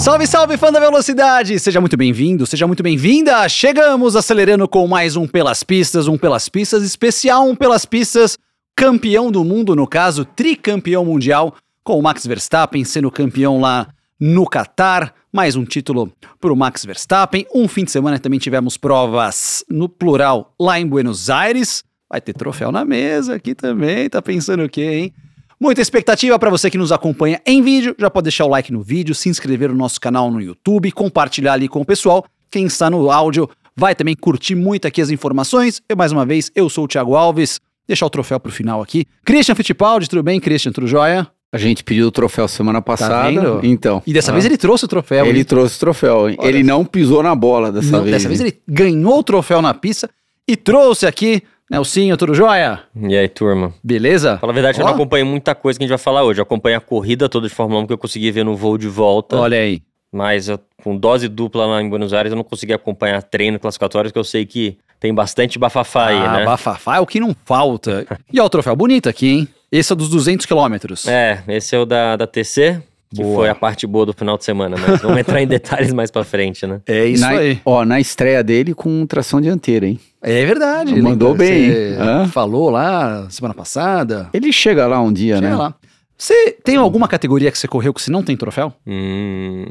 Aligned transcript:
Salve, 0.00 0.26
salve, 0.26 0.56
fã 0.56 0.72
da 0.72 0.80
velocidade! 0.80 1.58
Seja 1.58 1.78
muito 1.78 1.94
bem-vindo, 1.94 2.46
seja 2.46 2.66
muito 2.66 2.82
bem-vinda! 2.82 3.46
Chegamos 3.50 4.16
acelerando 4.16 4.66
com 4.66 4.86
mais 4.88 5.14
um 5.14 5.26
Pelas 5.26 5.62
Pistas, 5.62 6.08
um 6.08 6.16
Pelas 6.16 6.48
Pistas 6.48 6.82
especial, 6.82 7.46
um 7.46 7.54
Pelas 7.54 7.84
Pistas 7.84 8.38
campeão 8.74 9.30
do 9.30 9.44
mundo, 9.44 9.76
no 9.76 9.86
caso, 9.86 10.24
tricampeão 10.24 11.04
mundial, 11.04 11.54
com 11.84 11.98
o 11.98 12.02
Max 12.02 12.24
Verstappen 12.24 12.82
sendo 12.82 13.10
campeão 13.10 13.60
lá 13.60 13.88
no 14.18 14.46
Catar. 14.46 15.14
Mais 15.30 15.54
um 15.54 15.66
título 15.66 16.10
para 16.40 16.50
o 16.50 16.56
Max 16.56 16.82
Verstappen. 16.82 17.46
Um 17.54 17.68
fim 17.68 17.84
de 17.84 17.90
semana 17.90 18.18
também 18.18 18.38
tivemos 18.38 18.78
provas 18.78 19.62
no 19.68 19.86
plural 19.86 20.54
lá 20.58 20.80
em 20.80 20.86
Buenos 20.86 21.28
Aires. 21.28 21.84
Vai 22.08 22.22
ter 22.22 22.32
troféu 22.32 22.72
na 22.72 22.86
mesa 22.86 23.34
aqui 23.34 23.54
também. 23.54 24.08
Tá 24.08 24.22
pensando 24.22 24.64
o 24.64 24.68
quê, 24.68 24.82
hein? 24.82 25.14
Muita 25.62 25.82
expectativa 25.82 26.38
para 26.38 26.48
você 26.48 26.70
que 26.70 26.78
nos 26.78 26.90
acompanha 26.90 27.38
em 27.44 27.60
vídeo. 27.60 27.94
Já 27.98 28.08
pode 28.08 28.24
deixar 28.24 28.46
o 28.46 28.48
like 28.48 28.72
no 28.72 28.80
vídeo, 28.80 29.14
se 29.14 29.28
inscrever 29.28 29.68
no 29.68 29.74
nosso 29.74 30.00
canal 30.00 30.30
no 30.30 30.40
YouTube, 30.40 30.90
compartilhar 30.90 31.52
ali 31.52 31.68
com 31.68 31.82
o 31.82 31.84
pessoal. 31.84 32.24
Quem 32.50 32.64
está 32.64 32.88
no 32.88 33.10
áudio 33.10 33.46
vai 33.76 33.94
também 33.94 34.16
curtir 34.16 34.54
muito 34.54 34.88
aqui 34.88 35.02
as 35.02 35.10
informações. 35.10 35.82
Eu, 35.86 35.98
mais 35.98 36.12
uma 36.12 36.24
vez, 36.24 36.50
eu 36.54 36.70
sou 36.70 36.84
o 36.84 36.88
Thiago 36.88 37.14
Alves. 37.14 37.60
Deixar 37.86 38.06
o 38.06 38.10
troféu 38.10 38.40
pro 38.40 38.50
final 38.50 38.80
aqui. 38.80 39.04
Christian 39.22 39.54
Fittipaldi, 39.54 40.08
tudo 40.08 40.22
bem? 40.22 40.40
Christian, 40.40 40.72
tudo 40.72 40.86
jóia? 40.86 41.28
A 41.52 41.58
gente 41.58 41.84
pediu 41.84 42.06
o 42.06 42.10
troféu 42.10 42.48
semana 42.48 42.80
passada. 42.80 43.28
vendo? 43.28 43.60
Então. 43.62 44.02
E 44.06 44.14
dessa 44.14 44.30
ah, 44.30 44.32
vez 44.32 44.46
ele 44.46 44.56
trouxe 44.56 44.86
o 44.86 44.88
troféu. 44.88 45.26
Ele 45.26 45.40
hein? 45.40 45.44
trouxe 45.44 45.76
o 45.76 45.80
troféu. 45.80 46.16
Olha. 46.20 46.36
Ele 46.40 46.62
não 46.62 46.86
pisou 46.86 47.22
na 47.22 47.34
bola 47.34 47.70
dessa 47.70 47.90
Não, 47.90 48.02
vez. 48.02 48.16
dessa 48.16 48.28
vez 48.28 48.40
ele 48.40 48.58
ganhou 48.66 49.18
o 49.18 49.22
troféu 49.22 49.60
na 49.60 49.74
pista 49.74 50.08
e 50.48 50.56
trouxe 50.56 51.06
aqui, 51.06 51.42
Nelsinho, 51.70 52.16
tudo 52.16 52.34
jóia? 52.34 52.80
E 52.96 53.16
aí, 53.16 53.28
turma? 53.28 53.72
Beleza? 53.82 54.38
Fala 54.38 54.52
a 54.52 54.54
verdade, 54.54 54.80
eu 54.80 54.84
não 54.84 54.92
acompanhei 54.92 55.24
muita 55.24 55.54
coisa 55.54 55.78
que 55.78 55.84
a 55.84 55.86
gente 55.86 55.96
vai 55.96 56.02
falar 56.02 56.24
hoje. 56.24 56.40
Eu 56.40 56.42
acompanhei 56.42 56.76
a 56.76 56.80
corrida 56.80 57.28
toda 57.28 57.46
de 57.48 57.54
Fórmula 57.54 57.80
1 57.82 57.86
que 57.86 57.92
eu 57.92 57.98
consegui 57.98 58.28
ver 58.32 58.44
no 58.44 58.56
voo 58.56 58.76
de 58.76 58.88
volta. 58.88 59.36
Olha 59.36 59.56
aí. 59.56 59.80
Mas 60.12 60.48
eu- 60.48 60.58
com 60.82 60.96
dose 60.96 61.28
dupla 61.28 61.66
lá 61.66 61.80
em 61.80 61.88
Buenos 61.88 62.12
Aires, 62.12 62.32
eu 62.32 62.36
não 62.36 62.42
consegui 62.42 62.72
acompanhar 62.72 63.22
treino 63.22 63.56
classificatório, 63.60 64.12
que 64.12 64.18
eu 64.18 64.24
sei 64.24 64.44
que 64.44 64.78
tem 64.98 65.14
bastante 65.14 65.60
bafafá 65.60 66.06
aí, 66.08 66.16
ah, 66.16 66.38
né? 66.38 66.44
bafafá 66.44 66.96
é 66.96 67.00
o 67.00 67.06
que 67.06 67.20
não 67.20 67.36
falta. 67.44 68.04
E 68.32 68.40
ó, 68.40 68.46
o 68.46 68.50
troféu 68.50 68.74
bonito 68.74 69.08
aqui, 69.08 69.28
hein? 69.28 69.48
Esse 69.70 69.92
é 69.92 69.96
dos 69.96 70.08
200 70.10 70.46
quilômetros. 70.46 71.06
É, 71.06 71.44
esse 71.46 71.76
é 71.76 71.78
o 71.78 71.86
da, 71.86 72.16
da 72.16 72.26
TC, 72.26 72.82
que 73.14 73.22
Boa. 73.22 73.34
foi 73.36 73.48
a 73.48 73.54
parte 73.56 73.86
boa 73.88 74.06
do 74.06 74.12
final 74.12 74.38
de 74.38 74.44
semana, 74.44 74.76
mas 74.78 75.00
vamos 75.00 75.18
entrar 75.18 75.42
em 75.42 75.46
detalhes 75.46 75.92
mais 75.92 76.10
pra 76.12 76.22
frente, 76.22 76.64
né? 76.66 76.80
É 76.86 77.04
isso 77.06 77.22
na, 77.22 77.30
aí. 77.30 77.60
Ó, 77.64 77.84
na 77.84 77.98
estreia 77.98 78.42
dele 78.42 78.72
com 78.74 79.04
tração 79.04 79.40
dianteira, 79.40 79.86
hein? 79.86 79.98
É 80.22 80.44
verdade. 80.46 80.94
Mandou 81.02 81.32
lembra? 81.32 81.46
bem, 81.46 81.68
Você 81.70 81.96
hein? 82.22 82.28
Falou 82.28 82.70
lá 82.70 83.28
semana 83.30 83.52
passada. 83.54 84.28
Ele 84.32 84.52
chega 84.52 84.86
lá 84.86 85.00
um 85.00 85.12
dia, 85.12 85.36
Chega 85.36 85.48
né? 85.50 85.56
lá. 85.56 85.74
Você 86.16 86.52
tem 86.62 86.76
alguma 86.76 87.08
categoria 87.08 87.50
que 87.50 87.58
você 87.58 87.66
correu 87.66 87.92
que 87.94 88.00
você 88.00 88.10
não 88.12 88.22
tem 88.22 88.36
troféu? 88.36 88.72
Hum, 88.86 89.64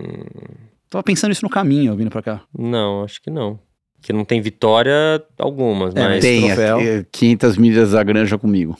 Tava 0.89 1.03
pensando 1.03 1.31
isso 1.31 1.43
no 1.45 1.49
caminho, 1.49 1.95
vindo 1.95 2.09
pra 2.09 2.21
cá. 2.23 2.41
não, 2.57 3.03
acho 3.03 3.21
que 3.21 3.29
não. 3.29 3.59
Que 4.01 4.11
não 4.11 4.25
tem 4.25 4.41
vitória 4.41 5.21
algumas, 5.37 5.95
É, 5.95 6.07
mas... 6.07 6.21
Tem 6.21 6.45
troféu. 6.47 6.77
aqui, 6.77 7.05
500 7.11 7.57
milhas 7.57 7.91
da 7.91 8.01
granja 8.03 8.37
comigo. 8.37 8.75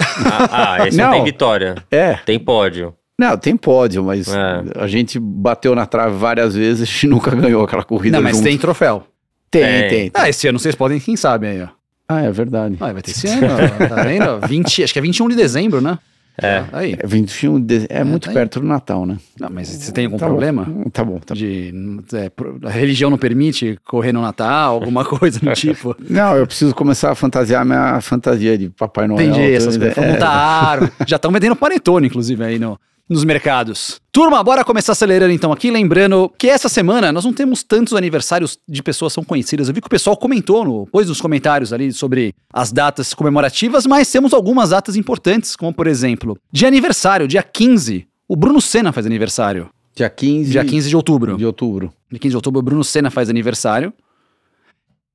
Ah, 0.00 0.76
ah, 0.80 0.88
esse 0.88 0.96
não. 0.96 1.06
Não. 1.06 1.12
tem 1.12 1.24
vitória. 1.24 1.74
É. 1.90 2.14
Tem 2.24 2.38
pódio. 2.38 2.94
Não, 3.18 3.36
tem 3.36 3.56
pódio, 3.56 4.04
mas 4.04 4.28
É. 4.28 4.62
a 4.76 4.86
gente 4.86 5.18
bateu 5.18 5.74
na 5.74 5.86
trave 5.86 6.16
várias 6.16 6.54
vezes 6.54 6.90
e 7.02 7.06
nunca 7.06 7.30
ganhou 7.34 7.64
aquela 7.64 7.82
corrida 7.84 8.16
não, 8.18 8.22
mas 8.24 8.36
junto. 8.36 8.44
tem 8.44 8.58
troféu. 8.58 9.04
Tem, 9.50 9.62
Tem. 9.62 9.88
tem. 9.88 10.10
Ah, 10.14 10.28
esse 10.28 10.46
ano 10.48 10.58
vocês 10.58 10.74
podem, 10.74 11.00
quem 11.00 11.16
sabe 11.16 11.46
aí, 11.46 11.62
ó. 11.62 11.68
Ah, 12.08 12.22
é 12.22 12.30
verdade. 12.30 12.76
Ah, 12.80 12.92
vai 12.92 13.00
ter 13.02 13.10
esse 13.12 13.26
ano, 13.26 13.46
ó, 13.46 13.86
tá 13.88 14.02
vendo? 14.02 14.40
20, 14.46 14.84
acho 14.84 14.92
que 14.92 14.98
é 14.98 15.02
21 15.02 15.28
de 15.28 15.36
dezembro, 15.36 15.80
né? 15.80 15.98
É. 16.40 16.64
Aí. 16.70 16.94
É 16.98 17.06
21 17.06 17.58
de... 17.58 17.86
É, 17.88 18.04
muito 18.04 18.24
tá 18.24 18.30
aí. 18.30 18.34
perto 18.34 18.60
do 18.60 18.66
Natal, 18.66 19.06
né? 19.06 19.16
Não, 19.40 19.48
mas 19.50 19.68
você 19.68 19.90
tem 19.90 20.04
algum 20.04 20.18
Tá 20.18 20.26
problema? 20.26 20.64
Bom. 20.64 20.84
Tá 20.90 21.02
bom, 21.02 21.18
tá 21.18 21.34
bom. 21.34 21.38
De. 21.40 21.72
é, 22.12 22.30
a 22.66 22.70
religião 22.70 23.08
não 23.08 23.16
permite 23.16 23.78
correr 23.86 24.12
no 24.12 24.20
Natal, 24.20 24.74
alguma 24.74 25.02
coisa 25.06 25.40
do 25.40 25.50
tipo. 25.54 25.96
Não, 25.98 26.36
eu 26.36 26.46
preciso 26.46 26.74
começar 26.74 27.10
a 27.10 27.14
fantasiar 27.14 27.64
minha 27.64 27.98
fantasia 28.02 28.58
de 28.58 28.68
Papai 28.68 29.08
Noel. 29.08 29.26
Entendi, 29.30 29.50
essas 29.54 29.78
coisas. 29.78 29.96
É. 29.96 30.12
Montar 30.12 30.28
árvore. 30.28 30.92
Já 31.06 31.16
estão 31.16 31.32
vendendo 31.32 31.56
panetone, 31.56 32.06
inclusive, 32.08 32.44
aí 32.44 32.58
no, 32.58 32.78
nos 33.08 33.24
mercados. 33.24 34.00
Turma, 34.10 34.42
bora 34.42 34.64
começar 34.64 34.92
acelerando 34.92 35.32
então 35.32 35.52
aqui. 35.52 35.70
Lembrando 35.70 36.32
que 36.38 36.48
essa 36.48 36.68
semana 36.68 37.12
nós 37.12 37.24
não 37.24 37.32
temos 37.32 37.62
tantos 37.62 37.94
aniversários 37.94 38.58
de 38.68 38.82
pessoas 38.82 39.12
são 39.12 39.22
conhecidas. 39.22 39.68
Eu 39.68 39.74
vi 39.74 39.80
que 39.80 39.86
o 39.86 39.90
pessoal 39.90 40.16
comentou 40.16 40.64
no, 40.64 40.86
pôs 40.86 41.08
nos 41.08 41.20
comentários 41.20 41.72
ali 41.72 41.92
sobre 41.92 42.34
as 42.52 42.72
datas 42.72 43.14
comemorativas, 43.14 43.86
mas 43.86 44.10
temos 44.10 44.32
algumas 44.32 44.70
datas 44.70 44.96
importantes, 44.96 45.54
como 45.54 45.72
por 45.72 45.86
exemplo, 45.86 46.36
de 46.50 46.66
aniversário, 46.66 47.28
dia 47.28 47.42
15. 47.42 48.06
O 48.28 48.34
Bruno 48.34 48.60
Senna 48.60 48.92
faz 48.92 49.06
aniversário. 49.06 49.70
Dia 49.94 50.10
15, 50.10 50.50
Dia 50.50 50.64
15 50.64 50.88
de 50.88 50.96
outubro. 50.96 51.36
de 51.36 51.46
outubro. 51.46 51.92
Dia 52.10 52.18
15 52.18 52.30
de 52.32 52.36
outubro, 52.36 52.58
o 52.58 52.62
Bruno 52.62 52.84
Senna 52.84 53.10
faz 53.10 53.30
aniversário. 53.30 53.92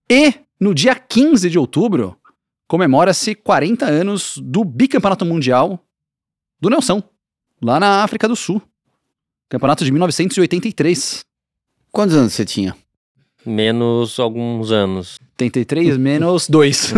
E 0.10 0.34
no 0.60 0.74
dia 0.74 0.96
15 0.96 1.50
de 1.50 1.60
outubro, 1.60 2.16
comemora-se 2.68 3.36
40 3.36 3.86
anos 3.86 4.36
do 4.42 4.64
bicampeonato 4.64 5.26
mundial 5.26 5.80
do 6.60 6.70
Nelson, 6.70 7.04
lá 7.62 7.80
na 7.80 8.04
África 8.04 8.28
do 8.28 8.36
Sul. 8.36 8.62
Campeonato 9.50 9.84
de 9.84 9.92
1983. 9.92 11.22
Quantos 11.92 12.16
anos 12.16 12.34
você 12.34 12.46
tinha? 12.46 12.76
Menos 13.46 14.20
alguns 14.20 14.72
anos. 14.72 15.18
83 15.34 15.98
menos 15.98 16.48
2. 16.48 16.94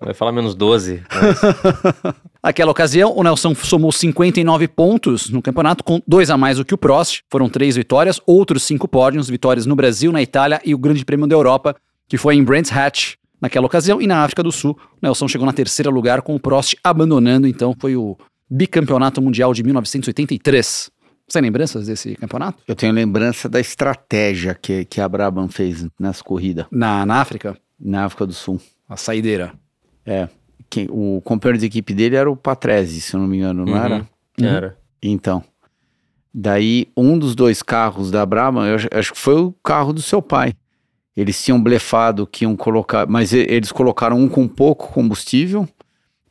Eu 0.00 0.08
ia 0.08 0.14
falar 0.14 0.30
menos 0.32 0.54
12. 0.54 1.02
mas- 1.12 1.40
Aquela 2.42 2.70
ocasião, 2.70 3.12
o 3.16 3.22
Nelson 3.22 3.54
somou 3.54 3.90
59 3.92 4.66
pontos 4.68 5.28
no 5.30 5.42
campeonato, 5.42 5.82
com 5.84 6.00
dois 6.06 6.30
a 6.30 6.36
mais 6.36 6.58
do 6.58 6.64
que 6.64 6.74
o 6.74 6.78
Prost. 6.78 7.20
Foram 7.30 7.48
três 7.48 7.76
vitórias, 7.76 8.20
outros 8.26 8.62
cinco 8.62 8.86
pódios, 8.88 9.28
vitórias 9.28 9.66
no 9.66 9.74
Brasil, 9.76 10.10
na 10.12 10.22
Itália 10.22 10.60
e 10.64 10.74
o 10.74 10.78
Grande 10.78 11.04
Prêmio 11.04 11.26
da 11.26 11.34
Europa, 11.34 11.74
que 12.08 12.16
foi 12.16 12.36
em 12.36 12.42
Brands 12.44 12.70
Hatch 12.72 13.14
naquela 13.40 13.66
ocasião. 13.66 14.00
E 14.00 14.06
na 14.06 14.22
África 14.24 14.42
do 14.42 14.50
Sul, 14.52 14.76
o 14.80 14.96
Nelson 15.02 15.26
chegou 15.28 15.46
na 15.46 15.52
terceira 15.52 15.90
lugar, 15.90 16.22
com 16.22 16.34
o 16.36 16.40
Prost 16.40 16.74
abandonando, 16.84 17.46
então 17.48 17.74
foi 17.78 17.96
o 17.96 18.16
bicampeonato 18.54 19.22
mundial 19.22 19.54
de 19.54 19.62
1983. 19.62 20.90
Você 21.26 21.38
tem 21.38 21.42
lembranças 21.42 21.86
desse 21.86 22.14
campeonato? 22.16 22.62
Eu 22.68 22.74
tenho 22.74 22.92
lembrança 22.92 23.48
da 23.48 23.58
estratégia 23.58 24.54
que, 24.54 24.84
que 24.84 25.00
a 25.00 25.08
Brabham 25.08 25.48
fez 25.48 25.86
nessa 25.98 26.22
corrida 26.22 26.66
Na, 26.70 27.06
na 27.06 27.16
África, 27.20 27.56
na 27.80 28.04
África 28.04 28.26
do 28.26 28.32
Sul. 28.34 28.60
a 28.88 28.96
saideira. 28.96 29.52
É. 30.04 30.28
Quem, 30.68 30.86
o 30.90 31.20
companheiro 31.24 31.58
de 31.58 31.66
equipe 31.66 31.94
dele 31.94 32.16
era 32.16 32.30
o 32.30 32.36
Patrese, 32.36 33.00
se 33.00 33.14
eu 33.14 33.20
não 33.20 33.26
me 33.26 33.38
engano, 33.38 33.64
não 33.64 33.72
Uhum. 33.72 33.78
era? 33.78 34.08
Era. 34.40 34.78
Então. 35.02 35.42
Daí, 36.34 36.88
um 36.96 37.18
dos 37.18 37.34
dois 37.34 37.62
carros 37.62 38.10
da 38.10 38.24
Brabham, 38.24 38.66
eu 38.66 38.76
acho, 38.98 39.12
que 39.12 39.18
foi 39.18 39.34
o 39.34 39.52
carro 39.62 39.92
do 39.92 40.00
seu 40.02 40.20
pai. 40.22 40.54
Eles 41.14 41.42
tinham 41.44 41.62
blefado 41.62 42.26
que 42.26 42.44
iam 42.44 42.56
colocar, 42.56 43.06
mas 43.06 43.34
eles 43.34 43.70
colocaram 43.70 44.18
um 44.18 44.28
com 44.28 44.48
pouco 44.48 44.88
combustível 44.92 45.68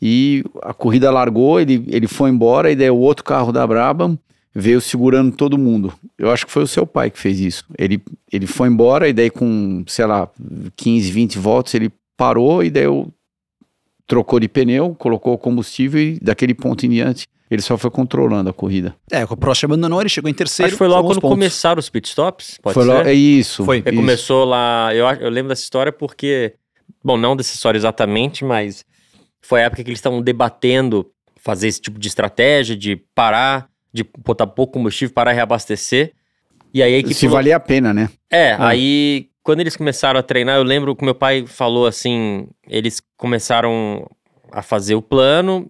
e 0.01 0.43
a 0.63 0.73
corrida 0.73 1.11
largou, 1.11 1.59
ele, 1.59 1.85
ele 1.87 2.07
foi 2.07 2.29
embora 2.29 2.71
e 2.71 2.75
daí 2.75 2.89
o 2.89 2.97
outro 2.97 3.23
carro 3.23 3.51
da 3.51 3.65
Brabham 3.67 4.17
veio 4.53 4.81
segurando 4.81 5.35
todo 5.35 5.57
mundo. 5.57 5.93
Eu 6.17 6.31
acho 6.31 6.45
que 6.45 6.51
foi 6.51 6.63
o 6.63 6.67
seu 6.67 6.85
pai 6.85 7.11
que 7.11 7.19
fez 7.19 7.39
isso. 7.39 7.65
Ele, 7.77 8.01
ele 8.31 8.47
foi 8.47 8.67
embora 8.67 9.07
e 9.07 9.13
daí 9.13 9.29
com, 9.29 9.83
sei 9.87 10.05
lá, 10.05 10.27
15, 10.75 11.11
20 11.11 11.37
voltas 11.37 11.73
ele 11.75 11.91
parou 12.17 12.63
e 12.63 12.69
daí 12.69 12.83
eu 12.83 13.07
trocou 14.07 14.39
de 14.39 14.47
pneu, 14.47 14.95
colocou 14.97 15.33
o 15.33 15.37
combustível 15.37 16.01
e 16.01 16.19
daquele 16.19 16.53
ponto 16.53 16.85
em 16.85 16.89
diante 16.89 17.27
ele 17.49 17.61
só 17.61 17.77
foi 17.77 17.91
controlando 17.91 18.49
a 18.49 18.53
corrida. 18.53 18.95
É, 19.11 19.25
o 19.25 19.35
Prost 19.35 19.65
abandonou, 19.65 19.99
ele 19.99 20.09
chegou 20.09 20.29
em 20.29 20.33
terceiro. 20.33 20.67
Acho 20.67 20.75
que 20.75 20.77
foi 20.77 20.87
logo 20.87 21.09
quando 21.09 21.19
pontos. 21.19 21.35
começaram 21.35 21.79
os 21.79 21.89
pitstops, 21.89 22.57
pode 22.61 22.73
foi 22.73 22.83
ser? 22.83 22.89
lá, 22.89 23.09
é 23.09 23.13
isso. 23.13 23.65
Foi. 23.65 23.79
Porque 23.81 23.89
isso. 23.89 23.99
começou 24.01 24.45
lá, 24.45 24.95
eu, 24.95 25.05
eu 25.05 25.29
lembro 25.29 25.49
dessa 25.49 25.61
história 25.61 25.91
porque, 25.91 26.53
bom, 27.03 27.17
não 27.17 27.35
dessa 27.35 27.53
história 27.53 27.77
exatamente, 27.77 28.45
mas 28.45 28.85
foi 29.41 29.61
a 29.61 29.65
época 29.65 29.83
que 29.83 29.89
eles 29.89 29.99
estavam 29.99 30.21
debatendo 30.21 31.09
fazer 31.37 31.67
esse 31.67 31.81
tipo 31.81 31.99
de 31.99 32.07
estratégia, 32.07 32.75
de 32.75 32.95
parar, 33.15 33.69
de 33.91 34.05
botar 34.19 34.47
pouco 34.47 34.73
combustível, 34.73 35.13
parar 35.13 35.31
e 35.31 35.35
reabastecer. 35.35 36.13
E 36.73 36.81
aí 36.81 36.93
a 36.95 36.97
equipe 36.99 37.15
Se 37.15 37.27
valia 37.27 37.55
a 37.57 37.59
pena, 37.59 37.93
né? 37.93 38.09
É, 38.29 38.53
Ah. 38.53 38.69
aí 38.69 39.27
quando 39.43 39.59
eles 39.59 39.75
começaram 39.75 40.19
a 40.19 40.23
treinar, 40.23 40.57
eu 40.57 40.63
lembro 40.63 40.95
que 40.95 41.03
meu 41.03 41.15
pai 41.15 41.45
falou 41.47 41.87
assim, 41.87 42.47
eles 42.67 43.01
começaram 43.17 44.07
a 44.51 44.61
fazer 44.61 44.93
o 44.95 45.01
plano, 45.01 45.67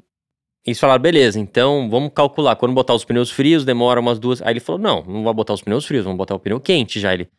e 0.66 0.70
eles 0.72 0.80
falaram, 0.80 1.02
beleza, 1.02 1.40
então 1.40 1.90
vamos 1.90 2.12
calcular, 2.14 2.56
quando 2.58 2.74
botar 2.74 2.94
os 2.94 3.06
pneus 3.06 3.32
frios, 3.32 3.64
demora 3.64 4.00
umas 4.00 4.20
duas, 4.20 4.42
aí 4.42 4.52
ele 4.54 4.60
falou, 4.60 4.80
não, 4.80 5.04
não 5.04 5.24
vai 5.24 5.34
botar 5.34 5.54
os 5.54 5.62
pneus 5.62 5.86
frios, 5.86 6.04
vamos 6.04 6.18
botar 6.18 6.36
o 6.36 6.40
pneu 6.40 6.60
quente 6.60 7.00
já, 7.00 7.14
ele... 7.14 7.30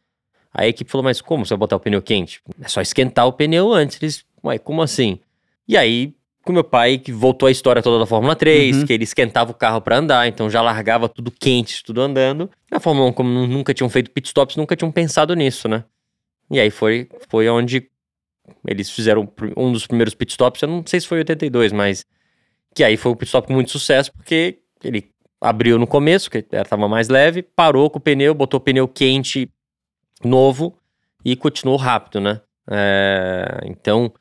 Aí 0.54 0.66
a 0.66 0.68
equipe 0.68 0.90
falou, 0.90 1.04
mas 1.04 1.20
como 1.20 1.44
você 1.46 1.50
vai 1.54 1.58
botar 1.60 1.76
o 1.76 1.80
pneu 1.80 2.02
quente? 2.02 2.40
É 2.62 2.68
só 2.68 2.80
esquentar 2.80 3.26
o 3.26 3.32
pneu 3.32 3.72
antes, 3.72 3.98
eles, 4.02 4.24
ué, 4.44 4.58
como 4.58 4.82
assim? 4.82 5.18
E 5.68 5.76
aí, 5.76 6.14
com 6.44 6.52
meu 6.52 6.64
pai, 6.64 6.98
que 6.98 7.12
voltou 7.12 7.46
a 7.46 7.50
história 7.50 7.82
toda 7.82 7.98
da 8.00 8.06
Fórmula 8.06 8.34
3, 8.36 8.78
Uhum. 8.78 8.86
que 8.86 8.92
ele 8.92 9.04
esquentava 9.04 9.50
o 9.50 9.54
carro 9.54 9.80
pra 9.80 9.96
andar, 9.98 10.26
então 10.26 10.50
já 10.50 10.60
largava 10.60 11.08
tudo 11.08 11.30
quente, 11.30 11.82
tudo 11.84 12.00
andando. 12.00 12.50
Na 12.70 12.80
Fórmula 12.80 13.08
1, 13.08 13.12
como 13.12 13.28
nu- 13.30 13.46
nunca 13.46 13.72
tinham 13.72 13.88
feito 13.88 14.10
pitstops, 14.10 14.56
nunca 14.56 14.74
tinham 14.76 14.90
pensado 14.90 15.34
nisso, 15.34 15.68
né? 15.68 15.84
E 16.50 16.58
aí 16.60 16.70
foi, 16.70 17.08
foi 17.28 17.48
onde 17.48 17.88
eles 18.66 18.90
fizeram 18.90 19.28
um 19.56 19.72
dos 19.72 19.86
primeiros 19.86 20.14
pitstops, 20.14 20.60
eu 20.62 20.68
não 20.68 20.82
sei 20.86 21.00
se 21.00 21.06
foi 21.06 21.18
82, 21.18 21.72
mas 21.72 22.04
que 22.74 22.82
aí 22.82 22.96
foi 22.96 23.12
um 23.12 23.16
pitstop 23.16 23.46
com 23.46 23.52
muito 23.54 23.70
sucesso, 23.70 24.12
porque 24.12 24.58
ele 24.82 25.08
abriu 25.40 25.78
no 25.78 25.86
começo, 25.86 26.30
que 26.30 26.38
estava 26.50 26.88
mais 26.88 27.08
leve, 27.08 27.42
parou 27.42 27.88
com 27.90 27.98
o 27.98 28.00
pneu, 28.02 28.34
botou 28.34 28.58
o 28.58 28.60
pneu 28.62 28.88
quente 28.88 29.48
novo 30.24 30.76
e 31.24 31.36
continuou 31.36 31.76
rápido, 31.78 32.20
né? 32.20 32.40
É, 32.70 33.60
então, 33.66 34.12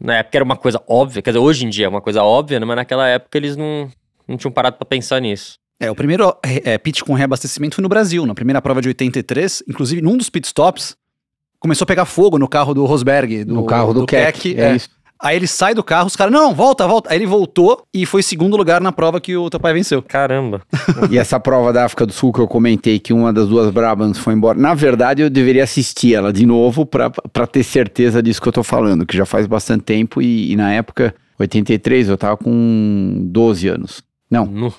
na 0.00 0.16
época 0.16 0.38
era 0.38 0.44
uma 0.44 0.56
coisa 0.56 0.82
óbvia, 0.88 1.20
quer 1.20 1.30
dizer, 1.30 1.40
hoje 1.40 1.66
em 1.66 1.68
dia 1.68 1.86
é 1.86 1.88
uma 1.88 2.00
coisa 2.00 2.22
óbvia, 2.22 2.58
né? 2.58 2.66
mas 2.66 2.76
naquela 2.76 3.06
época 3.06 3.36
eles 3.36 3.56
não, 3.56 3.90
não 4.26 4.36
tinham 4.36 4.50
parado 4.50 4.76
para 4.76 4.86
pensar 4.86 5.20
nisso. 5.20 5.58
É, 5.78 5.90
o 5.90 5.94
primeiro 5.94 6.34
é, 6.42 6.76
pit 6.78 7.04
com 7.04 7.14
reabastecimento 7.14 7.74
foi 7.74 7.82
no 7.82 7.88
Brasil, 7.88 8.26
na 8.26 8.34
primeira 8.34 8.60
prova 8.60 8.82
de 8.82 8.88
83, 8.88 9.62
inclusive 9.68 10.02
num 10.02 10.16
dos 10.16 10.28
pitstops, 10.28 10.96
começou 11.58 11.84
a 11.84 11.86
pegar 11.86 12.04
fogo 12.04 12.38
no 12.38 12.48
carro 12.48 12.74
do 12.74 12.84
Rosberg, 12.84 13.44
do, 13.44 13.54
no 13.54 13.64
carro 13.64 13.94
do, 13.94 14.00
do 14.00 14.06
Keck, 14.06 14.40
Keck 14.40 14.60
é, 14.60 14.72
é. 14.72 14.76
isso. 14.76 14.88
Aí 15.22 15.36
ele 15.36 15.46
sai 15.46 15.74
do 15.74 15.84
carro, 15.84 16.06
os 16.06 16.16
caras, 16.16 16.32
não, 16.32 16.54
volta, 16.54 16.86
volta. 16.86 17.10
Aí 17.10 17.18
ele 17.18 17.26
voltou 17.26 17.84
e 17.92 18.06
foi 18.06 18.22
segundo 18.22 18.56
lugar 18.56 18.80
na 18.80 18.90
prova 18.90 19.20
que 19.20 19.36
o 19.36 19.50
teu 19.50 19.60
pai 19.60 19.74
venceu. 19.74 20.02
Caramba. 20.02 20.62
e 21.10 21.18
essa 21.18 21.38
prova 21.38 21.72
da 21.74 21.84
África 21.84 22.06
do 22.06 22.12
Sul 22.12 22.32
que 22.32 22.40
eu 22.40 22.48
comentei 22.48 22.98
que 22.98 23.12
uma 23.12 23.30
das 23.30 23.46
duas 23.46 23.70
Brabants 23.70 24.18
foi 24.18 24.32
embora. 24.32 24.58
Na 24.58 24.72
verdade, 24.72 25.20
eu 25.20 25.28
deveria 25.28 25.64
assistir 25.64 26.14
ela 26.14 26.32
de 26.32 26.46
novo 26.46 26.86
para 26.86 27.46
ter 27.46 27.62
certeza 27.62 28.22
disso 28.22 28.40
que 28.40 28.48
eu 28.48 28.52
tô 28.52 28.62
falando, 28.62 29.04
que 29.04 29.14
já 29.14 29.26
faz 29.26 29.46
bastante 29.46 29.82
tempo 29.84 30.22
e, 30.22 30.52
e 30.52 30.56
na 30.56 30.72
época, 30.72 31.14
83, 31.38 32.08
eu 32.08 32.16
tava 32.16 32.38
com 32.38 33.26
12 33.26 33.68
anos. 33.68 34.02
Não. 34.30 34.46
No. 34.46 34.72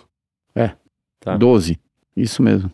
É. 0.55 0.71
Tá. 1.19 1.37
12. 1.37 1.79
Isso 2.17 2.41
mesmo. 2.41 2.71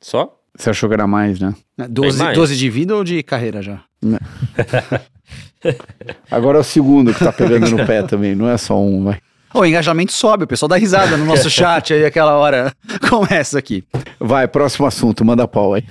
Só? 0.00 0.38
Você 0.56 0.70
achou 0.70 0.88
que 0.88 0.94
era 0.94 1.06
mais, 1.06 1.40
né? 1.40 1.54
12, 1.88 2.18
mais. 2.18 2.36
12 2.36 2.56
de 2.56 2.70
vida 2.70 2.94
ou 2.94 3.02
de 3.02 3.22
carreira 3.22 3.60
já? 3.60 3.82
Agora 6.30 6.58
é 6.58 6.60
o 6.60 6.64
segundo 6.64 7.12
que 7.14 7.24
tá 7.24 7.32
pegando 7.32 7.70
no 7.70 7.86
pé 7.86 8.02
também, 8.02 8.34
não 8.34 8.48
é 8.48 8.56
só 8.56 8.78
um, 8.78 9.04
vai. 9.04 9.18
O 9.54 9.64
engajamento 9.64 10.12
sobe, 10.12 10.44
o 10.44 10.46
pessoal 10.46 10.68
dá 10.68 10.76
risada 10.76 11.16
no 11.16 11.26
nosso 11.26 11.50
chat 11.50 11.92
aí, 11.92 12.04
aquela 12.04 12.36
hora 12.36 12.72
começa 13.08 13.58
aqui. 13.58 13.84
Vai, 14.18 14.48
próximo 14.48 14.86
assunto, 14.86 15.24
manda 15.24 15.46
pau 15.46 15.74
aí. 15.74 15.84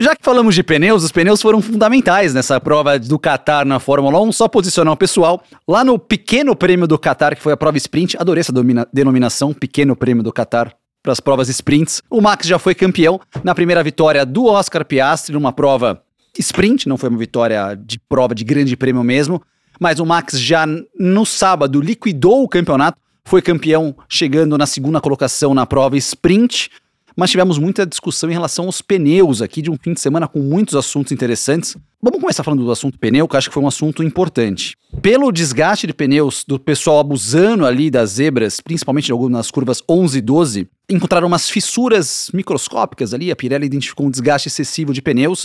Já 0.00 0.14
que 0.14 0.22
falamos 0.22 0.54
de 0.54 0.62
pneus, 0.62 1.02
os 1.02 1.10
pneus 1.10 1.42
foram 1.42 1.60
fundamentais 1.60 2.32
nessa 2.32 2.60
prova 2.60 2.98
do 2.98 3.18
Qatar 3.18 3.64
na 3.64 3.80
Fórmula 3.80 4.20
1, 4.20 4.30
só 4.30 4.46
posicionar 4.46 4.94
o 4.94 4.96
pessoal. 4.96 5.42
Lá 5.66 5.82
no 5.82 5.98
Pequeno 5.98 6.54
Prêmio 6.54 6.86
do 6.86 6.96
Qatar, 6.96 7.34
que 7.34 7.42
foi 7.42 7.52
a 7.52 7.56
prova 7.56 7.78
sprint, 7.78 8.16
adorei 8.16 8.40
essa 8.40 8.52
denominação, 8.92 9.52
Pequeno 9.52 9.96
Prêmio 9.96 10.22
do 10.22 10.32
Qatar, 10.32 10.72
para 11.02 11.12
as 11.12 11.18
provas 11.18 11.48
sprints. 11.48 12.00
O 12.08 12.20
Max 12.20 12.46
já 12.46 12.58
foi 12.60 12.76
campeão 12.76 13.18
na 13.42 13.54
primeira 13.54 13.82
vitória 13.82 14.24
do 14.24 14.44
Oscar 14.44 14.84
Piastri, 14.84 15.34
numa 15.34 15.52
prova 15.52 16.00
sprint, 16.38 16.88
não 16.88 16.96
foi 16.96 17.08
uma 17.08 17.18
vitória 17.18 17.74
de 17.74 17.98
prova 17.98 18.34
de 18.34 18.44
grande 18.44 18.76
prêmio 18.76 19.02
mesmo, 19.02 19.42
mas 19.78 20.00
o 20.00 20.06
Max 20.06 20.40
já 20.40 20.66
no 20.98 21.24
sábado 21.24 21.80
liquidou 21.80 22.42
o 22.42 22.48
campeonato, 22.48 22.98
foi 23.24 23.42
campeão 23.42 23.94
chegando 24.08 24.56
na 24.56 24.66
segunda 24.66 25.00
colocação 25.00 25.54
na 25.54 25.66
prova 25.66 25.96
sprint, 25.96 26.70
mas 27.18 27.30
tivemos 27.30 27.58
muita 27.58 27.84
discussão 27.84 28.30
em 28.30 28.32
relação 28.32 28.66
aos 28.66 28.80
pneus 28.80 29.42
aqui 29.42 29.60
de 29.60 29.70
um 29.70 29.76
fim 29.76 29.92
de 29.92 30.00
semana 30.00 30.28
com 30.28 30.38
muitos 30.38 30.76
assuntos 30.76 31.10
interessantes. 31.10 31.76
Vamos 32.00 32.20
começar 32.20 32.44
falando 32.44 32.64
do 32.64 32.70
assunto 32.70 32.96
pneu, 32.96 33.26
que 33.26 33.34
eu 33.34 33.38
acho 33.38 33.48
que 33.48 33.54
foi 33.54 33.62
um 33.62 33.66
assunto 33.66 34.04
importante. 34.04 34.76
Pelo 35.02 35.32
desgaste 35.32 35.84
de 35.84 35.92
pneus, 35.92 36.44
do 36.46 36.60
pessoal 36.60 37.00
abusando 37.00 37.66
ali 37.66 37.90
das 37.90 38.10
zebras, 38.10 38.60
principalmente 38.60 39.12
nas 39.28 39.50
curvas 39.50 39.82
11 39.90 40.18
e 40.18 40.20
12, 40.20 40.68
encontraram 40.88 41.26
umas 41.26 41.50
fissuras 41.50 42.30
microscópicas 42.32 43.12
ali, 43.12 43.32
a 43.32 43.36
Pirelli 43.36 43.66
identificou 43.66 44.06
um 44.06 44.10
desgaste 44.10 44.46
excessivo 44.46 44.92
de 44.92 45.02
pneus, 45.02 45.44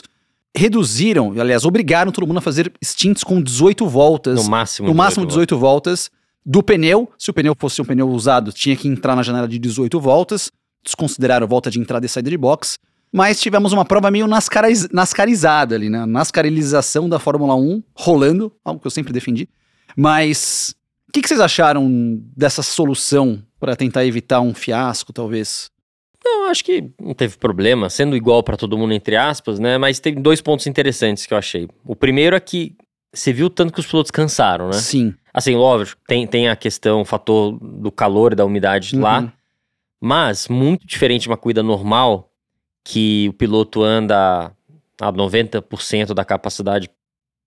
reduziram, 0.56 1.34
aliás, 1.40 1.66
obrigaram 1.66 2.12
todo 2.12 2.28
mundo 2.28 2.38
a 2.38 2.42
fazer 2.42 2.72
stints 2.84 3.24
com 3.24 3.42
18 3.42 3.88
voltas. 3.88 4.44
No 4.44 4.50
máximo. 4.50 4.88
No 4.88 4.94
máximo 4.94 5.26
18 5.26 5.58
voltas 5.58 6.12
do 6.46 6.62
pneu. 6.62 7.12
Se 7.18 7.30
o 7.30 7.34
pneu 7.34 7.56
fosse 7.58 7.82
um 7.82 7.86
pneu 7.86 8.10
usado, 8.10 8.52
tinha 8.52 8.76
que 8.76 8.88
entrar 8.88 9.16
na 9.16 9.24
janela 9.24 9.48
de 9.48 9.58
18 9.58 10.00
voltas. 10.00 10.52
Desconsideraram 10.84 11.48
volta 11.48 11.72
de 11.72 11.80
entrada 11.80 12.06
e 12.06 12.10
saída 12.10 12.30
de 12.30 12.38
box. 12.38 12.78
Mas 13.12 13.40
tivemos 13.40 13.72
uma 13.72 13.86
prova 13.86 14.10
meio 14.10 14.28
nascariz, 14.28 14.90
nascarizada 14.90 15.76
ali, 15.76 15.90
né? 15.90 16.06
Nascarilização 16.06 17.08
da 17.08 17.20
Fórmula 17.20 17.56
1 17.56 17.84
rolando, 17.96 18.52
algo 18.66 18.82
que 18.82 18.88
eu 18.88 18.92
sempre 18.92 19.14
defendi. 19.14 19.48
Mas 19.96 20.76
o 21.08 21.12
que, 21.12 21.22
que 21.22 21.28
vocês 21.28 21.40
acharam 21.40 22.20
dessa 22.36 22.64
solução 22.64 23.42
para 23.60 23.76
tentar 23.76 24.04
evitar 24.04 24.42
um 24.42 24.54
fiasco, 24.54 25.14
talvez? 25.14 25.70
Não, 26.24 26.50
acho 26.50 26.64
que 26.64 26.90
não 27.00 27.14
teve 27.14 27.38
problema, 27.38 27.90
sendo 27.90 28.16
igual 28.16 28.42
para 28.44 28.56
todo 28.56 28.78
mundo, 28.78 28.94
entre 28.94 29.16
aspas, 29.16 29.60
né? 29.60 29.78
Mas 29.78 30.00
tem 30.00 30.16
dois 30.16 30.42
pontos 30.42 30.66
interessantes 30.68 31.26
que 31.26 31.34
eu 31.34 31.38
achei. 31.38 31.68
O 31.86 31.96
primeiro 31.96 32.36
é 32.36 32.40
que 32.40 32.76
você 33.14 33.34
viu 33.34 33.50
tanto 33.50 33.74
que 33.74 33.80
os 33.80 33.86
pilotos 33.86 34.10
cansaram, 34.10 34.68
né? 34.68 34.74
Sim. 34.74 35.14
Assim, 35.34 35.56
óbvio, 35.56 35.96
tem, 36.08 36.26
tem 36.26 36.48
a 36.48 36.56
questão, 36.56 37.02
o 37.02 37.06
fator 37.06 37.58
do 37.62 37.92
calor 37.92 38.34
e 38.34 38.36
da 38.36 38.46
umidade 38.46 38.96
uhum. 38.96 39.02
lá, 39.02 39.34
mas 40.00 40.48
muito 40.48 40.88
diferente 40.88 41.24
de 41.24 41.28
uma 41.30 41.38
corrida 41.38 41.62
normal, 41.62 42.32
que 42.84 43.28
o 43.30 43.34
piloto 43.34 43.84
anda 43.84 44.52
a 45.00 45.12
90% 45.12 46.14
da 46.14 46.26
capacidade 46.26 46.90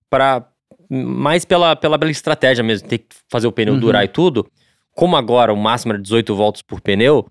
para 0.08 0.46
mais 0.88 1.44
pela, 1.44 1.74
pela, 1.74 1.98
pela 1.98 2.10
estratégia 2.10 2.62
mesmo, 2.62 2.88
ter 2.88 2.98
que 2.98 3.16
fazer 3.28 3.46
o 3.46 3.52
pneu 3.52 3.74
uhum. 3.74 3.80
durar 3.80 4.04
e 4.04 4.08
tudo. 4.08 4.46
Como 4.92 5.16
agora 5.16 5.52
o 5.52 5.56
máximo 5.56 5.92
era 5.92 6.00
18 6.00 6.34
voltas 6.34 6.62
por 6.62 6.80
pneu, 6.80 7.26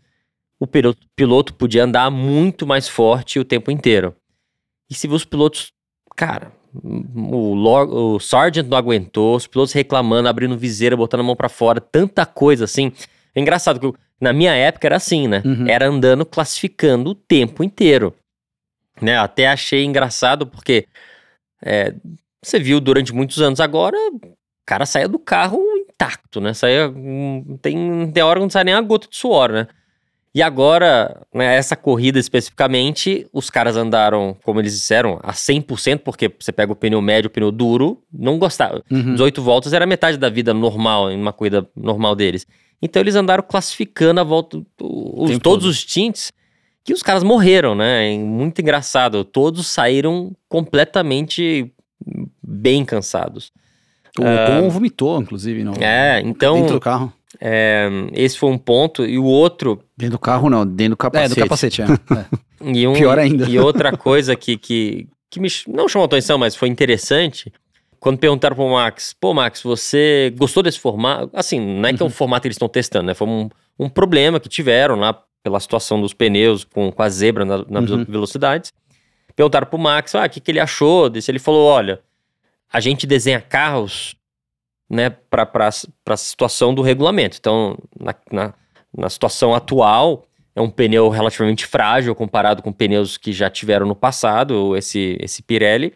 o 0.59 0.65
piloto, 0.67 1.05
piloto 1.15 1.53
podia 1.53 1.83
andar 1.83 2.09
muito 2.09 2.65
mais 2.65 2.87
forte 2.87 3.39
o 3.39 3.45
tempo 3.45 3.71
inteiro. 3.71 4.15
E 4.89 4.93
se 4.93 5.07
os 5.07 5.25
pilotos, 5.25 5.71
cara, 6.15 6.51
o, 6.83 7.55
o 7.55 8.19
Sargent 8.19 8.67
não 8.67 8.77
aguentou, 8.77 9.35
os 9.35 9.47
pilotos 9.47 9.73
reclamando, 9.73 10.29
abrindo 10.29 10.57
viseira, 10.57 10.95
botando 10.95 11.21
a 11.21 11.23
mão 11.23 11.35
para 11.35 11.49
fora, 11.49 11.79
tanta 11.81 12.25
coisa 12.25 12.65
assim. 12.65 12.91
É 13.33 13.41
engraçado 13.41 13.79
que 13.79 13.99
na 14.19 14.31
minha 14.31 14.53
época 14.53 14.87
era 14.87 14.95
assim, 14.95 15.27
né? 15.27 15.41
Uhum. 15.45 15.67
Era 15.67 15.87
andando 15.87 16.25
classificando 16.25 17.11
o 17.11 17.15
tempo 17.15 17.63
inteiro. 17.63 18.13
Né? 19.01 19.17
Até 19.17 19.47
achei 19.47 19.83
engraçado 19.83 20.47
porque 20.47 20.87
é, 21.61 21.93
você 22.41 22.59
viu 22.59 22.79
durante 22.79 23.13
muitos 23.13 23.41
anos 23.41 23.59
agora, 23.59 23.97
o 23.97 24.35
cara 24.65 24.85
saia 24.85 25.07
do 25.07 25.19
carro 25.19 25.59
intacto, 25.77 26.39
né? 26.39 26.53
Saia, 26.53 26.91
tem, 27.61 28.11
tem 28.11 28.23
hora 28.23 28.39
que 28.39 28.43
não 28.43 28.49
sai 28.49 28.63
nem 28.63 28.73
a 28.73 28.81
gota 28.81 29.07
de 29.09 29.15
suor, 29.15 29.51
né? 29.51 29.67
E 30.35 30.41
agora, 30.41 31.21
né, 31.33 31.55
essa 31.55 31.77
corrida 31.77 32.19
especificamente, 32.19 33.25
os 33.31 33.49
caras 33.49 33.77
andaram, 33.77 34.35
como 34.43 34.59
eles 34.59 34.73
disseram, 34.73 35.17
a 35.23 35.31
100%, 35.31 35.99
porque 35.99 36.29
você 36.37 36.51
pega 36.51 36.73
o 36.73 36.75
pneu 36.75 37.01
médio, 37.01 37.29
o 37.29 37.31
pneu 37.31 37.53
duro, 37.53 38.03
não 38.11 38.37
gostava. 38.37 38.83
Uhum. 38.91 39.13
18 39.13 39.41
voltas 39.41 39.71
era 39.71 39.85
metade 39.85 40.17
da 40.17 40.29
vida 40.29 40.53
normal, 40.53 41.09
em 41.09 41.17
uma 41.17 41.31
corrida 41.31 41.65
normal 41.73 42.17
deles. 42.17 42.45
Então 42.81 43.01
eles 43.01 43.15
andaram 43.15 43.45
classificando 43.47 44.19
a 44.19 44.25
volta, 44.25 44.57
os, 44.57 45.39
todos 45.39 45.39
todo. 45.41 45.63
os 45.67 45.85
tintes, 45.85 46.33
que 46.83 46.91
os 46.91 47.01
caras 47.01 47.23
morreram, 47.23 47.73
né? 47.73 48.17
Muito 48.17 48.59
engraçado. 48.59 49.23
Todos 49.23 49.67
saíram 49.67 50.35
completamente 50.49 51.71
bem 52.43 52.83
cansados. 52.83 53.53
O 54.19 54.21
Ocon 54.21 54.67
uh, 54.67 54.69
vomitou, 54.69 55.21
inclusive, 55.21 55.63
no, 55.63 55.81
é, 55.81 56.21
então, 56.25 56.55
dentro 56.55 56.73
do 56.73 56.79
carro. 56.81 57.13
É, 57.47 57.87
esse 58.13 58.39
foi 58.39 58.49
um 58.49 58.57
ponto. 58.57 59.05
E 59.05 59.19
o 59.19 59.23
outro. 59.23 59.79
Dentro 59.95 60.13
do 60.13 60.19
carro, 60.19 60.49
não, 60.49 60.65
dentro 60.65 60.91
do 60.91 60.97
capacete. 60.97 61.31
É, 61.31 61.35
do 61.35 61.43
capacete, 61.43 61.81
é. 61.83 61.85
é. 62.17 62.71
E 62.73 62.87
um, 62.87 62.93
Pior 62.93 63.19
ainda. 63.19 63.47
E 63.47 63.59
outra 63.59 63.95
coisa 63.95 64.35
que, 64.35 64.57
que, 64.57 65.07
que 65.29 65.39
me 65.39 65.47
não 65.67 65.87
chamou 65.87 66.07
atenção, 66.07 66.39
mas 66.39 66.55
foi 66.55 66.69
interessante. 66.69 67.53
Quando 67.99 68.17
perguntaram 68.17 68.55
pro 68.55 68.67
Max, 68.67 69.15
pô, 69.19 69.31
Max, 69.31 69.61
você 69.61 70.33
gostou 70.35 70.63
desse 70.63 70.79
formato? 70.79 71.29
Assim, 71.33 71.59
não 71.59 71.87
é 71.87 71.93
que 71.93 72.01
é 72.01 72.05
um 72.05 72.07
uhum. 72.07 72.13
formato 72.13 72.41
que 72.41 72.47
eles 72.47 72.55
estão 72.55 72.67
testando, 72.67 73.05
né? 73.05 73.13
Foi 73.13 73.27
um, 73.27 73.47
um 73.77 73.89
problema 73.89 74.39
que 74.39 74.49
tiveram 74.49 74.95
lá 74.95 75.13
pela 75.43 75.59
situação 75.59 76.01
dos 76.01 76.13
pneus 76.13 76.63
com, 76.63 76.91
com 76.91 77.03
a 77.03 77.09
zebra 77.09 77.45
na, 77.45 77.63
nas 77.69 77.89
uhum. 77.91 78.05
velocidades. 78.05 78.73
Perguntaram 79.35 79.67
pro 79.67 79.77
Max, 79.77 80.15
ah, 80.15 80.25
o 80.25 80.29
que, 80.29 80.39
que 80.39 80.51
ele 80.51 80.59
achou 80.59 81.11
desse? 81.11 81.29
Ele 81.29 81.39
falou: 81.39 81.67
olha, 81.67 81.99
a 82.71 82.79
gente 82.79 83.05
desenha 83.05 83.39
carros 83.39 84.15
né, 84.89 85.09
para 85.09 85.69
a 86.07 86.17
situação 86.17 86.73
do 86.73 86.81
regulamento. 86.81 87.37
Então, 87.39 87.77
na, 87.99 88.15
na, 88.31 88.53
na, 88.95 89.09
situação 89.09 89.53
atual, 89.53 90.25
é 90.55 90.61
um 90.61 90.69
pneu 90.69 91.09
relativamente 91.09 91.65
frágil 91.65 92.15
comparado 92.15 92.61
com 92.61 92.71
pneus 92.71 93.17
que 93.17 93.33
já 93.33 93.49
tiveram 93.49 93.85
no 93.85 93.95
passado, 93.95 94.75
esse, 94.75 95.17
esse 95.19 95.41
Pirelli. 95.41 95.93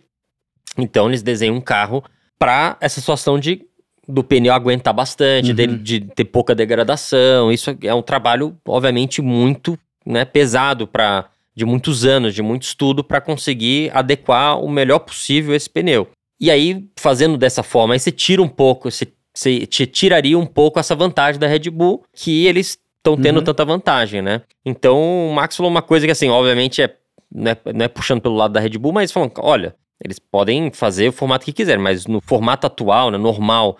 Então, 0.78 1.08
eles 1.08 1.22
desenham 1.22 1.56
um 1.56 1.62
carro 1.62 2.04
para 2.38 2.78
essa 2.80 3.00
situação 3.00 3.40
de 3.40 3.66
do 4.08 4.24
pneu 4.24 4.52
aguentar 4.52 4.92
bastante, 4.92 5.52
uhum. 5.52 5.78
de 5.84 6.02
ter 6.02 6.26
pouca 6.26 6.56
degradação. 6.56 7.52
Isso 7.52 7.78
é 7.84 7.94
um 7.94 8.02
trabalho, 8.02 8.58
obviamente, 8.68 9.22
muito 9.22 9.78
né, 10.04 10.26
pesado 10.26 10.88
para 10.88 11.30
de 11.56 11.64
muitos 11.66 12.06
anos, 12.06 12.34
de 12.34 12.42
muito 12.42 12.64
estudo 12.64 13.04
para 13.04 13.22
conseguir 13.22 13.92
adequar 13.94 14.60
o 14.60 14.70
melhor 14.70 15.00
possível 15.00 15.54
esse 15.54 15.70
pneu. 15.70 16.08
E 16.40 16.50
aí, 16.50 16.88
fazendo 16.98 17.38
dessa 17.38 17.64
forma, 17.64 17.94
aí 17.94 18.00
você 18.00 18.12
tira 18.12 18.42
um 18.42 18.48
pouco, 18.48 18.90
você, 18.90 19.08
você 19.34 19.66
te 19.66 19.86
tiraria 19.86 20.38
um 20.38 20.46
pouco 20.46 20.80
essa 20.80 20.96
vantagem 20.96 21.40
da 21.40 21.48
Red 21.48 21.70
Bull, 21.70 22.04
que 22.14 22.46
eles 22.46 22.80
estão 22.98 23.18
tendo 23.18 23.38
uhum. 23.38 23.44
tanta 23.44 23.66
vantagem, 23.66 24.22
né? 24.22 24.42
Então, 24.66 25.30
o 25.30 25.34
Max 25.34 25.56
falou 25.56 25.72
uma 25.72 25.82
coisa 25.82 26.06
que, 26.06 26.12
assim, 26.12 26.30
obviamente 26.30 26.82
é, 26.82 26.96
não 27.32 27.52
é, 27.52 27.58
não 27.74 27.86
é 27.86 27.88
puxando 27.88 28.22
pelo 28.22 28.36
lado 28.36 28.54
da 28.54 28.60
Red 28.60 28.78
Bull, 28.78 28.94
mas 28.94 29.12
falando, 29.12 29.34
olha, 29.40 29.76
eles 30.04 30.20
podem 30.20 30.72
fazer 30.72 31.10
o 31.10 31.14
formato 31.14 31.46
que 31.46 31.54
quiserem, 31.54 31.84
mas 31.84 32.06
no 32.06 32.22
formato 32.22 32.68
atual, 32.68 33.12
né, 33.12 33.18
normal, 33.18 33.78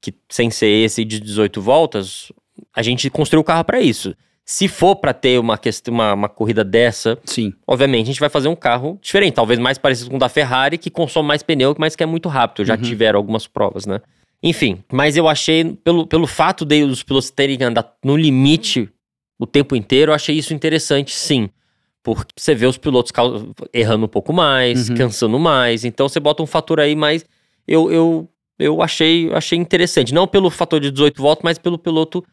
que 0.00 0.14
sem 0.28 0.50
ser 0.50 0.68
esse 0.68 1.04
de 1.04 1.18
18 1.18 1.60
voltas, 1.60 2.30
a 2.74 2.82
gente 2.82 3.10
construiu 3.10 3.40
o 3.40 3.44
carro 3.44 3.64
para 3.64 3.80
isso. 3.80 4.14
Se 4.50 4.66
for 4.66 4.96
para 4.96 5.12
ter 5.12 5.38
uma, 5.38 5.58
questão, 5.58 5.92
uma, 5.92 6.14
uma 6.14 6.28
corrida 6.28 6.64
dessa, 6.64 7.18
Sim. 7.22 7.52
obviamente 7.66 8.04
a 8.04 8.06
gente 8.06 8.20
vai 8.20 8.30
fazer 8.30 8.48
um 8.48 8.56
carro 8.56 8.98
diferente, 9.02 9.34
talvez 9.34 9.60
mais 9.60 9.76
parecido 9.76 10.08
com 10.08 10.16
o 10.16 10.18
da 10.18 10.30
Ferrari, 10.30 10.78
que 10.78 10.88
consome 10.88 11.28
mais 11.28 11.42
pneu, 11.42 11.76
mas 11.78 11.94
que 11.94 12.02
é 12.02 12.06
muito 12.06 12.30
rápido. 12.30 12.64
Já 12.64 12.74
Uhum. 12.74 12.80
tiveram 12.80 13.18
algumas 13.18 13.46
provas, 13.46 13.84
né? 13.84 14.00
Enfim, 14.42 14.82
mas 14.90 15.18
eu 15.18 15.28
achei, 15.28 15.74
pelo, 15.84 16.06
pelo 16.06 16.26
fato 16.26 16.64
de 16.64 16.82
os 16.82 17.02
pilotos 17.02 17.28
terem 17.28 17.58
que 17.58 17.64
andar 17.64 17.92
no 18.02 18.16
limite 18.16 18.88
o 19.38 19.46
tempo 19.46 19.76
inteiro, 19.76 20.12
eu 20.12 20.14
achei 20.14 20.34
isso 20.38 20.54
interessante, 20.54 21.12
sim. 21.14 21.50
Porque 22.02 22.32
você 22.34 22.54
vê 22.54 22.64
os 22.64 22.78
pilotos 22.78 23.12
errando 23.70 24.06
um 24.06 24.08
pouco 24.08 24.32
mais, 24.32 24.88
Uhum. 24.88 24.96
cansando 24.96 25.38
mais, 25.38 25.84
então 25.84 26.08
você 26.08 26.18
bota 26.18 26.42
um 26.42 26.46
fator 26.46 26.80
aí 26.80 26.96
mais. 26.96 27.22
Eu, 27.66 27.92
eu, 27.92 28.28
eu 28.58 28.80
achei, 28.80 29.30
achei 29.34 29.58
interessante. 29.58 30.14
Não 30.14 30.26
pelo 30.26 30.48
fator 30.48 30.80
de 30.80 30.90
18 30.90 31.20
voltas, 31.20 31.42
mas 31.44 31.58
pelo 31.58 31.76
piloto 31.76 32.24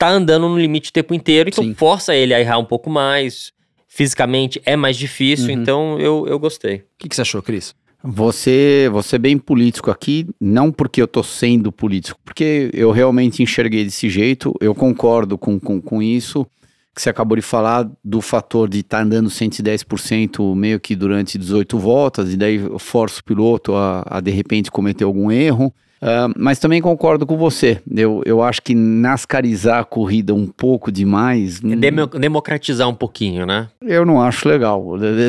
tá 0.00 0.08
andando 0.08 0.48
no 0.48 0.58
limite 0.58 0.88
o 0.88 0.92
tempo 0.94 1.12
inteiro, 1.12 1.50
então 1.50 1.62
Sim. 1.62 1.74
força 1.74 2.14
ele 2.14 2.32
a 2.32 2.40
errar 2.40 2.56
um 2.58 2.64
pouco 2.64 2.88
mais. 2.88 3.52
Fisicamente 3.86 4.58
é 4.64 4.74
mais 4.74 4.96
difícil, 4.96 5.46
Uhum. 5.54 5.60
então 5.60 6.00
eu, 6.00 6.26
eu 6.26 6.38
gostei. 6.38 6.76
O 6.76 6.82
que, 6.98 7.08
que 7.08 7.14
você 7.14 7.20
achou, 7.20 7.42
Cris? 7.42 7.74
Você, 8.02 8.88
você 8.90 9.16
é 9.16 9.18
bem 9.18 9.36
político 9.36 9.90
aqui, 9.90 10.26
não 10.40 10.72
porque 10.72 11.02
eu 11.02 11.06
tô 11.06 11.22
sendo 11.22 11.70
político, 11.70 12.18
porque 12.24 12.70
eu 12.72 12.90
realmente 12.92 13.42
enxerguei 13.42 13.84
desse 13.84 14.08
jeito, 14.08 14.54
eu 14.58 14.74
concordo 14.74 15.36
com, 15.36 15.60
com, 15.60 15.82
com 15.82 16.00
isso, 16.02 16.46
que 16.94 17.02
você 17.02 17.10
acabou 17.10 17.36
de 17.36 17.42
falar 17.42 17.86
do 18.02 18.22
fator 18.22 18.70
de 18.70 18.78
estar 18.78 19.02
andando 19.02 19.28
110% 19.28 20.54
meio 20.56 20.80
que 20.80 20.96
durante 20.96 21.36
18 21.36 21.78
voltas, 21.78 22.32
e 22.32 22.38
daí 22.38 22.58
força 22.78 23.20
o 23.20 23.24
piloto 23.24 23.74
a, 23.74 24.02
a 24.06 24.20
de 24.20 24.30
repente 24.30 24.70
cometer 24.70 25.04
algum 25.04 25.30
erro. 25.30 25.70
Ah, 26.02 26.28
mas 26.34 26.58
também 26.58 26.80
concordo 26.80 27.26
com 27.26 27.36
você. 27.36 27.78
Eu, 27.94 28.22
eu 28.24 28.42
acho 28.42 28.62
que 28.62 28.74
nascarizar 28.74 29.80
a 29.80 29.84
corrida 29.84 30.34
um 30.34 30.46
pouco 30.46 30.90
demais, 30.90 31.60
É 31.62 31.76
demo- 31.76 32.06
democratizar 32.06 32.88
um 32.88 32.94
pouquinho, 32.94 33.44
né? 33.44 33.68
eu 33.82 34.06
não 34.06 34.20
acho 34.22 34.48
legal. 34.48 34.82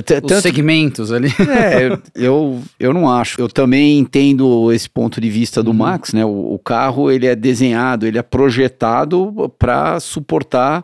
T- 0.05 0.33
Os 0.33 0.41
segmentos 0.41 1.11
ali. 1.11 1.27
é, 1.49 1.99
eu, 2.15 2.61
eu 2.79 2.93
não 2.93 3.09
acho. 3.09 3.41
Eu 3.41 3.49
também 3.49 3.99
entendo 3.99 4.71
esse 4.71 4.89
ponto 4.89 5.19
de 5.19 5.29
vista 5.29 5.61
do 5.61 5.71
Uhum. 5.71 5.77
Max, 5.77 6.13
né? 6.13 6.23
O, 6.23 6.53
o 6.53 6.59
carro 6.59 7.11
ele 7.11 7.25
é 7.27 7.35
desenhado, 7.35 8.05
ele 8.07 8.17
é 8.17 8.21
projetado 8.23 9.51
para 9.59 9.99
suportar 9.99 10.83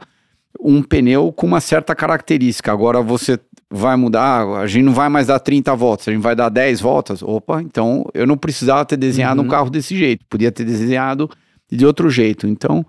um 0.60 0.82
pneu 0.82 1.32
com 1.32 1.46
uma 1.48 1.60
certa 1.62 1.96
característica. 1.96 2.72
Agora 2.72 3.02
você 3.02 3.40
vai 3.70 3.96
mudar, 3.96 4.46
a 4.60 4.68
gente 4.68 4.84
não 4.86 4.94
vai 4.94 5.10
mais 5.10 5.28
dar 5.28 5.40
30 5.40 5.76
voltas, 5.76 6.08
a 6.08 6.12
gente 6.12 6.22
vai 6.22 6.36
dar 6.36 6.50
10 6.50 6.80
voltas. 6.82 7.22
Opa, 7.22 7.62
então 7.62 8.06
eu 8.14 8.26
não 8.26 8.38
precisava 8.38 8.86
ter 8.86 8.98
desenhado 8.98 9.42
Uhum. 9.42 9.48
um 9.48 9.50
carro 9.50 9.70
desse 9.70 9.96
jeito, 9.98 10.26
podia 10.30 10.52
ter 10.52 10.64
desenhado 10.64 11.30
de 11.72 11.86
outro 11.86 12.10
jeito. 12.10 12.48
Então 12.48 12.86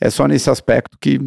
é 0.00 0.10
só 0.10 0.26
nesse 0.26 0.50
aspecto 0.50 0.98
que 1.00 1.20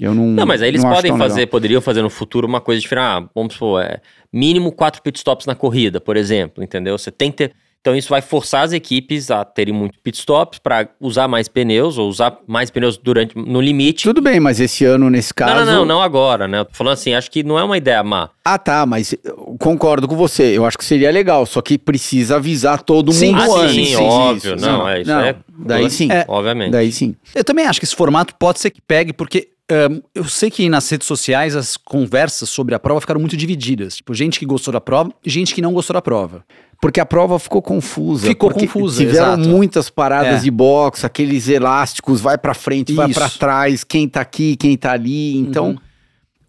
eu 0.00 0.14
não. 0.14 0.26
Não, 0.28 0.46
mas 0.46 0.62
aí 0.62 0.68
eles 0.68 0.82
podem 0.82 1.16
fazer, 1.16 1.40
legal. 1.40 1.50
poderiam 1.50 1.80
fazer 1.80 2.02
no 2.02 2.10
futuro 2.10 2.46
uma 2.46 2.60
coisa 2.60 2.80
diferente. 2.80 3.04
Ah, 3.04 3.28
vamos 3.34 3.54
supor, 3.54 3.82
é, 3.82 4.00
mínimo 4.32 4.72
quatro 4.72 5.02
pitstops 5.02 5.46
na 5.46 5.54
corrida, 5.54 6.00
por 6.00 6.16
exemplo, 6.16 6.64
entendeu? 6.64 6.96
Você 6.98 7.10
tem 7.10 7.30
que 7.30 7.36
ter. 7.48 7.52
Então 7.86 7.94
isso 7.94 8.08
vai 8.08 8.20
forçar 8.20 8.64
as 8.64 8.72
equipes 8.72 9.30
a 9.30 9.44
terem 9.44 9.72
muito 9.72 9.96
pitstops 10.00 10.58
para 10.58 10.88
usar 11.00 11.28
mais 11.28 11.46
pneus 11.46 11.96
ou 11.98 12.08
usar 12.08 12.36
mais 12.44 12.68
pneus 12.68 12.98
durante 12.98 13.38
no 13.38 13.60
limite. 13.60 14.02
Tudo 14.02 14.20
bem, 14.20 14.40
mas 14.40 14.58
esse 14.58 14.84
ano, 14.84 15.08
nesse 15.08 15.32
caso. 15.32 15.54
Não, 15.54 15.64
não, 15.64 15.72
não, 15.72 15.84
não 15.84 16.02
agora, 16.02 16.48
né? 16.48 16.58
Eu 16.58 16.64
tô 16.64 16.74
falando 16.74 16.94
assim, 16.94 17.14
acho 17.14 17.30
que 17.30 17.44
não 17.44 17.56
é 17.56 17.62
uma 17.62 17.76
ideia 17.76 18.02
má. 18.02 18.28
Ah, 18.44 18.58
tá, 18.58 18.84
mas 18.84 19.14
eu 19.22 19.56
concordo 19.60 20.08
com 20.08 20.16
você. 20.16 20.58
Eu 20.58 20.66
acho 20.66 20.76
que 20.76 20.84
seria 20.84 21.12
legal, 21.12 21.46
só 21.46 21.62
que 21.62 21.78
precisa 21.78 22.36
avisar 22.36 22.82
todo 22.82 23.12
Sim, 23.12 23.36
mundo 23.36 23.54
ah, 23.54 23.60
antes. 23.60 23.88
sim, 23.88 23.94
óbvio. 23.94 24.56
Não, 24.56 24.88
é, 24.88 25.02
isso 25.02 25.12
é- 25.12 25.36
Daí 25.56 25.88
sim. 25.88 26.10
É. 26.10 26.24
Obviamente. 26.26 26.72
Daí 26.72 26.90
sim. 26.90 27.14
Eu 27.36 27.44
também 27.44 27.66
acho 27.66 27.78
que 27.78 27.86
esse 27.86 27.94
formato 27.94 28.34
pode 28.34 28.58
ser 28.58 28.70
que 28.70 28.80
pegue, 28.80 29.12
porque 29.12 29.50
ahn, 29.70 30.00
eu 30.14 30.24
sei 30.24 30.50
que 30.50 30.68
nas 30.68 30.88
redes 30.88 31.06
sociais 31.06 31.56
as 31.56 31.76
conversas 31.76 32.48
sobre 32.48 32.74
a 32.74 32.78
prova 32.78 33.00
ficaram 33.00 33.20
muito 33.20 33.36
divididas. 33.36 33.96
Tipo, 33.96 34.14
gente 34.14 34.38
que 34.38 34.46
gostou 34.46 34.72
da 34.72 34.80
prova 34.80 35.10
e 35.24 35.30
gente 35.30 35.54
que 35.54 35.62
não 35.62 35.72
gostou 35.72 35.94
da 35.94 36.02
prova. 36.02 36.44
Porque 36.80 37.00
a 37.00 37.06
prova 37.06 37.38
ficou 37.38 37.62
confusa. 37.62 38.26
Ficou 38.26 38.50
confusa, 38.50 38.98
Tiveram 39.04 39.32
exato. 39.34 39.48
muitas 39.48 39.88
paradas 39.88 40.40
É. 40.40 40.42
de 40.44 40.50
boxe, 40.50 41.06
aqueles 41.06 41.48
elásticos, 41.48 42.20
vai 42.20 42.36
pra 42.36 42.52
frente, 42.52 42.92
vai 42.92 43.08
Isso. 43.10 43.18
pra 43.18 43.30
trás, 43.30 43.82
quem 43.82 44.06
tá 44.08 44.20
aqui, 44.20 44.56
quem 44.56 44.76
tá 44.76 44.92
ali. 44.92 45.36
Então, 45.38 45.70
Uhum. 45.70 45.76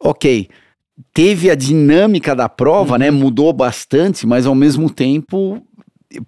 ok. 0.02 0.50
Teve 1.14 1.50
a 1.50 1.56
dinâmica 1.56 2.36
da 2.36 2.50
prova, 2.50 2.94
Uhum. 2.94 3.00
né? 3.00 3.12
Mudou 3.12 3.54
bastante, 3.54 4.28
mas 4.28 4.46
ao 4.46 4.56
mesmo 4.56 4.90
tempo, 4.90 5.62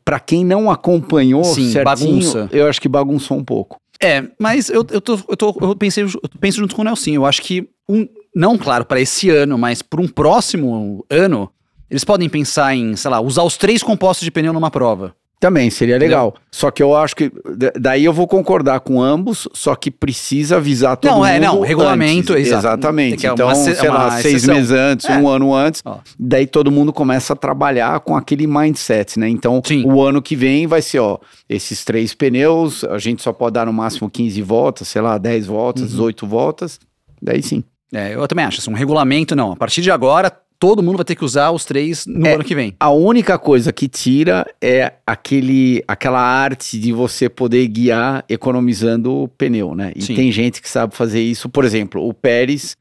pra 0.05 0.19
quem 0.19 0.45
não 0.45 0.69
acompanhou 0.71 1.43
Sim, 1.43 1.71
certinho, 1.71 1.83
bagunça. 1.83 2.49
eu 2.51 2.67
acho 2.67 2.79
que 2.81 2.87
bagunçou 2.87 3.37
um 3.37 3.43
pouco. 3.43 3.79
É, 4.01 4.23
mas 4.39 4.69
eu, 4.69 4.85
eu, 4.89 5.01
tô, 5.01 5.19
eu, 5.27 5.37
tô, 5.37 5.57
eu 5.61 5.75
pensei, 5.75 6.03
eu 6.03 6.09
penso 6.39 6.59
junto 6.59 6.75
com 6.75 6.81
o 6.81 6.85
Nelson. 6.85 7.11
Eu 7.11 7.25
acho 7.25 7.41
que, 7.41 7.69
um, 7.87 8.07
não 8.33 8.57
claro, 8.57 8.85
para 8.85 9.01
esse 9.01 9.29
ano, 9.29 9.57
mas 9.57 9.81
para 9.81 10.01
um 10.01 10.07
próximo 10.07 11.05
ano, 11.09 11.51
eles 11.89 12.03
podem 12.03 12.29
pensar 12.29 12.75
em, 12.75 12.95
sei 12.95 13.11
lá, 13.11 13.19
usar 13.19 13.43
os 13.43 13.57
três 13.57 13.83
compostos 13.83 14.23
de 14.23 14.31
pneu 14.31 14.53
numa 14.53 14.71
prova. 14.71 15.15
Também 15.39 15.69
seria 15.69 15.97
legal. 15.97 16.35
Só 16.51 16.69
que 16.69 16.83
eu 16.83 16.93
acho 16.93 17.15
que. 17.15 17.31
da- 17.55 17.71
Daí 17.79 18.03
eu 18.03 18.11
vou 18.11 18.27
concordar 18.27 18.81
com 18.81 19.01
ambos, 19.01 19.47
só 19.53 19.73
que 19.73 19.89
precisa 19.89 20.57
avisar 20.57 20.97
todo 20.97 21.11
Não, 21.11 21.17
mundo. 21.19 21.27
é, 21.27 21.39
não, 21.39 21.61
regulamento, 21.61 22.33
antes. 22.33 22.51
Exatamente. 22.51 23.25
É 23.25 23.29
uma 23.29 23.33
então, 23.35 23.55
ce- 23.55 23.75
sei 23.75 23.89
lá, 23.89 24.07
uma 24.07 24.11
seis 24.19 24.35
exceção. 24.35 24.55
meses 24.55 24.71
antes, 24.71 25.05
É. 25.09 25.17
um 25.17 25.29
ano 25.29 25.53
antes. 25.55 25.81
Ó. 25.85 25.99
Daí 26.19 26.45
todo 26.45 26.69
mundo 26.69 26.91
começa 26.91 27.31
a 27.31 27.35
trabalhar 27.37 27.97
com 28.01 28.17
aquele 28.17 28.45
mindset, 28.47 29.17
né? 29.17 29.29
Então, 29.29 29.61
Sim. 29.65 29.85
o 29.85 30.01
ano 30.03 30.21
que 30.21 30.35
vem 30.35 30.67
vai 30.67 30.81
ser, 30.81 30.99
ó, 30.99 31.17
esses 31.47 31.85
três 31.85 32.13
pneus, 32.13 32.83
a 32.83 32.97
gente 32.97 33.21
só 33.21 33.31
pode 33.31 33.53
dar 33.53 33.65
no 33.65 33.71
máximo 33.71 34.09
15 34.09 34.41
voltas, 34.41 34.89
sei 34.89 35.01
lá, 35.01 35.17
10 35.17 35.45
voltas, 35.47 35.83
Uhum. 35.83 35.87
18 35.89 36.27
voltas. 36.27 36.79
Daí 37.21 37.41
sim. 37.41 37.63
É, 37.93 38.13
eu 38.13 38.27
também 38.27 38.43
acho. 38.43 38.59
Assim, 38.59 38.69
um 38.71 38.75
regulamento, 38.75 39.35
não. 39.37 39.53
A 39.53 39.55
partir 39.55 39.81
de 39.81 39.89
agora, 39.89 40.31
todo 40.59 40.83
mundo 40.83 40.97
vai 40.97 41.05
ter 41.05 41.15
que 41.15 41.23
usar 41.23 41.51
os 41.51 41.63
três 41.63 42.05
no 42.05 42.27
É. 42.27 42.33
ano 42.33 42.43
que 42.43 42.53
vem. 42.53 42.75
A 42.79 42.89
única 42.91 43.39
coisa 43.39 43.71
que 43.71 43.87
tira 43.87 44.45
é 44.61 44.91
aquele, 45.07 45.81
aquela 45.87 46.19
arte 46.21 46.77
de 46.77 46.91
você 46.91 47.29
poder 47.29 47.65
guiar 47.69 48.25
economizando 48.27 49.11
o 49.23 49.27
pneu, 49.29 49.73
né? 49.73 49.93
E 49.95 50.01
Sim. 50.01 50.15
tem 50.15 50.31
gente 50.31 50.61
que 50.61 50.69
sabe 50.69 50.93
fazer 50.95 51.21
isso. 51.21 51.47
Por 51.47 51.63
exemplo, 51.63 52.05
o 52.05 52.13
Pérez 52.13 52.75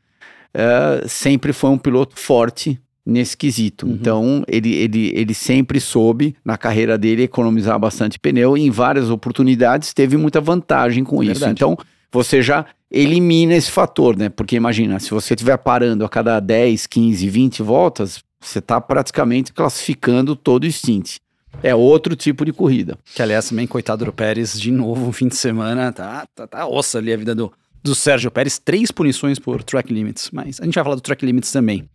eh, 0.53 1.05
sempre 1.07 1.53
foi 1.53 1.71
um 1.71 1.79
piloto 1.79 2.19
forte 2.19 2.81
nesse 3.07 3.37
quesito. 3.37 3.87
Uhum. 3.87 3.93
Então, 3.93 4.45
ele, 4.49 4.75
ele, 4.75 5.13
ele 5.15 5.33
sempre 5.33 5.81
soube, 5.81 6.35
na 6.45 6.59
carreira 6.59 6.99
dele, 6.99 7.23
economizar 7.23 7.79
bastante 7.79 8.19
pneu 8.19 8.57
e 8.59 8.63
em 8.67 8.71
várias 8.71 9.09
oportunidades 9.09 9.95
teve 9.95 10.17
muita 10.17 10.41
vantagem 10.41 11.05
com 11.05 11.23
isso. 11.23 11.35
Verdade. 11.41 11.53
Então, 11.53 11.79
você 12.11 12.43
já 12.43 12.67
elimina 12.91 13.55
esse 13.55 13.71
fator, 13.71 14.17
né? 14.17 14.29
Porque 14.29 14.57
imagina, 14.57 14.99
se 14.99 15.11
você 15.11 15.35
estiver 15.35 15.57
parando 15.59 16.05
a 16.05 16.09
cada 16.09 16.41
10, 16.41 16.87
15, 16.87 17.29
20 17.29 17.63
voltas, 17.63 18.23
você 18.41 18.59
está 18.59 18.81
praticamente 18.81 19.53
classificando 19.53 20.35
todo 20.35 20.65
o 20.65 20.73
stint. 20.73 21.19
É 21.63 21.75
outro 21.75 22.15
tipo 22.15 22.45
de 22.45 22.53
corrida. 22.53 22.97
Que, 23.15 23.23
aliás, 23.23 23.49
também, 23.49 23.67
coitado 23.67 24.05
do 24.05 24.13
Pérez, 24.13 24.59
de 24.59 24.71
novo, 24.71 25.07
um 25.07 25.13
fim 25.13 25.29
de 25.29 25.37
semana, 25.37 25.93
tá, 25.93 26.27
tá, 26.35 26.47
tá 26.47 26.67
ossa 26.67 26.99
ali 26.99 27.13
a 27.13 27.17
vida 27.17 27.35
do, 27.35 27.53
do 27.83 27.95
Sérgio 27.95 28.31
Pérez. 28.31 28.59
Três 28.59 28.91
punições 28.91 29.39
por 29.39 29.63
track 29.63 29.93
limits, 29.93 30.31
mas 30.33 30.61
a 30.61 30.65
gente 30.65 30.75
vai 30.75 30.85
falar 30.85 30.97
do 30.97 31.01
track 31.01 31.25
limits 31.25 31.51
também. 31.51 31.89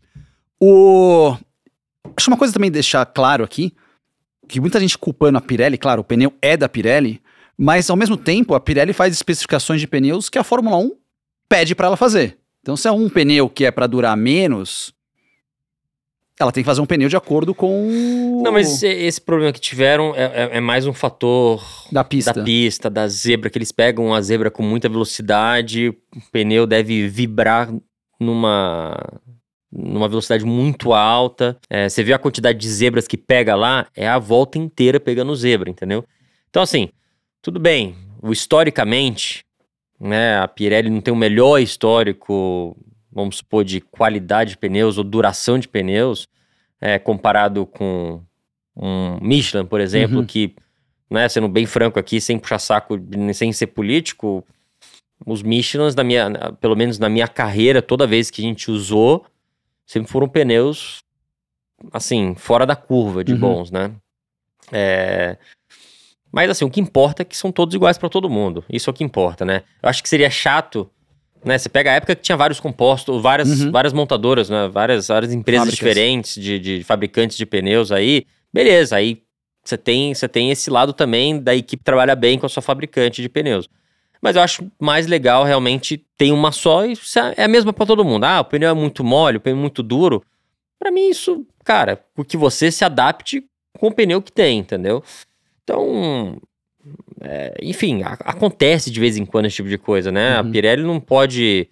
O... 0.59 1.35
Acho 2.17 2.29
uma 2.29 2.37
coisa 2.37 2.53
também 2.53 2.69
deixar 2.69 3.05
claro 3.05 3.43
aqui, 3.43 3.73
que 4.47 4.59
muita 4.59 4.79
gente 4.79 4.97
culpando 4.97 5.37
a 5.37 5.41
Pirelli, 5.41 5.77
claro, 5.77 6.01
o 6.01 6.03
pneu 6.03 6.33
é 6.41 6.57
da 6.57 6.67
Pirelli, 6.67 7.21
mas 7.57 7.89
ao 7.89 7.95
mesmo 7.95 8.17
tempo 8.17 8.53
a 8.53 8.59
Pirelli 8.59 8.93
faz 8.93 9.13
especificações 9.13 9.79
de 9.79 9.87
pneus 9.87 10.29
que 10.29 10.39
a 10.39 10.43
Fórmula 10.43 10.77
1 10.77 10.91
pede 11.47 11.75
para 11.75 11.87
ela 11.87 11.97
fazer. 11.97 12.37
Então 12.61 12.75
se 12.77 12.87
é 12.87 12.91
um 12.91 13.09
pneu 13.09 13.49
que 13.49 13.65
é 13.65 13.71
para 13.71 13.87
durar 13.87 14.15
menos, 14.17 14.93
ela 16.39 16.51
tem 16.51 16.63
que 16.63 16.65
fazer 16.65 16.81
um 16.81 16.85
pneu 16.85 17.07
de 17.07 17.15
acordo 17.15 17.53
com 17.53 18.41
Não, 18.43 18.51
mas 18.51 18.67
esse, 18.75 18.87
esse 18.87 19.21
problema 19.21 19.53
que 19.53 19.59
tiveram 19.61 20.15
é, 20.15 20.23
é- 20.23 20.57
é 20.57 20.59
mais 20.59 20.87
um 20.87 20.93
fator 20.93 21.63
da 21.91 22.03
pista. 22.03 22.33
da 22.33 22.43
pista, 22.43 22.89
da 22.89 23.07
zebra, 23.07 23.49
que 23.49 23.57
eles 23.57 23.71
pegam 23.71 24.13
a 24.13 24.21
zebra 24.21 24.49
com 24.49 24.63
muita 24.63 24.89
velocidade, 24.89 25.89
o 25.89 25.95
pneu 26.31 26.65
deve 26.65 27.07
vibrar 27.07 27.71
numa, 28.19 28.97
numa 29.71 30.07
velocidade 30.09 30.43
muito 30.43 30.91
alta. 30.93 31.55
É, 31.69 31.87
você 31.87 32.03
vê 32.03 32.13
a 32.13 32.19
quantidade 32.19 32.57
de 32.57 32.69
zebras 32.69 33.07
que 33.07 33.17
pega 33.17 33.55
lá, 33.55 33.85
é 33.95 34.07
a 34.07 34.17
volta 34.17 34.57
inteira 34.57 34.99
pegando 34.99 35.35
zebra, 35.35 35.69
entendeu? 35.69 36.03
Então, 36.49 36.63
assim, 36.63 36.89
tudo 37.43 37.59
bem, 37.59 37.95
historicamente, 38.23 39.45
né, 39.99 40.37
a 40.39 40.47
Pirelli 40.47 40.89
não 40.89 41.01
tem 41.01 41.13
o 41.13 41.17
melhor 41.17 41.59
histórico, 41.59 42.75
vamos 43.11 43.37
supor, 43.37 43.63
de 43.65 43.81
qualidade 43.81 44.51
de 44.51 44.57
pneus 44.57 44.97
ou 44.97 45.03
duração 45.03 45.59
de 45.59 45.67
pneus, 45.67 46.27
é, 46.79 46.97
comparado 46.97 47.65
com 47.65 48.21
um 48.75 49.19
Michelin, 49.21 49.65
por 49.65 49.79
exemplo, 49.81 50.19
Uhum. 50.19 50.25
que, 50.25 50.55
né, 51.09 51.27
sendo 51.29 51.47
bem 51.49 51.65
franco 51.65 51.99
aqui, 51.99 52.19
sem 52.21 52.39
puxar 52.39 52.59
saco, 52.59 52.97
sem 53.33 53.51
ser 53.53 53.67
político, 53.67 54.43
os 55.25 55.43
Michelins, 55.43 55.93
da 55.93 56.03
minha, 56.03 56.31
pelo 56.59 56.75
menos 56.75 56.97
na 56.97 57.07
minha 57.09 57.27
carreira, 57.27 57.81
toda 57.81 58.07
vez 58.07 58.31
que 58.31 58.41
a 58.41 58.45
gente 58.45 58.71
usou, 58.71 59.25
sempre 59.85 60.11
foram 60.11 60.27
pneus, 60.27 61.03
assim, 61.91 62.35
fora 62.35 62.65
da 62.65 62.75
curva 62.75 63.23
de 63.23 63.33
Uhum. 63.33 63.39
bons, 63.39 63.69
né? 63.71 63.91
É... 64.71 65.37
Mas 66.33 66.49
assim, 66.49 66.65
o 66.65 66.69
que 66.69 66.81
importa 66.81 67.21
é 67.21 67.25
que 67.25 67.37
são 67.37 67.51
todos 67.51 67.75
iguais 67.75 67.97
para 67.97 68.09
todo 68.09 68.27
mundo. 68.29 68.65
Isso 68.67 68.89
é 68.89 68.91
o 68.91 68.93
que 68.93 69.03
importa, 69.03 69.45
né? 69.45 69.61
Eu 69.81 69.87
acho 69.87 70.01
que 70.01 70.09
seria 70.09 70.29
chato 70.29 70.89
Né? 71.45 71.57
Você 71.57 71.67
pega 71.67 71.91
a 71.91 71.95
época 71.95 72.15
que 72.15 72.21
tinha 72.21 72.37
vários 72.37 72.59
compostos, 72.61 73.21
várias, 73.21 73.59
Uhum. 73.61 73.69
várias 73.71 73.91
montadoras, 73.91 74.49
né? 74.49 74.69
várias, 74.69 75.09
várias 75.09 75.33
empresas 75.33 75.65
diferentes 75.73 76.41
de, 76.41 76.57
de 76.57 76.83
fabricantes 76.85 77.35
de 77.35 77.45
pneus 77.45 77.91
aí. 77.91 78.25
Beleza, 78.53 78.95
aí 78.95 79.21
você 79.61 79.77
tem, 79.77 80.13
você 80.13 80.25
tem 80.29 80.51
esse 80.51 80.69
lado 80.69 80.93
também 80.93 81.37
da 81.37 81.53
equipe 81.53 81.83
trabalhar 81.83 82.15
bem 82.15 82.39
com 82.39 82.45
a 82.45 82.49
sua 82.49 82.61
fabricante 82.63 83.21
de 83.21 83.27
pneus. 83.27 83.67
Mas 84.21 84.37
eu 84.37 84.41
acho 84.41 84.71
mais 84.79 85.05
legal 85.05 85.43
realmente 85.43 86.01
tem 86.17 86.31
uma 86.31 86.53
só 86.53 86.85
e 86.85 86.93
isso 86.93 87.19
é 87.19 87.43
a 87.43 87.47
mesma 87.49 87.73
para 87.73 87.85
todo 87.85 88.05
mundo. 88.05 88.23
Ah, 88.23 88.39
o 88.39 88.45
pneu 88.45 88.69
é 88.69 88.73
muito 88.73 89.03
mole, 89.03 89.35
o 89.35 89.41
pneu 89.41 89.57
é 89.57 89.59
muito 89.59 89.83
duro. 89.83 90.23
Pra 90.79 90.91
mim 90.91 91.09
isso, 91.09 91.45
cara, 91.65 92.01
porque 92.15 92.37
você 92.37 92.71
se 92.71 92.85
adapte 92.85 93.43
com 93.77 93.87
o 93.87 93.93
pneu 93.93 94.21
que 94.21 94.31
tem, 94.31 94.59
entendeu? 94.59 95.03
Então, 95.63 96.37
é, 97.21 97.53
enfim, 97.61 98.03
a- 98.03 98.17
acontece 98.25 98.91
de 98.91 98.99
vez 98.99 99.17
em 99.17 99.25
quando 99.25 99.45
esse 99.45 99.55
tipo 99.55 99.69
de 99.69 99.77
coisa, 99.77 100.11
né? 100.11 100.33
Uhum. 100.33 100.39
A 100.47 100.51
Pirelli 100.51 100.83
não 100.83 100.99
pode. 100.99 101.67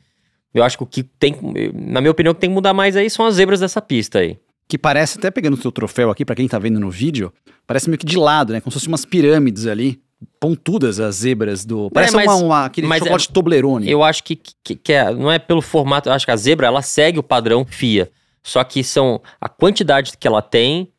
Eu 0.54 0.64
acho 0.64 0.78
que 0.78 0.84
o 0.84 0.88
que 0.88 1.04
tem, 1.04 1.36
na 1.74 2.02
minha 2.02 2.12
opinião, 2.12 2.32
o 2.32 2.36
que 2.36 2.42
tem 2.42 2.50
que 2.50 2.54
mudar 2.54 2.74
mais 2.74 2.96
aí 2.96 3.10
são 3.10 3.26
as 3.26 3.36
zebras 3.36 3.60
dessa 3.60 3.82
pista 3.82 4.20
aí. 4.20 4.38
Que 4.68 4.78
parece, 4.78 5.18
até 5.18 5.30
pegando 5.32 5.54
o 5.54 5.62
seu 5.62 5.72
troféu 5.72 6.10
aqui, 6.10 6.24
pra 6.26 6.36
quem 6.36 6.48
tá 6.48 6.58
vendo 6.60 6.80
no 6.80 6.90
vídeo, 6.90 7.32
parece 7.68 7.90
meio 7.90 7.98
que 8.00 8.06
de 8.06 8.18
lado, 8.18 8.54
né? 8.54 8.62
Como 8.62 8.72
se 8.72 8.76
fossem 8.76 8.90
umas 8.90 9.06
pirâmides 9.06 9.66
ali, 9.68 10.02
pontudas 10.40 11.00
as 11.00 11.16
zebras 11.16 11.66
do... 11.66 11.90
Parece 11.92 12.16
mas- 12.16 12.28
uma, 12.28 12.36
uma- 12.36 12.66
aquele 12.66 12.88
mas 12.88 12.98
é- 13.02 13.06
chocolate 13.06 13.32
Toblerone. 13.34 13.90
Eu 13.90 14.04
acho 14.04 14.24
que, 14.24 14.36
que, 14.64 14.76
que 14.76 14.94
é- 14.94 15.14
não 15.14 15.32
é 15.32 15.40
pelo 15.40 15.62
formato, 15.62 16.08
eu 16.10 16.14
acho 16.14 16.26
que 16.26 16.32
a 16.32 16.36
zebra 16.38 16.68
ela 16.68 16.82
segue 16.82 17.20
o 17.20 17.24
padrão 17.24 17.66
FIA. 17.66 18.10
Só 18.44 18.64
que 18.64 18.84
são 18.84 19.22
a 19.40 19.48
quantidade 19.50 20.14
que 20.18 20.28
ela 20.28 20.42
tem, 20.42 20.92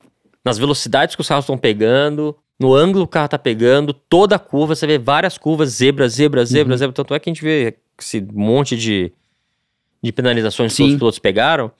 nas 0.45 0.59
velocidades 0.59 1.15
que 1.15 1.21
os 1.21 1.29
carros 1.29 1.45
estão 1.45 1.57
pegando, 1.59 2.37
no 2.63 2.75
ângulo 2.75 3.05
que 3.07 3.11
o 3.11 3.13
carro 3.13 3.29
tá 3.29 3.39
pegando, 3.39 3.93
toda 3.93 4.37
a 4.37 4.39
curva, 4.39 4.75
você 4.75 4.87
vê 4.87 4.99
várias 4.99 5.37
curvas, 5.37 5.71
zebra, 5.71 6.09
zebra, 6.09 6.45
zebra, 6.45 6.73
Uhum. 6.75 6.79
zebra. 6.79 6.95
Tanto 6.95 7.15
é 7.15 7.19
que 7.21 7.29
a 7.29 7.33
gente 7.33 7.43
vê 7.43 7.77
esse 7.99 8.21
monte 8.33 8.77
de, 8.77 9.13
de 10.03 10.13
penalizações 10.13 10.73
que 10.73 10.77
Sim. 10.77 10.89
os 10.93 10.95
pilotos 10.99 11.19
pegaram. 11.19 11.71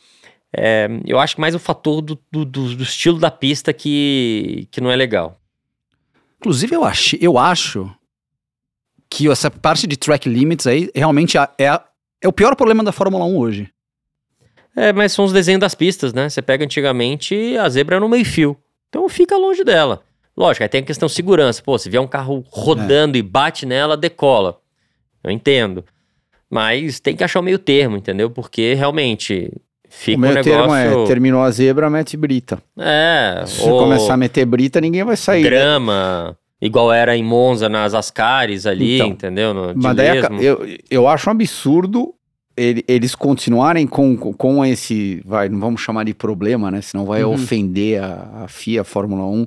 É, 0.55 0.89
eu 1.07 1.19
acho 1.19 1.35
que 1.37 1.41
mais 1.41 1.55
o 1.55 1.59
fator 1.59 2.03
do, 2.03 2.19
do, 2.31 2.45
do- 2.45 2.83
estilo 2.83 3.19
da 3.19 3.31
pista 3.31 3.73
que, 3.73 4.69
que 4.71 4.81
não 4.81 4.91
é 4.91 4.97
legal. 4.97 5.39
Inclusive, 6.39 6.75
eu, 6.75 6.85
achei, 6.85 7.19
eu 7.23 7.39
acho 7.39 7.91
que 9.09 9.31
essa 9.31 9.51
parte 9.51 9.87
de 9.87 9.97
track 9.97 10.29
limits 10.29 10.67
aí 10.67 10.91
realmente 10.95 11.39
é, 11.39 11.49
é, 11.59 11.81
é 12.21 12.29
o 12.29 12.33
pior 12.33 12.55
problema 12.57 12.83
da 12.83 12.93
Fórmula 12.93 13.25
1 13.25 13.37
hoje. 13.39 13.71
É, 14.75 14.93
mas 14.93 15.13
são 15.13 15.25
os 15.25 15.33
desenhos 15.33 15.61
das 15.61 15.75
pistas, 15.75 16.13
né? 16.15 16.29
Você 16.29 16.41
pega 16.43 16.65
antigamente, 16.65 17.57
a 17.59 17.69
zebra 17.69 17.97
era 17.97 18.01
no 18.01 18.09
meio 18.09 18.25
fio. 18.25 18.57
Então 18.89 19.09
fica 19.09 19.37
longe 19.37 19.63
dela. 19.65 20.03
Lógico, 20.37 20.63
aí 20.63 20.69
tem 20.69 20.81
a 20.81 20.85
questão 20.85 21.07
de 21.09 21.15
segurança. 21.15 21.63
Pô, 21.63 21.77
se 21.79 21.91
vier 21.91 22.01
um 22.03 22.07
carro 22.07 22.45
rodando 22.49 23.19
e 23.19 23.23
bate 23.23 23.67
nela, 23.67 23.97
decola. 23.97 24.59
Eu 25.23 25.31
entendo. 25.31 25.85
Mas 26.51 27.01
tem 27.01 27.15
que 27.17 27.25
achar 27.25 27.41
o 27.41 27.43
meio 27.43 27.59
termo, 27.59 27.97
entendeu? 27.97 28.31
Porque 28.31 28.75
realmente 28.75 29.51
fica 29.89 30.17
o 30.19 30.21
meu 30.21 30.31
um 30.31 30.35
negócio... 30.35 30.53
termo 30.59 30.75
é, 30.75 31.07
terminou 31.07 31.43
a 31.43 31.51
zebra, 31.51 31.89
mete 31.91 32.17
brita. 32.17 32.63
É, 32.79 33.45
Se 33.47 33.69
ou 33.69 33.79
começar 33.79 34.15
a 34.15 34.17
meter 34.17 34.45
brita, 34.45 34.81
ninguém 34.81 35.05
vai 35.05 35.17
sair. 35.17 35.43
né? 35.43 35.49
grama, 35.51 36.37
igual 36.61 36.93
era 36.93 37.17
em 37.17 37.23
Monza, 37.23 37.69
nas 37.69 37.95
Ascaris 37.95 38.67
ali, 38.67 38.97
Então, 38.97 39.07
entendeu? 39.09 39.55
No, 39.55 39.73
Mas 39.77 39.97
daí 39.97 40.19
a 40.19 40.29
eu, 40.43 40.67
eu 40.91 41.09
acho 41.09 41.29
um 41.29 41.33
absurdo 41.33 42.15
ele- 42.55 42.85
eles 42.87 43.15
continuarem 43.15 43.87
com, 43.87 44.15
com 44.17 44.63
esse, 44.65 45.23
vai, 45.25 45.49
não 45.49 45.59
vamos 45.59 45.81
chamar 45.81 46.05
de 46.05 46.13
problema, 46.13 46.71
né? 46.71 46.83
Senão 46.83 47.07
vai 47.07 47.25
Uhum. 47.25 47.33
ofender 47.33 48.03
a, 48.03 48.45
a 48.45 48.49
FIA, 48.49 48.83
a 48.83 48.85
Fórmula 48.85 49.25
1, 49.25 49.47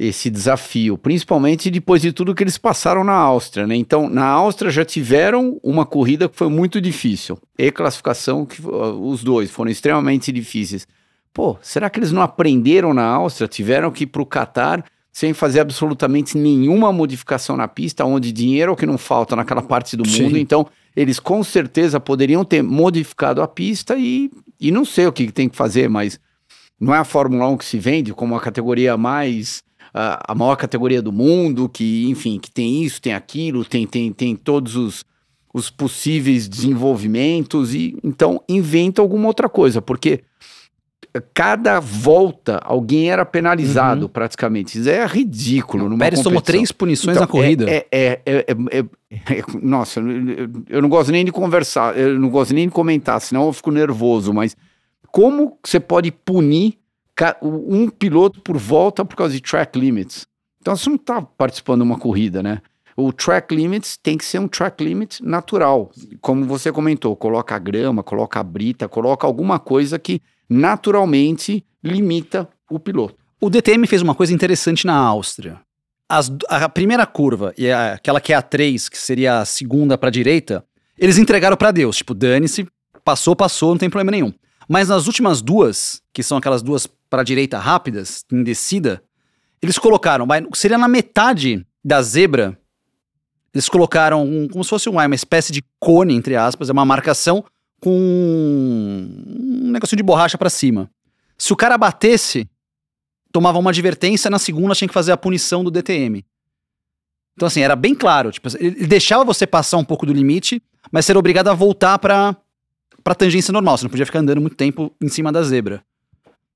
esse 0.00 0.30
desafio. 0.30 0.96
Principalmente 0.96 1.70
depois 1.70 2.00
de 2.00 2.10
tudo 2.10 2.34
que 2.34 2.42
eles 2.42 2.56
passaram 2.56 3.04
na 3.04 3.12
Áustria, 3.12 3.66
né? 3.66 3.76
Então, 3.76 4.08
na 4.08 4.24
Áustria 4.24 4.70
já 4.70 4.82
tiveram 4.82 5.60
uma 5.62 5.84
corrida 5.84 6.26
que 6.26 6.34
foi 6.34 6.48
muito 6.48 6.80
difícil. 6.80 7.38
E 7.58 7.70
classificação, 7.70 8.46
que 8.46 8.62
os 8.66 9.22
dois 9.22 9.50
foram 9.50 9.70
extremamente 9.70 10.32
difíceis. 10.32 10.88
Pô, 11.34 11.58
será 11.60 11.90
que 11.90 11.98
eles 11.98 12.12
não 12.12 12.22
aprenderam 12.22 12.94
na 12.94 13.04
Áustria? 13.04 13.46
Tiveram 13.46 13.90
que 13.90 14.04
ir 14.04 14.06
para 14.06 14.22
o 14.22 14.26
Catar 14.26 14.82
sem 15.12 15.34
fazer 15.34 15.60
absolutamente 15.60 16.38
nenhuma 16.38 16.90
modificação 16.90 17.54
na 17.54 17.68
pista, 17.68 18.02
onde 18.04 18.32
dinheiro 18.32 18.70
é 18.70 18.72
o 18.72 18.76
que 18.76 18.86
não 18.86 18.96
falta 18.96 19.36
naquela 19.36 19.60
parte 19.60 19.98
do 19.98 20.08
Sim. 20.08 20.22
mundo. 20.22 20.38
Então, 20.38 20.66
eles 20.96 21.20
com 21.20 21.44
certeza 21.44 22.00
poderiam 22.00 22.42
ter 22.42 22.62
modificado 22.62 23.42
a 23.42 23.48
pista 23.48 23.96
e, 23.98 24.30
e 24.58 24.70
não 24.70 24.84
sei 24.86 25.06
o 25.06 25.12
que, 25.12 25.26
que 25.26 25.32
tem 25.32 25.48
que 25.48 25.56
fazer, 25.56 25.90
mas 25.90 26.18
não 26.80 26.94
é 26.94 26.98
a 26.98 27.04
Fórmula 27.04 27.46
1 27.48 27.58
que 27.58 27.64
se 27.66 27.78
vende 27.78 28.14
como 28.14 28.34
a 28.34 28.40
categoria 28.40 28.96
mais. 28.96 29.62
A 29.92 30.32
a 30.32 30.34
maior 30.34 30.56
categoria 30.56 31.00
do 31.02 31.12
mundo, 31.12 31.68
que, 31.68 32.08
enfim, 32.08 32.38
que 32.38 32.50
tem 32.50 32.82
isso, 32.82 33.00
tem 33.00 33.12
aquilo, 33.14 33.64
tem, 33.64 33.86
tem, 33.86 34.12
tem 34.12 34.36
todos 34.36 34.76
os, 34.76 35.04
os 35.52 35.68
possíveis 35.70 36.48
desenvolvimentos, 36.48 37.74
e 37.74 37.96
então 38.04 38.42
inventa 38.48 39.02
alguma 39.02 39.26
outra 39.26 39.48
coisa, 39.48 39.82
porque 39.82 40.20
cada 41.34 41.80
volta 41.80 42.60
alguém 42.64 43.10
era 43.10 43.24
penalizado 43.24 44.08
praticamente. 44.08 44.78
Isso 44.78 44.88
é 44.88 45.04
ridículo. 45.06 45.86
O 45.86 45.88
numa 45.88 45.98
Pérez 45.98 46.22
tomou 46.22 46.40
três 46.40 46.70
punições 46.70 47.16
Então, 47.16 47.22
na 47.22 47.26
corrida. 47.26 47.68
É, 47.68 47.86
é, 47.90 48.20
é, 48.24 48.46
é- 48.46 48.78
é- 48.78 49.38
é- 49.38 49.44
nossa, 49.60 49.98
eu, 50.00 50.48
eu- 50.68 50.80
não 50.82 50.88
gosto 50.88 51.10
nem 51.10 51.24
de 51.24 51.32
conversar, 51.32 51.98
eu 51.98 52.18
não 52.18 52.28
gosto 52.30 52.54
nem 52.54 52.68
de 52.68 52.72
comentar, 52.72 53.20
senão 53.20 53.46
eu 53.46 53.52
fico 53.52 53.70
nervoso, 53.72 54.32
mas 54.32 54.56
como 55.10 55.58
você 55.64 55.80
pode 55.80 56.12
punir 56.12 56.78
um 57.42 57.88
piloto 57.88 58.40
por 58.40 58.56
volta 58.56 59.04
por 59.04 59.16
causa 59.16 59.34
de 59.34 59.40
track 59.40 59.78
limits? 59.78 60.26
Então 60.60 60.74
você 60.76 60.88
não 60.88 60.96
está 60.96 61.20
participando 61.22 61.80
de 61.82 61.86
uma 61.86 61.98
corrida, 61.98 62.42
né? 62.42 62.60
O 62.96 63.12
track 63.12 63.54
limits 63.54 63.96
tem 64.02 64.18
que 64.18 64.24
ser 64.24 64.38
um 64.38 64.48
track 64.48 64.82
limit 64.84 65.24
natural. 65.24 65.90
Como 66.20 66.44
você 66.44 66.70
comentou, 66.70 67.16
coloca 67.16 67.54
a 67.54 67.58
grama, 67.58 68.02
coloca 68.02 68.40
a 68.40 68.42
brita, 68.42 68.88
coloca 68.88 69.26
alguma 69.26 69.58
coisa 69.58 69.98
que 69.98 70.20
naturalmente 70.74 71.64
limita 71.82 72.48
o 72.70 72.78
piloto. 72.78 73.16
O 73.40 73.48
DTM 73.50 73.86
fez 73.86 74.02
uma 74.02 74.14
coisa 74.14 74.32
interessante 74.34 74.86
na 74.86 74.94
Áustria. 74.94 75.58
As 76.08 76.30
a 76.48 76.68
primeira 76.68 77.06
curva 77.06 77.54
e 77.56 77.70
a- 77.70 77.94
aquela 77.94 78.20
que 78.20 78.32
é 78.32 78.36
a 78.36 78.42
3, 78.42 78.88
que 78.88 78.98
seria 78.98 79.38
a 79.40 79.44
segunda 79.44 79.96
para 79.96 80.10
direita, 80.10 80.64
eles 80.98 81.16
entregaram 81.18 81.56
para 81.56 81.70
Deus. 81.70 81.96
Tipo, 81.96 82.12
dane-se, 82.14 82.66
passou, 83.04 83.34
passou, 83.34 83.70
não 83.70 83.78
tem 83.78 83.88
problema 83.88 84.10
nenhum. 84.10 84.32
Mas 84.68 84.88
nas 84.88 85.06
últimas 85.06 85.40
duas, 85.40 86.02
que 86.12 86.22
são 86.22 86.36
aquelas 86.38 86.62
duas 86.62 86.86
para 87.10 87.22
direita 87.24 87.58
rápidas, 87.58 88.24
em 88.32 88.42
descida, 88.42 89.02
eles 89.60 89.76
colocaram, 89.78 90.26
seria 90.54 90.78
na 90.78 90.88
metade 90.88 91.66
da 91.84 92.00
zebra, 92.00 92.56
eles 93.52 93.68
colocaram 93.68 94.24
um- 94.24 94.48
como 94.48 94.62
se 94.64 94.70
fosse 94.70 94.88
uma, 94.88 95.04
uma 95.04 95.14
espécie 95.14 95.52
de 95.52 95.62
cone, 95.78 96.14
entre 96.14 96.36
aspas, 96.36 96.70
é 96.70 96.72
uma 96.72 96.84
marcação 96.84 97.44
com 97.80 97.90
um 97.90 99.70
negocinho 99.72 99.96
de 99.96 100.02
borracha 100.02 100.38
para 100.38 100.48
cima. 100.50 100.90
Se 101.36 101.52
o 101.52 101.56
cara 101.56 101.76
batesse, 101.76 102.48
tomava 103.32 103.58
uma 103.58 103.70
advertência, 103.70 104.30
na 104.30 104.38
segunda 104.38 104.74
tinha 104.74 104.88
que 104.88 104.94
fazer 104.94 105.12
a 105.12 105.16
punição 105.16 105.64
do 105.64 105.70
DTM. 105.70 106.24
Então, 107.34 107.46
assim, 107.46 107.62
era 107.62 107.74
bem 107.74 107.94
claro. 107.94 108.30
Tipo, 108.30 108.48
ele 108.58 108.86
deixava 108.86 109.24
você 109.24 109.46
passar 109.46 109.78
um 109.78 109.84
pouco 109.84 110.04
do 110.04 110.12
limite, 110.12 110.62
mas 110.92 111.08
era 111.08 111.18
obrigado 111.18 111.48
a 111.48 111.54
voltar 111.54 111.98
pra, 111.98 112.36
pra 113.02 113.14
tangência 113.14 113.50
normal. 113.52 113.78
Você 113.78 113.84
não 113.84 113.90
podia 113.90 114.04
ficar 114.04 114.18
andando 114.18 114.40
muito 114.42 114.56
tempo 114.56 114.94
em 115.00 115.08
cima 115.08 115.32
da 115.32 115.42
zebra. 115.42 115.82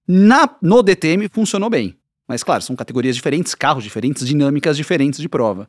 Na, 0.06 0.48
no 0.60 0.82
DTM 0.82 1.28
funcionou 1.28 1.70
bem. 1.70 1.96
Mas, 2.26 2.42
claro, 2.42 2.62
são 2.62 2.74
categorias 2.76 3.14
diferentes, 3.16 3.54
carros 3.54 3.84
diferentes, 3.84 4.26
dinâmicas 4.26 4.76
diferentes 4.76 5.20
de 5.20 5.28
prova. 5.28 5.68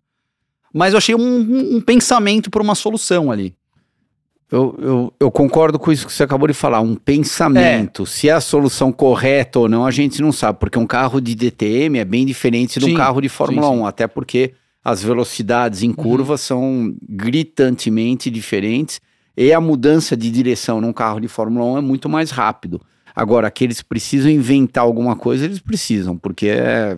Mas 0.74 0.93
eu 0.93 0.98
achei 0.98 1.15
um, 1.15 1.19
um- 1.21 1.76
um 1.78 1.82
pensamento 1.82 2.50
por 2.50 2.62
uma 2.62 2.76
solução 2.76 3.32
ali. 3.32 3.56
Eu, 4.52 4.76
eu, 4.80 5.13
eu 5.19 5.32
concordo 5.32 5.80
com 5.80 5.91
isso 5.91 6.06
que 6.06 6.13
você 6.13 6.24
acabou 6.24 6.48
de 6.48 6.54
falar, 6.54 6.80
um 6.80 6.95
pensamento. 6.95 8.06
Se 8.06 8.30
é 8.30 8.34
a 8.34 8.39
solução 8.41 8.91
correta 8.91 9.60
ou 9.60 9.67
não, 9.67 9.86
a 9.86 9.91
gente 9.91 10.21
não 10.21 10.32
sabe, 10.32 10.60
porque 10.60 10.78
um 10.78 10.86
carro 10.86 11.19
de 11.19 11.34
DTM 11.34 11.98
é 11.98 12.06
bem 12.06 12.26
diferente 12.26 12.80
de 12.80 12.86
Sim, 12.86 12.93
um 12.93 12.98
carro 12.98 13.19
de 13.21 13.28
Fórmula 13.30 13.67
sim, 13.67 13.74
Uhum. 13.74 13.82
1, 13.82 13.86
até 13.88 14.08
porque 14.08 14.54
as 14.84 15.02
velocidades 15.02 15.82
em 15.82 15.91
curva 15.91 16.38
são 16.38 16.95
gritantemente 17.10 18.30
diferentes 18.30 19.02
e 19.36 19.52
a 19.52 19.60
mudança 19.60 20.15
de 20.15 20.30
direção 20.30 20.80
num 20.80 20.93
carro 20.93 21.19
de 21.19 21.28
Fórmula 21.28 21.65
1 21.74 21.78
é 21.80 21.82
muito 21.82 22.08
mais 22.08 22.30
rápido. 22.32 22.80
Agora, 23.15 23.49
que 23.49 23.63
eles 23.63 23.82
precisam 23.82 24.30
inventar 24.30 24.84
alguma 24.84 25.15
coisa, 25.15 25.45
eles 25.45 25.60
precisam, 25.60 26.17
porque 26.17 26.47
é, 26.49 26.97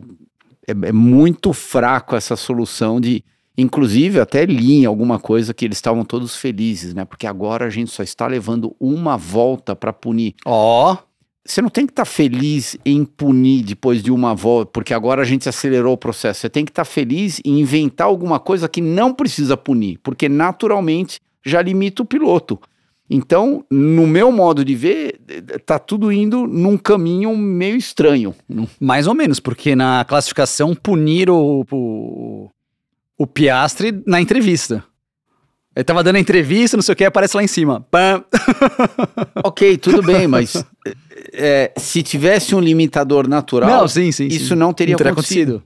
é, 0.68 0.72
é 0.72 0.92
muito 0.92 1.54
fraco 1.54 2.16
essa 2.16 2.36
solução 2.36 3.00
de. 3.00 3.24
Inclusive, 3.60 4.20
até 4.20 4.46
li 4.46 4.74
em 4.74 4.86
alguma 4.86 5.18
coisa 5.20 5.52
que 5.54 5.66
eles 5.66 5.78
estavam 5.78 6.06
todos 6.06 6.36
felizes, 6.36 6.94
né? 6.94 7.06
Porque 7.06 7.26
agora 7.26 7.66
a 7.66 7.70
gente 7.72 7.90
só 7.90 8.04
está 8.04 8.28
levando 8.28 8.76
uma 8.80 9.18
volta 9.18 9.76
para 9.76 9.92
punir. 9.92 10.36
Ó, 10.46 10.96
Você 11.44 11.60
não 11.60 11.70
tem 11.70 11.88
que 11.88 11.92
estar 11.92 12.06
feliz 12.06 12.78
em 12.86 13.04
punir 13.04 13.64
depois 13.64 14.04
de 14.04 14.12
uma 14.12 14.36
volta, 14.36 14.70
porque 14.72 14.94
agora 14.94 15.24
a 15.24 15.26
gente 15.26 15.50
acelerou 15.50 15.94
o 15.94 15.98
processo. 15.98 16.42
Você 16.42 16.50
tem 16.50 16.66
que 16.66 16.72
estar 16.72 16.86
feliz 16.86 17.42
em 17.44 17.60
inventar 17.62 18.06
alguma 18.06 18.40
coisa 18.40 18.70
que 18.70 18.82
não 18.82 19.12
precisa 19.12 19.58
punir, 19.58 19.98
porque 20.04 20.30
naturalmente 20.30 21.20
já 21.44 21.60
limita 21.62 22.04
o 22.04 22.06
piloto. 22.06 22.60
Então, 23.10 23.64
no 23.72 24.06
meu 24.06 24.32
modo 24.32 24.66
de 24.66 24.76
ver, 24.76 25.20
tá 25.66 25.80
tudo 25.80 26.12
indo 26.12 26.46
num 26.46 26.78
caminho 26.78 27.36
meio 27.38 27.78
estranho. 27.78 28.36
Mais 28.80 29.08
ou 29.08 29.14
menos, 29.14 29.40
porque 29.40 29.76
na 29.76 30.04
classificação 30.04 30.76
puniram 30.76 31.38
o, 31.38 31.66
o, 31.72 32.50
o 33.18 33.26
Piastre 33.26 34.04
na 34.06 34.20
entrevista. 34.20 34.84
Ele 35.74 35.84
tava 35.84 36.04
dando 36.04 36.18
entrevista, 36.18 36.76
não 36.76 36.82
sei 36.82 36.94
o 36.94 36.96
que, 36.96 37.06
aparece 37.06 37.38
lá 37.38 37.44
em 37.44 37.48
cima. 37.48 37.86
Pam. 37.92 38.24
Ok, 39.44 39.78
tudo 39.78 40.02
bem, 40.02 40.28
mas 40.28 40.66
é, 41.32 41.72
se 41.78 42.02
tivesse 42.02 42.54
um 42.56 42.60
limitador 42.60 43.28
natural, 43.28 43.82
Não, 43.82 43.88
sim, 43.88 44.12
sim. 44.12 44.26
isso 44.26 44.50
sim. 44.50 44.56
não 44.56 44.74
teria 44.74 44.96
acontecido. 44.96 45.64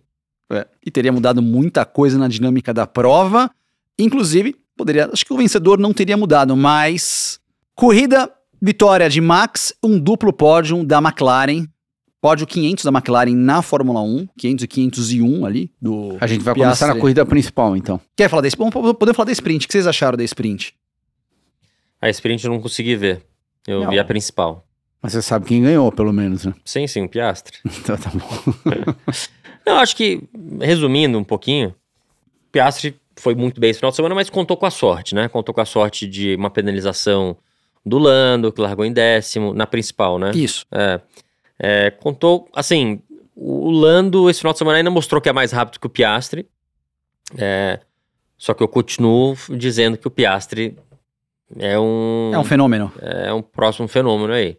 É. 0.52 0.68
E 0.86 0.92
teria 0.92 1.12
mudado 1.12 1.42
muita 1.42 1.86
coisa 1.86 2.18
na 2.18 2.28
dinâmica 2.28 2.74
da 2.74 2.86
prova. 2.86 3.50
Inclusive, 3.98 4.56
poderia. 4.78 5.10
Acho 5.12 5.26
que 5.26 5.34
o 5.34 5.38
vencedor 5.38 5.80
não 5.80 5.94
teria 5.94 6.18
mudado, 6.18 6.56
mas. 6.56 7.40
Corrida, 7.76 8.32
vitória 8.62 9.10
de 9.10 9.20
Max, 9.22 9.74
um 9.84 10.00
duplo 10.00 10.32
pódio 10.34 10.84
da 10.86 10.98
McLaren. 11.00 11.66
Pódio 12.22 12.46
500 12.46 12.86
da 12.86 12.92
McLaren 12.92 13.34
na 13.34 13.64
Fórmula 13.64 14.00
1, 14.02 14.28
500 14.38 14.64
e 14.64 14.68
501 14.68 15.44
ali, 15.44 15.72
do 15.82 16.16
A 16.22 16.28
gente 16.28 16.44
vai 16.44 16.54
Piastri. 16.54 16.62
começar 16.80 16.88
na 16.94 17.00
corrida 17.02 17.26
principal, 17.26 17.76
então. 17.76 18.00
Quer 18.16 18.30
falar 18.30 18.44
da 18.44 18.48
sprint? 18.48 18.72
Vamos 18.74 18.94
poder 18.94 19.16
falar 19.16 19.26
da 19.26 19.32
sprint. 19.32 19.66
O 19.66 19.68
que 19.68 19.72
vocês 19.74 19.88
acharam 19.88 20.16
da 20.16 20.24
sprint? 20.24 20.76
A 22.00 22.10
sprint 22.12 22.46
eu 22.46 22.52
não 22.52 22.62
consegui 22.62 22.96
ver. 22.96 23.26
Eu 23.68 23.82
Não. 23.86 23.90
vi 23.90 23.98
a 23.98 24.06
principal. 24.06 24.68
Mas 25.02 25.14
você 25.14 25.22
sabe 25.24 25.48
quem 25.48 25.64
ganhou, 25.64 25.92
pelo 25.92 26.14
menos, 26.14 26.46
né? 26.46 26.54
Sim, 26.64 26.86
sim, 26.86 27.02
o 27.02 27.10
Piastre. 27.10 27.58
Então 27.66 27.98
tá 27.98 28.12
bom. 28.14 28.94
Não, 29.66 29.78
acho 29.78 29.96
que, 29.96 30.22
resumindo 30.60 31.18
um 31.18 31.24
pouquinho, 31.24 31.70
o 31.70 32.52
Piastri 32.52 33.01
foi 33.22 33.36
muito 33.36 33.62
bem 33.62 33.70
esse 33.70 33.80
final 33.80 33.92
de 33.92 33.96
semana, 33.96 34.16
mas 34.16 34.30
contou 34.30 34.58
com 34.58 34.66
a 34.66 34.72
sorte, 34.72 35.14
né? 35.14 35.28
Contou 35.28 35.54
com 35.54 35.62
a 35.62 35.66
sorte 35.66 36.08
de 36.08 36.36
uma 36.36 36.50
penalização 36.50 37.38
do 37.86 37.98
Lando, 37.98 38.52
que 38.52 38.60
largou 38.62 38.84
em 38.84 38.92
décimo, 38.92 39.54
na 39.54 39.68
principal, 39.68 40.18
né? 40.18 40.32
Isso. 40.34 40.66
É, 40.72 41.00
é, 41.60 41.92
contou, 41.92 42.48
assim, 42.54 43.02
o 43.36 43.70
Lando 43.70 44.30
esse 44.30 44.40
final 44.40 44.54
de 44.54 44.58
semana 44.58 44.78
ainda 44.78 44.90
mostrou 44.90 45.22
que 45.22 45.30
é 45.30 45.34
mais 45.34 45.52
rápido 45.52 45.80
que 45.80 45.88
o 45.88 45.90
Piastri. 45.90 46.48
É, 47.38 47.80
só 48.38 48.54
que 48.54 48.64
eu 48.64 48.68
continuo 48.68 49.38
dizendo 49.50 49.98
que 49.98 50.08
o 50.08 50.12
Piastri 50.12 50.78
é 51.60 51.80
um, 51.80 52.32
É 52.34 52.40
um 52.40 52.44
fenômeno. 52.44 52.92
é 53.00 53.32
um 53.34 53.42
próximo 53.42 53.88
fenômeno 53.88 54.34
aí. 54.34 54.58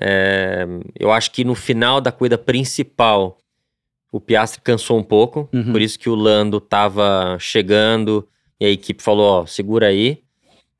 É, 0.00 0.66
eu 0.98 1.12
acho 1.12 1.30
que 1.30 1.44
no 1.44 1.54
final 1.54 2.00
da 2.00 2.10
corrida 2.10 2.38
principal, 2.38 3.38
o 4.12 4.20
Piastri 4.20 4.60
cansou 4.60 4.98
um 4.98 5.02
pouco, 5.02 5.48
Uhum. 5.52 5.72
por 5.72 5.80
isso 5.80 5.98
que 5.98 6.08
o 6.10 6.14
Lando 6.14 6.60
tava 6.60 7.36
chegando 7.40 8.28
e 8.60 8.66
a 8.66 8.68
equipe 8.70 9.02
falou: 9.02 9.40
ó, 9.42 9.46
segura 9.46 9.86
aí. 9.88 10.18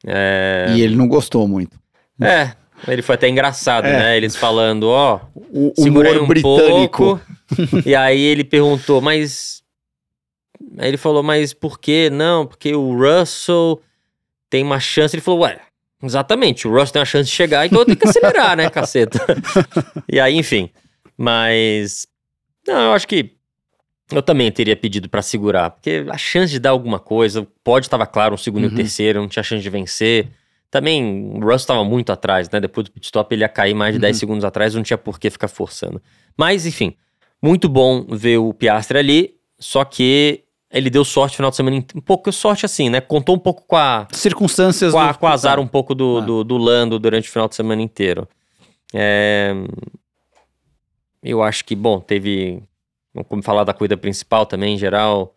É, 0.07 0.67
E 0.77 0.83
ele 0.83 0.95
não 0.95 1.09
gostou 1.09 1.49
muito. 1.49 1.77
é, 2.21 2.53
ele 2.89 3.01
foi 3.03 3.15
até 3.15 3.29
engraçado, 3.29 3.87
É. 3.87 3.93
né? 3.99 4.17
Eles 4.17 4.37
falando: 4.37 4.85
ó, 4.89 5.21
O 5.35 5.73
segura 5.77 6.23
um 6.23 6.27
britânico. 6.27 7.19
pouco. 7.19 7.21
e 7.87 7.95
aí 7.95 8.21
ele 8.21 8.45
perguntou, 8.45 9.01
mas. 9.01 9.63
Aí 10.79 10.89
ele 10.89 10.97
falou, 10.97 11.23
mas 11.23 11.53
por 11.53 11.79
quê? 11.79 12.09
Não, 12.11 12.47
porque 12.47 12.75
o 12.75 12.95
Russell 12.97 13.81
tem 14.49 14.63
uma 14.63 14.79
chance. 14.81 15.15
Ele 15.15 15.21
falou, 15.23 15.41
ué, 15.41 15.59
exatamente, 16.03 16.67
o 16.67 16.71
Russell 16.71 16.93
tem 16.95 17.01
uma 17.01 17.07
chance 17.07 17.29
de 17.29 17.35
chegar, 17.37 17.67
então 17.67 17.81
eu 17.81 17.85
tenho 17.85 17.97
que 17.99 18.09
acelerar, 18.09 18.57
né, 18.57 18.71
caceta? 18.71 19.19
e 20.11 20.19
aí, 20.21 20.35
enfim. 20.37 20.71
Mas. 21.17 22.07
Não, 22.67 22.81
eu 22.81 22.93
acho 22.93 23.07
que. 23.09 23.37
Eu 24.11 24.21
também 24.23 24.51
teria 24.53 24.77
pedido 24.77 25.09
pra 25.09 25.23
segurar, 25.23 25.71
porque 25.71 26.05
a 26.11 26.19
chance 26.19 26.53
de 26.53 26.59
dar 26.61 26.71
alguma 26.71 26.99
coisa, 26.99 27.47
pode 27.65 27.87
estava 27.87 28.07
claro, 28.07 28.35
um 28.35 28.39
segundo 28.39 28.65
e 28.65 28.67
Uhum. 28.67 28.73
um 28.73 28.77
terceiro, 28.77 29.21
não 29.23 29.29
tinha 29.29 29.43
chance 29.43 29.63
de 29.63 29.71
vencer. 29.71 30.29
Também 30.71 31.31
o 31.33 31.39
Russell 31.41 31.57
estava 31.57 31.85
muito 31.85 32.13
atrás, 32.13 32.51
né? 32.51 32.61
Depois 32.61 32.85
do 32.87 32.93
pit 32.93 33.07
stop 33.07 33.35
ele 33.35 33.43
ia 33.43 33.49
cair 33.49 33.73
mais 33.75 33.95
de 33.95 33.99
10 34.01 34.17
Uhum. 34.17 34.21
segundos 34.21 34.45
atrás, 34.45 34.75
não 34.75 34.83
tinha 34.83 34.99
por 34.99 35.19
que 35.19 35.31
ficar 35.31 35.49
forçando. 35.49 36.03
Mas, 36.37 36.67
enfim, 36.67 36.95
muito 37.43 37.69
bom 37.71 38.05
ver 38.07 38.37
o 38.39 38.53
Piastri 38.53 38.99
ali, 38.99 39.35
só 39.59 39.83
que 39.85 40.45
ele 40.71 40.91
deu 40.91 41.05
sorte 41.07 41.33
no 41.35 41.37
final 41.37 41.51
de 41.51 41.57
semana, 41.57 41.77
um 41.95 42.01
pouco 42.01 42.31
sorte 42.33 42.67
assim, 42.67 42.91
né? 42.91 43.01
Contou 43.01 43.35
um 43.35 43.39
pouco 43.39 43.65
com 43.67 43.77
a, 43.77 44.07
Circunstâncias. 44.13 44.93
com 44.93 44.99
a, 44.99 45.13
do- 45.13 45.19
com 45.19 45.27
o 45.27 45.29
azar 45.29 45.59
um 45.59 45.67
pouco 45.67 45.95
do, 45.95 46.19
Ah. 46.19 46.21
do, 46.21 46.45
do 46.45 46.57
Lando 46.59 46.99
durante 46.99 47.29
o 47.29 47.33
final 47.33 47.49
de 47.49 47.55
semana 47.55 47.81
inteiro. 47.81 48.29
É, 48.93 49.55
Eu 51.23 51.43
acho 51.43 51.65
que, 51.65 51.75
bom, 51.77 52.01
teve. 52.01 52.63
Vamos 53.31 53.45
falar 53.45 53.65
da 53.65 53.75
corrida 53.75 53.97
principal 53.97 54.47
também, 54.47 54.75
em 54.75 54.79
geral. 54.79 55.37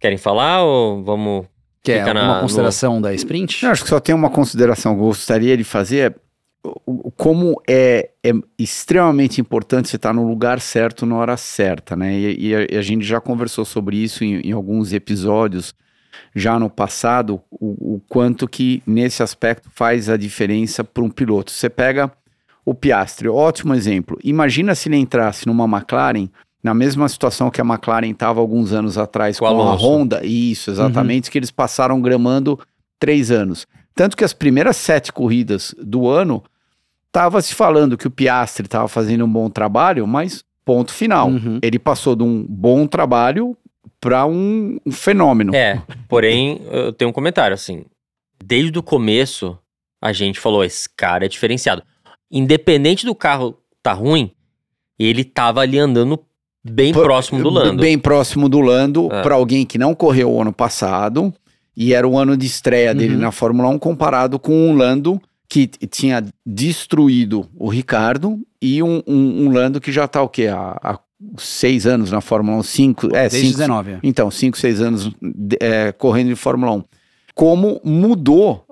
Querem 0.00 0.18
falar 0.18 0.62
ou 0.62 1.02
vamos. 1.02 1.46
Quer 1.82 2.00
Fica 2.00 2.14
na- 2.14 2.20
alguma 2.20 2.34
no- 2.36 2.42
consideração 2.42 3.00
da 3.00 3.12
sprint? 3.14 3.64
Eu 3.64 3.70
acho 3.72 3.82
que 3.82 3.88
só 3.88 3.98
tem 3.98 4.14
uma 4.14 4.30
consideração 4.30 4.94
que 4.94 5.00
eu 5.00 5.06
gostaria 5.06 5.56
de 5.56 5.64
fazer. 5.64 6.12
é 6.12 6.68
Como 7.16 7.60
é, 7.68 8.10
é 8.22 8.30
extremamente 8.58 9.40
importante 9.40 9.88
você 9.88 9.96
estar 9.96 10.12
no 10.12 10.26
lugar 10.26 10.60
certo 10.60 11.04
na 11.04 11.16
hora 11.16 11.36
certa, 11.36 11.96
né? 11.96 12.14
E, 12.14 12.48
e 12.50 12.54
a, 12.54 12.66
e 12.70 12.76
a 12.76 12.82
gente 12.82 13.04
já 13.04 13.20
conversou 13.20 13.64
sobre 13.64 13.96
isso 13.96 14.22
em, 14.22 14.40
em 14.40 14.52
alguns 14.52 14.92
episódios 14.92 15.74
já 16.36 16.58
no 16.58 16.70
passado, 16.70 17.40
o, 17.50 17.94
o 17.96 18.00
quanto 18.08 18.46
que 18.46 18.82
nesse 18.86 19.22
aspecto 19.22 19.68
faz 19.74 20.08
a 20.08 20.16
diferença 20.16 20.84
para 20.84 21.02
um 21.02 21.10
piloto. 21.10 21.50
Você 21.50 21.68
pega 21.68 22.12
o 22.64 22.74
Piastri, 22.74 23.28
ótimo 23.28 23.74
exemplo. 23.74 24.18
Imagina 24.22 24.74
se 24.74 24.88
ele 24.88 24.96
entrasse 24.96 25.46
numa 25.46 25.64
McLaren 25.64 26.28
na 26.62 26.72
mesma 26.72 27.08
situação 27.08 27.50
que 27.50 27.60
a 27.60 27.64
McLaren 27.64 28.10
estava 28.10 28.40
alguns 28.40 28.72
anos 28.72 28.96
atrás 28.96 29.38
Com 29.38 29.46
com, 29.46 29.62
a. 29.62 29.74
Honda. 29.74 30.24
Isso, 30.24 30.70
exatamente, 30.70 31.30
que 31.30 31.38
eles 31.38 31.50
passaram 31.50 32.00
gramando 32.00 32.58
três 33.00 33.30
anos. 33.30 33.66
Tanto 33.94 34.16
que 34.16 34.24
as 34.24 34.32
primeiras 34.32 34.76
sete 34.76 35.12
corridas 35.12 35.74
do 35.78 36.08
ano 36.08 36.42
estava 37.08 37.42
se 37.42 37.54
falando 37.54 37.98
que 37.98 38.06
o 38.06 38.10
Piastri 38.10 38.66
estava 38.66 38.86
fazendo 38.88 39.24
um 39.24 39.30
bom 39.30 39.50
trabalho, 39.50 40.06
mas 40.06 40.44
ponto 40.64 40.92
final. 40.92 41.28
Uhum. 41.28 41.58
Ele 41.60 41.78
passou 41.78 42.14
de 42.14 42.22
um 42.22 42.46
bom 42.48 42.86
trabalho 42.86 43.56
para 44.00 44.24
um, 44.24 44.78
um 44.86 44.92
fenômeno. 44.92 45.54
É, 45.54 45.82
porém, 46.08 46.62
eu 46.70 46.92
tenho 46.92 47.10
um 47.10 47.12
comentário 47.12 47.54
assim. 47.54 47.84
Desde 48.42 48.78
o 48.78 48.82
começo, 48.82 49.58
a 50.00 50.12
gente 50.12 50.40
falou: 50.40 50.64
esse 50.64 50.88
cara 50.88 51.26
é 51.26 51.28
diferenciado. 51.28 51.82
Independente 52.32 53.04
do 53.04 53.14
carro 53.14 53.58
tá 53.82 53.92
ruim, 53.92 54.30
ele 54.98 55.22
tava 55.22 55.60
ali 55.60 55.78
andando 55.78 56.18
bem 56.64 56.92
Por- 56.92 57.02
próximo 57.04 57.42
do 57.42 57.50
Lando. 57.50 57.80
Bem 57.82 57.98
próximo 57.98 58.48
do 58.48 58.60
Lando, 58.60 59.08
É. 59.12 59.22
para 59.22 59.34
alguém 59.34 59.66
que 59.66 59.76
não 59.76 59.94
correu 59.94 60.32
o 60.32 60.40
ano 60.40 60.52
passado, 60.52 61.32
e 61.76 61.92
era 61.92 62.06
o 62.08 62.16
ano 62.18 62.36
de 62.36 62.46
estreia 62.46 62.94
dele 62.94 63.14
Uhum. 63.14 63.20
na 63.20 63.32
Fórmula 63.32 63.68
1, 63.68 63.78
comparado 63.78 64.38
com 64.38 64.52
um 64.70 64.74
Lando 64.76 65.20
que 65.48 65.66
tinha 65.66 66.24
destruído 66.46 67.46
o 67.58 67.68
Ricardo, 67.68 68.40
e 68.60 68.82
um, 68.82 69.02
um- 69.06 69.44
um 69.46 69.52
Lando 69.52 69.80
que 69.80 69.92
já 69.92 70.08
tá 70.08 70.22
o 70.22 70.28
quê? 70.28 70.46
Há, 70.46 70.78
há 70.82 70.98
seis 71.36 71.86
anos 71.86 72.10
na 72.10 72.20
Fórmula 72.22 72.56
1, 72.58 72.62
cinco, 72.62 73.06
é, 73.08 73.28
Desde 73.28 73.38
cinco, 73.48 73.58
19. 73.58 73.98
Então, 74.02 74.30
5, 74.30 74.56
6 74.56 74.80
anos 74.80 75.10
de- 75.20 75.56
é, 75.60 75.92
correndo 75.92 76.28
de 76.28 76.34
Fórmula 76.36 76.72
1. 76.72 76.84
Como 77.34 77.80
mudou 77.84 78.64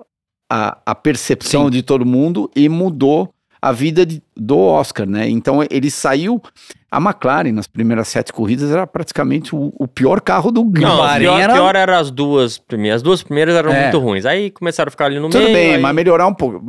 a, 0.49 0.77
a 0.85 0.95
percepção 0.95 1.65
Sim. 1.65 1.69
de 1.71 1.83
todo 1.83 2.05
mundo 2.05 2.49
e 2.55 2.67
mudou 2.67 3.33
a 3.61 3.71
vida 3.71 4.05
de- 4.05 4.21
do 4.35 4.57
Oscar, 4.57 5.07
né? 5.07 5.29
Então 5.29 5.59
ele 5.69 5.89
saiu. 5.91 6.41
A 6.93 6.97
McLaren, 6.97 7.53
nas 7.53 7.67
primeiras 7.67 8.09
sete 8.09 8.33
corridas, 8.33 8.69
era 8.69 8.85
praticamente 8.85 9.55
o, 9.55 9.71
o 9.79 9.87
pior 9.87 10.19
carro 10.19 10.51
do. 10.51 10.61
Não, 10.65 10.97
Bahrein 10.97 11.21
pior, 11.25 11.39
era- 11.39 11.53
pior 11.53 11.73
eram 11.73 11.93
as 11.97 12.11
duas 12.11 12.57
primeiras. 12.57 12.97
As 12.97 13.01
duas 13.01 13.23
primeiras 13.23 13.55
eram 13.55 13.71
É. 13.71 13.83
muito 13.83 13.97
ruins. 13.99 14.25
Aí 14.25 14.49
começaram 14.51 14.89
a 14.89 14.91
ficar 14.91 15.05
ali 15.05 15.17
no 15.17 15.29
Tudo 15.29 15.41
meio. 15.41 15.53
bem, 15.53 15.75
aí- 15.75 15.81
mas 15.81 15.95
melhorar 15.95 16.27
um 16.27 16.33
pouco. 16.33 16.61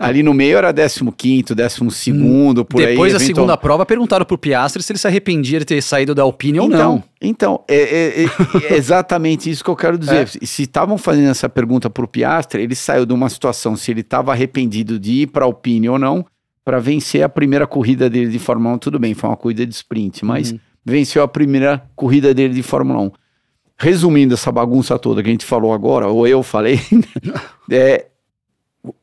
Ali 0.00 0.22
no 0.22 0.32
meio 0.32 0.56
era 0.56 0.72
15, 0.72 1.54
12, 1.54 2.64
por 2.64 2.80
aí. 2.80 2.86
Depois 2.86 3.12
da 3.12 3.18
eventual- 3.18 3.20
segunda 3.20 3.56
prova, 3.58 3.84
perguntaram 3.84 4.24
pro 4.24 4.38
Piastri 4.38 4.82
se 4.82 4.92
ele 4.92 4.98
se 4.98 5.06
arrependia 5.06 5.58
de 5.58 5.66
ter 5.66 5.82
saído 5.82 6.14
da 6.14 6.22
Alpine 6.22 6.58
ou 6.60 6.68
então, 6.68 6.78
não. 6.94 7.04
Então, 7.20 7.60
é, 7.68 7.74
é- 7.76 8.24
é- 8.24 8.72
é 8.72 8.76
exatamente 8.76 9.50
isso 9.50 9.62
que 9.62 9.68
eu 9.68 9.76
quero 9.76 9.98
dizer. 9.98 10.26
Se 10.28 10.62
estavam 10.62 10.96
fazendo 10.96 11.28
essa 11.28 11.50
pergunta 11.50 11.90
para 11.90 12.02
o 12.04 12.08
Piastre, 12.08 12.62
ele 12.62 12.74
saiu 12.74 13.04
de 13.04 13.12
uma 13.12 13.28
situação, 13.28 13.76
se 13.76 13.90
ele 13.90 14.00
estava 14.00 14.32
arrependido 14.32 14.98
de 14.98 15.22
ir 15.22 15.26
para 15.26 15.44
a 15.44 15.46
Alpine 15.46 15.88
ou 15.90 15.98
não, 15.98 16.24
para 16.66 16.80
vencer 16.80 17.22
a 17.22 17.28
primeira 17.28 17.64
corrida 17.64 18.10
dele 18.10 18.28
de 18.28 18.40
Fórmula 18.40 18.74
1. 18.74 18.78
Tudo 18.78 18.98
bem, 18.98 19.14
foi 19.14 19.30
uma 19.30 19.36
corrida 19.36 19.64
de 19.64 19.72
sprint, 19.72 20.24
mas 20.24 20.50
Uhum. 20.50 20.58
venceu 20.84 21.22
a 21.22 21.28
primeira 21.28 21.88
corrida 21.94 22.34
dele 22.34 22.52
de 22.54 22.62
Fórmula 22.64 23.00
1. 23.02 23.12
Resumindo 23.78 24.34
essa 24.34 24.50
bagunça 24.50 24.98
toda 24.98 25.22
que 25.22 25.28
a 25.28 25.32
gente 25.32 25.44
falou 25.44 25.72
agora, 25.72 26.08
ou 26.08 26.26
eu 26.26 26.42
falei, 26.42 26.80
é, 27.70 28.06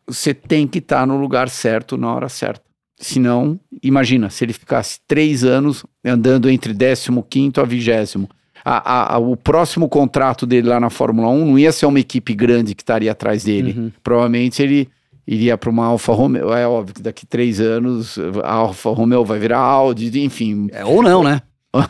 você 0.06 0.34
tem 0.34 0.68
que 0.68 0.80
estar 0.80 1.08
no 1.08 1.18
lugar 1.18 1.50
certo 1.50 1.96
na 1.96 2.14
hora 2.14 2.28
certa. 2.28 2.62
Senão, 2.98 3.58
imagina, 3.82 4.30
se 4.30 4.44
ele 4.44 4.52
ficasse 4.54 5.00
três 5.08 5.46
anos 5.46 5.86
andando 6.04 6.50
entre 6.50 6.74
15 6.74 7.60
a 7.60 7.64
20. 7.64 8.28
A, 8.66 8.78
a- 9.14 9.16
a- 9.16 9.18
o 9.20 9.38
próximo 9.38 9.88
contrato 9.88 10.46
dele 10.46 10.68
lá 10.68 10.80
na 10.82 10.90
Fórmula 10.90 11.30
1 11.30 11.46
não 11.46 11.58
ia 11.60 11.72
ser 11.72 11.86
uma 11.86 12.00
equipe 12.00 12.34
grande 12.34 12.76
que 12.76 12.82
estaria 12.82 13.12
atrás 13.12 13.44
dele. 13.46 13.74
Uhum. 13.78 13.92
Provavelmente 14.04 14.62
ele 14.62 14.90
iria 15.28 15.58
para 15.58 15.70
uma 15.70 15.86
Alfa 15.86 16.14
Romeo. 16.14 16.54
É 16.54 16.68
óbvio 16.68 16.96
que 16.96 17.02
daqui 17.02 17.26
três 17.26 17.60
anos 17.60 18.18
a 18.44 18.52
Alfa 18.54 18.90
Romeo 18.92 19.24
vai 19.24 19.40
virar 19.40 19.60
Audi, 19.60 20.22
enfim. 20.24 20.68
É, 20.72 20.84
ou 20.86 21.02
não, 21.02 21.24
né? 21.24 21.42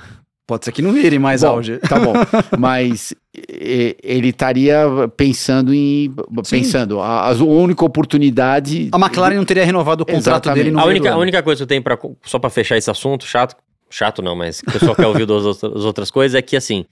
Pode 0.45 0.65
ser 0.65 0.73
que 0.73 0.81
não 0.81 0.91
vire 0.91 1.17
mais 1.17 1.41
Bom, 1.41 1.47
Audi. 1.47 1.77
Tá 1.77 1.97
bom. 1.99 2.13
Mas 2.59 3.13
e- 3.33 3.95
ele 4.03 4.27
estaria 4.29 4.85
pensando 5.15 5.73
em. 5.73 6.13
Sim. 6.43 6.57
Pensando, 6.57 6.99
a, 6.99 7.29
a 7.29 7.33
única 7.43 7.85
oportunidade. 7.85 8.89
A 8.91 8.97
McLaren 8.97 9.35
não 9.35 9.45
teria 9.45 9.65
renovado 9.65 10.03
o 10.03 10.05
contrato 10.05 10.19
Exatamente. 10.45 10.63
dele 10.65 10.71
no 10.71 10.79
A 10.79 10.85
única, 10.85 11.13
a 11.13 11.17
única 11.17 11.41
coisa 11.41 11.59
que 11.59 11.63
eu 11.63 11.67
tenho 11.67 11.81
pra, 11.81 11.97
só 12.25 12.39
pra 12.39 12.49
fechar 12.49 12.77
esse 12.77 12.91
assunto, 12.91 13.25
chato, 13.25 13.55
chato 13.89 14.21
não, 14.21 14.35
mas 14.35 14.59
que 14.59 14.67
o 14.67 14.73
pessoal 14.73 14.95
quer 14.95 15.07
ouvir 15.07 15.23
as 15.23 15.85
outras 15.85 16.11
coisas, 16.11 16.35
é 16.35 16.41
que 16.41 16.57
assim, 16.57 16.85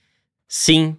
sim, 0.48 0.96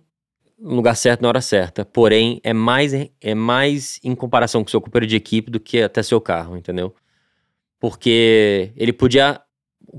no 0.62 0.77
lugar 0.77 0.94
certo 0.94 1.22
na 1.22 1.29
hora 1.29 1.40
certa. 1.40 1.85
Porém, 1.85 2.40
é 2.44 2.53
mais, 2.53 2.92
é 3.20 3.35
mais 3.35 3.98
em 4.03 4.14
comparação 4.14 4.62
com 4.62 4.68
o 4.68 4.70
seu 4.70 4.81
companheiro 4.81 5.09
de 5.09 5.16
equipe 5.16 5.51
do 5.51 5.59
que 5.59 5.83
até 5.83 6.03
seu 6.03 6.20
carro, 6.20 6.57
entendeu? 6.57 6.94
Porque 7.81 8.72
ele 8.77 8.92
podia. 8.92 9.40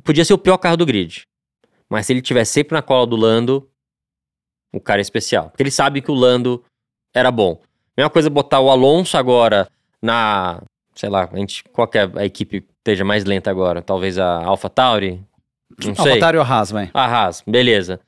Podia 0.04 0.24
ser 0.24 0.34
o 0.34 0.38
pior 0.38 0.58
carro 0.58 0.78
do 0.78 0.86
grid. 0.86 1.24
Mas 1.90 2.06
se 2.06 2.14
ele 2.14 2.22
estiver 2.22 2.46
sempre 2.46 2.74
na 2.74 2.82
cola 2.82 3.06
do 3.06 3.18
Lando, 3.18 3.70
o 4.74 4.80
cara 4.80 5.02
é 5.02 5.04
especial. 5.04 5.50
Porque 5.50 5.62
ele 5.62 5.70
sabe 5.70 6.02
que 6.02 6.10
o 6.10 6.16
Lando 6.16 6.64
era 7.14 7.30
bom. 7.30 7.62
Mesma 7.96 8.10
coisa 8.10 8.30
botar 8.30 8.62
o 8.62 8.72
Alonso 8.72 9.18
agora 9.18 9.68
na. 10.02 10.64
Sei 10.96 11.10
lá, 11.10 11.30
a 11.32 11.38
gente, 11.38 11.64
qual 11.66 11.88
que 11.88 11.98
é 11.98 12.10
a 12.16 12.26
equipe 12.26 12.66
esteja 12.78 13.04
mais 13.04 13.26
lenta 13.26 13.52
agora? 13.52 13.82
Talvez 13.82 14.18
a 14.18 14.44
Alpha 14.44 14.70
Tauri? 14.70 15.22
Não 15.84 15.96
sei. 15.96 16.14
Avatar 16.14 16.36
ou 16.36 16.42
Haas, 16.42 16.72
vai. 16.72 16.90
A 16.94 17.06
Haas, 17.06 17.44
beleza. 17.46 18.00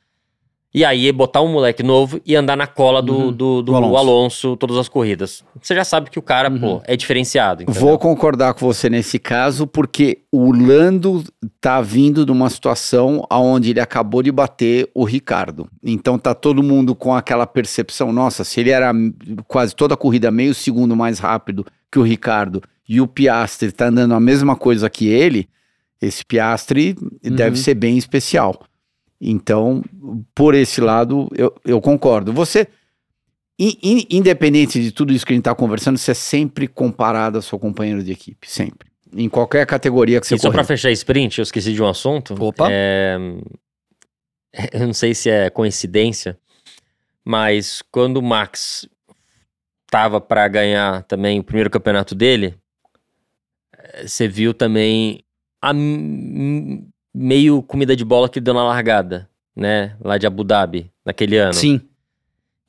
E 0.78 0.84
aí 0.84 1.10
botar 1.14 1.42
um 1.42 1.48
moleque 1.48 1.82
novo 1.82 2.20
e 2.26 2.36
andar 2.36 2.58
na 2.58 2.68
cola 2.68 3.02
do, 3.02 3.14
Uhum. 3.16 3.32
do, 3.32 3.62
do 3.62 3.64
Do 3.64 3.76
Alonso. 3.78 3.96
Alonso. 3.98 4.58
todas 4.58 4.76
as 4.76 4.90
corridas. 4.90 5.42
Você 5.62 5.74
já 5.74 5.86
sabe 5.86 6.10
que 6.10 6.20
o 6.20 6.22
cara, 6.22 6.50
Uhum. 6.52 6.60
pô, 6.60 6.82
é 6.84 6.98
diferenciado. 6.98 7.64
entendeu? 7.64 7.80
Vou 7.82 7.98
concordar 7.98 8.54
com 8.54 8.66
você 8.66 8.90
nesse 8.90 9.18
caso, 9.18 9.66
porque 9.66 10.24
o 10.34 10.52
Lando 10.52 11.24
tá 11.62 11.80
vindo 11.82 12.26
de 12.26 12.32
uma 12.34 12.50
situação 12.50 13.26
onde 13.32 13.70
ele 13.70 13.80
acabou 13.80 14.22
de 14.22 14.34
bater 14.34 14.90
o 14.94 15.06
Ricardo. 15.06 15.66
Então 15.82 16.20
tá 16.20 16.34
todo 16.36 16.62
mundo 16.62 16.94
com 16.94 17.16
aquela 17.16 17.48
percepção, 17.48 18.12
nossa, 18.12 18.44
se 18.44 18.60
ele 18.60 18.72
era 18.72 18.92
quase 19.48 19.74
toda 19.74 19.94
a 19.94 19.98
corrida 19.98 20.30
meio 20.30 20.54
segundo 20.54 20.94
mais 20.94 21.20
rápido 21.20 21.66
que 21.90 21.98
o 22.00 22.04
Ricardo 22.04 22.62
e 22.88 23.00
o 23.00 23.08
Piastri 23.08 23.72
tá 23.72 23.86
andando 23.88 24.14
a 24.14 24.20
mesma 24.20 24.58
coisa 24.58 24.90
que 24.90 25.08
ele, 25.08 25.48
esse 26.02 26.26
Piastri 26.26 26.98
deve 27.24 27.56
ser 27.58 27.76
bem 27.76 27.98
especial. 27.98 28.60
Então, 29.20 29.84
por 30.34 30.54
esse 30.54 30.82
lado, 30.82 31.30
eu, 31.36 31.54
eu 31.66 31.80
concordo. 31.82 32.34
Você, 32.34 32.68
in- 33.58 33.78
in- 33.82 34.08
independente 34.10 34.82
de 34.82 34.92
tudo 34.92 35.14
isso 35.14 35.26
que 35.26 35.32
a 35.34 35.36
gente 35.36 35.42
está 35.42 35.56
conversando, 35.56 35.98
você 35.98 36.12
é 36.12 36.14
sempre 36.14 36.68
comparado 36.68 37.38
ao 37.38 37.42
seu 37.42 37.58
companheiro 37.58 38.04
de 38.04 38.12
equipe, 38.12 38.50
sempre. 38.50 38.90
Em 39.16 39.30
qualquer 39.30 39.66
categoria 39.66 40.20
que 40.20 40.28
você 40.28 40.36
E 40.36 40.40
só 40.40 40.52
pra 40.52 40.64
fechar 40.64 40.92
sprint, 40.92 41.40
eu 41.40 41.44
esqueci 41.44 41.72
de 41.74 41.82
um 41.82 41.88
assunto. 41.88 42.36
Opa. 42.44 42.68
É, 42.70 43.18
Eu 44.74 44.88
não 44.88 44.94
sei 44.94 45.14
se 45.14 45.30
é 45.30 45.50
coincidência, 45.50 46.38
mas 47.24 47.82
quando 47.92 48.18
o 48.18 48.22
Max 48.22 48.88
tava 49.90 50.20
pra 50.22 50.48
ganhar 50.48 51.04
também 51.04 51.40
o 51.40 51.44
primeiro 51.44 51.70
campeonato 51.70 52.14
dele, 52.16 52.56
eh, 53.78 54.08
você 54.08 54.28
viu 54.28 54.54
também 54.54 55.24
a 55.62 55.74
meio 57.16 57.64
comida 57.64 57.96
de 57.96 58.04
bola 58.04 58.28
que 58.28 58.40
ele 58.40 58.44
deu 58.44 58.54
na 58.54 58.64
largada, 58.64 59.30
né? 59.56 59.96
Lá 60.02 60.18
de 60.18 60.28
Abu 60.28 60.44
Dhabi, 60.44 60.92
naquele 61.06 61.38
ano. 61.38 61.54
Sim. 61.54 61.80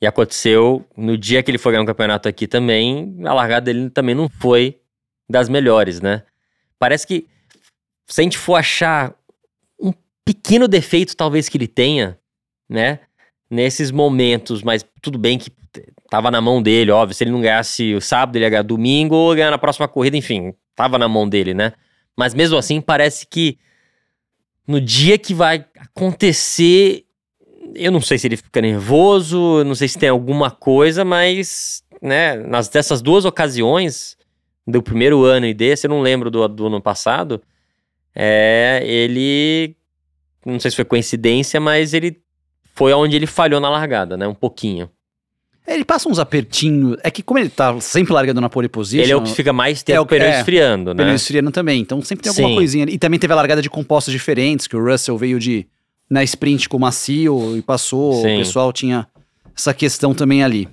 E 0.01 0.07
aconteceu 0.07 0.87
no 0.97 1.19
dia 1.19 1.43
que 1.43 1.51
ele 1.51 1.59
foi 1.59 1.73
ganhar 1.73 1.83
um 1.83 1.87
campeonato 1.87 2.29
aqui 2.29 2.47
também, 2.47 3.17
a 3.25 3.35
largada 3.35 3.67
dele 3.67 3.91
também 3.91 4.15
não 4.15 4.29
foi 4.29 4.79
das 5.29 5.49
melhores, 5.49 6.01
né? 6.01 6.23
Parece 6.79 7.07
que 7.07 7.27
se 8.07 8.21
a 8.21 8.25
gente 8.25 8.39
for 8.39 8.55
achar 8.55 9.13
um 9.81 9.93
pequeno 10.25 10.69
defeito 10.69 11.17
talvez 11.17 11.49
que 11.49 11.59
ele 11.59 11.67
tenha, 11.67 12.17
né? 12.69 13.01
Nesses 13.51 13.91
momentos, 13.91 14.63
mas 14.63 14.85
tudo 15.03 15.19
bem 15.19 15.39
que 15.39 15.51
tava 16.09 16.31
na 16.31 16.41
mão 16.41 16.63
dele, 16.63 16.91
óbvio. 16.91 17.15
Se 17.15 17.25
ele 17.25 17.31
não 17.33 17.41
ganhasse 17.41 17.95
o 17.95 18.01
sábado, 18.01 18.37
ele 18.37 18.45
ia 18.45 18.51
ganhar 18.51 18.63
domingo 18.63 19.17
ou 19.17 19.35
ganhar 19.35 19.51
na 19.51 19.59
próxima 19.59 19.89
corrida, 19.89 20.17
enfim, 20.17 20.55
tava 20.75 20.99
na 20.99 21.09
mão 21.09 21.29
dele, 21.29 21.53
né? 21.53 21.73
Mas 22.17 22.33
mesmo 22.35 22.57
assim, 22.57 22.81
parece 22.81 23.27
que 23.27 23.59
no 24.67 24.81
dia 24.81 25.17
que 25.17 25.33
vai 25.33 25.65
acontecer, 25.79 27.05
eu 27.75 27.93
não 27.93 28.01
sei 28.01 28.19
se 28.19 28.27
ele 28.27 28.37
fica 28.37 28.61
nervoso, 28.61 29.63
não 29.65 29.75
sei 29.75 29.89
se 29.89 29.99
tem 29.99 30.09
alguma 30.09 30.51
coisa, 30.51 31.05
mas, 31.05 31.83
né, 32.03 32.37
nas 32.37 32.69
dessas 32.69 33.01
duas 33.01 33.25
ocasiões, 33.25 34.17
do 34.67 34.83
primeiro 34.83 35.25
ano 35.25 35.47
e 35.47 35.55
desse, 35.55 35.87
eu 35.87 35.91
não 35.91 36.01
lembro 36.01 36.31
do, 36.31 36.47
do 36.49 36.67
ano 36.67 36.81
passado, 36.81 37.41
é, 38.15 38.83
ele, 38.85 39.77
não 40.45 40.59
sei 40.59 40.71
se 40.71 40.77
foi 40.77 40.85
coincidência, 40.85 41.61
mas 41.61 41.95
ele 41.95 42.21
foi 42.75 42.93
onde 42.93 43.15
ele 43.15 43.27
falhou 43.27 43.61
na 43.61 43.71
largada, 43.71 44.17
né, 44.17 44.27
um 44.27 44.35
pouquinho. 44.35 44.91
Ele 45.67 45.85
passa 45.85 46.09
uns 46.09 46.19
apertinhos. 46.19 46.97
É 47.03 47.11
que 47.11 47.23
como 47.23 47.39
ele 47.39 47.49
tá 47.49 47.79
sempre 47.81 48.13
largando 48.13 48.41
na 48.41 48.49
pole 48.49 48.69
position... 48.69 49.03
ele 49.03 49.13
é 49.13 49.17
o 49.17 49.23
que 49.23 49.33
fica 49.33 49.53
mais 49.53 49.83
tempo 49.83 49.97
é 49.97 50.01
o 50.01 50.07
pneu 50.07 50.29
é, 50.29 50.39
esfriando, 50.39 50.95
né? 50.95 51.03
pneu 51.03 51.15
esfriando 51.15 51.51
também. 51.51 51.81
Então 51.81 52.01
sempre 52.03 52.23
tem 52.23 52.31
alguma 52.31 52.49
Sim. 52.49 52.55
coisinha 52.55 52.85
ali. 52.85 52.95
E 52.95 52.99
também 52.99 53.19
teve 53.19 53.33
a 53.33 53.37
largada 53.37 53.61
de 53.61 53.69
compostos 53.69 54.13
diferentes, 54.13 54.67
que 54.67 54.77
o 54.77 54.85
Russell 54.85 55.19
veio 55.19 55.39
de 55.41 55.67
na 56.09 56.23
sprint 56.23 56.69
com 56.69 56.77
o 56.77 56.81
macio 56.81 57.57
e 57.57 57.63
passou. 57.63 58.23
Sim. 58.23 58.37
O 58.37 58.39
pessoal 58.39 58.73
tinha 58.73 59.07
essa 59.57 59.75
questão 59.75 60.15
também 60.15 60.45
ali. 60.45 60.69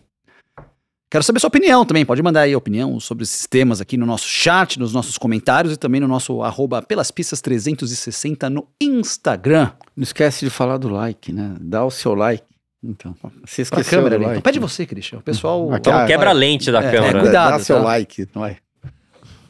Quero 1.10 1.24
saber 1.24 1.40
sua 1.40 1.48
opinião 1.48 1.86
também. 1.86 2.04
Pode 2.04 2.24
mandar 2.24 2.42
aí 2.42 2.54
a 2.54 2.58
opinião 2.58 3.00
sobre 3.00 3.24
esses 3.24 3.46
temas 3.46 3.80
aqui 3.80 3.98
no 3.98 4.06
nosso 4.06 4.28
chat, 4.28 4.80
nos 4.80 4.94
nossos 4.94 5.16
comentários 5.16 5.74
e 5.74 5.78
também 5.78 6.02
no 6.02 6.08
nosso 6.08 6.42
arroba 6.42 6.82
pelas 6.82 7.12
pistas 7.12 7.40
360 7.40 8.50
no 8.50 8.68
Instagram. 8.82 9.72
Não 9.96 10.02
esquece 10.02 10.44
de 10.44 10.50
falar 10.50 10.78
do 10.78 10.90
like, 10.90 11.32
né? 11.32 11.56
Dá 11.62 11.86
o 11.86 11.92
seu 11.92 12.16
like. 12.16 12.44
Então, 12.84 13.16
você 13.46 13.64
Pra 13.66 13.80
esqueceu 13.80 14.00
câmera 14.00 14.18
like. 14.18 14.32
Então, 14.32 14.42
pede 14.42 14.60
você, 14.60 14.86
Christian. 14.86 15.20
O 15.20 15.22
pessoal. 15.22 15.70
Aqui, 15.72 15.90
Então 15.90 16.06
quebra 16.06 16.30
a 16.32 16.34
lente 16.34 16.72
da 16.72 16.80
É, 16.84 16.92
câmera. 16.92 17.18
é, 17.18 17.22
cuidado, 17.22 17.52
Dá 17.52 17.60
seu 17.60 17.78
tá? 17.78 17.84
like, 17.84 18.28
vai. 18.34 18.58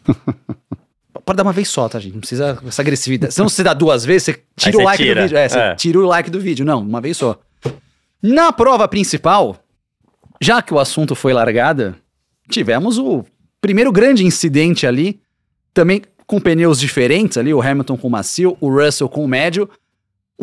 Pode 1.26 1.38
dar 1.38 1.43
uma 1.43 1.54
vez 1.54 1.69
só, 1.69 1.88
tá, 1.88 2.00
gente? 2.00 2.13
Não 2.13 2.19
precisa 2.19 2.62
essa 2.67 2.82
agressividade. 2.82 3.34
Se 3.34 3.39
não 3.39 3.48
você 3.48 3.63
dá 3.63 3.74
duas 3.74 4.04
vezes, 4.04 4.24
você 4.24 4.43
tira 4.58 4.78
Aí 4.78 4.84
o 4.84 4.86
like 4.86 5.04
tira. 5.04 5.15
do 5.15 5.24
vídeo. 5.24 5.38
É, 5.38 5.50
você 5.50 5.60
É. 5.60 5.76
tira 5.76 6.00
o 6.00 6.06
like 6.06 6.30
do 6.30 6.39
vídeo. 6.39 6.65
Não, 6.65 6.80
uma 6.82 7.00
vez 7.00 7.15
só. 7.17 7.39
Na 8.22 8.52
prova 8.52 8.88
principal, 8.88 9.58
já 10.41 10.62
que 10.62 10.74
o 10.74 10.80
assunto 10.80 11.15
foi 11.15 11.32
largada, 11.34 11.96
tivemos 12.50 12.98
o 12.98 13.24
primeiro 13.62 13.91
grande 13.91 14.26
incidente 14.26 14.86
ali, 14.86 15.22
também 15.74 16.02
com 16.28 16.39
pneus 16.41 16.80
diferentes 16.80 17.38
ali, 17.38 17.54
o 17.54 17.62
Hamilton 17.62 17.98
com 17.98 18.08
o 18.08 18.12
macio, 18.12 18.58
o 18.60 18.69
Russell 18.69 19.08
com 19.08 19.24
o 19.24 19.28
médio, 19.28 19.69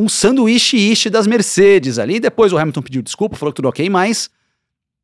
um 0.01 0.09
sanduíche-iche 0.09 1.11
das 1.11 1.27
Mercedes 1.27 1.99
ali. 1.99 2.19
Depois 2.19 2.53
o 2.53 2.59
Hamilton 2.59 2.83
pediu 2.83 3.03
desculpa, 3.03 3.37
falou 3.37 3.53
que 3.53 3.57
tudo 3.57 3.69
ok, 3.69 3.89
mas 3.91 4.31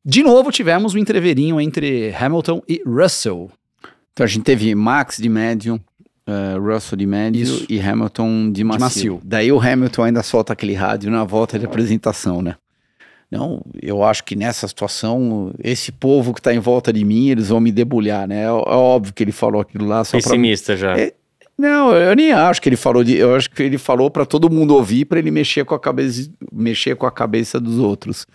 de 0.03 0.23
novo 0.23 0.51
tivemos 0.51 0.93
o 0.93 0.97
entreverinho 0.97 1.61
entre 1.61 2.13
Hamilton 2.13 2.61
e 2.67 2.81
Russell. 2.85 3.51
Então 4.13 4.23
a 4.23 4.27
gente 4.27 4.43
teve 4.43 4.73
Max 4.73 5.17
de 5.17 5.29
médio, 5.29 5.79
eh, 6.25 6.57
Russell 6.57 6.97
de 6.97 7.05
médio 7.05 7.43
Isso. 7.43 7.65
e 7.69 7.79
Hamilton 7.79 8.51
de 8.51 8.63
macio. 8.63 8.83
macio. 8.83 9.21
Daí 9.23 9.51
o 9.51 9.59
Hamilton 9.59 10.03
ainda 10.03 10.23
solta 10.23 10.53
aquele 10.53 10.73
rádio 10.73 11.11
na 11.11 11.23
volta 11.23 11.59
de 11.59 11.65
apresentação, 11.65 12.41
né? 12.41 12.55
Não, 13.29 13.61
eu 13.81 14.03
acho 14.03 14.23
que 14.23 14.37
nessa 14.37 14.67
situação, 14.67 15.53
esse 15.61 15.91
povo 15.91 16.33
que 16.33 16.41
tá 16.41 16.53
em 16.53 16.59
volta 16.59 16.93
de 16.93 17.03
mim, 17.03 17.29
eles 17.29 17.49
vão 17.49 17.59
me 17.59 17.73
debulhar, 17.73 18.25
né? 18.25 18.43
É, 18.43 18.45
é 18.45 18.49
óbvio 18.49 19.13
que 19.13 19.21
ele 19.21 19.33
falou 19.33 19.59
aquilo 19.59 19.85
lá 19.85 20.03
só 20.05 20.11
pra... 20.17 20.21
Pessimista 20.21 20.77
já. 20.77 20.97
É, 20.97 21.13
Não, 21.57 21.93
eu 21.95 22.15
nem 22.15 22.31
acho 22.31 22.61
que 22.61 22.69
ele 22.69 22.75
falou 22.75 23.03
de, 23.03 23.15
eu 23.15 23.35
acho 23.35 23.49
que 23.49 23.63
ele 23.63 23.77
falou 23.77 24.11
pra 24.11 24.25
todo 24.25 24.49
mundo 24.49 24.75
ouvir 24.75 25.05
pra 25.05 25.17
ele 25.17 25.31
mexer 25.31 25.65
com 25.65 25.73
a 25.73 25.79
cabeça, 25.79 26.29
mexer 26.53 26.95
com 26.95 27.05
a 27.07 27.11
cabeça 27.11 27.59
dos 27.59 27.79
outros. 27.79 28.27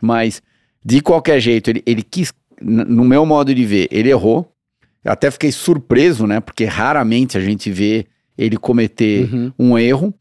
Mas 0.00 0.40
de 0.82 1.00
qualquer 1.02 1.40
jeito, 1.40 1.68
ele, 1.68 1.82
ele 1.84 2.02
quis, 2.02 2.32
no 2.60 3.04
meu 3.04 3.26
modo 3.26 3.54
de 3.54 3.64
ver, 3.66 3.86
ele 3.90 4.08
errou. 4.08 4.50
Eu 5.04 5.12
até 5.12 5.30
fiquei 5.30 5.52
surpreso, 5.52 6.26
né? 6.26 6.40
Porque 6.40 6.64
raramente 6.64 7.36
a 7.36 7.40
gente 7.40 7.70
vê 7.70 8.06
ele 8.36 8.56
cometer 8.56 9.28
Uhum. 9.32 9.52
um 9.58 9.78
erro 9.78 10.14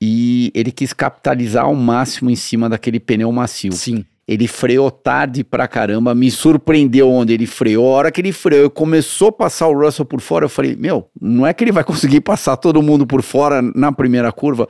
e 0.00 0.50
ele 0.54 0.72
quis 0.72 0.92
capitalizar 0.92 1.64
ao 1.66 1.74
máximo 1.76 2.28
em 2.30 2.34
cima 2.36 2.68
daquele 2.68 2.98
pneu 2.98 3.30
macio. 3.30 3.70
Sim. 3.72 4.04
Ele 4.32 4.48
freou 4.48 4.90
tarde 4.90 5.44
pra 5.44 5.68
caramba, 5.68 6.14
me 6.14 6.30
surpreendeu 6.30 7.10
onde 7.10 7.32
ele 7.32 7.46
freou. 7.46 7.86
A 7.88 7.96
hora 7.96 8.10
que 8.12 8.20
ele 8.20 8.32
freou 8.32 8.66
e 8.66 8.70
começou 8.70 9.28
a 9.28 9.32
passar 9.32 9.68
o 9.68 9.78
Russell 9.78 10.04
por 10.04 10.20
fora, 10.20 10.44
eu 10.44 10.48
falei: 10.48 10.76
Meu, 10.76 11.08
não 11.20 11.46
é 11.46 11.52
que 11.52 11.62
ele 11.64 11.72
vai 11.72 11.84
conseguir 11.84 12.20
passar 12.20 12.56
todo 12.56 12.82
mundo 12.82 13.06
por 13.06 13.22
fora 13.22 13.62
na 13.62 13.92
primeira 13.92 14.32
curva. 14.32 14.68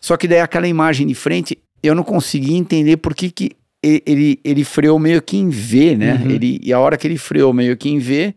Só 0.00 0.16
que 0.16 0.26
daí 0.26 0.40
aquela 0.40 0.66
imagem 0.66 1.06
de 1.06 1.14
frente, 1.14 1.58
eu 1.82 1.94
não 1.94 2.02
consegui 2.02 2.54
entender 2.54 2.96
por 2.96 3.14
que, 3.14 3.30
que 3.30 3.50
ele, 3.82 4.38
ele 4.44 4.64
freou 4.64 4.98
meio 4.98 5.20
que 5.22 5.36
em 5.36 5.48
V, 5.48 5.96
né? 5.96 6.20
Uhum. 6.22 6.30
Ele, 6.30 6.60
e 6.62 6.72
a 6.72 6.78
hora 6.78 6.96
que 6.96 7.06
ele 7.06 7.18
freou 7.18 7.52
meio 7.52 7.76
que 7.76 7.88
em 7.88 7.98
V, 7.98 8.34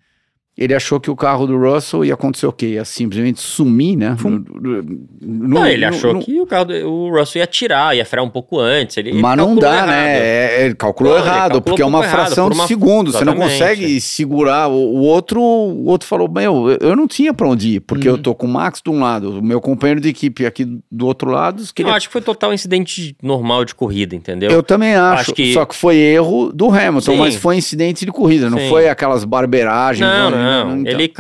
ele 0.56 0.74
achou 0.76 1.00
que 1.00 1.10
o 1.10 1.16
carro 1.16 1.48
do 1.48 1.58
Russell 1.58 2.06
ia 2.06 2.13
acontecer 2.13 2.46
o 2.46 2.52
quê? 2.54 2.68
Ia 2.74 2.86
simplesmente 2.86 3.42
sumir, 3.42 3.96
né? 3.98 4.16
No- 4.24 4.30
no- 4.39 5.48
Não, 5.48 5.66
ele 5.66 5.82
no- 5.86 5.88
achou 5.96 6.13
no- 6.13 6.20
que 6.20 6.39
o 6.39 6.46
carro 6.46 6.66
do, 6.66 6.74
o 6.88 7.10
Russell 7.18 7.39
ia 7.42 7.48
tirar, 7.48 7.96
ia 7.98 8.06
frear 8.06 8.24
um 8.24 8.30
pouco 8.30 8.60
antes. 8.60 8.96
Ele, 8.98 9.10
ele 9.10 9.22
Mas 9.22 9.36
não 9.36 9.46
calculou 9.56 9.62
dá, 9.70 9.76
errado. 9.78 9.88
né? 9.89 10.20
É, 10.20 10.66
ele 10.66 10.76
calculou 10.76 11.13
Não, 11.13 11.20
ele 11.20 11.28
errado, 11.28 11.39
calculou 11.39 11.62
porque 11.63 11.82
é 11.82 11.86
um 11.86 11.89
uma 11.89 12.04
errado, 12.04 12.12
fração 12.12 12.50
de 12.50 12.56
uma- 12.56 12.68
segundo. 12.68 13.12
Você 13.12 13.26
não 13.26 13.36
consegue 13.36 14.00
segurar. 14.00 14.68
O, 14.70 14.74
o 14.74 15.02
outro, 15.02 15.42
o 15.42 15.86
outro 15.88 16.08
falou: 16.08 16.30
Meu, 16.30 16.70
eu- 16.70 16.89
eu 16.89 16.96
não 16.96 17.08
tinha 17.08 17.34
pra 17.34 17.48
onde 17.48 17.76
ir, 17.76 17.80
porque 17.80 18.08
Uhum. 18.08 18.16
eu 18.16 18.22
tô 18.22 18.36
com 18.36 18.46
o 18.46 18.50
Max 18.50 18.80
de 18.84 18.92
um 18.92 19.00
lado, 19.00 19.39
o 19.39 19.44
meu 19.44 19.60
companheiro 19.60 20.00
de 20.00 20.10
equipe 20.10 20.46
aqui 20.46 20.66
do 20.92 21.08
outro 21.08 21.32
lado. 21.32 21.62
Eu 21.63 21.68
Queria... 21.74 21.94
acho 21.94 22.08
que 22.08 22.13
foi 22.13 22.22
total 22.22 22.54
incidente 22.54 23.16
normal 23.24 23.66
de 23.66 23.74
corrida, 23.74 24.16
entendeu? 24.16 24.52
Eu 24.52 24.62
também 24.62 24.94
acho, 24.96 25.22
acho 25.22 25.34
que- 25.34 25.52
só 25.54 25.66
que 25.66 25.76
foi 25.76 25.96
erro 25.98 26.52
do 26.54 26.70
Hamilton, 26.70 27.13
Sim. 27.13 27.18
mas 27.18 27.36
foi 27.36 27.56
incidente 27.56 28.06
de 28.06 28.12
corrida, 28.12 28.50
não 28.52 28.60
Sim. 28.60 28.70
foi 28.70 28.88
aquelas 28.88 29.24
barberagens. 29.26 30.08
Não, 30.08 30.30
não. 30.30 30.43
Então, 30.44 30.86
Ele, 30.86 31.12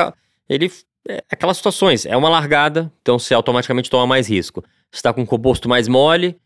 ele. 0.49 0.71
É 1.07 1.21
aquelas 1.29 1.57
situações. 1.57 2.05
É 2.05 2.15
uma 2.15 2.29
largada, 2.29 2.89
então 3.01 3.19
você 3.19 3.33
automaticamente 3.33 3.89
toma 3.89 4.07
mais 4.07 4.27
risco. 4.29 4.63
Você 4.91 5.01
tá 5.01 5.11
com 5.11 5.21
um 5.21 5.25
composto 5.25 5.67
mais 5.67 5.87
mole, 5.89 6.37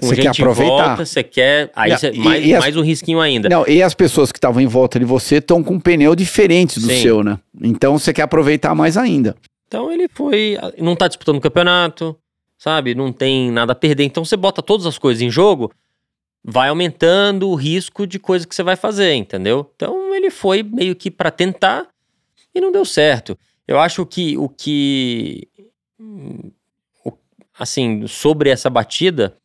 com 0.00 0.08
Você 0.08 0.16
quer 0.16 0.28
aproveitar. 0.28 0.86
volta, 0.88 1.06
você 1.06 1.22
quer. 1.22 1.70
Aí 1.74 1.90
Não, 1.92 1.98
você- 1.98 2.10
e- 2.10 2.18
mais, 2.18 2.44
e 2.46 2.54
as- 2.54 2.60
mais 2.64 2.76
um 2.76 2.82
risquinho 2.82 3.20
ainda. 3.20 3.48
Não, 3.48 3.64
e 3.68 3.80
as 3.82 3.94
pessoas 3.94 4.32
que 4.32 4.38
estavam 4.38 4.60
em 4.60 4.66
volta 4.66 4.98
de 4.98 5.04
você 5.04 5.36
estão 5.36 5.62
com 5.62 5.74
um 5.74 5.80
pneu 5.80 6.16
diferente 6.16 6.80
do 6.80 6.86
Sim. 6.88 7.00
seu, 7.00 7.22
né? 7.22 7.38
Então 7.62 7.96
você 7.96 8.12
quer 8.12 8.22
aproveitar 8.22 8.74
mais 8.74 8.96
ainda. 8.96 9.36
Então 9.68 9.90
ele 9.92 10.08
foi. 10.08 10.58
Não 10.78 10.96
tá 10.96 11.06
disputando 11.06 11.36
o 11.36 11.40
campeonato, 11.40 12.16
sabe? 12.58 12.92
Não 12.92 13.12
tem 13.12 13.52
nada 13.52 13.70
a 13.72 13.76
perder. 13.76 14.02
Então 14.02 14.24
você 14.24 14.36
bota 14.36 14.60
todas 14.62 14.84
as 14.86 14.98
coisas 14.98 15.22
em 15.22 15.30
jogo, 15.30 15.70
vai 16.44 16.68
aumentando 16.70 17.48
o 17.48 17.54
risco 17.54 18.04
de 18.04 18.18
coisa 18.18 18.46
que 18.48 18.54
você 18.54 18.64
vai 18.64 18.74
fazer, 18.74 19.14
entendeu? 19.14 19.70
Então 19.76 20.12
ele 20.12 20.28
foi 20.30 20.64
meio 20.64 20.96
que 20.96 21.08
pra 21.10 21.30
tentar 21.30 21.86
e 22.56 22.60
não 22.60 22.72
deu 22.72 22.84
certo. 22.84 23.36
Eu 23.68 23.78
acho 23.78 24.04
que 24.06 24.36
o 24.38 24.48
que. 24.48 25.48
o- 27.04 27.12
Assim, 27.58 28.06
sobre 28.06 28.50
essa 28.50 28.68
batida, 28.68 29.36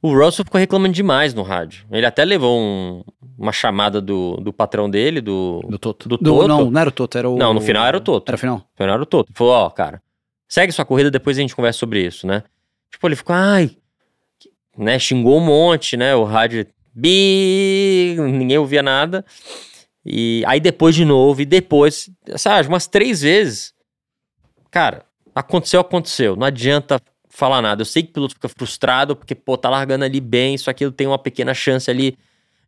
o 0.00 0.12
Russell 0.16 0.44
ficou 0.44 0.58
reclamando 0.58 0.94
demais 0.94 1.34
no 1.34 1.42
rádio. 1.42 1.84
Ele 1.90 2.06
até 2.06 2.24
levou 2.24 2.58
um- 2.60 3.02
uma 3.38 3.52
chamada 3.52 4.00
do, 4.00 4.36
do 4.36 4.52
patrão 4.52 4.88
dele, 4.88 5.20
do, 5.20 5.60
Do 5.68 5.78
Toto. 5.78 6.08
Do 6.08 6.16
Toto? 6.18 6.48
Não, 6.48 6.70
não 6.70 6.80
era 6.80 6.88
o 6.88 6.92
Toto, 6.92 7.18
era 7.18 7.28
o... 7.28 7.36
Não, 7.36 7.52
no 7.54 7.60
final 7.60 7.84
era 7.86 7.96
o 7.96 8.00
Toto. 8.00 8.28
Era 8.28 8.36
o 8.36 8.38
final. 8.38 8.64
Foi 8.76 8.86
na 8.86 8.92
hora 8.94 9.04
todo. 9.06 9.26
Ele 9.28 9.34
falou, 9.36 9.52
ó, 9.52 9.70
cara, 9.70 10.00
segue 10.48 10.70
sua 10.72 10.84
corrida, 10.84 11.10
depois 11.10 11.36
a 11.36 11.40
gente 11.40 11.56
conversa 11.56 11.78
sobre 11.80 12.04
isso, 12.06 12.26
né? 12.26 12.44
Tipo, 12.90 13.08
ele 13.08 13.16
ficou, 13.16 13.34
ai, 13.34 13.76
né? 14.76 14.98
Xingou 14.98 15.38
um 15.38 15.44
monte, 15.44 15.96
né? 15.96 16.14
O 16.14 16.22
rádio, 16.24 16.66
bi, 16.94 18.14
ninguém 18.18 18.58
ouvia 18.58 18.82
nada. 18.82 19.24
E 20.04 20.42
aí 20.46 20.58
depois 20.58 20.94
de 20.94 21.04
novo, 21.04 21.42
e 21.42 21.44
depois, 21.44 22.10
sabe, 22.36 22.68
umas 22.68 22.86
três 22.86 23.22
vezes. 23.22 23.72
Cara, 24.70 25.04
aconteceu, 25.34 25.80
aconteceu. 25.80 26.34
Não 26.34 26.46
adianta 26.46 27.00
falar 27.28 27.62
nada. 27.62 27.82
Eu 27.82 27.86
sei 27.86 28.02
que 28.02 28.10
o 28.10 28.12
piloto 28.12 28.34
fica 28.34 28.48
frustrado, 28.48 29.16
porque, 29.16 29.34
pô, 29.34 29.56
tá 29.56 29.70
largando 29.70 30.04
ali 30.04 30.20
bem, 30.20 30.54
isso 30.54 30.68
aquilo 30.68 30.92
tem 30.92 31.06
uma 31.06 31.18
pequena 31.18 31.54
chance 31.54 31.90
ali 31.90 32.16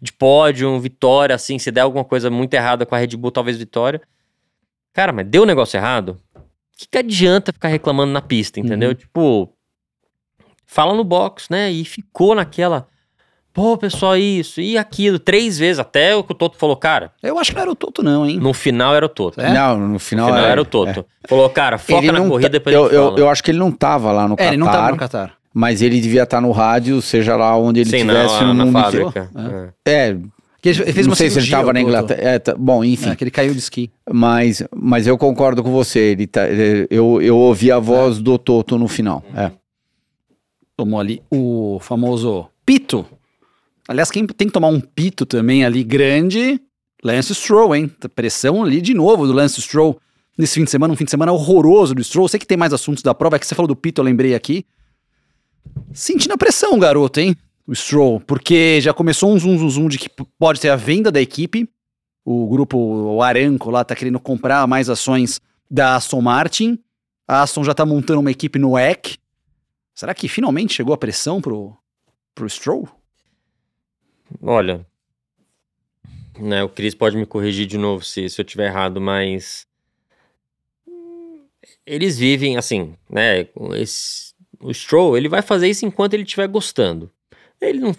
de 0.01 0.13
pódio, 0.13 0.79
vitória, 0.81 1.35
assim, 1.35 1.59
se 1.59 1.71
der 1.71 1.83
alguma 1.83 2.05
coisa 2.05 2.31
muito 2.31 2.53
errada 2.55 2.85
com 2.85 2.95
a 2.95 2.99
Red 2.99 3.17
Bull, 3.17 3.31
talvez 3.31 3.57
vitória. 3.57 4.01
Cara, 4.93 5.13
mas 5.13 5.27
deu 5.27 5.43
um 5.43 5.47
negócio 5.47 5.77
errado? 5.77 6.21
O 6.35 6.41
que, 6.77 6.89
que 6.89 6.99
adianta 6.99 7.53
ficar 7.53 7.69
reclamando 7.69 8.13
na 8.13 8.21
pista, 8.21 8.61
entendeu? 8.61 8.91
Uhum. 8.91 8.95
Tipo, 8.95 9.53
fala 10.67 10.95
no 10.95 11.05
box, 11.05 11.49
né? 11.51 11.71
E 11.71 11.85
ficou 11.85 12.35
naquela. 12.35 12.89
Pô, 13.55 13.79
pessoal, 13.79 14.17
isso 14.17 14.61
e 14.61 14.77
aquilo, 14.77 15.17
três 15.19 15.57
vezes, 15.57 15.79
até 15.79 16.15
o 16.17 16.25
que 16.25 16.33
o 16.33 16.35
Toto 16.35 16.59
falou, 16.59 16.75
cara, 16.77 17.13
Eu 17.23 17.39
acho 17.39 17.51
que 17.53 17.55
não 17.55 17.63
era 17.63 17.71
o 17.71 17.77
Toto, 17.77 18.03
não, 18.03 18.27
hein? 18.27 18.37
no 18.37 18.53
final 18.53 18.95
era 18.97 19.07
o 19.07 19.09
Toto. 19.09 19.41
É? 19.41 19.53
Não, 19.55 19.79
no 19.79 19.89
No 19.91 19.99
final, 20.01 20.27
final 20.27 20.43
era, 20.43 20.51
era 20.53 20.61
o 20.61 20.65
Toto. 20.65 21.07
Falou, 21.29 21.49
cara, 21.51 21.77
É. 21.77 21.79
foca 21.79 21.99
Ele 22.05 22.11
na 22.13 22.19
não 22.19 22.29
corrida, 22.31 22.49
tá- 22.51 22.53
depois 22.53 22.75
eu, 22.75 22.91
eu, 22.91 23.17
eu 23.17 23.29
acho 23.29 23.45
que 23.45 23.53
ele 23.53 23.59
não 23.59 23.71
tava 23.71 24.11
lá 24.11 24.27
no 24.27 24.35
É, 24.37 24.49
ele 24.49 24.57
não 24.57 24.67
tava 24.67 24.79
Qatar, 24.79 24.91
no 24.93 24.99
Qatar. 24.99 25.35
mas 25.55 25.81
ele 25.83 26.01
devia 26.01 26.25
estar 26.25 26.41
no 26.41 26.51
rádio, 26.51 27.01
seja 27.01 27.37
lá 27.37 27.57
onde 27.57 27.81
ele 27.81 27.91
estivesse 27.91 28.43
no 28.43 28.53
na 28.55 28.65
mundo 28.67 28.73
fábrica. 28.73 29.31
inteiro. 29.33 29.73
É. 29.87 29.91
É, 30.11 30.17
Que 30.61 30.71
ele 30.71 30.93
fez 30.93 31.07
não 31.07 31.11
uma 31.13 31.17
sei 31.17 31.31
se 31.31 31.39
ele 31.39 31.45
estava 31.45 31.73
na. 31.73 31.81
Inglaterra. 31.81 32.21
É, 32.23 32.39
tá- 32.41 32.57
bom, 32.59 32.83
enfim. 32.83 33.11
É, 33.11 33.15
que 33.15 33.23
ele 33.23 33.31
caiu 33.31 33.53
de 33.53 33.59
esqui. 33.61 33.89
Mas, 34.11 34.65
mas 34.75 35.07
eu 35.07 35.17
concordo 35.17 35.63
com 35.63 35.71
você. 35.71 36.01
Ele 36.01 36.27
tá, 36.27 36.49
ele- 36.49 36.89
eu, 36.91 37.23
eu 37.23 37.37
ouvi 37.37 37.71
a 37.71 37.79
voz 37.79 38.19
do 38.19 38.37
Toto 38.37 38.77
no 38.79 38.89
final. 38.89 39.23
É. 39.37 39.53
Tomou 40.77 40.99
ali 40.99 41.23
o 41.31 41.79
famoso 41.81 42.47
pito. 42.67 43.07
Aliás, 43.89 44.11
quem 44.11 44.27
tem 44.27 44.47
que 44.47 44.53
tomar 44.53 44.69
um 44.69 44.81
pito 44.81 45.27
também 45.27 45.65
ali 45.65 45.85
grande, 45.85 46.61
Lance 47.03 47.35
Stroll, 47.35 47.77
hein? 47.77 47.91
Pressão 48.15 48.63
ali 48.65 48.81
de 48.81 48.95
novo 48.95 49.27
do 49.27 49.33
Lance 49.33 49.61
Stroll 49.61 50.01
nesse 50.39 50.55
fim 50.55 50.65
de 50.65 50.71
semana, 50.71 50.93
um 50.93 50.97
fim 50.97 51.05
de 51.05 51.11
semana 51.11 51.33
horroroso 51.33 51.95
do 51.95 52.03
Stroll. 52.03 52.29
Sei 52.29 52.41
que 52.41 52.47
tem 52.47 52.57
mais 52.57 52.73
assuntos 52.73 53.03
da 53.03 53.15
prova, 53.15 53.37
é 53.37 53.39
que 53.39 53.47
você 53.47 53.55
falou 53.55 53.69
do 53.69 53.77
pito, 53.77 54.01
eu 54.01 54.05
lembrei 54.05 54.35
aqui. 54.35 54.65
Sentindo 55.93 56.33
a 56.33 56.39
pressão, 56.39 56.79
garoto, 56.79 57.21
hein? 57.21 57.37
O 57.67 57.75
Stroll, 57.75 58.21
porque 58.21 58.81
já 58.81 58.93
começou 58.93 59.33
um 59.33 59.39
zoom, 59.39 59.59
zoom, 59.59 59.71
zoom 59.71 59.89
de 59.89 59.99
que 59.99 60.09
pode 60.39 60.61
ter 60.61 60.69
a 60.71 60.77
venda 60.77 61.11
da 61.11 61.21
equipe. 61.21 61.69
O 62.25 62.49
grupo 62.49 62.79
o 62.79 63.23
Aranco 63.23 63.71
lá 63.71 63.85
tá 63.85 63.95
querendo 63.95 64.19
comprar 64.19 64.67
mais 64.67 64.89
ações 64.89 65.41
da 65.71 65.97
Aston 65.97 66.21
Martin. 66.21 66.79
A 67.29 67.43
Aston 67.43 67.65
já 67.65 67.75
tá 67.75 67.85
montando 67.85 68.21
uma 68.21 68.31
equipe 68.31 68.59
no 68.59 68.73
WEC. 68.73 69.19
Será 69.95 70.15
que 70.15 70.29
finalmente 70.29 70.75
chegou 70.75 70.95
a 70.95 70.99
pressão 70.99 71.41
pro, 71.41 71.75
pro 72.35 72.49
Stroll? 72.49 72.89
Olha, 74.43 74.87
né, 76.39 76.63
o 76.65 76.69
Cris 76.69 76.95
pode 76.95 77.17
me 77.17 77.27
corrigir 77.27 77.67
de 77.67 77.79
novo 77.79 78.05
se, 78.05 78.29
se 78.29 78.41
eu 78.41 78.45
tiver 78.45 78.67
errado, 78.67 79.01
mas 79.01 79.67
eles 81.87 82.19
vivem 82.19 82.57
assim, 82.57 82.95
né? 83.09 83.47
esse- 83.77 84.35
o 84.61 84.73
Stroll, 84.73 85.17
ele 85.17 85.29
vai 85.29 85.43
fazer 85.43 85.69
isso 85.69 85.85
enquanto 85.85 86.15
ele 86.15 86.23
estiver 86.23 86.47
gostando. 86.49 87.11
Ele 87.61 87.79
não, 87.81 87.95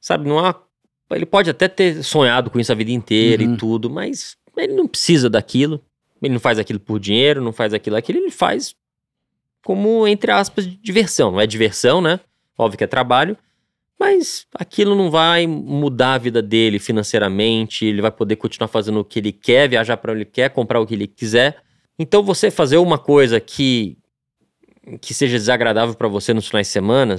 sabe, 0.00 0.28
não 0.28 0.38
há, 0.38 0.54
ele 1.10 1.26
pode 1.26 1.48
até 1.50 1.66
ter 1.68 2.02
sonhado 2.02 2.50
com 2.50 2.58
isso 2.60 2.72
a 2.72 2.74
vida 2.74 2.90
inteira 2.90 3.42
Uhum. 3.42 3.54
e 3.54 3.56
tudo, 3.56 3.88
mas 3.90 4.36
ele 4.56 4.74
não 4.74 4.86
precisa 4.86 5.28
daquilo. 5.30 5.82
Ele 6.22 6.32
não 6.34 6.40
faz 6.40 6.58
aquilo 6.58 6.80
por 6.80 6.98
dinheiro, 6.98 7.42
não 7.42 7.52
faz 7.52 7.74
aquilo, 7.74 7.96
aquilo 7.96 8.18
ele 8.18 8.30
faz 8.30 8.74
como 9.64 10.06
entre 10.06 10.30
aspas 10.30 10.66
diversão. 10.66 11.32
Não 11.32 11.40
é 11.40 11.46
diversão, 11.46 12.00
né? 12.00 12.20
Óbvio 12.56 12.78
que 12.78 12.84
é 12.84 12.86
trabalho, 12.86 13.36
mas 13.98 14.46
aquilo 14.54 14.94
não 14.94 15.10
vai 15.10 15.46
mudar 15.46 16.14
a 16.14 16.18
vida 16.18 16.42
dele 16.42 16.78
financeiramente, 16.78 17.84
ele 17.86 18.02
vai 18.02 18.10
poder 18.10 18.36
continuar 18.36 18.68
fazendo 18.68 19.00
o 19.00 19.04
que 19.04 19.18
ele 19.18 19.32
quer, 19.32 19.68
viajar 19.68 19.96
para 19.96 20.12
onde 20.12 20.22
ele 20.22 20.30
quer, 20.30 20.50
comprar 20.50 20.80
o 20.80 20.86
que 20.86 20.94
ele 20.94 21.06
quiser. 21.06 21.56
Então 21.98 22.22
você 22.22 22.50
fazer 22.50 22.76
uma 22.78 22.98
coisa 22.98 23.40
que 23.40 23.96
que 25.00 25.14
seja 25.14 25.38
desagradável 25.38 25.94
para 25.94 26.08
você 26.08 26.34
nos 26.34 26.46
finais 26.46 26.66
de 26.66 26.72
semana, 26.74 27.16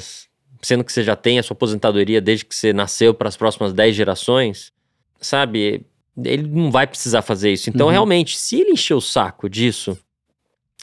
sendo 0.61 0.83
que 0.83 0.93
você 0.93 1.01
já 1.03 1.15
tem 1.15 1.39
a 1.39 1.43
sua 1.43 1.55
aposentadoria 1.55 2.21
desde 2.21 2.45
que 2.45 2.55
você 2.55 2.71
nasceu 2.71 3.11
para 3.11 3.27
as 3.27 3.35
próximas 3.35 3.73
10 3.73 3.95
gerações, 3.95 4.71
sabe? 5.19 5.83
Ele 6.23 6.43
não 6.47 6.69
vai 6.69 6.85
precisar 6.85 7.23
fazer 7.23 7.51
isso. 7.51 7.69
Então, 7.69 7.87
Uhum. 7.87 7.91
realmente, 7.93 8.37
se 8.37 8.61
ele 8.61 8.71
encher 8.71 8.93
o 8.93 9.01
saco 9.01 9.49
disso 9.49 9.97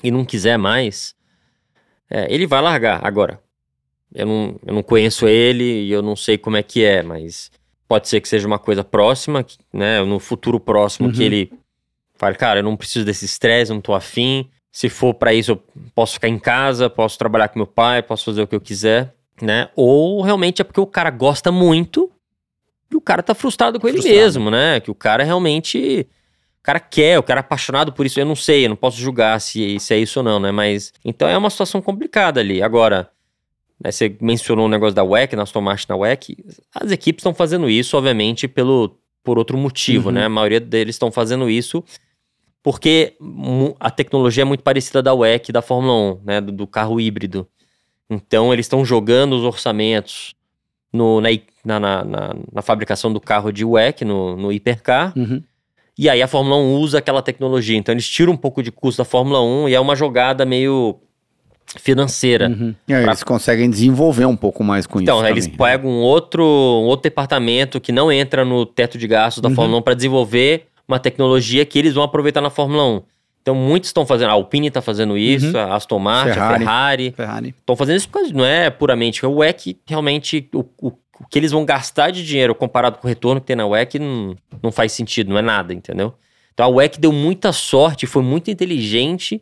e 0.02 0.10
não 0.10 0.24
quiser 0.24 0.56
mais, 0.58 1.14
é, 2.10 2.26
ele 2.34 2.46
vai 2.48 2.60
largar. 2.60 3.00
Agora, 3.06 3.40
eu 4.14 4.26
não, 4.26 4.56
eu 4.66 4.74
não 4.74 4.82
conheço 4.82 5.26
ele 5.26 5.64
e 5.84 5.92
eu 5.92 6.02
não 6.02 6.14
sei 6.16 6.36
como 6.38 6.56
é 6.56 6.62
que 6.62 6.84
é, 6.84 7.02
mas 7.02 7.50
pode 7.88 8.08
ser 8.08 8.20
que 8.20 8.28
seja 8.28 8.46
uma 8.46 8.58
coisa 8.58 8.82
próxima, 8.84 9.44
né? 9.72 10.02
No 10.02 10.18
futuro 10.18 10.58
próximo 10.60 11.08
Uhum. 11.08 11.14
que 11.14 11.22
ele 11.22 11.52
fale, 12.14 12.36
cara, 12.36 12.60
eu 12.60 12.64
não 12.64 12.76
preciso 12.76 13.04
desse 13.04 13.24
estresse, 13.24 13.70
eu 13.70 13.74
não 13.74 13.80
tô 13.82 13.94
afim. 13.94 14.48
Se 14.70 14.88
for 14.88 15.12
pra 15.12 15.34
isso, 15.34 15.50
eu 15.52 15.62
posso 15.94 16.14
ficar 16.14 16.28
em 16.28 16.38
casa, 16.38 16.88
posso 16.88 17.18
trabalhar 17.18 17.48
com 17.48 17.58
meu 17.58 17.66
pai, 17.66 18.02
posso 18.02 18.24
fazer 18.24 18.42
o 18.42 18.46
que 18.46 18.54
eu 18.54 18.60
quiser, 18.60 19.14
né? 19.40 19.68
Ou 19.76 20.22
realmente 20.22 20.62
é 20.62 20.64
porque 20.64 20.80
o 20.80 20.86
cara 20.86 21.10
gosta 21.10 21.52
muito 21.52 22.10
e 22.90 22.96
o 22.96 23.00
cara 23.00 23.22
tá 23.22 23.34
frustrado 23.34 23.78
com 23.78 23.86
Frustrado. 23.88 24.08
ele 24.14 24.22
mesmo, 24.22 24.50
né? 24.50 24.80
Que 24.80 24.90
o 24.90 24.94
cara 24.94 25.22
realmente. 25.24 26.06
O 26.60 26.62
cara 26.62 26.78
quer, 26.78 27.18
o 27.18 27.22
cara 27.24 27.40
é 27.40 27.42
apaixonado 27.42 27.92
por 27.92 28.06
isso. 28.06 28.20
Eu 28.20 28.24
não 28.24 28.36
sei, 28.36 28.64
eu 28.64 28.68
não 28.70 28.76
posso 28.76 28.96
julgar 28.96 29.38
se, 29.40 29.78
se 29.80 29.92
é 29.94 29.98
isso 29.98 30.20
ou 30.20 30.24
não, 30.24 30.38
né? 30.38 30.50
Mas. 30.52 30.92
Então 31.04 31.28
é 31.28 31.36
uma 31.36 31.50
situação 31.50 31.82
complicada 31.82 32.38
ali. 32.40 32.62
Agora, 32.62 33.10
né, 33.82 33.90
você 33.90 34.14
mencionou 34.20 34.66
o 34.66 34.68
negócio 34.68 34.94
da 34.94 35.02
WEC, 35.04 35.34
nós 35.36 35.50
tomamos 35.52 35.86
na 35.86 35.96
WEC. 35.96 36.36
As 36.74 36.90
equipes 36.90 37.20
estão 37.20 37.34
fazendo 37.34 37.68
isso, 37.68 37.96
obviamente, 37.96 38.46
pelo, 38.48 38.96
por 39.24 39.38
outro 39.38 39.56
motivo, 39.58 40.08
Uhum. 40.08 40.14
né? 40.14 40.24
A 40.26 40.28
maioria 40.28 40.60
deles 40.60 40.94
estão 40.94 41.10
fazendo 41.10 41.48
isso 41.50 41.82
porque 42.62 43.14
a 43.80 43.90
tecnologia 43.90 44.42
é 44.42 44.44
muito 44.44 44.62
parecida 44.62 45.02
da 45.02 45.12
WEC 45.12 45.50
da 45.50 45.60
Fórmula 45.62 45.92
1, 46.14 46.20
né? 46.24 46.40
Do, 46.40 46.52
do 46.52 46.66
carro 46.66 47.00
híbrido. 47.00 47.46
Então 48.08 48.52
eles 48.52 48.66
estão 48.66 48.84
jogando 48.84 49.32
os 49.34 49.42
orçamentos 49.42 50.34
no, 50.92 51.20
na, 51.20 51.28
na, 51.64 51.80
na, 51.80 52.04
na- 52.04 52.34
na 52.52 52.62
fabricação 52.62 53.12
do 53.12 53.20
carro 53.20 53.50
de 53.50 53.64
WEC, 53.64 54.04
no, 54.04 54.36
no 54.36 54.52
hipercar. 54.52 55.12
Uhum. 55.16 55.42
E 55.98 56.08
aí 56.08 56.22
a 56.22 56.28
Fórmula 56.28 56.56
1 56.56 56.74
usa 56.76 56.98
aquela 56.98 57.20
tecnologia. 57.22 57.76
Então 57.76 57.92
eles 57.92 58.08
tiram 58.08 58.32
um 58.32 58.36
pouco 58.36 58.62
de 58.62 58.70
custo 58.70 58.98
da 58.98 59.04
Fórmula 59.04 59.42
1 59.42 59.68
e 59.70 59.74
é 59.74 59.80
uma 59.80 59.96
jogada 59.96 60.44
meio 60.44 61.00
financeira. 61.78 62.48
Uhum. 62.48 62.74
É, 62.88 63.00
Pra- 63.02 63.12
Eles 63.12 63.22
conseguem 63.22 63.68
desenvolver 63.70 64.26
um 64.26 64.36
pouco 64.36 64.62
mais 64.62 64.86
com 64.86 65.00
Então, 65.00 65.18
isso. 65.18 65.26
eles 65.28 65.44
também. 65.46 65.58
pegam 65.58 65.90
um 65.90 66.00
outro, 66.00 66.42
um 66.44 66.84
outro 66.86 67.04
departamento 67.04 67.80
que 67.80 67.92
não 67.92 68.10
entra 68.12 68.44
no 68.44 68.66
teto 68.66 68.98
de 68.98 69.06
gastos 69.06 69.40
da 69.42 69.48
Uhum. 69.48 69.54
Fórmula 69.54 69.78
1 69.78 69.82
para 69.82 69.94
desenvolver 69.94 70.66
uma 70.86 70.98
tecnologia 70.98 71.64
que 71.64 71.78
eles 71.78 71.94
vão 71.94 72.02
aproveitar 72.04 72.40
na 72.40 72.50
Fórmula 72.50 72.84
1. 72.84 73.02
Então, 73.40 73.54
muitos 73.54 73.88
estão 73.88 74.06
fazendo. 74.06 74.28
A 74.28 74.32
Alpine 74.32 74.68
está 74.68 74.80
fazendo 74.80 75.16
isso, 75.18 75.56
Uhum. 75.56 75.60
a 75.62 75.74
Aston 75.74 75.98
Martin, 75.98 76.34
Ferrari. 76.34 76.54
a 76.54 76.58
Ferrari. 76.58 77.14
Ferrari. 77.16 77.54
Estão 77.58 77.74
fazendo 77.74 77.96
isso 77.96 78.08
porque 78.08 78.32
não 78.32 78.44
é 78.44 78.70
puramente. 78.70 79.24
O 79.26 79.36
WEC, 79.38 79.76
realmente, 79.86 80.48
o, 80.54 80.60
o, 80.80 80.88
o 80.88 81.26
que 81.28 81.38
eles 81.38 81.50
vão 81.50 81.64
gastar 81.64 82.10
de 82.10 82.24
dinheiro 82.24 82.54
comparado 82.54 82.98
com 82.98 83.06
o 83.06 83.08
retorno 83.08 83.40
que 83.40 83.46
tem 83.48 83.56
na 83.56 83.66
WEC 83.66 83.98
não, 83.98 84.36
não 84.62 84.70
faz 84.70 84.92
sentido, 84.92 85.30
não 85.30 85.38
é 85.38 85.42
nada, 85.42 85.72
entendeu? 85.74 86.14
Então, 86.54 86.66
a 86.66 86.68
WEC 86.68 87.00
deu 87.00 87.10
muita 87.12 87.50
sorte, 87.52 88.06
foi 88.06 88.22
muito 88.22 88.50
inteligente 88.50 89.40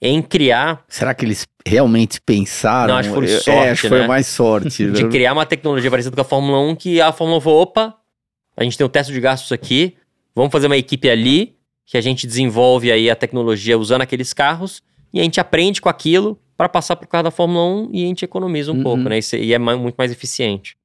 em 0.00 0.22
criar 0.22 0.84
Será 0.88 1.12
que 1.12 1.24
eles 1.24 1.46
realmente 1.66 2.20
pensaram? 2.20 2.94
Não, 2.94 3.00
acho 3.00 3.08
que 3.08 3.14
foi 3.14 3.28
sorte, 3.28 3.50
é, 3.50 3.70
acho 3.70 3.82
que 3.82 3.88
foi 3.88 4.00
né? 4.00 4.06
mais 4.06 4.26
sorte. 4.26 4.90
de 4.90 5.04
né? 5.04 5.08
criar 5.08 5.32
uma 5.32 5.44
tecnologia 5.44 5.90
parecida 5.90 6.14
com 6.14 6.22
a 6.22 6.24
Fórmula 6.24 6.60
1, 6.60 6.76
que 6.76 7.00
a 7.00 7.12
Fórmula 7.12 7.38
1 7.38 7.40
falou, 7.42 7.62
opa, 7.62 7.94
a 8.56 8.64
gente 8.64 8.78
tem 8.78 8.84
o 8.84 8.88
teste 8.88 9.12
de 9.12 9.20
gastos 9.20 9.52
aqui, 9.52 9.96
vamos 10.34 10.52
fazer 10.52 10.66
uma 10.66 10.76
equipe 10.76 11.08
ali, 11.08 11.56
que 11.84 11.96
a 11.96 12.00
gente 12.00 12.26
desenvolve 12.26 12.92
aí 12.92 13.10
a 13.10 13.16
tecnologia 13.16 13.78
usando 13.78 14.02
aqueles 14.02 14.32
carros, 14.32 14.82
e 15.12 15.20
a 15.20 15.22
gente 15.22 15.40
aprende 15.40 15.80
com 15.80 15.88
aquilo, 15.88 16.38
para 16.56 16.68
passar 16.68 16.96
pro 16.96 17.06
carro 17.08 17.24
da 17.24 17.30
Fórmula 17.30 17.64
1 17.64 17.90
e 17.92 18.04
a 18.04 18.06
gente 18.08 18.24
economiza 18.24 18.72
um 18.72 18.76
Uhum. 18.78 18.82
pouco, 18.82 19.02
né? 19.04 19.20
E, 19.34 19.54
é 19.54 19.58
muito 19.58 19.94
mais 19.96 20.10
eficiente. 20.10 20.76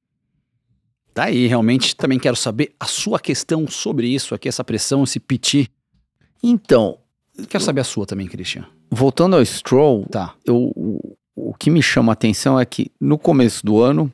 Tá 1.12 1.24
aí, 1.24 1.48
realmente 1.48 1.96
também 1.96 2.18
quero 2.18 2.36
saber 2.36 2.74
a 2.78 2.86
sua 2.86 3.18
questão 3.18 3.66
sobre 3.66 4.06
isso 4.06 4.34
aqui, 4.34 4.48
essa 4.48 4.62
pressão, 4.62 5.02
esse 5.02 5.18
piti. 5.18 5.68
Então, 6.42 6.98
Quero 7.48 7.62
saber 7.64 7.80
a 7.80 7.84
sua 7.84 8.06
também, 8.06 8.26
Christian. 8.28 8.64
Voltando 8.90 9.36
ao 9.36 9.44
Stroll, 9.44 10.06
Tá. 10.10 10.34
eu, 10.44 10.72
o, 10.74 11.16
o 11.34 11.54
que 11.54 11.70
me 11.70 11.82
chama 11.82 12.12
a 12.12 12.14
atenção 12.14 12.58
é 12.58 12.64
que 12.64 12.90
no 13.00 13.18
começo 13.18 13.64
do 13.64 13.80
ano, 13.82 14.10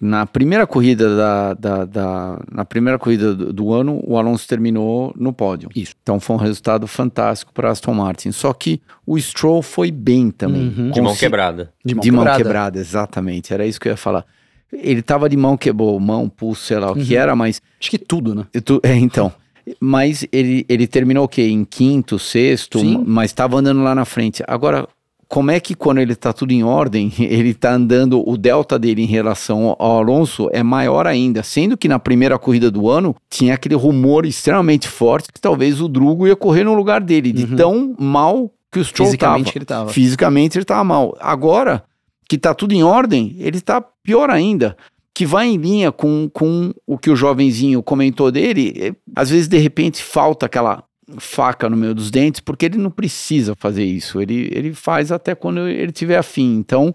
na 0.00 0.26
primeira 0.26 0.66
corrida 0.66 1.16
da, 1.16 1.54
da, 1.54 1.84
da- 1.86 2.40
na 2.52 2.64
primeira 2.66 2.98
corrida 2.98 3.34
do, 3.34 3.50
do 3.52 3.72
ano, 3.72 4.02
o 4.06 4.18
Alonso 4.18 4.46
terminou 4.46 5.12
no 5.16 5.32
pódio. 5.32 5.70
Isso. 5.74 5.94
Então 6.02 6.20
foi 6.20 6.36
um 6.36 6.38
resultado 6.38 6.86
fantástico 6.86 7.50
para 7.54 7.70
Aston 7.70 7.94
Martin. 7.94 8.30
Só 8.30 8.52
que 8.52 8.82
o 9.06 9.18
Stroll 9.18 9.62
foi 9.62 9.90
bem 9.90 10.30
também. 10.30 10.68
Uhum. 10.76 10.90
De 10.90 11.00
mão 11.00 11.16
quebrada. 11.16 11.72
De 11.82 11.94
mão 11.94 12.02
de 12.02 12.10
mão 12.10 12.24
quebrada. 12.24 12.42
quebrada, 12.44 12.78
exatamente. 12.78 13.54
Era 13.54 13.64
isso 13.66 13.80
que 13.80 13.88
eu 13.88 13.92
ia 13.92 13.96
falar. 13.96 14.26
Ele 14.70 15.00
tava 15.00 15.28
de 15.30 15.36
mão 15.36 15.56
quebrou, 15.56 15.98
mão, 15.98 16.28
pulso, 16.28 16.64
sei 16.64 16.78
lá 16.78 16.90
o 16.90 16.94
que 16.94 17.14
Uhum. 17.14 17.20
era, 17.20 17.34
mas 17.36 17.62
Acho 17.80 17.88
que 17.90 17.98
tudo, 17.98 18.34
né? 18.34 18.44
tô- 18.64 18.80
é, 18.82 18.94
então. 18.96 19.32
Mas 19.80 20.26
ele, 20.32 20.64
ele 20.68 20.86
terminou 20.86 21.24
o 21.24 21.28
quê? 21.28 21.42
Em 21.48 21.64
quinto, 21.64 22.18
sexto, 22.18 22.78
Sim. 22.78 23.02
mas 23.06 23.30
estava 23.30 23.56
andando 23.58 23.82
lá 23.82 23.94
na 23.94 24.04
frente. 24.04 24.42
Agora, 24.46 24.86
como 25.28 25.50
é 25.50 25.58
que 25.58 25.74
quando 25.74 25.98
ele 25.98 26.14
tá 26.14 26.32
tudo 26.32 26.52
em 26.52 26.62
ordem, 26.62 27.12
ele 27.18 27.52
tá 27.52 27.72
andando, 27.74 28.22
o 28.28 28.36
delta 28.36 28.78
dele 28.78 29.02
em 29.02 29.06
relação 29.06 29.74
ao 29.78 29.98
Alonso 29.98 30.48
é 30.52 30.62
maior 30.62 31.06
ainda? 31.06 31.42
Sendo 31.42 31.76
que 31.76 31.88
na 31.88 31.98
primeira 31.98 32.38
corrida 32.38 32.70
do 32.70 32.88
ano 32.88 33.14
tinha 33.28 33.54
aquele 33.54 33.74
rumor 33.74 34.24
extremamente 34.24 34.86
forte 34.86 35.32
que 35.32 35.40
talvez 35.40 35.80
o 35.80 35.88
Drugo 35.88 36.26
ia 36.28 36.36
correr 36.36 36.62
no 36.64 36.74
lugar 36.74 37.00
dele, 37.00 37.32
de 37.32 37.44
Uhum. 37.44 37.56
tão 37.56 37.94
mal 37.98 38.52
que 38.70 38.78
o 38.78 38.84
Stroll 38.84 39.06
Fisicamente 39.08 39.46
tava. 39.46 39.58
ele 39.58 39.64
tava. 39.64 39.92
Fisicamente 39.92 40.58
ele 40.58 40.64
tava 40.64 40.84
mal. 40.84 41.16
Agora 41.20 41.82
que 42.28 42.36
tá 42.38 42.52
tudo 42.54 42.72
em 42.72 42.82
ordem, 42.82 43.34
ele 43.38 43.60
tá 43.60 43.80
pior 44.02 44.30
ainda. 44.30 44.76
Que 45.16 45.24
vai 45.24 45.46
em 45.48 45.56
linha 45.56 45.90
com, 45.90 46.28
com 46.30 46.74
o 46.86 46.98
que 46.98 47.08
o 47.08 47.16
jovenzinho 47.16 47.82
comentou 47.82 48.30
dele. 48.30 48.74
é, 48.78 48.94
Às 49.14 49.30
vezes, 49.30 49.48
de 49.48 49.56
repente, 49.56 50.02
falta 50.02 50.44
aquela 50.44 50.84
faca 51.18 51.70
no 51.70 51.76
meio 51.76 51.94
dos 51.94 52.10
dentes, 52.10 52.40
porque 52.40 52.66
ele 52.66 52.76
não 52.76 52.90
precisa 52.90 53.54
fazer 53.56 53.84
isso. 53.84 54.20
Ele, 54.20 54.50
ele 54.52 54.74
faz 54.74 55.10
até 55.10 55.34
quando 55.34 55.66
ele 55.68 55.92
tiver 55.92 56.18
afim. 56.18 56.56
Então, 56.56 56.92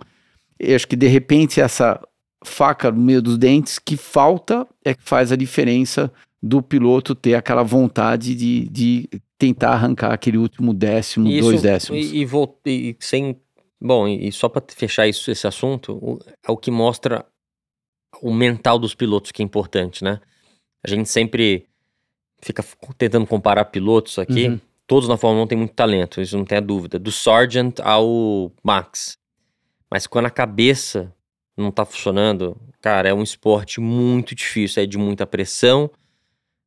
eu 0.59 0.75
acho 0.75 0.87
que 0.87 0.95
de 0.95 1.07
repente 1.07 1.59
essa 1.59 1.99
faca 2.43 2.91
no 2.91 3.01
meio 3.01 3.21
dos 3.21 3.37
dentes 3.37 3.79
que 3.79 3.95
falta 3.97 4.67
é 4.85 4.93
que 4.93 5.01
faz 5.03 5.31
a 5.31 5.35
diferença 5.35 6.11
do 6.43 6.61
piloto 6.61 7.15
ter 7.15 7.35
aquela 7.35 7.63
vontade 7.63 8.35
de, 8.35 8.67
de 8.69 9.07
tentar 9.37 9.71
arrancar 9.71 10.11
aquele 10.13 10.37
último 10.37 10.73
décimo, 10.73 11.27
E 11.27 11.39
dois 11.39 11.55
isso- 11.55 11.63
décimos. 11.63 12.05
E, 12.05 12.17
e, 12.17 12.25
vol- 12.25 12.59
e 12.65 12.95
sem. 12.99 13.35
Bom, 13.79 14.07
e, 14.07 14.27
e 14.27 14.31
só 14.31 14.47
para 14.49 14.61
fechar 14.75 15.07
isso, 15.07 15.31
esse 15.31 15.47
assunto, 15.47 15.93
o- 15.93 16.19
é 16.47 16.51
o 16.51 16.57
que 16.57 16.69
mostra 16.69 17.25
o 18.21 18.33
mental 18.33 18.77
dos 18.79 18.93
pilotos 18.95 19.31
que 19.31 19.41
é 19.41 19.45
importante, 19.45 20.03
né? 20.03 20.19
A 20.83 20.89
gente 20.89 21.07
sempre 21.09 21.67
fica 22.41 22.63
tentando 22.97 23.25
comparar 23.27 23.65
pilotos 23.65 24.17
aqui. 24.17 24.47
Uhum. 24.47 24.59
Todos 24.87 25.07
na 25.07 25.15
Fórmula 25.15 25.45
1 25.45 25.47
têm 25.47 25.57
muito 25.57 25.73
talento, 25.73 26.19
isso 26.19 26.37
não 26.37 26.43
tem 26.43 26.57
a 26.57 26.61
dúvida. 26.61 26.99
Do 26.99 27.11
Sargent 27.11 27.79
ao 27.79 28.51
Max. 28.63 29.17
Mas 29.89 30.07
quando 30.07 30.25
a 30.25 30.31
cabeça 30.31 31.13
não 31.55 31.71
tá 31.71 31.85
funcionando, 31.85 32.59
cara, 32.81 33.09
é 33.09 33.13
um 33.13 33.23
esporte 33.23 33.79
muito 33.79 34.35
difícil, 34.35 34.83
é 34.83 34.85
de 34.85 34.97
muita 34.97 35.25
pressão, 35.25 35.89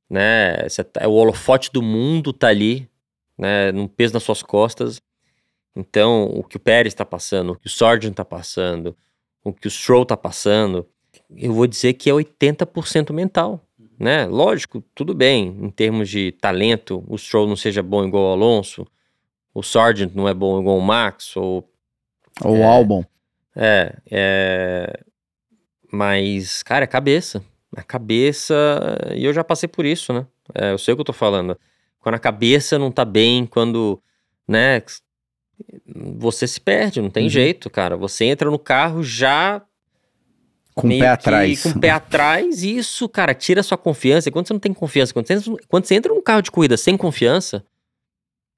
né? 0.08 0.56
Tá- 0.92 1.00
é 1.02 1.08
o 1.08 1.12
holofote 1.12 1.70
do 1.72 1.82
mundo 1.82 2.32
tá 2.32 2.48
ali, 2.48 2.88
né? 3.36 3.72
Num 3.72 3.88
peso 3.88 4.14
nas 4.14 4.22
suas 4.22 4.42
costas. 4.42 5.02
Então, 5.76 6.24
o 6.26 6.44
que 6.44 6.56
o 6.56 6.60
Pérez 6.60 6.94
tá 6.94 7.04
passando, 7.04 7.52
o 7.52 7.58
que 7.58 7.66
o 7.66 7.70
Sargent 7.70 8.14
tá 8.14 8.24
passando, 8.24 8.96
o 9.42 9.52
que 9.52 9.66
o 9.66 9.70
Stroll 9.70 10.06
tá 10.06 10.16
passando, 10.16 10.86
eu 11.36 11.52
vou 11.52 11.66
dizer 11.66 11.94
que 11.94 12.08
é 12.10 12.12
80% 12.12 13.12
mental, 13.12 13.60
né? 13.98 14.26
Lógico, 14.26 14.82
tudo 14.94 15.14
bem, 15.14 15.46
em 15.62 15.70
termos 15.70 16.08
de 16.08 16.32
talento, 16.32 17.04
o 17.08 17.16
Stroll 17.18 17.46
não 17.48 17.56
seja 17.56 17.82
bom 17.82 18.04
igual 18.04 18.24
o 18.24 18.32
Alonso, 18.32 18.86
o 19.54 19.62
Sargent 19.62 20.12
não 20.14 20.28
é 20.28 20.34
bom 20.34 20.60
igual 20.60 20.78
o 20.78 20.82
Max, 20.82 21.36
ou 21.36 21.68
Ou 22.42 22.54
o 22.54 22.56
É. 22.56 22.64
álbum. 22.64 23.04
é, 23.56 23.96
é. 24.10 25.00
Mas, 25.92 26.62
cara, 26.62 26.84
é 26.84 26.86
cabeça. 26.88 27.42
A 27.76 27.82
cabeça. 27.82 28.54
E 29.14 29.24
eu 29.24 29.32
já 29.32 29.44
passei 29.44 29.68
por 29.68 29.84
isso, 29.84 30.12
né? 30.12 30.26
É, 30.54 30.72
eu 30.72 30.78
sei 30.78 30.92
o 30.92 30.96
que 30.96 31.00
eu 31.02 31.04
tô 31.04 31.12
falando. 31.12 31.56
Quando 32.00 32.16
a 32.16 32.18
cabeça 32.18 32.78
não 32.78 32.90
tá 32.90 33.04
bem, 33.04 33.46
quando. 33.46 34.02
Né? 34.46 34.82
Você 36.18 36.46
se 36.46 36.60
perde, 36.60 37.00
não 37.00 37.10
tem 37.10 37.24
Uhum. 37.24 37.30
jeito, 37.30 37.70
cara. 37.70 37.96
Você 37.96 38.24
entra 38.24 38.50
no 38.50 38.58
carro 38.58 39.02
já. 39.02 39.62
Com 40.74 40.88
o 40.88 40.90
pé 40.90 41.08
atrás. 41.08 41.62
Com 41.62 41.68
o 41.70 41.80
pé 41.80 41.90
atrás, 41.90 42.62
e 42.64 42.76
isso, 42.76 43.08
cara, 43.08 43.32
tira 43.34 43.62
sua 43.62 43.78
confiança. 43.78 44.28
E 44.28 44.32
quando 44.32 44.46
você 44.48 44.52
não 44.52 44.60
tem 44.60 44.74
confiança, 44.74 45.12
quando 45.12 45.26
você, 45.28 45.34
entra- 45.34 45.54
quando 45.68 45.84
você 45.84 45.94
entra 45.94 46.12
num 46.12 46.22
carro 46.22 46.42
de 46.42 46.50
corrida 46.50 46.76
sem 46.76 46.96
confiança, 46.96 47.64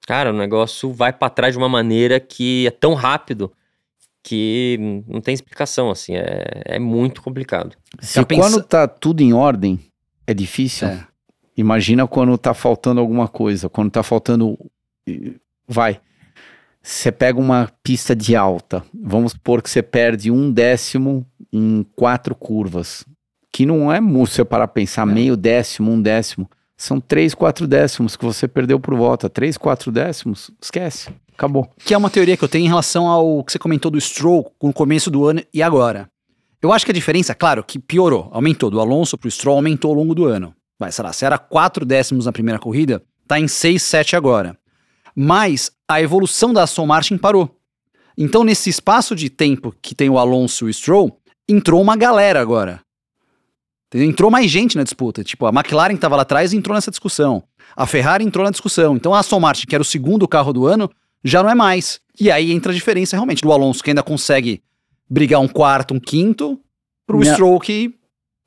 cara, 0.06 0.30
o 0.30 0.36
negócio 0.36 0.92
vai 0.92 1.12
pra 1.12 1.28
trás 1.28 1.52
de 1.52 1.58
uma 1.58 1.68
maneira 1.68 2.18
que 2.18 2.66
é 2.66 2.70
tão 2.70 2.94
rápido 2.94 3.52
que 4.22 5.02
não 5.06 5.20
tem 5.20 5.34
explicação, 5.34 5.90
assim. 5.90 6.16
É, 6.16 6.62
é 6.64 6.78
muito 6.78 7.22
complicado. 7.22 7.76
Se 8.00 8.24
pensa- 8.24 8.40
quando 8.50 8.62
tá 8.64 8.88
tudo 8.88 9.20
em 9.22 9.32
ordem, 9.32 9.78
é 10.26 10.32
difícil. 10.34 10.88
É. 10.88 11.06
Imagina 11.56 12.06
quando 12.06 12.36
tá 12.36 12.52
faltando 12.54 13.00
alguma 13.00 13.28
coisa, 13.28 13.68
quando 13.68 13.90
tá 13.90 14.02
faltando. 14.02 14.58
Vai. 15.68 16.00
Você 16.88 17.10
pega 17.10 17.36
uma 17.40 17.68
pista 17.82 18.14
de 18.14 18.36
alta, 18.36 18.80
vamos 18.94 19.32
supor 19.32 19.60
que 19.60 19.68
você 19.68 19.82
perde 19.82 20.30
um 20.30 20.52
décimo 20.52 21.26
em 21.52 21.84
quatro 21.96 22.32
curvas, 22.32 23.04
que 23.52 23.66
não 23.66 23.92
é 23.92 23.98
parar 24.48 24.68
pra 24.68 24.74
pensar, 24.74 25.02
É. 25.02 25.12
meio 25.12 25.36
décimo, 25.36 25.90
um 25.90 26.00
décimo. 26.00 26.48
São 26.76 27.00
três, 27.00 27.34
quatro 27.34 27.66
décimos 27.66 28.14
que 28.16 28.24
você 28.24 28.46
perdeu 28.46 28.78
por 28.78 28.94
volta. 28.94 29.28
Três, 29.28 29.56
quatro 29.56 29.90
décimos, 29.90 30.52
esquece. 30.62 31.08
Acabou. 31.34 31.68
Que 31.84 31.92
é 31.92 31.98
uma 31.98 32.08
teoria 32.08 32.36
que 32.36 32.44
eu 32.44 32.48
tenho 32.48 32.66
em 32.66 32.68
relação 32.68 33.08
ao 33.08 33.42
que 33.42 33.50
você 33.50 33.58
comentou 33.58 33.90
do 33.90 34.00
Stroll 34.00 34.52
no 34.62 34.72
começo 34.72 35.10
do 35.10 35.26
ano 35.26 35.42
e 35.52 35.64
agora. 35.64 36.08
Eu 36.62 36.72
acho 36.72 36.84
que 36.84 36.92
a 36.92 36.94
diferença, 36.94 37.34
claro, 37.34 37.64
que 37.64 37.80
piorou, 37.80 38.28
aumentou. 38.32 38.70
Do 38.70 38.80
Alonso 38.80 39.18
pro 39.18 39.28
Stroll 39.30 39.56
aumentou 39.56 39.90
ao 39.90 39.96
longo 39.96 40.14
do 40.14 40.24
ano. 40.26 40.54
Vai, 40.78 40.92
sei 40.92 41.04
lá, 41.04 41.12
se 41.12 41.24
era 41.24 41.36
4 41.36 41.84
décimos 41.84 42.26
na 42.26 42.32
primeira 42.32 42.60
corrida, 42.60 43.02
tá 43.26 43.40
em 43.40 43.48
6, 43.48 43.82
7 43.82 44.14
agora. 44.14 44.56
Mas 45.16 45.70
a 45.88 46.00
evolução 46.00 46.52
da 46.52 46.62
Aston 46.62 46.84
Martin 46.86 47.16
parou. 47.16 47.56
Então, 48.18 48.44
nesse 48.44 48.68
espaço 48.70 49.14
de 49.16 49.30
tempo 49.30 49.74
que 49.80 49.94
tem 49.94 50.10
o 50.10 50.18
Alonso 50.18 50.66
e 50.66 50.70
o 50.70 50.74
Stroll, 50.74 51.18
entrou 51.48 51.80
uma 51.80 51.96
galera 51.96 52.40
agora. 52.40 52.80
Entrou 53.94 54.30
mais 54.30 54.50
gente 54.50 54.76
na 54.76 54.82
disputa. 54.82 55.24
Tipo, 55.24 55.46
a 55.46 55.50
McLaren 55.50 55.94
que 55.94 56.00
tava 56.00 56.16
lá 56.16 56.22
atrás 56.22 56.52
entrou 56.52 56.74
nessa 56.74 56.90
discussão. 56.90 57.42
A 57.74 57.86
Ferrari 57.86 58.24
entrou 58.24 58.44
na 58.44 58.50
discussão. 58.50 58.96
Então 58.96 59.14
a 59.14 59.20
Aston 59.20 59.40
Martin, 59.40 59.66
que 59.66 59.74
era 59.74 59.82
o 59.82 59.84
segundo 59.84 60.26
carro 60.28 60.52
do 60.52 60.66
ano, 60.66 60.90
já 61.24 61.42
não 61.42 61.48
é 61.50 61.54
mais. 61.54 62.00
E 62.20 62.30
aí 62.30 62.52
entra 62.52 62.72
a 62.72 62.74
diferença 62.74 63.16
realmente 63.16 63.42
do 63.42 63.52
Alonso, 63.52 63.82
que 63.82 63.90
ainda 63.90 64.02
consegue 64.02 64.62
brigar 65.08 65.40
um 65.40 65.48
quarto, 65.48 65.94
um 65.94 66.00
quinto, 66.00 66.60
pro 67.06 67.18
Minha- 67.18 67.32
Stroll 67.32 67.60
que 67.60 67.94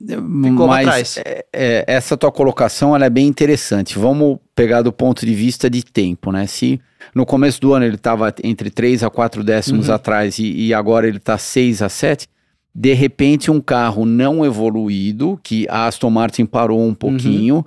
ficou 0.06 0.68
Mas 0.68 0.86
trás. 0.86 1.18
é, 1.26 1.46
é, 1.54 1.84
essa 1.88 2.16
tua 2.16 2.32
colocação 2.32 2.96
ela 2.96 3.06
é 3.06 3.10
bem 3.10 3.28
interessante. 3.28 3.98
Vamos 4.00 4.38
pegar 4.56 4.82
do 4.82 4.92
ponto 4.92 5.26
de 5.26 5.34
vista 5.34 5.70
de 5.70 5.84
tempo, 5.84 6.32
né? 6.32 6.48
Se 6.48 6.80
no 7.14 7.26
começo 7.26 7.60
do 7.60 7.74
ano 7.74 7.86
ele 7.86 7.96
estava 7.96 8.34
entre 8.44 8.70
3 8.70 9.04
a 9.04 9.10
4 9.10 9.44
décimos 9.44 9.88
Uhum. 9.90 9.96
atrás 9.96 10.40
e, 10.40 10.46
e 10.68 10.74
agora 10.74 11.08
ele 11.08 11.18
está 11.18 11.38
6 11.38 11.82
a 11.82 11.90
7, 11.90 12.28
de 12.74 12.94
repente 12.94 13.50
um 13.52 13.60
carro 13.60 14.06
não 14.06 14.46
evoluído, 14.46 15.40
que 15.44 15.66
a 15.70 15.88
Aston 15.88 16.10
Martin 16.10 16.46
parou 16.46 16.86
um 16.86 16.94
pouquinho, 16.94 17.66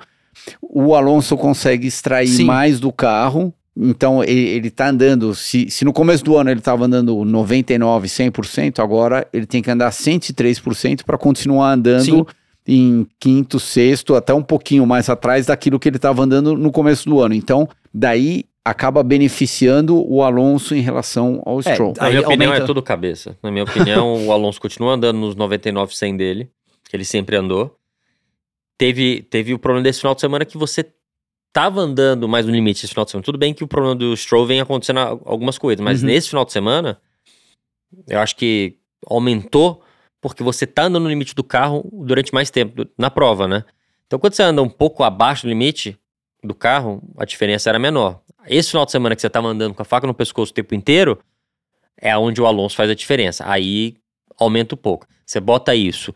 o 0.63 0.95
Alonso 0.95 1.37
consegue 1.37 1.87
extrair 1.87 2.29
Sim. 2.29 2.45
mais 2.45 2.81
do 2.81 2.93
carro. 2.93 3.53
Então 3.77 4.23
ele, 4.23 4.41
ele 4.49 4.71
tá 4.71 4.89
andando, 4.91 5.35
se, 5.35 5.71
se 5.71 5.85
no 5.85 5.93
começo 5.95 6.23
do 6.23 6.37
ano 6.37 6.51
ele 6.51 6.59
estava 6.61 6.85
andando 6.85 7.25
99, 7.25 8.07
100%, 8.07 8.81
agora 8.81 9.27
ele 9.33 9.47
tem 9.47 9.63
que 9.63 9.71
andar 9.71 9.91
103% 9.91 11.05
para 11.05 11.17
continuar 11.17 11.73
andando 11.73 12.05
Sim. 12.05 12.25
em 12.67 13.07
quinto, 13.19 13.59
sexto, 13.59 14.15
até 14.15 14.35
um 14.35 14.43
pouquinho 14.43 14.85
mais 14.87 15.09
atrás 15.09 15.47
daquilo 15.47 15.79
que 15.81 15.89
ele 15.89 15.97
estava 15.97 16.23
andando 16.23 16.55
no 16.57 16.71
começo 16.71 17.09
do 17.09 17.19
ano. 17.21 17.35
Então, 17.35 17.67
daí 17.95 18.45
acaba 18.65 19.03
beneficiando 19.03 19.97
o 20.07 20.23
Alonso 20.23 20.75
em 20.75 20.81
relação 20.81 21.43
ao 21.47 21.59
É, 21.61 21.63
Stroll. 21.73 21.95
Na 21.99 22.09
minha 22.11 22.21
opinião, 22.21 22.49
aumenta- 22.51 22.65
é 22.65 22.67
tudo 22.67 22.83
cabeça. 22.83 23.37
Na 23.43 23.51
minha 23.51 23.65
opinião, 23.65 24.27
o 24.27 24.33
Alonso 24.33 24.61
continua 24.61 24.93
andando 24.93 25.19
nos 25.19 25.35
99, 25.35 25.97
100 25.97 26.17
dele, 26.17 26.51
que 26.89 26.95
ele 26.95 27.05
sempre 27.07 27.37
andou. 27.37 27.75
Teve, 28.79 29.23
teve 29.23 29.55
o 29.55 29.59
problema 29.59 29.83
desse 29.85 30.01
final 30.01 30.15
de 30.15 30.21
semana 30.21 30.45
que 30.45 30.57
você 30.59 30.85
tava 31.53 31.81
andando 31.81 32.29
mais 32.29 32.47
no 32.47 32.53
limite 32.53 32.85
esse 32.85 32.89
final 32.93 33.05
de 33.05 33.11
semana. 33.11 33.25
Tudo 33.25 33.39
bem 33.39 33.53
que 33.53 33.63
o 33.65 33.69
problema 33.69 33.95
do 33.95 34.17
Stroll 34.17 34.47
vem 34.47 34.61
acontecendo 34.61 34.99
algumas 35.25 35.59
coisas, 35.59 35.83
mas 35.85 36.01
Uhum. 36.01 36.09
nesse 36.09 36.29
final 36.29 36.45
de 36.45 36.53
semana, 36.53 37.01
eu 38.09 38.19
acho 38.21 38.35
que 38.37 38.79
aumentou 39.07 39.83
porque 40.21 40.43
você 40.43 40.67
tá 40.67 40.85
andando 40.85 41.03
no 41.03 41.09
limite 41.09 41.35
do 41.35 41.43
carro 41.43 41.89
durante 41.93 42.33
mais 42.33 42.49
tempo, 42.49 42.87
na 42.97 43.11
prova, 43.11 43.49
né? 43.49 43.65
Então, 44.07 44.19
quando 44.19 44.35
você 44.35 44.43
anda 44.43 44.63
um 44.63 44.69
pouco 44.69 45.03
abaixo 45.03 45.43
do 45.47 45.49
limite 45.49 45.99
do 46.45 46.55
carro, 46.55 47.03
a 47.19 47.25
diferença 47.25 47.69
era 47.69 47.79
menor. 47.79 48.21
Esse 48.47 48.71
final 48.71 48.85
de 48.85 48.93
semana 48.93 49.15
que 49.17 49.21
você 49.21 49.29
tava 49.31 49.49
andando 49.49 49.75
com 49.75 49.83
a 49.83 49.85
faca 49.85 50.07
no 50.07 50.15
pescoço 50.15 50.53
o 50.53 50.55
tempo 50.55 50.75
inteiro, 50.75 51.19
é 52.01 52.17
onde 52.17 52.41
o 52.41 52.47
Alonso 52.47 52.77
faz 52.77 52.89
a 52.91 52.95
diferença. 52.95 53.45
Aí 53.49 53.97
aumenta 54.39 54.75
um 54.75 54.79
pouco. 54.79 55.07
Você 55.27 55.41
bota 55.41 55.75
isso, 55.75 56.15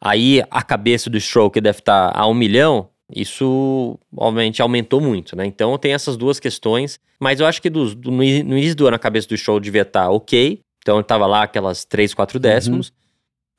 aí 0.00 0.42
a 0.50 0.62
cabeça 0.62 1.08
do 1.10 1.18
Stroll 1.18 1.50
que 1.50 1.60
deve 1.60 1.78
estar 1.78 2.12
a 2.16 2.26
um 2.26 2.34
milhão, 2.34 2.88
isso 3.14 3.98
obviamente 4.16 4.60
aumentou 4.60 5.00
muito, 5.00 5.36
né? 5.36 5.46
Então 5.46 5.76
tem 5.78 5.92
essas 5.92 6.16
duas 6.16 6.40
questões, 6.40 6.98
mas 7.18 7.40
eu 7.40 7.46
acho 7.46 7.62
que 7.62 7.70
do, 7.70 7.94
do, 7.94 8.10
no 8.10 8.22
início 8.22 8.74
do 8.74 8.86
ano 8.86 8.96
a 8.96 8.98
cabeça 8.98 9.28
do 9.28 9.36
Stroll 9.36 9.60
devia 9.60 9.82
estar 9.82 10.10
ok, 10.10 10.60
então 10.78 10.96
ele 10.96 11.04
tava 11.04 11.26
lá 11.26 11.44
aquelas 11.44 11.84
3, 11.84 12.12
4 12.12 12.38
décimos, 12.38 12.88
uhum. 12.88 12.94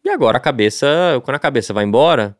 e 0.05 0.09
agora 0.09 0.37
a 0.37 0.41
cabeça, 0.41 0.87
quando 1.23 1.35
a 1.35 1.39
cabeça 1.39 1.73
vai 1.73 1.85
embora, 1.85 2.37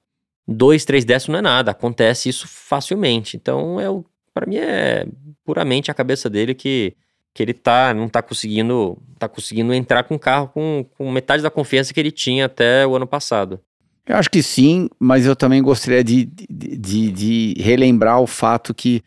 2, 0.47 0.84
3 0.86 1.05
décimos 1.05 1.34
não 1.34 1.39
é 1.39 1.41
nada, 1.41 1.72
acontece 1.72 2.30
isso 2.30 2.47
facilmente, 2.47 3.38
então 3.38 3.80
é 3.80 3.86
para 4.34 4.45
mim 4.45 4.57
é 4.57 5.07
puramente 5.43 5.89
a 5.89 5.93
cabeça 5.93 6.30
dele 6.30 6.53
que 6.53 6.95
que 7.36 7.43
ele 7.43 7.53
tá, 7.53 7.93
não 7.93 8.07
tá 8.07 8.22
conseguindo, 8.22 8.97
tá 9.20 9.28
conseguindo 9.28 9.74
entrar 9.74 10.03
com 10.03 10.16
o 10.16 10.20
carro 10.20 10.47
com, 10.47 10.86
com 10.97 11.11
metade 11.11 11.43
da 11.43 11.51
confiança 11.51 11.93
que 11.93 11.99
ele 11.99 12.09
tinha 12.09 12.45
até 12.45 12.88
o 12.88 12.95
ano 12.95 13.05
passado. 13.05 13.59
Eu 14.08 14.18
acho 14.18 14.30
que 14.30 14.43
sim, 14.43 14.88
mas 14.99 15.26
eu 15.26 15.36
também 15.36 15.62
gostaria 15.62 16.03
de, 16.03 16.26
de, 16.26 17.12
de, 17.12 17.56
relembrar 17.58 18.22
o 18.22 18.28
fato 18.28 18.74
que 18.74 19.01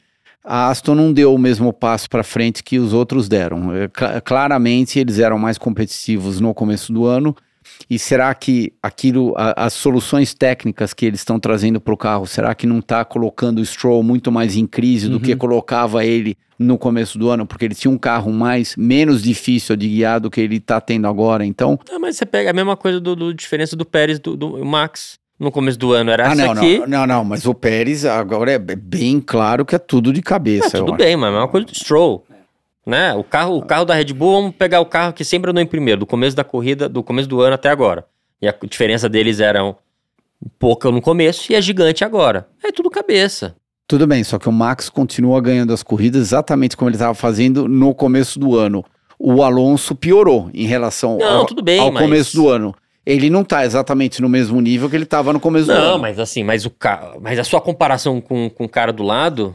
a 0.45 0.69
Aston 0.69 0.95
não 0.95 1.13
deu 1.13 1.33
o 1.33 1.39
mesmo 1.39 1.73
passo 1.73 2.09
para 2.11 2.25
frente 2.25 2.65
que 2.65 2.79
os 2.79 2.93
outros 2.93 3.29
deram. 3.29 3.73
É, 3.73 3.89
claramente 4.25 4.99
eles 4.99 5.19
eram 5.19 5.39
mais 5.39 5.57
competitivos 5.57 6.41
no 6.41 6.53
começo 6.53 6.93
do 6.93 7.05
ano 7.05 7.37
e 7.89 7.99
será 7.99 8.35
que 8.35 8.73
aquilo, 8.83 9.35
a, 9.37 9.67
as 9.67 9.73
soluções 9.73 10.35
técnicas 10.35 10.93
que 10.93 11.07
eles 11.07 11.21
estão 11.21 11.39
trazendo 11.39 11.81
para 11.81 11.95
o 11.95 11.97
carro, 11.97 12.27
será 12.27 12.55
que 12.55 12.67
não 12.67 12.79
está 12.79 13.05
colocando 13.05 13.59
o 13.59 13.65
Stroll 13.65 14.03
muito 14.03 14.33
mais 14.33 14.57
em 14.57 14.67
crise 14.67 15.07
uhum. 15.07 15.13
do 15.13 15.21
que 15.21 15.33
uhum. 15.33 15.39
colocava 15.39 16.05
ele 16.05 16.37
no 16.59 16.77
começo 16.77 17.19
do 17.19 17.29
ano? 17.31 17.47
Porque 17.47 17.65
ele 17.65 17.75
tinha 17.75 17.91
um 17.91 17.99
carro 17.99 18.33
mais 18.33 18.75
menos 18.77 19.23
difícil 19.23 19.77
de 19.77 19.89
guiar 19.89 20.21
do 20.21 20.31
que 20.31 20.41
ele 20.41 20.57
está 20.57 20.81
tendo 20.81 21.07
agora. 21.07 21.45
Então. 21.45 21.79
Não, 21.91 22.01
mas 22.01 22.17
você 22.17 22.27
pega 22.27 22.51
a 22.51 22.55
mesma 22.55 22.77
coisa 22.77 23.01
do, 23.01 23.15
do 23.15 23.33
diferença 23.33 23.77
do 23.77 23.85
Pérez 23.85 24.19
do, 24.19 24.37
do 24.37 24.65
Max 24.65 25.19
no 25.39 25.53
começo 25.53 25.79
do 25.79 25.93
ano. 25.93 26.11
Era 26.11 26.33
ah, 26.33 26.35
não, 26.35 26.53
aqui. 26.53 26.79
Não, 26.81 26.87
não, 26.87 27.07
não, 27.07 27.25
mas 27.25 27.47
o 27.47 27.55
Pérez 27.55 28.05
agora 28.05 28.53
é 28.53 28.59
bem 28.59 29.21
claro 29.21 29.65
que 29.65 29.75
é 29.75 29.79
tudo 29.79 30.13
de 30.13 30.21
cabeça. 30.21 30.77
É, 30.77 30.81
tudo 30.81 30.95
bem, 30.95 31.17
mas 31.17 31.27
é 31.27 31.29
a 31.29 31.33
mesma 31.33 31.49
coisa 31.49 31.67
do 31.67 31.75
Stroll 31.75 32.25
né? 32.89 33.13
O 33.15 33.23
carro, 33.23 33.59
o 33.59 33.63
carro 33.63 33.85
da 33.85 33.95
Red 33.95 34.15
Bull, 34.15 34.33
vamos 34.33 34.57
pegar 34.57 34.81
o 34.81 34.87
carro 34.87 35.13
que 35.13 35.23
sempre 35.23 35.51
andou 35.51 35.63
em 35.63 35.67
primeiro, 35.67 36.01
do 36.01 36.07
começo 36.07 36.35
da 36.35 36.43
corrida, 36.43 36.89
do 36.89 37.03
começo 37.03 37.29
do 37.29 37.43
ano 37.43 37.55
até 37.55 37.69
agora. 37.69 38.07
E 38.41 38.49
a 38.49 38.55
diferença 38.65 39.11
deles 39.11 39.41
era 39.41 39.77
pouca 40.59 40.91
no 40.91 41.03
começo 41.03 41.53
e 41.53 41.55
é 41.55 41.61
gigante 41.61 42.03
agora. 42.03 42.49
É 42.65 42.73
tudo 42.73 42.89
cabeça. 42.89 43.55
Tudo 43.87 44.07
bem, 44.07 44.25
só 44.25 44.39
que 44.39 44.49
o 44.49 44.53
Max 44.53 44.89
continua 44.89 45.39
ganhando 45.41 45.73
as 45.75 45.83
corridas 45.83 46.23
exatamente 46.23 46.79
como 46.79 46.89
ele 46.89 46.97
estava 46.97 47.15
fazendo 47.15 47.69
no 47.69 47.95
começo 47.95 48.39
do 48.39 48.57
ano. 48.57 48.83
O 49.19 49.43
Alonso 49.43 49.95
piorou 49.95 50.51
em 50.55 50.67
relação 50.67 51.19
não, 51.19 51.41
ao, 51.41 51.47
bem, 51.63 51.81
ao 51.81 51.93
mas... 51.93 52.03
começo 52.03 52.37
do 52.37 52.49
ano. 52.49 52.75
Ele 53.05 53.29
não 53.29 53.43
está 53.43 53.67
exatamente 53.67 54.23
no 54.23 54.31
mesmo 54.31 54.61
nível 54.63 54.89
que 54.89 54.97
ele 54.97 55.05
estava 55.05 55.33
no 55.33 55.41
começo 55.41 55.67
não, 55.69 55.75
do 55.75 55.81
ano. 55.81 55.91
Não, 55.93 55.99
mas 55.99 56.19
assim, 56.19 56.43
mas, 56.43 56.65
o 56.65 56.71
ca... 56.71 57.17
mas 57.21 57.39
a 57.39 57.45
sua 57.45 57.61
comparação 57.61 58.19
com, 58.19 58.49
com 58.49 58.65
o 58.65 58.69
cara 58.69 58.93
do 58.93 59.03
lado 59.03 59.55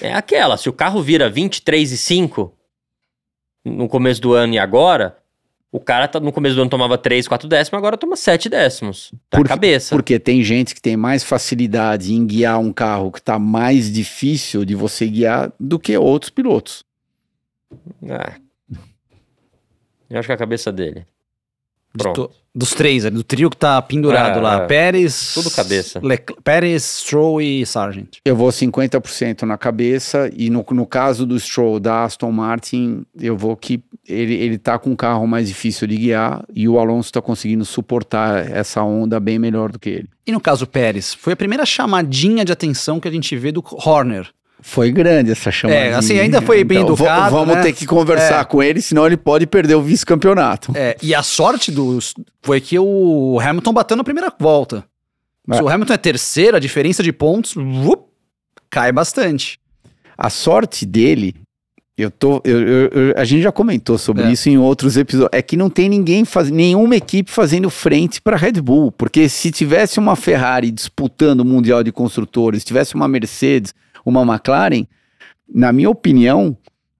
é 0.00 0.12
aquela, 0.12 0.56
se 0.56 0.68
o 0.68 0.72
carro 0.72 1.02
vira 1.02 1.28
23 1.28 1.92
e 1.92 1.96
5 1.96 2.54
no 3.64 3.88
começo 3.88 4.20
do 4.20 4.32
ano 4.32 4.54
e 4.54 4.58
agora, 4.58 5.16
o 5.72 5.80
cara 5.80 6.06
tá, 6.06 6.20
no 6.20 6.32
começo 6.32 6.54
do 6.54 6.62
ano 6.62 6.70
tomava 6.70 6.96
3, 6.96 7.26
4 7.26 7.48
décimos, 7.48 7.78
agora 7.78 7.96
toma 7.96 8.16
7 8.16 8.48
décimos. 8.48 9.12
Tá 9.28 9.38
porque, 9.38 9.48
cabeça. 9.48 9.94
Porque 9.94 10.18
tem 10.18 10.42
gente 10.42 10.74
que 10.74 10.80
tem 10.80 10.96
mais 10.96 11.24
facilidade 11.24 12.12
em 12.12 12.26
guiar 12.26 12.60
um 12.60 12.72
carro 12.72 13.10
que 13.10 13.20
tá 13.20 13.38
mais 13.38 13.92
difícil 13.92 14.64
de 14.64 14.74
você 14.74 15.06
guiar 15.08 15.52
do 15.58 15.78
que 15.78 15.96
outros 15.96 16.30
pilotos. 16.30 16.84
É. 18.02 18.34
Eu 20.08 20.18
acho 20.18 20.28
que 20.28 20.32
é 20.32 20.34
a 20.34 20.38
cabeça 20.38 20.70
dele. 20.70 21.06
Pronto. 21.96 22.30
Dos 22.56 22.70
três, 22.70 23.02
do 23.04 23.24
trio 23.24 23.50
que 23.50 23.56
tá 23.56 23.82
pendurado 23.82 24.38
é, 24.38 24.42
lá. 24.42 24.62
É. 24.62 24.66
Pérez. 24.66 25.32
Tudo 25.34 25.50
cabeça. 25.50 26.00
Pérez, 26.44 26.84
Stroll 26.84 27.42
e 27.42 27.66
Sargent. 27.66 28.18
Eu 28.24 28.36
vou 28.36 28.48
50% 28.48 29.42
na 29.42 29.58
cabeça. 29.58 30.30
E 30.36 30.48
no, 30.50 30.64
no 30.70 30.86
caso 30.86 31.26
do 31.26 31.38
Stroll, 31.38 31.80
da 31.80 32.04
Aston 32.04 32.30
Martin, 32.30 33.04
eu 33.20 33.36
vou 33.36 33.56
que 33.56 33.82
ele, 34.08 34.34
ele 34.34 34.56
tá 34.56 34.78
com 34.78 34.90
um 34.90 34.96
carro 34.96 35.26
mais 35.26 35.48
difícil 35.48 35.88
de 35.88 35.96
guiar. 35.96 36.44
E 36.54 36.68
o 36.68 36.78
Alonso 36.78 37.12
tá 37.12 37.20
conseguindo 37.20 37.64
suportar 37.64 38.48
essa 38.48 38.82
onda 38.82 39.18
bem 39.18 39.38
melhor 39.38 39.72
do 39.72 39.78
que 39.78 39.90
ele. 39.90 40.08
E 40.26 40.32
no 40.32 40.40
caso 40.40 40.66
Pérez, 40.66 41.12
foi 41.12 41.32
a 41.32 41.36
primeira 41.36 41.66
chamadinha 41.66 42.44
de 42.44 42.52
atenção 42.52 43.00
que 43.00 43.08
a 43.08 43.10
gente 43.10 43.36
vê 43.36 43.50
do 43.50 43.62
Horner. 43.84 44.30
Foi 44.66 44.90
grande 44.90 45.30
essa 45.30 45.52
chamada. 45.52 45.78
É, 45.78 45.92
assim, 45.92 46.18
ainda 46.18 46.40
foi 46.40 46.64
bem 46.64 46.78
então, 46.78 46.94
educado. 46.94 47.30
Vamos 47.30 47.54
né? 47.54 47.62
ter 47.62 47.74
que 47.74 47.84
conversar 47.84 48.40
é. 48.40 48.44
com 48.44 48.62
ele, 48.62 48.80
senão 48.80 49.06
ele 49.06 49.16
pode 49.16 49.46
perder 49.46 49.74
o 49.74 49.82
vice-campeonato. 49.82 50.72
É, 50.74 50.96
e 51.02 51.14
a 51.14 51.22
sorte 51.22 51.70
dos 51.70 52.14
foi 52.42 52.62
que 52.62 52.78
o 52.78 53.38
Hamilton 53.38 53.74
bateu 53.74 53.94
na 53.94 54.02
primeira 54.02 54.32
volta. 54.40 54.82
É. 55.50 55.56
Se 55.56 55.62
o 55.62 55.68
Hamilton 55.68 55.92
é 55.92 55.96
terceiro, 55.98 56.56
a 56.56 56.58
diferença 56.60 57.02
de 57.02 57.12
pontos 57.12 57.54
up, 57.56 58.04
cai 58.70 58.90
bastante. 58.90 59.60
A 60.16 60.30
sorte 60.30 60.86
dele, 60.86 61.34
eu 61.96 62.10
tô, 62.10 62.40
eu, 62.42 62.60
eu, 62.66 62.88
eu, 62.88 63.14
a 63.18 63.24
gente 63.24 63.42
já 63.42 63.52
comentou 63.52 63.98
sobre 63.98 64.22
é. 64.22 64.32
isso 64.32 64.48
em 64.48 64.56
outros 64.56 64.96
episódios, 64.96 65.38
é 65.38 65.42
que 65.42 65.58
não 65.58 65.68
tem 65.68 65.90
ninguém 65.90 66.24
faz, 66.24 66.50
nenhuma 66.50 66.96
equipe 66.96 67.30
fazendo 67.30 67.68
frente 67.68 68.18
para 68.18 68.34
Red 68.34 68.62
Bull, 68.62 68.90
porque 68.90 69.28
se 69.28 69.52
tivesse 69.52 69.98
uma 69.98 70.16
Ferrari 70.16 70.70
disputando 70.70 71.40
o 71.40 71.44
mundial 71.44 71.84
de 71.84 71.92
construtores, 71.92 72.62
se 72.62 72.66
tivesse 72.66 72.94
uma 72.94 73.06
Mercedes 73.06 73.74
uma 74.04 74.22
McLaren, 74.22 74.86
na 75.52 75.72
minha 75.72 75.90
opinião, 75.90 76.56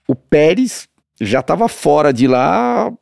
o 0.07 0.15
Pérez 0.15 0.89
já 1.21 1.41
estava 1.41 1.69
fora 1.69 2.13
de 2.13 2.27
lá 2.27 2.93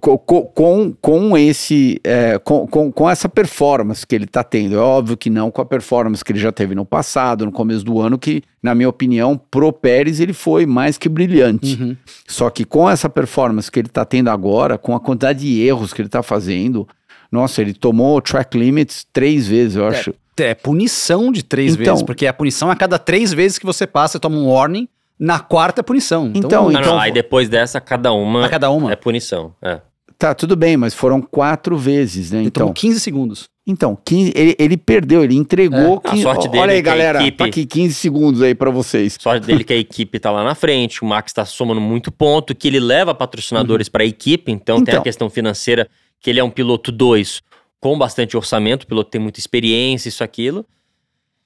com, 0.00 0.18
com, 0.18 0.92
com 1.00 1.38
esse 1.38 2.00
é, 2.04 2.38
com, 2.38 2.66
com, 2.66 2.92
com, 2.92 3.08
essa 3.08 3.28
performance 3.28 4.06
que 4.06 4.14
ele 4.14 4.24
está 4.24 4.44
tendo. 4.44 4.74
É 4.74 4.78
óbvio 4.78 5.16
que 5.16 5.30
não 5.30 5.50
com 5.50 5.62
a 5.62 5.64
performance 5.64 6.24
que 6.24 6.32
ele 6.32 6.38
já 6.38 6.52
teve 6.52 6.74
no 6.74 6.84
passado, 6.84 7.46
no 7.46 7.52
começo 7.52 7.84
do 7.84 8.00
ano, 8.00 8.18
que, 8.18 8.42
na 8.62 8.74
minha 8.74 8.88
opinião, 8.88 9.40
pro 9.50 9.72
Pérez 9.72 10.20
ele 10.20 10.32
foi 10.32 10.66
mais 10.66 10.98
que 10.98 11.08
brilhante. 11.08 11.80
Uhum. 11.80 11.96
Só 12.26 12.50
que 12.50 12.64
com 12.64 12.88
essa 12.88 13.08
performance 13.08 13.70
que 13.70 13.78
ele 13.78 13.88
está 13.88 14.04
tendo 14.04 14.28
agora, 14.28 14.76
com 14.76 14.94
a 14.94 15.00
quantidade 15.00 15.40
de 15.40 15.60
erros 15.62 15.92
que 15.92 16.02
ele 16.02 16.08
está 16.08 16.22
fazendo, 16.22 16.86
nossa, 17.30 17.60
ele 17.60 17.74
tomou 17.74 18.20
track 18.20 18.58
limits 18.58 19.06
três 19.12 19.46
vezes, 19.46 19.76
eu 19.76 19.84
é. 19.84 19.88
acho. 19.88 20.14
É 20.40 20.54
punição 20.54 21.32
de 21.32 21.42
três 21.42 21.72
então, 21.74 21.94
vezes, 21.94 22.02
porque 22.02 22.24
a 22.24 22.32
punição 22.32 22.68
é 22.68 22.72
a 22.72 22.76
cada 22.76 22.96
três 22.96 23.32
vezes 23.32 23.58
que 23.58 23.66
você 23.66 23.88
passa, 23.88 24.12
você 24.12 24.18
toma 24.20 24.36
um 24.36 24.48
warning, 24.48 24.88
na 25.18 25.40
quarta 25.40 25.80
é 25.80 25.82
punição. 25.82 26.30
Então, 26.32 26.46
então, 26.46 26.62
não, 26.64 26.70
então 26.80 26.92
não, 26.92 27.00
aí 27.00 27.10
depois 27.10 27.48
dessa, 27.48 27.80
cada 27.80 28.12
uma, 28.12 28.46
a 28.46 28.48
cada 28.48 28.70
uma 28.70 28.92
é 28.92 28.96
punição. 28.96 29.52
É. 29.60 29.80
Tá, 30.18 30.34
tudo 30.34 30.56
bem, 30.56 30.76
mas 30.76 30.94
foram 30.94 31.20
quatro 31.20 31.76
vezes, 31.76 32.32
né? 32.32 32.42
Então, 32.42 32.72
15 32.72 32.98
segundos. 32.98 33.48
Então, 33.64 33.96
15, 34.04 34.32
ele, 34.34 34.56
ele, 34.58 34.76
perdeu, 34.76 35.22
ele 35.22 35.36
entregou. 35.36 36.02
É. 36.04 36.10
15, 36.10 36.20
a 36.20 36.22
sorte 36.22 36.48
dele 36.48 36.62
olha 36.62 36.72
aí, 36.72 36.78
é 36.78 36.82
galera, 36.82 37.20
equipe, 37.20 37.36
tá 37.36 37.44
aqui 37.44 37.64
15 37.64 37.94
segundos 37.94 38.42
aí 38.42 38.52
para 38.52 38.68
vocês. 38.68 39.16
Sorte 39.20 39.46
dele 39.46 39.62
que 39.62 39.72
a 39.72 39.76
equipe 39.76 40.18
tá 40.18 40.32
lá 40.32 40.42
na 40.42 40.56
frente, 40.56 41.02
o 41.02 41.06
Max 41.06 41.32
tá 41.32 41.44
somando 41.44 41.80
muito 41.80 42.10
ponto, 42.10 42.52
que 42.52 42.66
ele 42.66 42.80
leva 42.80 43.14
patrocinadores 43.14 43.86
uhum. 43.86 43.92
para 43.92 44.02
a 44.02 44.06
equipe, 44.06 44.50
então, 44.50 44.76
então, 44.76 44.84
tem 44.84 44.92
a 44.92 44.96
então. 44.96 45.04
questão 45.04 45.30
financeira, 45.30 45.88
que 46.20 46.30
ele 46.30 46.40
é 46.40 46.44
um 46.44 46.50
piloto 46.50 46.90
2 46.90 47.42
com 47.80 47.96
bastante 47.96 48.36
orçamento, 48.36 48.82
o 48.82 48.86
piloto 48.86 49.10
tem 49.10 49.20
muita 49.20 49.38
experiência, 49.38 50.08
isso, 50.08 50.24
aquilo. 50.24 50.66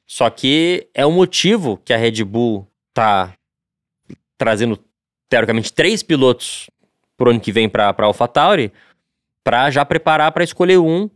Só 0.06 0.28
que 0.30 0.88
é 0.94 1.04
o 1.04 1.12
motivo 1.12 1.78
que 1.84 1.92
a 1.92 1.96
Red 1.96 2.24
Bull 2.24 2.66
tá 2.92 3.32
trazendo, 4.36 4.78
teoricamente, 5.28 5.72
três 5.72 6.02
pilotos 6.02 6.68
pro 7.16 7.30
ano 7.30 7.40
que 7.40 7.52
vem 7.52 7.68
para 7.68 7.94
a 7.96 8.04
AlphaTauri, 8.04 8.72
para 9.44 9.70
já 9.70 9.84
preparar 9.84 10.32
para 10.32 10.44
escolher 10.44 10.78
um 10.78 11.08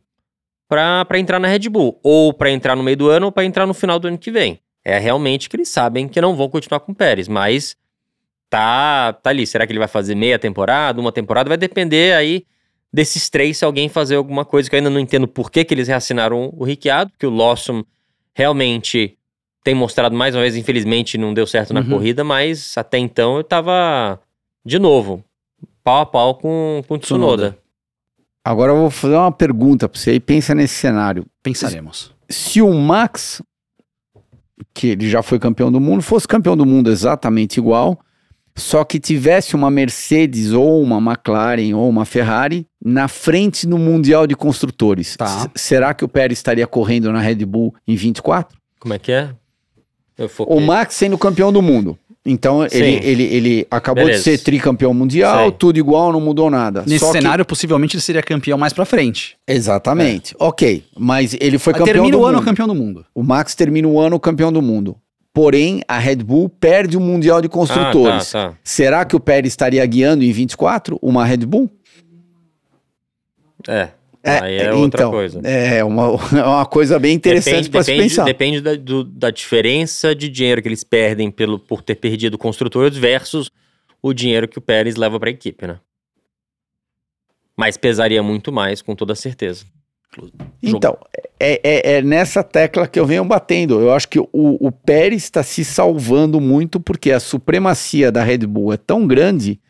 para 0.69 1.19
entrar 1.19 1.39
na 1.39 1.47
Red 1.47 1.69
Bull, 1.69 1.99
ou 2.03 2.33
para 2.33 2.51
entrar 2.51 2.75
no 2.75 2.83
meio 2.83 2.97
do 2.97 3.09
ano, 3.09 3.27
ou 3.27 3.33
para 3.33 3.45
entrar 3.45 3.67
no 3.67 3.75
final 3.75 3.99
do 3.99 4.09
ano 4.09 4.19
que 4.19 4.33
vem. 4.33 4.61
É 4.85 4.99
realmente 4.99 5.49
que 5.49 5.57
eles 5.57 5.69
sabem 5.69 6.09
que 6.09 6.21
não 6.21 6.35
vão 6.35 6.49
continuar 6.49 6.81
com 6.81 6.93
o 6.93 6.95
Pérez, 6.95 7.29
mas 7.29 7.77
tá, 8.51 9.13
tá 9.13 9.31
ali. 9.31 9.47
Será 9.47 9.67
que 9.67 9.73
ele 9.73 9.79
vai 9.79 9.89
fazer 9.89 10.15
meia 10.15 10.39
temporada, 10.39 11.01
uma 11.01 11.13
temporada? 11.13 11.49
Vai 11.49 11.57
depender 11.57 12.15
aí 12.15 12.45
desses 12.97 13.29
três 13.29 13.59
se 13.59 13.65
alguém 13.67 13.91
fazer 13.91 14.17
alguma 14.17 14.43
coisa 14.43 14.71
que 14.71 14.75
eu 14.75 14.79
ainda 14.79 14.89
não 14.89 14.99
entendo 14.99 15.29
por 15.29 15.51
que, 15.51 15.63
que 15.67 15.75
eles 15.75 15.87
reassinaram 15.87 16.51
o 16.57 16.65
Ricciardo, 16.65 17.13
que 17.19 17.27
o 17.27 17.31
Lawson 17.31 17.85
realmente 18.35 19.19
tem 19.63 19.75
mostrado 19.75 20.17
mais 20.17 20.35
uma 20.35 20.41
vez, 20.41 20.57
infelizmente 20.57 21.19
não 21.19 21.35
deu 21.35 21.47
certo 21.47 21.75
na 21.75 21.81
uhum. 21.81 21.91
corrida, 21.91 22.25
mas 22.25 22.73
até 22.79 22.97
então 22.97 23.37
eu 23.37 23.45
tava 23.45 24.19
de 24.65 24.79
novo, 24.79 25.23
pau 25.85 26.01
a 26.01 26.07
pau 26.07 26.37
com, 26.37 26.83
com 26.89 26.95
o 26.95 26.99
Tsunoda. 26.99 27.51
Tsunoda. 27.51 27.59
Agora 28.43 28.73
eu 28.73 28.77
vou 28.77 28.91
fazer 28.91 29.17
uma 29.17 29.33
pergunta 29.33 29.87
para 29.91 30.01
você 30.01 30.15
e 30.15 30.21
pensa 30.21 30.55
nesse 30.55 30.77
cenário. 30.77 31.27
Pensaremos. 31.43 32.15
Se 32.31 32.63
o 32.63 32.73
Max, 32.73 33.43
que 34.73 34.87
ele 34.89 35.11
já 35.11 35.23
foi 35.23 35.39
campeão 35.39 35.71
do 35.71 35.81
mundo, 35.81 36.01
fosse 36.01 36.27
campeão 36.27 36.57
do 36.57 36.65
mundo 36.65 36.91
exatamente 36.91 37.59
igual, 37.59 38.01
só 38.57 38.83
que 38.85 38.99
tivesse 38.99 39.55
uma 39.55 39.71
Mercedes 39.71 40.53
ou 40.53 40.83
uma 40.83 40.99
McLaren 40.99 41.75
ou 41.75 41.89
uma 41.89 42.05
Ferrari 42.05 42.67
na 42.83 43.07
frente 43.09 43.67
no 43.67 43.79
Mundial 43.79 44.27
de 44.27 44.35
Construtores. 44.35 45.17
Tá. 45.17 45.49
Será 45.55 45.93
que 45.93 46.05
o 46.05 46.09
Pérez 46.09 46.39
estaria 46.39 46.67
correndo 46.67 47.13
na 47.13 47.21
Red 47.21 47.45
Bull 47.45 47.75
em 47.87 47.95
24? 47.97 48.57
Como 48.81 48.95
é 48.95 48.99
que 48.99 49.13
é? 49.13 49.31
O 50.39 50.61
Max 50.61 50.95
sendo 50.95 51.19
campeão 51.19 51.53
do 51.53 51.61
mundo. 51.61 51.99
Então 52.29 52.65
ele, 52.65 53.01
Sim. 53.01 53.07
ele, 53.07 53.23
ele 53.23 53.67
acabou 53.71 54.03
Beleza. 54.05 54.19
de 54.19 54.25
ser 54.39 54.43
tricampeão 54.43 54.93
mundial, 54.93 55.45
Sei. 55.45 55.53
tudo 55.53 55.79
igual, 55.79 56.11
não 56.11 56.21
mudou 56.21 56.51
nada. 56.51 56.83
Nesse 56.85 56.99
Só 57.05 57.13
que- 57.13 57.19
cenário, 57.19 57.45
possivelmente 57.45 57.95
ele 57.95 58.03
seria 58.03 58.21
campeão 58.23 58.59
mais 58.59 58.73
pra 58.73 58.85
frente. 58.85 59.37
Exatamente. 59.47 60.35
Ok, 60.41 60.83
mas 60.99 61.37
ele 61.41 61.57
foi 61.57 61.73
Aí 61.73 61.79
campeão 61.79 61.95
termina 61.95 62.17
do 62.17 62.23
o 62.23 62.27
ano 62.27 62.39
mundo. 62.39 62.45
campeão 62.45 62.67
do 62.67 62.75
mundo. 62.75 63.05
O 63.15 63.23
Max 63.23 63.55
termina 63.55 63.87
o 63.87 64.01
ano 64.01 64.19
campeão 64.19 64.53
do 64.53 64.61
mundo. 64.61 64.97
Porém, 65.37 65.83
a 65.87 65.99
Red 65.99 66.17
Bull 66.17 66.49
perde 66.49 66.97
o 66.97 67.01
Mundial 67.01 67.43
de 67.43 67.49
Construtores. 67.51 68.35
Ah, 68.35 68.45
tá, 68.45 68.49
tá. 68.53 68.59
Será 68.65 69.05
que 69.05 69.15
o 69.15 69.21
Pérez 69.21 69.53
estaria 69.53 69.85
guiando 69.85 70.25
em 70.25 70.33
24 70.33 70.99
uma 71.03 71.27
Red 71.27 71.45
Bull? 71.45 71.71
É. 73.69 73.91
Aí 74.25 74.57
é 74.57 74.73
outra 74.73 75.11
coisa. 75.11 75.39
É 75.45 75.85
uma, 75.85 76.05
é 76.35 76.43
uma 76.43 76.65
coisa 76.65 76.99
bem 76.99 77.15
interessante 77.15 77.69
Depende- 77.69 77.71
para 77.71 77.83
se 77.83 77.95
pensar. 77.95 78.25
Depende 78.25 78.63
da, 78.63 78.77
do- 78.77 79.05
da 79.05 79.29
diferença 79.31 80.15
de 80.15 80.31
dinheiro 80.31 80.63
que 80.63 80.69
eles 80.69 80.83
perdem 80.83 81.31
pelo, 81.31 81.59
por 81.59 81.83
ter 81.83 81.97
perdido 81.97 82.39
construtores 82.39 82.97
versus 82.97 83.51
o 84.01 84.15
dinheiro 84.15 84.49
que 84.49 84.57
o 84.57 84.63
Pérez 84.63 84.97
leva 84.97 85.21
para 85.21 85.29
a 85.29 85.33
equipe, 85.33 85.67
né? 85.67 85.79
Mas 87.55 87.77
pesaria 87.77 88.23
muito 88.23 88.51
mais, 88.51 88.81
com 88.81 88.97
toda 88.97 89.15
certeza. 89.15 89.67
Então, 90.63 90.97
é, 91.39 91.61
é- 91.63 91.97
é 91.97 92.03
nessa 92.03 92.43
tecla 92.43 92.87
que 92.87 92.99
eu 92.99 93.07
venho 93.07 93.25
batendo. 93.25 93.81
Eu 93.81 93.93
acho 93.93 94.09
que 94.09 94.19
o, 94.19 94.29
o 94.33 94.73
Pérez 94.73 95.25
está 95.25 95.43
se 95.43 95.65
salvando 95.65 96.41
muito 96.41 96.81
porque 96.81 97.13
a 97.13 97.21
supremacia 97.21 98.11
da 98.11 98.23
Red 98.23 98.39
Bull 98.39 98.73
é 98.73 98.77
tão 98.77 99.07
grande 99.07 99.61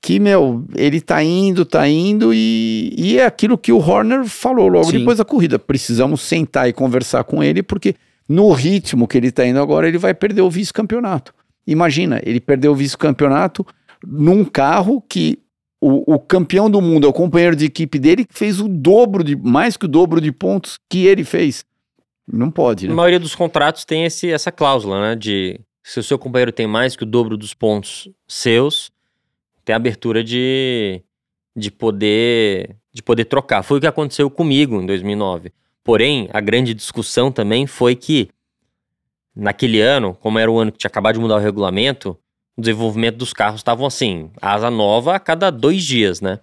que, 0.00 0.20
meu, 0.20 0.64
ele 0.76 1.00
tá 1.00 1.22
indo, 1.24 1.64
tá 1.64 1.88
indo 1.88 2.32
e, 2.34 2.94
e 2.96 3.18
é 3.18 3.24
aquilo 3.24 3.56
que 3.56 3.72
o 3.72 3.78
Horner 3.78 4.24
falou 4.26 4.68
logo 4.68 4.90
Sim. 4.90 4.98
depois 4.98 5.16
da 5.16 5.24
corrida. 5.24 5.58
Precisamos 5.58 6.20
sentar 6.20 6.68
e 6.68 6.74
conversar 6.74 7.24
com 7.24 7.42
ele 7.42 7.62
porque 7.62 7.94
no 8.28 8.52
ritmo 8.52 9.08
que 9.08 9.16
ele 9.16 9.32
tá 9.32 9.46
indo 9.46 9.58
agora, 9.60 9.88
ele 9.88 9.98
vai 9.98 10.12
perder 10.12 10.42
o 10.42 10.50
vice-campeonato. 10.50 11.32
Imagina, 11.66 12.20
ele 12.22 12.40
perdeu 12.40 12.72
o 12.72 12.74
vice-campeonato 12.74 13.66
num 14.06 14.44
carro 14.44 15.02
que 15.08 15.38
o, 15.86 16.14
o 16.14 16.18
campeão 16.18 16.70
do 16.70 16.80
mundo 16.80 17.06
é 17.06 17.10
o 17.10 17.12
companheiro 17.12 17.54
de 17.54 17.66
equipe 17.66 17.98
dele 17.98 18.24
que 18.24 18.32
fez 18.32 18.58
o 18.58 18.66
dobro 18.66 19.22
de, 19.22 19.36
mais 19.36 19.76
que 19.76 19.84
o 19.84 19.88
dobro 19.88 20.18
de 20.18 20.32
pontos 20.32 20.78
que 20.88 21.04
ele 21.04 21.24
fez. 21.24 21.62
Não 22.26 22.50
pode, 22.50 22.86
A 22.86 22.88
né? 22.88 22.94
maioria 22.94 23.20
dos 23.20 23.34
contratos 23.34 23.84
tem 23.84 24.06
esse, 24.06 24.30
essa 24.30 24.50
cláusula, 24.50 25.10
né? 25.10 25.14
De 25.14 25.60
se 25.82 26.00
o 26.00 26.02
seu 26.02 26.18
companheiro 26.18 26.50
tem 26.50 26.66
mais 26.66 26.96
que 26.96 27.02
o 27.02 27.06
dobro 27.06 27.36
dos 27.36 27.52
pontos 27.52 28.08
seus, 28.26 28.90
tem 29.62 29.74
a 29.74 29.76
abertura 29.76 30.24
de, 30.24 31.02
de 31.54 31.70
poder 31.70 32.76
de 32.90 33.02
poder 33.02 33.26
trocar. 33.26 33.62
Foi 33.62 33.76
o 33.76 33.80
que 33.80 33.86
aconteceu 33.86 34.30
comigo 34.30 34.80
em 34.80 34.86
2009. 34.86 35.52
Porém, 35.82 36.30
a 36.32 36.40
grande 36.40 36.72
discussão 36.72 37.30
também 37.30 37.66
foi 37.66 37.94
que 37.94 38.30
naquele 39.36 39.82
ano, 39.82 40.14
como 40.14 40.38
era 40.38 40.50
o 40.50 40.58
ano 40.58 40.72
que 40.72 40.78
tinha 40.78 40.88
acabado 40.88 41.16
de 41.16 41.20
mudar 41.20 41.34
o 41.34 41.40
regulamento, 41.40 42.16
o 42.56 42.60
desenvolvimento 42.60 43.16
dos 43.16 43.32
carros 43.32 43.60
estavam 43.60 43.86
assim, 43.86 44.30
asa 44.40 44.70
nova 44.70 45.16
a 45.16 45.20
cada 45.20 45.50
dois 45.50 45.82
dias, 45.82 46.20
né? 46.20 46.40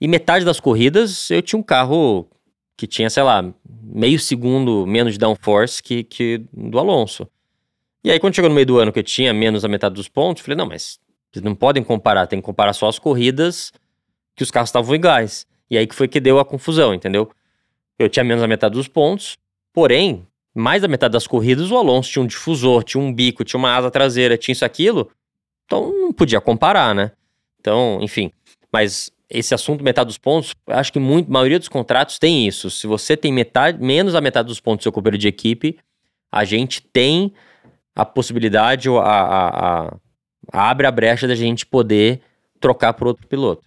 E 0.00 0.08
metade 0.08 0.44
das 0.44 0.60
corridas 0.60 1.30
eu 1.30 1.40
tinha 1.40 1.58
um 1.58 1.62
carro 1.62 2.28
que 2.76 2.86
tinha, 2.86 3.08
sei 3.08 3.22
lá, 3.22 3.44
meio 3.82 4.18
segundo 4.18 4.86
menos 4.86 5.14
de 5.14 5.18
downforce 5.18 5.82
que, 5.82 6.04
que 6.04 6.44
do 6.52 6.78
Alonso. 6.78 7.28
E 8.02 8.10
aí, 8.10 8.18
quando 8.18 8.34
chegou 8.34 8.50
no 8.50 8.54
meio 8.54 8.66
do 8.66 8.78
ano 8.78 8.92
que 8.92 8.98
eu 8.98 9.04
tinha 9.04 9.32
menos 9.32 9.62
da 9.62 9.68
metade 9.68 9.94
dos 9.94 10.08
pontos, 10.08 10.40
eu 10.40 10.44
falei, 10.44 10.58
não, 10.58 10.66
mas 10.66 10.98
vocês 11.32 11.42
não 11.42 11.54
podem 11.54 11.82
comparar, 11.82 12.26
tem 12.26 12.38
que 12.40 12.44
comparar 12.44 12.72
só 12.72 12.88
as 12.88 12.98
corridas 12.98 13.72
que 14.36 14.42
os 14.42 14.50
carros 14.50 14.68
estavam 14.68 14.94
iguais. 14.94 15.46
E 15.70 15.78
aí 15.78 15.86
que 15.86 15.94
foi 15.94 16.06
que 16.06 16.20
deu 16.20 16.38
a 16.38 16.44
confusão, 16.44 16.92
entendeu? 16.92 17.30
Eu 17.98 18.08
tinha 18.08 18.24
menos 18.24 18.42
da 18.42 18.48
metade 18.48 18.74
dos 18.74 18.88
pontos, 18.88 19.38
porém, 19.72 20.26
mais 20.54 20.82
da 20.82 20.88
metade 20.88 21.12
das 21.12 21.26
corridas 21.26 21.70
o 21.70 21.76
Alonso 21.76 22.10
tinha 22.10 22.22
um 22.22 22.26
difusor, 22.26 22.84
tinha 22.84 23.02
um 23.02 23.12
bico, 23.12 23.44
tinha 23.44 23.58
uma 23.58 23.74
asa 23.74 23.90
traseira, 23.90 24.38
tinha 24.38 24.52
isso, 24.52 24.64
aquilo. 24.64 25.10
Então 25.66 25.92
não 25.92 26.12
podia 26.12 26.40
comparar, 26.40 26.94
né? 26.94 27.10
Então, 27.60 27.98
enfim. 28.00 28.30
Mas 28.72 29.10
esse 29.28 29.54
assunto, 29.54 29.82
metade 29.82 30.08
dos 30.08 30.18
pontos, 30.18 30.54
acho 30.68 30.92
que 30.92 30.98
muito, 31.00 31.30
maioria 31.30 31.58
dos 31.58 31.68
contratos 31.68 32.18
tem 32.18 32.46
isso. 32.46 32.70
Se 32.70 32.86
você 32.86 33.16
tem 33.16 33.32
metade, 33.32 33.82
menos 33.82 34.12
da 34.12 34.20
metade 34.20 34.48
dos 34.48 34.60
pontos 34.60 34.82
do 34.82 34.84
seu 34.84 34.92
companheiro 34.92 35.18
de 35.18 35.28
equipe, 35.28 35.78
a 36.30 36.44
gente 36.44 36.82
tem 36.82 37.32
a 37.96 38.04
possibilidade, 38.04 38.88
a, 38.88 38.92
a, 38.92 39.86
a- 39.86 39.96
abre 40.52 40.86
a 40.86 40.90
brecha 40.90 41.26
da 41.26 41.34
gente 41.34 41.64
poder 41.64 42.20
trocar 42.60 42.92
por 42.92 43.06
outro 43.08 43.26
piloto. 43.26 43.64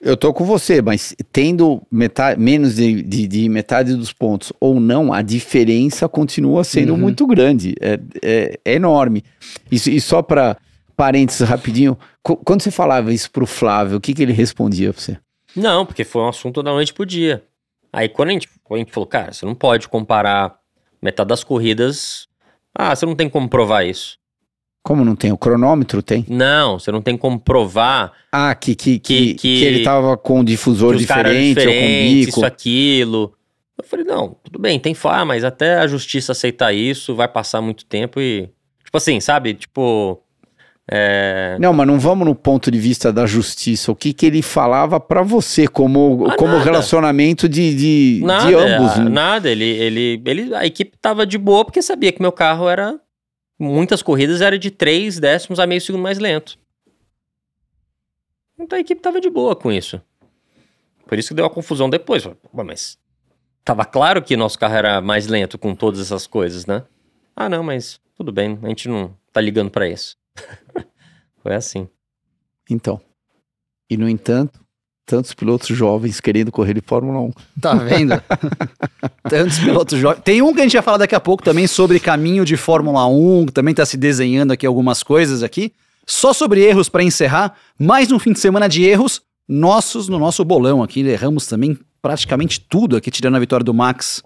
Eu 0.00 0.16
tô 0.16 0.32
com 0.32 0.44
você, 0.44 0.82
mas 0.82 1.14
tendo 1.32 1.82
metade, 1.90 2.38
menos 2.38 2.76
de, 2.76 3.02
de- 3.02 3.26
de 3.26 3.48
metade 3.48 3.94
dos 3.94 4.12
pontos 4.12 4.52
ou 4.60 4.78
não, 4.78 5.10
a 5.12 5.22
diferença 5.22 6.06
continua 6.08 6.64
sendo 6.64 6.92
Uhum. 6.92 6.98
muito 6.98 7.26
grande. 7.26 7.74
É, 7.80 7.98
é- 8.22 8.58
é 8.64 8.74
enorme. 8.74 9.24
Isso, 9.70 9.88
e 9.90 9.98
só 10.00 10.20
para 10.22 10.56
parênteses 10.94 11.48
rapidinho, 11.48 11.96
qu- 12.22 12.36
quando 12.36 12.62
você 12.62 12.70
falava 12.70 13.12
isso 13.12 13.30
pro 13.30 13.46
Flávio, 13.46 13.96
o 13.96 14.00
que, 14.00 14.12
que 14.12 14.22
ele 14.22 14.32
respondia 14.32 14.92
pra 14.92 15.00
você? 15.02 15.18
Não, 15.54 15.86
porque 15.86 16.04
foi 16.04 16.20
um 16.22 16.28
assunto 16.28 16.62
da 16.62 16.70
noite 16.72 16.92
pro 16.92 17.06
dia. 17.06 17.42
Aí 17.90 18.08
quando 18.08 18.28
a 18.28 18.32
gente, 18.32 18.48
quando 18.62 18.78
a 18.80 18.82
gente 18.84 18.92
falou, 18.92 19.06
cara, 19.06 19.32
você 19.32 19.46
não 19.46 19.54
pode 19.54 19.88
comparar 19.88 20.56
metade 21.00 21.28
das 21.28 21.42
corridas. 21.42 22.26
Ah, 22.74 22.94
você 22.94 23.06
não 23.06 23.14
tem 23.14 23.30
como 23.30 23.48
provar 23.48 23.84
isso. 23.86 24.18
Como 24.86 25.04
não 25.04 25.16
tem? 25.16 25.32
O 25.32 25.36
cronômetro 25.36 26.00
tem? 26.00 26.24
Não, 26.28 26.78
você 26.78 26.92
não 26.92 27.02
tem 27.02 27.16
como 27.16 27.40
provar 27.40 28.12
Ah, 28.30 28.54
que, 28.54 28.76
que, 28.76 29.00
que, 29.00 29.26
Que- 29.26 29.34
que- 29.34 29.64
ele 29.64 29.82
tava 29.82 30.16
com 30.16 30.38
um 30.40 30.44
difusor 30.44 30.94
diferente 30.94 31.58
ou 31.58 31.74
com 31.74 31.80
bico. 31.80 32.28
isso, 32.28 32.44
aquilo. 32.46 33.32
Eu 33.76 33.82
falei, 33.84 34.04
não, 34.06 34.36
tudo 34.44 34.60
bem, 34.60 34.78
tem 34.78 34.94
fá, 34.94 35.24
mas 35.24 35.42
até 35.42 35.78
a 35.78 35.88
justiça 35.88 36.30
aceitar 36.30 36.72
isso, 36.72 37.16
vai 37.16 37.26
passar 37.26 37.60
muito 37.60 37.84
tempo 37.84 38.20
e. 38.20 38.48
Tipo 38.84 38.96
assim, 38.98 39.18
sabe? 39.18 39.54
Tipo. 39.54 40.22
É. 40.88 41.56
Não, 41.58 41.72
mas 41.72 41.84
não 41.86 41.98
vamos 41.98 42.24
no 42.24 42.34
ponto 42.34 42.70
de 42.70 42.78
vista 42.78 43.12
da 43.12 43.26
justiça. 43.26 43.90
O 43.90 43.96
que, 43.96 44.12
que 44.12 44.24
ele 44.24 44.40
falava 44.40 45.00
pra 45.00 45.22
você 45.22 45.66
como, 45.66 46.26
Ah, 46.30 46.36
como 46.36 46.52
nada. 46.52 46.62
relacionamento 46.64 47.48
de, 47.48 47.74
de, 47.74 48.20
Nada, 48.24 48.46
de 48.46 48.54
ambos? 48.54 48.96
né? 48.98 49.08
nada. 49.10 49.50
Ele, 49.50 49.64
ele, 49.64 50.22
ele, 50.24 50.54
a 50.54 50.64
equipe 50.64 50.96
tava 51.02 51.26
de 51.26 51.36
boa 51.38 51.64
porque 51.64 51.82
sabia 51.82 52.12
que 52.12 52.22
meu 52.22 52.30
carro 52.30 52.68
era. 52.68 52.94
Muitas 53.58 54.02
corridas 54.02 54.40
era 54.40 54.58
de 54.58 54.70
3 54.70 55.18
décimos 55.18 55.58
a 55.58 55.66
meio 55.66 55.80
segundo 55.80 56.02
mais 56.02 56.18
lento. 56.18 56.58
Então 58.58 58.76
a 58.76 58.80
equipe 58.80 59.00
tava 59.00 59.20
de 59.20 59.30
boa 59.30 59.54
com 59.56 59.70
isso. 59.72 60.00
Por 61.06 61.18
isso 61.18 61.28
que 61.28 61.34
deu 61.34 61.44
a 61.44 61.50
confusão 61.50 61.88
depois. 61.88 62.22
Falei, 62.22 62.38
"Pô, 62.52 62.64
Mas 62.64 62.98
tava 63.64 63.84
claro 63.84 64.22
que 64.22 64.36
nosso 64.36 64.58
carro 64.58 64.74
era 64.74 65.00
mais 65.00 65.26
lento 65.26 65.58
com 65.58 65.74
todas 65.74 66.00
essas 66.00 66.26
coisas, 66.26 66.66
né? 66.66 66.84
Ah, 67.34 67.48
não, 67.48 67.62
mas 67.62 68.00
tudo 68.14 68.32
bem, 68.32 68.58
a 68.62 68.68
gente 68.68 68.88
não 68.88 69.16
tá 69.32 69.40
ligando 69.40 69.70
pra 69.70 69.88
isso. 69.88 70.16
Foi 71.42 71.54
assim. 71.54 71.88
Então. 72.68 73.00
E 73.88 73.96
no 73.96 74.08
entanto, 74.08 74.65
tantos 75.06 75.32
pilotos 75.32 75.68
jovens 75.68 76.20
querendo 76.20 76.50
correr 76.50 76.74
de 76.74 76.80
Fórmula 76.84 77.20
1. 77.20 77.30
Tá 77.60 77.74
vendo? 77.74 78.20
Tantos 79.22 79.58
pilotos 79.58 79.98
jovens. 79.98 80.20
Tem 80.24 80.42
um 80.42 80.52
que 80.52 80.60
a 80.60 80.62
gente 80.64 80.72
vai 80.74 80.82
falar 80.82 80.98
daqui 80.98 81.14
a 81.14 81.20
pouco 81.20 81.42
também 81.44 81.66
sobre 81.68 82.00
caminho 82.00 82.44
de 82.44 82.56
Fórmula 82.56 83.06
1, 83.06 83.46
que 83.46 83.52
também 83.52 83.72
tá 83.74 83.86
se 83.86 83.96
desenhando 83.96 84.50
aqui 84.52 84.66
algumas 84.66 85.02
coisas 85.02 85.42
aqui. 85.44 85.72
Só 86.06 86.32
sobre 86.32 86.62
erros 86.64 86.88
para 86.88 87.02
encerrar, 87.02 87.54
mais 87.78 88.10
um 88.12 88.18
fim 88.18 88.32
de 88.32 88.40
semana 88.40 88.68
de 88.68 88.84
erros 88.84 89.22
nossos 89.48 90.08
no 90.08 90.18
nosso 90.18 90.44
bolão 90.44 90.82
aqui. 90.82 91.00
Erramos 91.00 91.46
também 91.46 91.78
praticamente 92.02 92.60
tudo 92.60 92.96
aqui, 92.96 93.10
tirando 93.10 93.36
a 93.36 93.40
vitória 93.40 93.64
do 93.64 93.72
Max. 93.74 94.22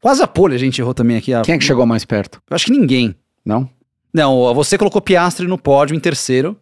Quase 0.00 0.22
a 0.22 0.26
pole 0.26 0.54
a 0.54 0.58
gente 0.58 0.80
errou 0.80 0.94
também 0.94 1.16
aqui. 1.16 1.32
a- 1.32 1.42
Quem 1.42 1.54
é 1.54 1.58
que 1.58 1.64
chegou 1.64 1.86
mais 1.86 2.04
perto? 2.04 2.40
Eu 2.50 2.54
acho 2.54 2.66
que 2.66 2.72
ninguém. 2.72 3.14
Não? 3.44 3.68
Não, 4.12 4.52
você 4.54 4.76
colocou 4.76 5.00
Piastri 5.00 5.46
no 5.46 5.56
pódio 5.58 5.94
em 5.96 6.00
terceiro. 6.00 6.56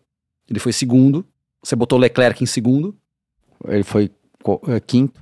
Ele 0.48 0.58
foi 0.60 0.72
segundo. 0.72 1.24
Você 1.62 1.76
botou 1.76 1.98
Leclerc 1.98 2.42
em 2.42 2.46
segundo. 2.46 2.96
Ele 3.66 3.82
foi 3.82 4.10
é, 4.68 4.80
quinto. 4.80 5.20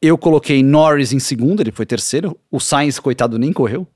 Eu 0.00 0.18
coloquei 0.18 0.62
Norris 0.62 1.12
em 1.12 1.18
segundo, 1.18 1.60
ele 1.60 1.72
foi 1.72 1.86
terceiro. 1.86 2.38
O 2.50 2.60
Sainz, 2.60 2.98
coitado, 2.98 3.38
nem 3.38 3.52
correu. 3.52 3.86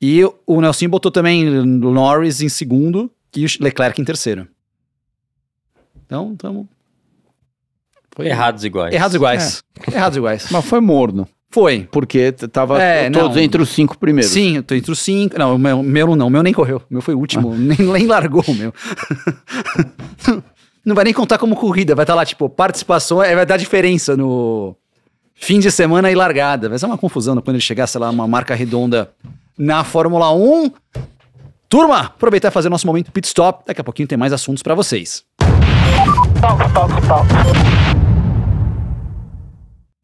E 0.00 0.22
o 0.46 0.60
Nelson 0.60 0.88
botou 0.88 1.10
também 1.10 1.44
Norris 1.44 2.40
em 2.42 2.48
segundo 2.48 3.10
e 3.34 3.44
o 3.44 3.48
Leclerc 3.60 4.00
em 4.00 4.04
terceiro. 4.04 4.46
Então, 6.04 6.32
estamos. 6.32 6.66
Errados 8.18 8.64
iguais. 8.64 8.94
Errados 8.94 9.14
iguais. 9.14 9.64
Errados 9.90 10.16
iguais. 10.16 10.46
Mas 10.50 10.64
foi 10.64 10.80
morno. 10.80 11.26
Foi. 11.50 11.88
Porque 11.90 12.30
tava 12.32 12.80
É, 12.82 13.08
todos 13.10 13.36
não. 13.36 13.42
entre 13.42 13.62
os 13.62 13.70
cinco 13.70 13.96
primeiros. 13.98 14.30
Sim, 14.30 14.56
eu 14.56 14.62
tô 14.62 14.74
entre 14.74 14.92
os 14.92 14.98
cinco. 14.98 15.38
Não, 15.38 15.54
o 15.54 15.58
meu, 15.58 15.82
meu 15.82 16.16
não, 16.16 16.26
o 16.26 16.30
meu 16.30 16.42
nem 16.42 16.52
correu. 16.52 16.78
O 16.90 16.94
meu 16.94 17.00
foi 17.00 17.14
o 17.14 17.18
último, 17.18 17.54
nem, 17.56 17.78
nem 17.78 18.06
largou 18.06 18.44
o 18.46 18.54
meu. 18.54 18.72
não 20.88 20.94
vai 20.94 21.04
nem 21.04 21.12
contar 21.12 21.36
como 21.36 21.54
corrida, 21.54 21.94
vai 21.94 22.02
estar 22.02 22.14
lá, 22.14 22.24
tipo, 22.24 22.48
participação, 22.48 23.22
é, 23.22 23.34
vai 23.34 23.44
dar 23.44 23.58
diferença 23.58 24.16
no 24.16 24.74
fim 25.34 25.60
de 25.60 25.70
semana 25.70 26.10
e 26.10 26.14
largada. 26.14 26.66
Vai 26.66 26.78
ser 26.78 26.86
uma 26.86 26.96
confusão 26.96 27.34
quando 27.36 27.56
ele 27.56 27.60
chegar, 27.60 27.86
sei 27.86 28.00
lá, 28.00 28.08
uma 28.08 28.26
marca 28.26 28.54
redonda 28.54 29.10
na 29.56 29.84
Fórmula 29.84 30.32
1. 30.32 30.70
Turma, 31.68 32.00
aproveitar 32.00 32.48
e 32.48 32.50
fazer 32.50 32.70
nosso 32.70 32.86
momento 32.86 33.12
pit 33.12 33.26
stop. 33.26 33.64
Daqui 33.66 33.82
a 33.82 33.84
pouquinho 33.84 34.08
tem 34.08 34.16
mais 34.16 34.32
assuntos 34.32 34.62
pra 34.62 34.74
vocês. 34.74 35.24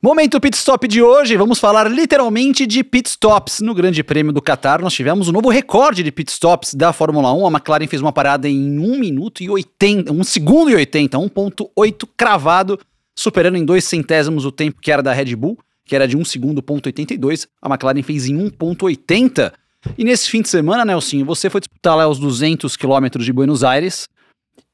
Momento 0.04 0.38
pit 0.38 0.54
stop 0.54 0.86
de 0.86 1.00
hoje, 1.00 1.34
vamos 1.34 1.58
falar 1.58 1.90
literalmente 1.90 2.66
de 2.66 2.84
pit 2.84 3.08
stops. 3.08 3.60
No 3.62 3.72
Grande 3.72 4.04
Prêmio 4.04 4.34
do 4.34 4.42
Qatar, 4.42 4.82
nós 4.82 4.92
tivemos 4.92 5.30
um 5.30 5.32
novo 5.32 5.48
recorde 5.48 6.02
de 6.02 6.12
pit 6.12 6.30
stops 6.30 6.74
da 6.74 6.92
Fórmula 6.92 7.32
1. 7.32 7.46
A 7.46 7.50
McLaren 7.50 7.86
fez 7.86 8.02
uma 8.02 8.12
parada 8.12 8.46
em 8.46 8.78
1 8.78 8.98
minuto 8.98 9.42
e 9.42 9.48
80, 9.48 10.12
1 10.12 10.24
segundo 10.24 10.70
e 10.70 10.74
80, 10.74 11.16
1.8 11.16 12.06
cravado, 12.18 12.78
superando 13.16 13.56
em 13.56 13.64
2 13.64 13.82
centésimos 13.82 14.44
o 14.44 14.52
tempo 14.52 14.78
que 14.78 14.92
era 14.92 15.02
da 15.02 15.10
Red 15.10 15.34
Bull, 15.36 15.58
que 15.86 15.96
era 15.96 16.06
de 16.06 16.18
1 16.18 16.24
segundo, 16.26 16.62
ponto 16.62 16.84
82. 16.84 17.48
A 17.62 17.68
McLaren 17.70 18.02
fez 18.02 18.28
em 18.28 18.36
1.80. 18.36 19.54
E 19.96 20.04
nesse 20.04 20.28
fim 20.28 20.42
de 20.42 20.50
semana, 20.50 20.84
Nelson, 20.84 21.24
você 21.24 21.48
foi 21.48 21.62
disputar 21.62 21.96
lá 21.96 22.06
os 22.06 22.18
200 22.18 22.76
quilômetros 22.76 23.24
de 23.24 23.32
Buenos 23.32 23.64
Aires 23.64 24.06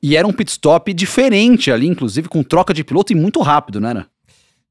e 0.02 0.16
era 0.16 0.26
um 0.26 0.32
pit 0.32 0.50
stop 0.50 0.92
diferente 0.92 1.70
ali, 1.70 1.86
inclusive 1.86 2.28
com 2.28 2.42
troca 2.42 2.74
de 2.74 2.82
piloto 2.82 3.12
e 3.12 3.16
muito 3.16 3.40
rápido, 3.42 3.80
não 3.80 3.90
era? 3.90 4.08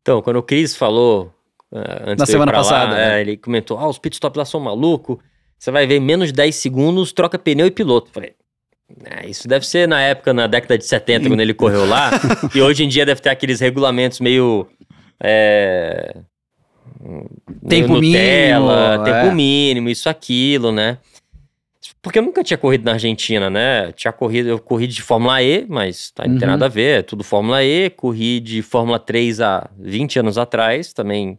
Então, 0.02 0.22
quando 0.22 0.38
o 0.38 0.44
Cris 0.44 0.76
falou 0.76 1.34
uh, 1.72 1.80
antes 2.08 2.20
Na 2.20 2.26
semana 2.26 2.52
passada, 2.52 2.92
lá, 2.92 2.98
né? 2.98 3.18
é, 3.18 3.22
ele 3.22 3.38
comentou: 3.38 3.78
ah, 3.78 3.88
os 3.88 4.00
pitstops 4.00 4.38
lá 4.38 4.46
são 4.46 4.60
malucos. 4.60 5.18
Você 5.58 5.72
vai 5.72 5.86
ver 5.86 6.00
menos 6.00 6.28
de 6.28 6.34
10 6.34 6.56
segundos, 6.56 7.12
troca 7.12 7.38
pneu 7.38 7.68
e 7.68 7.72
piloto. 7.72 8.10
Falei, 8.12 8.34
"Ah, 9.06 9.26
isso 9.26 9.48
deve 9.48 9.68
ser 9.68 9.88
na 9.88 10.02
época, 10.02 10.34
na 10.34 10.48
década 10.48 10.78
de 10.78 10.86
70, 10.86 11.28
quando 11.28 11.42
ele 11.42 11.54
correu 11.54 11.86
lá. 11.86 12.12
e 12.56 12.62
hoje 12.62 12.84
em 12.84 12.88
dia 12.88 13.06
deve 13.06 13.22
ter 13.22 13.30
aqueles 13.30 13.60
regulamentos 13.60 14.20
meio. 14.20 14.68
É, 15.22 16.16
Tempo 17.68 17.94
Nutella, 17.94 18.90
mínimo, 18.92 19.04
tempo 19.06 19.28
é. 19.28 19.34
mínimo, 19.34 19.90
isso, 19.90 20.10
aquilo, 20.10 20.72
né? 20.72 20.98
Porque 22.02 22.18
eu 22.18 22.24
nunca 22.24 22.44
tinha 22.44 22.58
corrido 22.58 22.86
na 22.86 22.94
Argentina, 22.94 23.50
né? 23.50 23.92
Tinha 23.92 24.14
corrido, 24.14 24.48
eu 24.48 24.58
corri 24.60 24.88
de 24.88 25.02
Fórmula 25.02 25.42
E, 25.44 25.66
mas 25.68 26.12
tá, 26.12 26.26
não 26.26 26.38
tem 26.38 26.48
Uhum. 26.48 26.52
nada 26.54 26.66
a 26.66 26.70
ver, 26.70 27.00
é 27.00 27.02
tudo 27.02 27.24
Fórmula 27.24 27.64
E. 27.64 27.90
Corri 27.90 28.40
de 28.40 28.62
Fórmula 28.62 28.98
3 28.98 29.42
há 29.42 29.70
20 29.78 30.20
anos 30.20 30.38
atrás 30.38 30.94
também. 30.94 31.38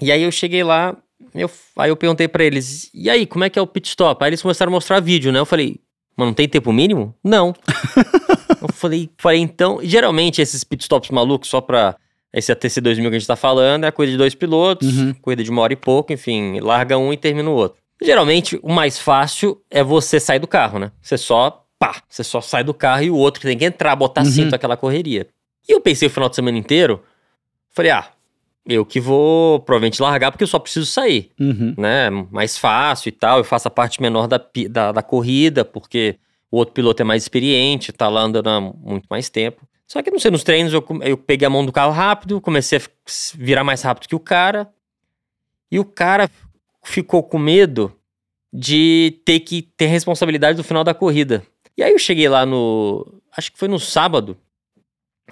E 0.00 0.12
aí 0.12 0.22
eu 0.22 0.30
cheguei 0.30 0.62
lá, 0.62 0.96
eu, 1.34 1.50
aí 1.76 1.90
eu 1.90 1.96
perguntei 1.96 2.28
pra 2.28 2.44
eles, 2.44 2.88
e 2.94 3.10
aí, 3.10 3.26
como 3.26 3.44
é 3.44 3.50
que 3.50 3.58
é 3.58 3.62
o 3.62 3.66
pit 3.66 3.88
stop? 3.88 4.22
Aí 4.24 4.30
eles 4.30 4.40
começaram 4.42 4.70
a 4.70 4.74
mostrar 4.74 5.00
vídeo, 5.00 5.32
né? 5.32 5.40
Eu 5.40 5.44
falei, 5.46 5.80
mas 6.16 6.26
não 6.26 6.34
tem 6.34 6.48
tempo 6.48 6.72
mínimo? 6.72 7.12
Não. 7.22 7.52
eu 8.62 8.68
falei, 8.72 9.10
falei, 9.18 9.40
então, 9.40 9.80
geralmente 9.82 10.40
esses 10.40 10.62
pit 10.62 10.82
stops 10.84 11.10
malucos, 11.10 11.48
só 11.48 11.60
pra 11.60 11.96
esse 12.32 12.52
ATC 12.52 12.80
2000 12.80 13.10
que 13.10 13.16
a 13.16 13.18
gente 13.18 13.26
tá 13.26 13.34
falando, 13.36 13.84
é 13.84 13.88
a 13.88 13.92
coisa 13.92 14.12
de 14.12 14.16
dois 14.18 14.34
pilotos, 14.36 14.96
Uhum. 14.98 15.14
corrida 15.14 15.42
de 15.42 15.50
uma 15.50 15.62
hora 15.62 15.72
e 15.72 15.76
pouco, 15.76 16.12
enfim, 16.12 16.60
larga 16.60 16.96
um 16.96 17.12
e 17.12 17.16
termina 17.16 17.50
o 17.50 17.54
outro. 17.54 17.80
Geralmente, 18.02 18.58
o 18.62 18.72
mais 18.72 18.98
fácil 18.98 19.60
é 19.70 19.82
você 19.82 20.18
sair 20.18 20.38
do 20.38 20.46
carro, 20.46 20.78
né? 20.78 20.90
Você 21.02 21.18
só, 21.18 21.66
pá, 21.78 22.02
você 22.08 22.24
só 22.24 22.40
sai 22.40 22.64
do 22.64 22.72
carro 22.74 23.02
e 23.02 23.10
o 23.10 23.16
outro 23.16 23.40
que 23.40 23.46
tem 23.46 23.58
que 23.58 23.64
entrar, 23.64 23.94
botar 23.96 24.22
Uhum. 24.22 24.30
cinto, 24.30 24.54
aquela 24.54 24.76
correria. 24.76 25.26
E 25.68 25.72
eu 25.72 25.80
pensei 25.80 26.08
o 26.08 26.10
final 26.10 26.28
de 26.28 26.36
semana 26.36 26.56
inteiro, 26.56 27.02
falei, 27.70 27.90
ah, 27.90 28.08
eu 28.66 28.84
que 28.86 29.00
vou 29.00 29.60
provavelmente 29.60 30.00
largar 30.00 30.30
porque 30.30 30.44
eu 30.44 30.48
só 30.48 30.58
preciso 30.58 30.86
sair, 30.86 31.30
Uhum. 31.38 31.74
né? 31.76 32.08
Mais 32.30 32.56
fácil 32.56 33.08
e 33.08 33.12
tal, 33.12 33.38
eu 33.38 33.44
faço 33.44 33.68
a 33.68 33.70
parte 33.70 34.00
menor 34.00 34.26
da, 34.26 34.40
da, 34.70 34.92
da 34.92 35.02
corrida, 35.02 35.64
porque 35.64 36.16
o 36.50 36.56
outro 36.56 36.72
piloto 36.74 37.02
é 37.02 37.04
mais 37.04 37.22
experiente, 37.22 37.92
tá 37.92 38.08
lá 38.08 38.22
andando 38.22 38.48
há 38.48 38.60
muito 38.60 39.06
mais 39.10 39.28
tempo. 39.28 39.66
Só 39.86 40.02
que, 40.02 40.10
não 40.10 40.18
sei, 40.20 40.30
nos 40.30 40.44
treinos 40.44 40.72
eu, 40.72 40.84
eu 41.02 41.16
peguei 41.16 41.46
a 41.46 41.50
mão 41.50 41.66
do 41.66 41.72
carro 41.72 41.92
rápido, 41.92 42.40
comecei 42.40 42.78
a 42.78 42.82
virar 43.36 43.64
mais 43.64 43.82
rápido 43.82 44.08
que 44.08 44.14
o 44.14 44.20
cara, 44.20 44.68
e 45.70 45.78
o 45.78 45.84
cara 45.84 46.30
ficou 46.90 47.22
com 47.22 47.38
medo 47.38 47.92
de 48.52 49.20
ter 49.24 49.40
que 49.40 49.62
ter 49.62 49.86
responsabilidade 49.86 50.58
no 50.58 50.64
final 50.64 50.82
da 50.82 50.92
corrida. 50.94 51.42
E 51.76 51.82
aí 51.82 51.92
eu 51.92 51.98
cheguei 51.98 52.28
lá 52.28 52.44
no. 52.44 53.06
Acho 53.36 53.52
que 53.52 53.58
foi 53.58 53.68
no 53.68 53.78
sábado. 53.78 54.36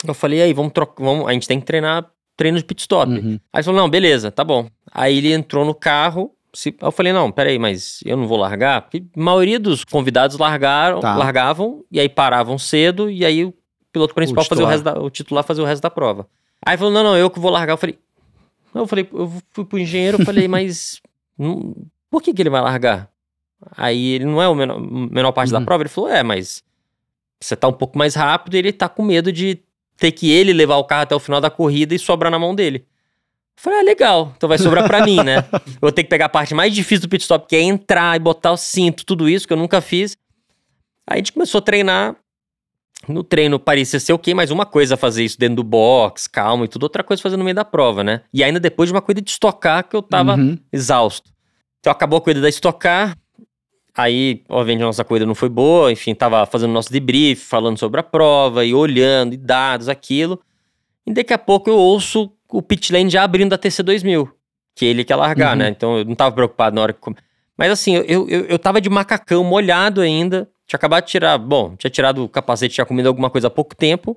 Eu 0.07 0.15
falei, 0.15 0.41
aí, 0.41 0.53
vamos 0.53 0.73
trocar. 0.73 1.03
Vamos, 1.03 1.27
a 1.27 1.33
gente 1.33 1.49
tem 1.49 1.59
que 1.59 1.67
treinar 1.67 2.09
treino 2.37 2.57
de 2.57 2.65
pit 2.65 2.81
stop. 2.83 3.11
Uhum. 3.11 3.41
Aí 3.53 3.59
ele 3.59 3.63
falou, 3.65 3.81
não, 3.81 3.91
beleza, 3.91 4.31
tá 4.31 4.45
bom. 4.45 4.69
Aí 4.93 5.19
ele 5.19 5.33
entrou 5.33 5.65
no 5.65 5.75
carro. 5.75 6.33
Se... 6.55 6.75
Eu 6.81 6.93
falei, 6.93 7.13
não, 7.13 7.31
peraí, 7.33 7.59
mas 7.59 7.99
eu 8.05 8.17
não 8.17 8.29
vou 8.29 8.39
largar? 8.39 8.83
Porque 8.83 8.99
a 9.15 9.21
maioria 9.21 9.59
dos 9.59 9.85
convidados 9.85 10.39
largaram, 10.39 11.01
Tá. 11.01 11.17
largavam 11.17 11.85
e 11.91 11.99
aí 11.99 12.09
paravam 12.09 12.57
cedo, 12.57 13.11
e 13.11 13.25
aí 13.27 13.45
o 13.45 13.53
piloto 13.93 14.15
principal 14.15 14.45
fazia 14.45 14.65
o 14.65 14.69
resto 14.69 14.85
da, 14.85 14.99
o 14.99 15.11
titular 15.11 15.45
fazia 15.45 15.63
o 15.63 15.67
resto 15.67 15.83
da 15.83 15.91
prova. 15.91 16.29
Aí 16.65 16.77
falou, 16.77 16.93
não, 16.93 17.03
não, 17.03 17.17
eu 17.17 17.29
que 17.29 17.41
vou 17.41 17.51
largar. 17.51 17.73
Eu 17.73 17.77
falei, 17.77 17.99
eu 18.75 18.87
falei, 18.87 19.09
eu 19.13 19.33
fui 19.51 19.65
pro 19.65 19.79
engenheiro, 19.79 20.21
eu 20.21 20.25
falei, 20.25 20.47
mas 20.49 21.01
não- 21.39 21.75
por 22.11 22.23
que, 22.23 22.33
que 22.35 22.43
ele 22.43 22.51
vai 22.51 22.61
largar? 22.61 23.09
Aí 23.77 24.15
ele 24.15 24.25
não 24.25 24.41
é 24.41 24.49
o 24.49 24.55
menor, 24.55 24.81
menor 24.81 25.33
parte 25.33 25.51
da 25.53 25.59
Uhum. 25.59 25.65
prova. 25.65 25.83
Ele 25.83 25.89
falou, 25.91 26.11
é, 26.11 26.23
mas 26.23 26.63
você 27.41 27.55
tá 27.57 27.69
um 27.69 27.73
pouco 27.73 27.99
mais 27.99 28.15
rápido 28.15 28.55
e 28.55 28.59
ele 28.59 28.73
tá 28.73 28.89
com 28.89 29.03
medo 29.03 29.33
de 29.33 29.61
ter 29.97 30.13
que 30.13 30.31
ele 30.31 30.53
levar 30.53 30.77
o 30.77 30.85
carro 30.85 31.03
até 31.03 31.15
o 31.15 31.19
final 31.21 31.41
da 31.41 31.51
corrida 31.51 31.95
e 31.95 31.99
sobrar 31.99 32.31
na 32.31 32.39
mão 32.39 32.55
dele. 32.55 32.79
Eu 33.57 33.63
falei, 33.63 33.81
ah, 33.81 33.83
legal, 33.83 34.33
então 34.37 34.49
vai 34.49 34.59
sobrar 34.59 34.87
pra 34.87 35.03
mim, 35.07 35.17
né? 35.25 35.39
Eu 35.53 35.61
vou 35.81 35.91
ter 35.93 36.05
que 36.05 36.09
pegar 36.09 36.27
a 36.27 36.29
parte 36.29 36.55
mais 36.55 36.73
difícil 36.73 37.03
do 37.03 37.09
pit 37.09 37.23
stop, 37.23 37.47
que 37.49 37.57
é 37.57 37.61
entrar 37.61 38.15
e 38.15 38.21
botar 38.21 38.53
o 38.53 38.57
cinto, 38.57 39.05
tudo 39.05 39.29
isso 39.29 39.47
que 39.47 39.53
eu 39.53 39.57
nunca 39.57 39.81
fiz. 39.81 40.17
Aí 41.07 41.15
a 41.15 41.17
gente 41.17 41.33
começou 41.33 41.59
a 41.59 41.63
treinar. 41.63 42.15
No 43.07 43.23
treino 43.23 43.59
parecia 43.59 44.01
ser 44.01 44.13
ok, 44.13 44.35
mas 44.35 44.51
uma 44.51 44.67
coisa 44.67 44.97
fazer 44.97 45.25
isso 45.25 45.39
dentro 45.39 45.57
do 45.57 45.65
box, 45.65 46.27
calmo 46.27 46.65
e 46.65 46.69
tudo, 46.69 46.83
outra 46.83 47.05
coisa 47.05 47.23
fazer 47.23 47.37
no 47.37 47.45
meio 47.45 47.55
da 47.55 47.65
prova, 47.65 48.03
né? 48.03 48.23
E 48.35 48.43
ainda 48.43 48.59
depois 48.59 48.89
de 48.89 48.95
uma 48.95 49.01
corrida 49.01 49.21
de 49.23 49.31
estocar 49.31 49.89
que 49.89 49.95
eu 49.95 50.03
tava 50.03 50.35
Uhum. 50.37 50.59
exausto. 50.73 51.31
Então 51.81 51.91
acabou 51.93 52.19
a 52.19 52.21
corrida 52.21 52.41
da 52.41 52.49
estocar. 52.49 53.17
Aí, 53.97 54.43
obviamente, 54.49 54.83
a 54.83 54.87
nossa 54.87 55.05
corrida 55.05 55.27
não 55.27 55.35
foi 55.35 55.49
boa, 55.49 55.91
enfim, 55.91 56.15
tava 56.15 56.45
fazendo 56.47 56.73
nosso 56.73 56.93
debrief, 56.93 57.41
falando 57.45 57.79
sobre 57.79 57.99
a 57.99 58.03
prova 58.03 58.65
e 58.65 58.73
olhando 58.75 59.33
e 59.35 59.37
dados, 59.37 59.89
aquilo. 59.89 60.41
E 61.07 61.13
daqui 61.13 61.33
a 61.33 61.39
pouco 61.39 61.69
eu 61.71 61.77
ouço 61.77 62.31
o 62.49 62.63
pit 62.63 62.93
lane 62.93 63.11
já 63.11 63.23
abrindo 63.25 63.51
da 63.51 63.59
TC2000, 63.59 64.29
que 64.75 64.85
ele 64.85 65.05
quer 65.05 65.17
largar, 65.17 65.53
Uhum. 65.53 65.59
né? 65.63 65.69
Então 65.69 65.99
eu 65.99 66.05
não 66.05 66.15
tava 66.15 66.35
preocupado 66.35 66.77
na 66.77 66.83
hora 66.83 66.93
que. 66.93 67.01
Mas 67.57 67.73
assim, 67.73 67.95
eu, 67.97 68.05
eu, 68.05 68.29
eu, 68.29 68.45
eu 68.47 68.59
tava 68.59 68.81
de 68.81 68.89
macacão 68.89 69.43
molhado 69.43 70.01
ainda, 70.01 70.49
tinha 70.69 70.77
acabado 70.77 71.05
de 71.07 71.11
tirar, 71.11 71.39
bom, 71.39 71.75
tinha 71.77 71.91
tirado 71.91 72.23
o 72.23 72.29
capacete, 72.29 72.75
tinha 72.75 72.85
comido 72.85 73.07
alguma 73.09 73.31
coisa 73.31 73.47
há 73.47 73.51
pouco 73.51 73.75
tempo. 73.75 74.17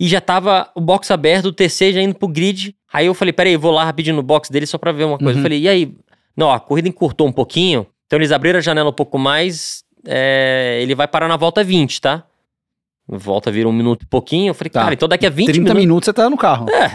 E 0.00 0.08
já 0.08 0.18
tava 0.20 0.70
o 0.74 0.80
box 0.80 1.10
aberto, 1.10 1.46
o 1.46 1.52
TC 1.52 1.92
já 1.92 2.00
indo 2.00 2.14
pro 2.14 2.26
grid. 2.26 2.74
Aí 2.90 3.04
eu 3.06 3.12
falei, 3.14 3.32
peraí, 3.34 3.56
vou 3.56 3.70
lá 3.70 3.84
rapidinho 3.84 4.16
no 4.16 4.22
box 4.22 4.50
dele 4.50 4.66
só 4.66 4.78
pra 4.78 4.90
ver 4.92 5.04
uma 5.04 5.18
coisa. 5.18 5.34
Uhum. 5.34 5.38
Eu 5.38 5.42
falei, 5.42 5.60
e 5.60 5.68
aí? 5.68 5.94
Não, 6.34 6.50
a 6.50 6.58
corrida 6.58 6.88
encurtou 6.88 7.26
um 7.28 7.32
pouquinho, 7.32 7.86
então 8.06 8.18
eles 8.18 8.32
abriram 8.32 8.58
a 8.58 8.62
janela 8.62 8.88
um 8.88 8.94
pouco 8.94 9.18
mais, 9.18 9.84
é, 10.08 10.78
ele 10.80 10.94
vai 10.94 11.06
parar 11.06 11.28
na 11.28 11.36
volta 11.36 11.62
20, 11.62 12.00
tá? 12.00 12.24
Volta 13.06 13.50
vira 13.50 13.68
um 13.68 13.72
minuto 13.72 14.04
e 14.04 14.06
pouquinho. 14.06 14.50
Eu 14.50 14.54
falei, 14.54 14.70
Tá. 14.70 14.80
cara, 14.82 14.94
então 14.94 15.06
daqui 15.06 15.26
a 15.26 15.30
20 15.30 15.46
30 15.46 15.58
minutos. 15.60 15.80
minutos 15.80 16.04
você 16.06 16.12
tá 16.14 16.30
no 16.30 16.36
carro. 16.38 16.70
É. 16.70 16.86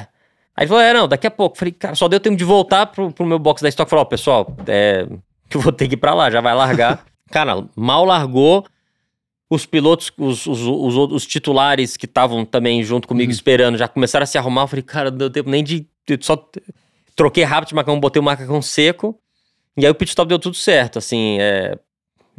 Aí 0.55 0.63
ele 0.63 0.67
falou, 0.67 0.81
é, 0.83 0.93
não, 0.93 1.07
daqui 1.07 1.27
a 1.27 1.31
pouco. 1.31 1.55
Eu 1.55 1.59
falei, 1.59 1.71
cara, 1.73 1.93
só 1.93 2.07
deu 2.07 2.19
tempo 2.19 2.35
de 2.35 2.43
voltar 2.43 2.87
pro, 2.87 3.11
pro 3.11 3.25
meu 3.25 3.37
box 3.37 3.61
da 3.61 3.69
estoque. 3.69 3.89
Falou, 3.91 4.01
ó, 4.01 4.05
pessoal, 4.05 4.51
é, 4.65 5.05
que 5.47 5.55
eu 5.57 5.61
vou 5.61 5.71
ter 5.71 5.87
que 5.87 5.93
ir 5.93 5.97
pra 5.97 6.15
lá, 6.15 6.31
já 6.31 6.41
vai 6.41 6.55
largar. 6.55 7.05
Cara, 7.29 7.67
mal 7.75 8.05
largou. 8.05 8.65
Os 9.49 9.65
pilotos, 9.65 10.11
os, 10.17 10.45
os, 10.45 10.61
os, 10.61 10.95
os 10.95 11.25
titulares 11.25 11.95
que 11.95 12.05
estavam 12.05 12.43
também 12.43 12.83
junto 12.83 13.07
comigo 13.07 13.29
Uhum. 13.29 13.35
esperando, 13.35 13.77
já 13.77 13.87
começaram 13.87 14.23
a 14.23 14.27
se 14.27 14.37
arrumar. 14.37 14.63
Eu 14.63 14.67
falei, 14.67 14.83
cara, 14.83 15.09
não 15.09 15.17
deu 15.17 15.29
tempo 15.29 15.49
nem 15.49 15.63
de. 15.63 15.87
Só 16.19 16.35
troquei 17.15 17.45
rápido 17.45 17.69
de 17.69 17.75
macacão, 17.75 17.99
botei 17.99 18.19
o 18.19 18.23
macacão 18.23 18.61
seco. 18.61 19.17
E 19.77 19.85
aí 19.85 19.91
o 19.91 19.95
pit 19.95 20.09
stop 20.09 20.27
deu 20.27 20.37
tudo 20.37 20.55
certo. 20.55 20.99
Assim, 20.99 21.37
é, 21.39 21.77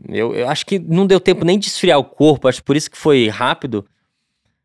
eu, 0.06 0.34
eu 0.34 0.48
acho 0.50 0.66
que 0.66 0.78
não 0.78 1.06
deu 1.06 1.18
tempo 1.18 1.44
nem 1.46 1.58
de 1.58 1.68
esfriar 1.68 1.98
o 1.98 2.04
corpo, 2.04 2.46
acho 2.46 2.62
por 2.62 2.76
isso 2.76 2.90
que 2.90 2.98
foi 2.98 3.28
rápido. 3.28 3.86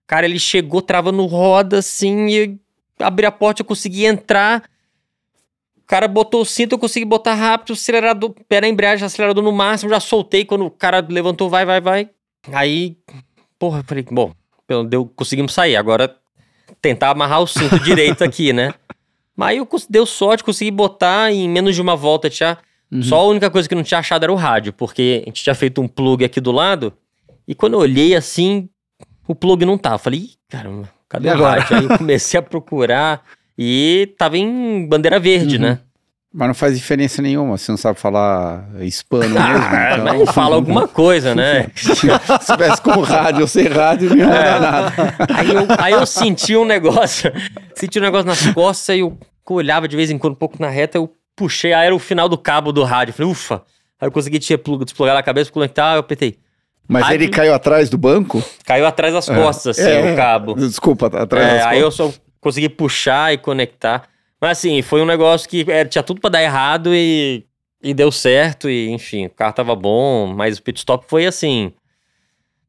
Cara, 0.06 0.26
ele 0.26 0.38
chegou 0.38 0.82
travando 0.82 1.26
roda 1.26 1.78
assim 1.80 2.28
e 2.28 2.60
abri 3.00 3.26
a 3.26 3.32
porta, 3.32 3.62
eu 3.62 3.66
consegui 3.66 4.06
entrar. 4.06 4.64
O 5.94 5.96
cara 5.96 6.08
botou 6.08 6.42
o 6.42 6.46
cinto, 6.46 6.72
eu 6.72 6.80
consegui 6.80 7.06
botar 7.06 7.36
rápido, 7.36 7.70
o 7.70 7.74
acelerador, 7.74 8.34
pé 8.50 8.60
na 8.62 8.68
embreagem, 8.68 9.06
acelerador 9.06 9.44
no 9.44 9.52
máximo, 9.52 9.92
já 9.92 10.00
soltei 10.00 10.44
quando 10.44 10.66
o 10.66 10.72
cara 10.72 11.06
levantou, 11.08 11.52
vai, 11.52 11.68
vai, 11.68 11.80
vai. 11.80 12.10
Aí, 12.52 12.98
porra, 13.60 13.82
eu 13.82 13.84
falei, 13.84 14.04
bom, 14.10 14.34
pelo- 14.66 14.86
deu, 14.86 15.06
conseguimos 15.16 15.54
sair. 15.54 15.76
Agora 15.76 16.18
tentar 16.82 17.12
amarrar 17.12 17.44
o 17.44 17.48
cinto 17.48 17.78
direito 17.86 18.24
aqui, 18.24 18.52
né? 18.52 18.74
Mas 19.38 19.50
aí 19.50 19.58
eu 19.58 19.68
deu 19.88 20.04
sorte, 20.08 20.44
consegui 20.44 20.72
botar 20.72 21.32
em 21.32 21.48
menos 21.48 21.76
de 21.76 21.82
uma 21.84 21.96
volta 21.96 22.28
já. 22.28 22.58
Uhum. 22.92 23.04
Só 23.04 23.20
a 23.20 23.26
única 23.28 23.52
coisa 23.52 23.70
que 23.70 23.76
não 23.76 23.84
tinha 23.84 24.00
achado 24.00 24.24
era 24.24 24.34
o 24.34 24.36
rádio, 24.36 24.74
porque 24.74 25.22
a 25.24 25.30
gente 25.30 25.44
tinha 25.44 25.54
feito 25.54 25.80
um 25.80 25.88
plug 25.88 26.26
aqui 26.26 26.42
do 26.42 26.52
lado. 26.52 26.92
E 27.48 27.54
quando 27.54 27.74
eu 27.74 27.80
olhei 27.82 28.16
assim, 28.16 28.68
o 29.28 29.36
plug 29.36 29.64
não 29.64 29.78
tava. 29.78 29.94
Eu 29.98 30.00
Falei, 30.00 30.20
Ih, 30.22 30.32
caramba, 30.50 30.90
cadê 31.08 31.28
E 31.28 31.32
o 31.32 31.34
agora? 31.36 31.62
rádio? 31.62 31.78
Aí 31.78 31.84
eu 31.84 31.98
comecei 32.00 32.40
a 32.40 32.42
procurar 32.42 33.24
e 33.58 34.14
tava 34.18 34.38
em 34.38 34.88
bandeira 34.88 35.20
verde, 35.20 35.56
Uhum. 35.58 35.62
né? 35.62 35.80
Mas 36.36 36.48
não 36.48 36.56
faz 36.56 36.76
diferença 36.76 37.22
nenhuma, 37.22 37.58
você 37.60 37.72
não 37.72 37.78
sabe 37.78 38.00
falar 38.00 38.68
hispano 38.82 39.30
mesmo. 39.30 39.38
Então- 39.38 40.04
mas 40.26 40.32
fala 40.32 40.56
alguma 40.56 40.88
coisa, 40.88 41.36
né? 41.36 41.68
Se 41.76 41.94
tivesse 42.52 42.82
com 42.82 43.02
rádio 43.02 43.42
ou 43.42 43.48
sem 43.48 43.68
rádio, 43.68 44.10
não 44.10 44.18
ia 44.18 44.26
mudar 44.26 44.60
nada. 44.60 44.94
Aí 45.36 45.50
eu, 45.54 45.68
aí 45.78 45.94
eu 45.94 46.06
senti 46.08 46.56
um 46.58 46.66
negócio, 46.66 47.32
senti 47.76 48.00
um 48.00 48.02
negócio 48.02 48.26
nas 48.26 48.48
costas 48.48 48.96
e 48.96 49.00
eu 49.02 49.16
olhava 49.48 49.88
de 49.88 49.96
vez 49.96 50.10
em 50.10 50.18
quando 50.18 50.34
um 50.34 50.38
pouco 50.38 50.58
na 50.60 50.70
reta, 50.70 50.98
eu 50.98 51.08
puxei, 51.36 51.72
aí 51.72 51.86
era 51.86 51.96
o 51.96 52.00
final 52.00 52.28
do 52.28 52.38
cabo 52.38 52.72
do 52.72 52.84
rádio. 52.84 53.14
Falei, 53.14 53.32
ufa. 53.32 53.62
Aí 54.02 54.08
eu 54.08 54.12
consegui 54.12 54.40
desplugar 54.40 55.16
a 55.16 55.22
cabeça, 55.24 55.52
conectar, 55.52 55.94
eu 55.94 56.00
apertei. 56.00 56.38
Mas 56.88 57.10
ele 57.12 57.30
caiu 57.30 57.54
atrás 57.54 57.90
do 57.92 57.98
banco? 57.98 58.44
Caiu 58.66 58.86
atrás 58.88 59.14
das 59.14 59.30
costas, 59.30 59.78
assim, 59.80 59.90
É. 59.90 60.12
o 60.14 60.16
cabo. 60.18 60.56
Desculpa, 60.56 61.08
atrás 61.08 61.46
É, 61.48 61.58
das 61.60 61.66
aí 61.68 61.80
eu 61.80 61.86
costas. 61.86 62.16
só 62.16 62.22
consegui 62.44 62.70
puxar 62.70 63.34
e 63.34 63.38
conectar. 63.38 64.08
Mas 64.40 64.58
assim, 64.60 64.82
foi 64.82 65.02
um 65.02 65.06
negócio 65.06 65.50
que 65.50 65.66
é, 65.72 65.86
tinha 65.86 66.04
tudo 66.04 66.20
pra 66.22 66.30
dar 66.30 66.44
errado 66.44 66.94
e, 66.94 67.46
e 67.82 67.94
deu 67.94 68.12
certo. 68.12 68.70
E 68.70 68.90
enfim, 68.90 69.26
o 69.26 69.30
carro 69.30 69.54
tava 69.54 69.76
bom, 69.76 70.28
mas 70.28 70.58
o 70.58 70.62
pit 70.64 70.78
stop 70.80 71.06
foi 71.08 71.26
assim. 71.26 71.72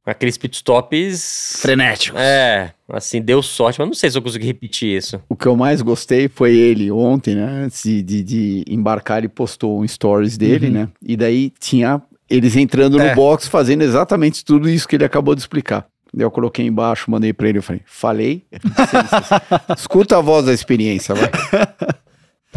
Aqueles 0.07 0.37
pit 0.37 0.55
stops. 0.57 1.57
Frenéticos. 1.63 2.21
É, 2.21 2.73
assim, 2.91 3.23
deu 3.23 3.43
sorte, 3.43 3.79
mas 3.81 3.89
não 3.89 3.95
sei 3.95 4.11
se 4.11 4.19
eu 4.19 4.23
consegui 4.23 4.45
repetir 4.47 4.95
isso. 4.99 5.19
O 5.31 5.35
que 5.35 5.47
eu 5.47 5.57
mais 5.57 5.81
gostei 5.81 6.29
foi 6.29 6.55
ele 6.55 6.91
ontem, 6.91 7.35
né? 7.35 7.45
Antes 7.65 7.83
de, 7.85 8.03
de, 8.03 8.23
de 8.23 8.65
embarcar, 8.69 9.19
ele 9.19 9.29
postou 9.31 9.81
um 9.81 9.89
stories 9.89 10.37
dele, 10.37 10.67
Uhum. 10.67 10.73
né? 10.73 10.89
E 11.03 11.17
daí 11.17 11.51
tinha 11.59 12.03
eles 12.29 12.55
entrando 12.55 13.01
É. 13.01 13.09
no 13.11 13.15
box 13.17 13.49
fazendo 13.49 13.81
exatamente 13.83 14.45
tudo 14.45 14.69
isso 14.69 14.87
que 14.87 14.95
ele 14.97 15.05
acabou 15.07 15.35
de 15.35 15.41
explicar. 15.41 15.87
Eu 16.17 16.31
coloquei 16.31 16.67
embaixo, 16.67 17.11
mandei 17.11 17.33
pra 17.33 17.49
ele, 17.49 17.59
eu 17.59 17.63
falei, 17.63 17.83
falei? 17.87 18.45
Escuta 19.77 20.19
a 20.19 20.21
voz 20.21 20.47
da 20.47 20.53
experiência, 20.53 21.15
vai. 21.15 21.31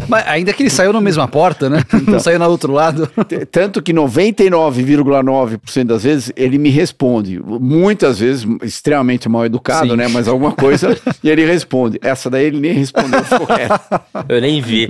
Mas 0.06 0.26
ainda 0.26 0.52
que 0.52 0.62
ele 0.62 0.70
saiu 0.70 0.92
na 0.92 1.00
mesma 1.00 1.26
porta, 1.26 1.68
né? 1.68 1.82
Então. 1.98 2.12
Não 2.14 2.20
saiu 2.20 2.38
na 2.38 2.46
outro 2.46 2.72
lado. 2.72 3.10
Tanto 3.50 3.82
que 3.82 3.92
99,9% 3.92 5.84
das 5.84 6.04
vezes 6.04 6.32
ele 6.36 6.56
me 6.58 6.70
responde. 6.70 7.40
Muitas 7.44 8.18
vezes, 8.20 8.46
extremamente 8.62 9.28
mal 9.28 9.44
educado, 9.44 9.90
Sim. 9.90 9.96
né? 9.96 10.08
Mas 10.08 10.28
alguma 10.28 10.52
coisa, 10.52 10.96
e 11.22 11.28
ele 11.28 11.44
responde. 11.44 11.98
Essa 12.02 12.30
daí 12.30 12.46
ele 12.46 12.60
nem 12.60 12.72
respondeu. 12.72 13.20
Eu 14.28 14.40
nem 14.40 14.60
vi. 14.60 14.88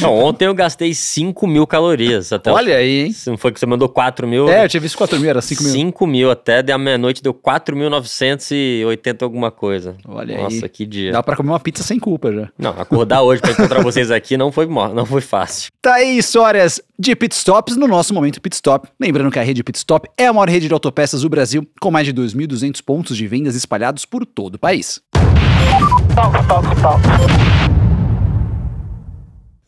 Não, 0.00 0.14
ontem 0.14 0.44
eu 0.46 0.54
gastei 0.54 0.92
5 0.94 1.46
mil 1.46 1.66
calorias. 1.66 2.32
Até 2.32 2.50
o- 2.50 2.54
Olha 2.54 2.76
aí, 2.76 3.06
hein? 3.06 3.14
Não 3.26 3.36
foi 3.36 3.52
que 3.52 3.58
você 3.60 3.66
mandou 3.66 3.88
4 3.88 4.26
mil. 4.26 4.48
É, 4.48 4.64
eu 4.64 4.68
tinha 4.68 4.80
visto 4.80 4.96
4 4.98 5.18
mil, 5.18 5.30
era 5.30 5.40
5 5.40 5.62
mil. 5.62 5.72
5 5.72 6.06
mil 6.06 6.30
até 6.30 6.62
da 6.62 6.76
meia-noite 6.76 7.22
deu 7.22 7.32
4.980 7.34 9.22
alguma 9.22 9.50
coisa. 9.50 9.94
Olha 10.06 10.36
aí. 10.36 10.42
Nossa, 10.42 10.68
que 10.68 10.84
dia. 10.86 11.12
Dá 11.12 11.22
pra 11.22 11.36
comer 11.36 11.50
uma 11.50 11.60
pizza 11.60 11.82
sem 11.82 11.98
culpa 11.98 12.32
já. 12.32 12.48
Não, 12.58 12.70
acordar 12.70 13.22
hoje 13.22 13.40
pra 13.40 13.52
encontrar 13.52 13.82
vocês 13.82 14.10
aqui 14.10 14.27
não 14.36 14.52
foi, 14.52 14.66
não 14.66 15.06
foi 15.06 15.20
fácil. 15.20 15.70
Tá 15.80 15.94
aí 15.94 16.18
histórias 16.18 16.80
de 16.98 17.14
pitstops 17.14 17.76
no 17.76 17.86
nosso 17.86 18.12
momento 18.12 18.40
pitstop. 18.40 18.88
Lembrando 19.00 19.30
que 19.30 19.38
a 19.38 19.42
rede 19.42 19.62
Pitstop 19.62 20.08
é 20.16 20.26
a 20.26 20.32
maior 20.32 20.48
rede 20.48 20.66
de 20.66 20.72
autopeças 20.72 21.22
do 21.22 21.28
Brasil, 21.28 21.66
com 21.80 21.90
mais 21.90 22.06
de 22.06 22.14
2.200 22.14 22.82
pontos 22.82 23.16
de 23.16 23.26
vendas 23.26 23.54
espalhados 23.54 24.04
por 24.04 24.24
todo 24.24 24.54
o 24.54 24.58
país. 24.58 25.00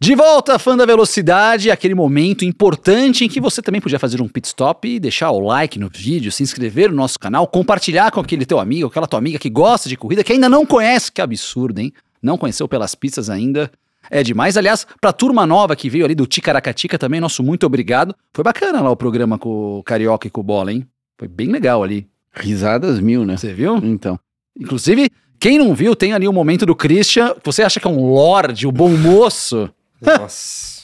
De 0.02 0.14
volta, 0.14 0.58
fã 0.58 0.74
da 0.78 0.86
velocidade, 0.86 1.70
aquele 1.70 1.94
momento 1.94 2.42
importante 2.42 3.22
em 3.22 3.28
que 3.28 3.38
você 3.38 3.60
também 3.60 3.82
podia 3.82 3.98
fazer 3.98 4.22
um 4.22 4.28
pit 4.28 4.46
stop 4.46 4.88
e 4.88 4.98
deixar 4.98 5.30
o 5.30 5.40
like 5.40 5.78
no 5.78 5.90
vídeo, 5.94 6.32
se 6.32 6.42
inscrever 6.42 6.88
no 6.88 6.96
nosso 6.96 7.18
canal, 7.18 7.46
compartilhar 7.46 8.10
com 8.10 8.18
aquele 8.18 8.46
teu 8.46 8.58
amigo, 8.58 8.88
aquela 8.88 9.06
tua 9.06 9.18
amiga 9.18 9.38
que 9.38 9.50
gosta 9.50 9.90
de 9.90 9.98
corrida, 9.98 10.24
que 10.24 10.32
ainda 10.32 10.48
não 10.48 10.64
conhece, 10.64 11.12
que 11.12 11.20
absurdo, 11.20 11.78
hein? 11.78 11.92
Não 12.22 12.38
conheceu 12.38 12.66
pelas 12.66 12.94
pistas 12.94 13.28
ainda. 13.28 13.70
É 14.10 14.22
demais. 14.22 14.56
Aliás, 14.56 14.86
pra 15.00 15.12
turma 15.12 15.46
nova 15.46 15.76
que 15.76 15.88
veio 15.88 16.04
ali 16.04 16.14
do 16.14 16.26
Ticaracatica 16.26 16.98
também, 16.98 17.20
nosso 17.20 17.42
muito 17.42 17.64
obrigado. 17.64 18.14
Foi 18.34 18.42
bacana 18.42 18.80
lá 18.80 18.90
o 18.90 18.96
programa 18.96 19.38
com 19.38 19.78
o 19.78 19.82
Carioca 19.82 20.26
e 20.26 20.30
com 20.30 20.40
o 20.40 20.44
Bola, 20.44 20.72
hein? 20.72 20.86
Foi 21.18 21.28
bem 21.28 21.48
legal 21.48 21.82
ali. 21.82 22.08
Risadas 22.34 22.98
mil, 23.00 23.24
né? 23.24 23.36
Você 23.36 23.52
viu? 23.52 23.76
Então. 23.76 24.18
Inclusive, 24.58 25.08
quem 25.38 25.58
não 25.58 25.74
viu, 25.74 25.94
tem 25.94 26.12
ali 26.12 26.26
o 26.26 26.32
momento 26.32 26.66
do 26.66 26.74
Christian. 26.74 27.34
Você 27.44 27.62
acha 27.62 27.78
que 27.78 27.86
é 27.86 27.90
um 27.90 28.12
lorde, 28.12 28.66
o 28.66 28.72
bom 28.72 28.90
moço? 28.90 29.70
Nossa. 30.00 30.80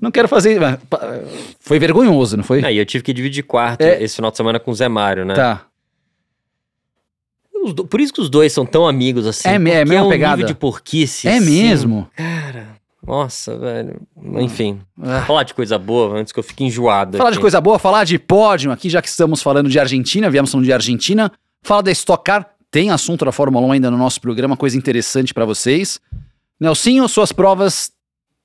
Não 0.00 0.10
quero 0.10 0.28
fazer. 0.28 0.60
Foi 1.60 1.78
vergonhoso, 1.78 2.36
não 2.36 2.44
foi? 2.44 2.64
Aí 2.64 2.76
eu 2.76 2.84
tive 2.84 3.02
que 3.02 3.12
dividir 3.12 3.42
quarto 3.44 3.80
É. 3.80 4.02
esse 4.02 4.16
final 4.16 4.30
de 4.30 4.36
semana 4.36 4.58
com 4.60 4.70
o 4.70 4.74
Zé 4.74 4.88
Mário, 4.88 5.24
né? 5.24 5.34
Tá. 5.34 5.62
Os 7.66 7.74
do- 7.74 7.84
Por 7.86 8.00
isso 8.00 8.12
que 8.12 8.20
os 8.20 8.28
dois 8.30 8.52
são 8.52 8.64
tão 8.64 8.86
amigos 8.86 9.26
assim. 9.26 9.48
É 9.48 9.52
é 9.54 9.58
porque 9.58 9.84
mesma 9.84 10.06
um 10.06 10.08
pegada. 10.10 10.36
nível 10.36 10.46
de 10.48 10.54
porquice. 10.54 11.28
É 11.28 11.36
assim. 11.38 11.44
mesmo? 11.62 12.08
Cara, 12.16 12.68
nossa, 13.06 13.56
velho. 13.58 14.00
Enfim, 14.40 14.80
Ah. 15.02 15.22
falar 15.22 15.42
de 15.42 15.52
coisa 15.54 15.78
boa 15.78 16.18
antes 16.18 16.32
que 16.32 16.38
eu 16.38 16.42
fique 16.44 16.64
enjoado. 16.64 17.16
Falar 17.18 17.30
aqui. 17.30 17.36
de 17.38 17.40
coisa 17.40 17.60
boa, 17.60 17.78
falar 17.78 18.04
de 18.04 18.18
pódio 18.18 18.70
aqui, 18.72 18.88
já 18.90 19.02
que 19.02 19.08
estamos 19.08 19.42
falando 19.42 19.68
de 19.68 19.78
Argentina, 19.78 20.28
viemos 20.30 20.50
falando 20.50 20.64
de 20.66 20.72
Argentina. 20.72 21.30
Fala 21.62 21.82
da 21.82 21.90
Stock 21.90 22.22
Car, 22.24 22.48
tem 22.70 22.90
assunto 22.90 23.24
da 23.24 23.32
Fórmula 23.32 23.66
1 23.66 23.72
ainda 23.72 23.90
no 23.90 23.96
nosso 23.98 24.20
programa, 24.20 24.56
coisa 24.56 24.76
interessante 24.76 25.34
pra 25.34 25.44
vocês. 25.44 26.00
Nelsinho, 26.60 27.08
suas 27.08 27.32
provas 27.32 27.90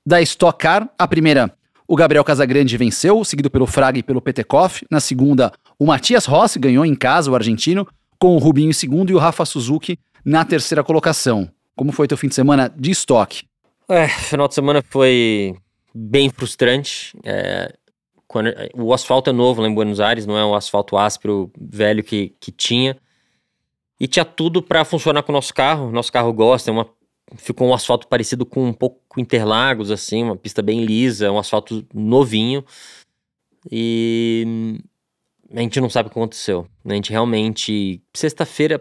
da 0.06 0.20
Stock 0.22 0.58
Car. 0.58 0.88
A 0.98 1.06
primeira, 1.08 1.52
o 1.88 1.96
Gabriel 1.96 2.24
Casagrande 2.24 2.76
venceu, 2.76 3.24
seguido 3.24 3.50
pelo 3.50 3.66
Fraga 3.66 3.98
e 3.98 4.02
pelo 4.02 4.20
Petekoff. 4.20 4.84
Na 4.90 5.00
segunda, 5.00 5.52
o 5.78 5.86
Matias 5.86 6.24
Rossi 6.26 6.58
ganhou 6.58 6.84
em 6.84 6.94
casa, 6.94 7.30
o 7.30 7.34
argentino, 7.34 7.86
com 8.22 8.36
o 8.36 8.38
Rubinho 8.38 8.70
em 8.70 8.72
segundo 8.72 9.10
e 9.10 9.14
o 9.16 9.18
Rafa 9.18 9.44
Suzuki 9.44 9.98
na 10.24 10.44
terceira 10.44 10.84
colocação. 10.84 11.50
Como 11.74 11.90
foi 11.90 12.06
teu 12.06 12.16
fim 12.16 12.28
de 12.28 12.36
semana 12.36 12.68
de 12.68 12.92
estoque? 12.92 13.42
É, 13.88 14.06
final 14.06 14.46
de 14.46 14.54
semana 14.54 14.80
foi 14.80 15.56
bem 15.92 16.30
frustrante. 16.30 17.18
É, 17.24 17.74
quando, 18.28 18.54
o 18.76 18.94
asfalto 18.94 19.28
é 19.28 19.32
novo 19.32 19.60
lá 19.60 19.66
em 19.66 19.74
Buenos 19.74 19.98
Aires, 19.98 20.24
não 20.24 20.38
é 20.38 20.46
um 20.46 20.54
asfalto 20.54 20.96
áspero 20.96 21.50
velho 21.60 22.04
que, 22.04 22.32
que 22.38 22.52
tinha. 22.52 22.96
E 23.98 24.06
tinha 24.06 24.24
tudo 24.24 24.62
para 24.62 24.84
funcionar 24.84 25.24
com 25.24 25.32
o 25.32 25.34
nosso 25.34 25.52
carro. 25.52 25.90
Nosso 25.90 26.12
carro 26.12 26.32
gosta, 26.32 26.70
é 26.70 26.72
uma, 26.72 26.88
ficou 27.34 27.66
um 27.66 27.74
asfalto 27.74 28.06
parecido 28.06 28.46
com 28.46 28.68
um 28.68 28.72
pouco 28.72 29.00
com 29.08 29.20
Interlagos, 29.20 29.90
assim, 29.90 30.22
uma 30.22 30.36
pista 30.36 30.62
bem 30.62 30.84
lisa, 30.84 31.32
um 31.32 31.40
asfalto 31.40 31.84
novinho. 31.92 32.64
E 33.68 34.78
a 35.54 35.60
gente 35.60 35.80
não 35.80 35.90
sabe 35.90 36.08
o 36.08 36.12
que 36.12 36.18
aconteceu. 36.18 36.66
né? 36.84 36.94
A 36.94 36.96
gente 36.96 37.10
realmente. 37.10 38.02
Sexta-feira 38.14 38.80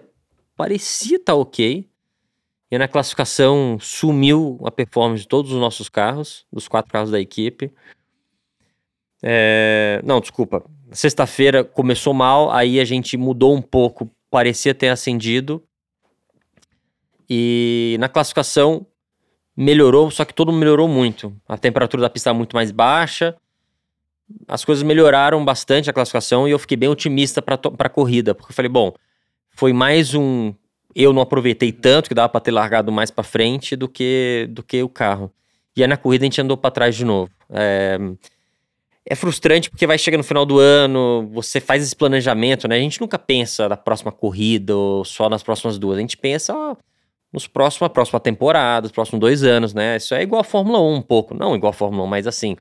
parecia 0.56 1.18
estar 1.18 1.36
ok. 1.36 1.90
E 2.70 2.78
na 2.78 2.88
classificação 2.88 3.78
sumiu 3.80 4.58
a 4.64 4.72
performance 4.72 5.24
de 5.24 5.28
todos 5.28 5.52
os 5.52 5.60
nossos 5.60 5.90
carros, 5.90 6.46
dos 6.52 6.70
quatro 6.70 6.92
carros 6.92 7.12
da 7.12 7.20
equipe. 7.20 7.72
É, 9.22 10.02
Não, 10.04 10.22
desculpa. 10.22 10.64
Sexta-feira 10.92 11.64
começou 11.64 12.14
mal, 12.14 12.52
aí 12.52 12.80
a 12.80 12.86
gente 12.86 13.16
mudou 13.18 13.54
um 13.56 13.62
pouco, 13.62 14.10
parecia 14.30 14.74
ter 14.74 14.90
acendido. 14.90 15.64
E 17.30 17.96
na 18.00 18.10
classificação 18.10 18.86
melhorou, 19.56 20.12
só 20.12 20.26
que 20.26 20.34
todo 20.34 20.52
melhorou 20.52 20.88
muito. 20.88 21.36
A 21.48 21.58
temperatura 21.58 22.02
da 22.02 22.10
pista 22.10 22.30
estava 22.30 22.38
muito 22.38 22.56
mais 22.56 22.72
baixa. 22.72 23.36
As 24.48 24.66
coisas 24.66 24.84
melhoraram 24.84 25.44
bastante 25.44 25.90
a 25.90 25.94
classificação 25.94 26.48
e 26.48 26.52
eu 26.52 26.60
fiquei 26.60 26.78
bem 26.78 26.90
otimista 26.90 27.42
para 27.42 27.60
a 27.80 27.90
corrida, 27.90 28.34
porque 28.34 28.52
eu 28.52 28.56
falei, 28.56 28.70
bom, 28.70 28.94
foi 29.52 29.74
mais 29.74 30.14
um 30.14 30.54
eu 30.94 31.14
não 31.14 31.22
aproveitei 31.22 31.72
tanto 31.72 32.10
que 32.10 32.16
dava 32.16 32.30
para 32.30 32.42
ter 32.42 32.52
largado 32.52 32.92
mais 32.92 33.10
para 33.10 33.24
frente 33.24 33.76
do 33.76 33.88
que 33.88 34.48
do 34.50 34.62
que 34.62 34.84
o 34.84 34.90
carro. 34.90 35.32
E 35.76 35.82
aí 35.82 35.88
na 35.88 35.98
corrida 35.98 36.26
a 36.26 36.28
gente 36.28 36.42
andou 36.42 36.58
para 36.58 36.72
trás 36.72 36.96
de 36.96 37.06
novo. 37.06 37.32
É, 37.50 37.98
é 39.06 39.16
frustrante 39.16 39.70
porque 39.70 39.88
vai 39.88 39.98
chegar 39.98 40.18
no 40.18 40.24
final 40.24 40.46
do 40.46 40.60
ano, 40.60 41.30
você 41.34 41.60
faz 41.60 41.82
esse 41.84 41.96
planejamento, 41.96 42.68
né? 42.68 42.76
A 42.76 42.80
gente 42.80 43.00
nunca 43.00 43.18
pensa 43.18 43.70
na 43.70 43.78
próxima 43.78 44.12
corrida 44.12 44.76
ou 44.76 45.06
só 45.06 45.30
nas 45.30 45.42
próximas 45.42 45.80
duas. 45.80 45.98
A 45.98 46.02
gente 46.02 46.18
pensa 46.18 46.54
ó, 46.54 46.76
nos 47.32 47.48
próximos, 47.48 47.84
a 47.84 47.90
próxima 47.90 48.20
temporada, 48.20 48.86
os 48.88 48.92
próximos 48.92 49.20
dois 49.20 49.44
anos, 49.44 49.74
né? 49.74 49.96
Isso 49.98 50.14
é 50.14 50.22
igual 50.22 50.42
a 50.42 50.44
Fórmula 50.44 50.82
1 50.82 50.94
um 50.94 51.02
pouco. 51.02 51.34
Não 51.34 51.56
igual 51.56 51.72
a 51.72 51.74
Fórmula 51.74 52.04
1, 52.04 52.08
mas 52.08 52.28
assim, 52.28 52.58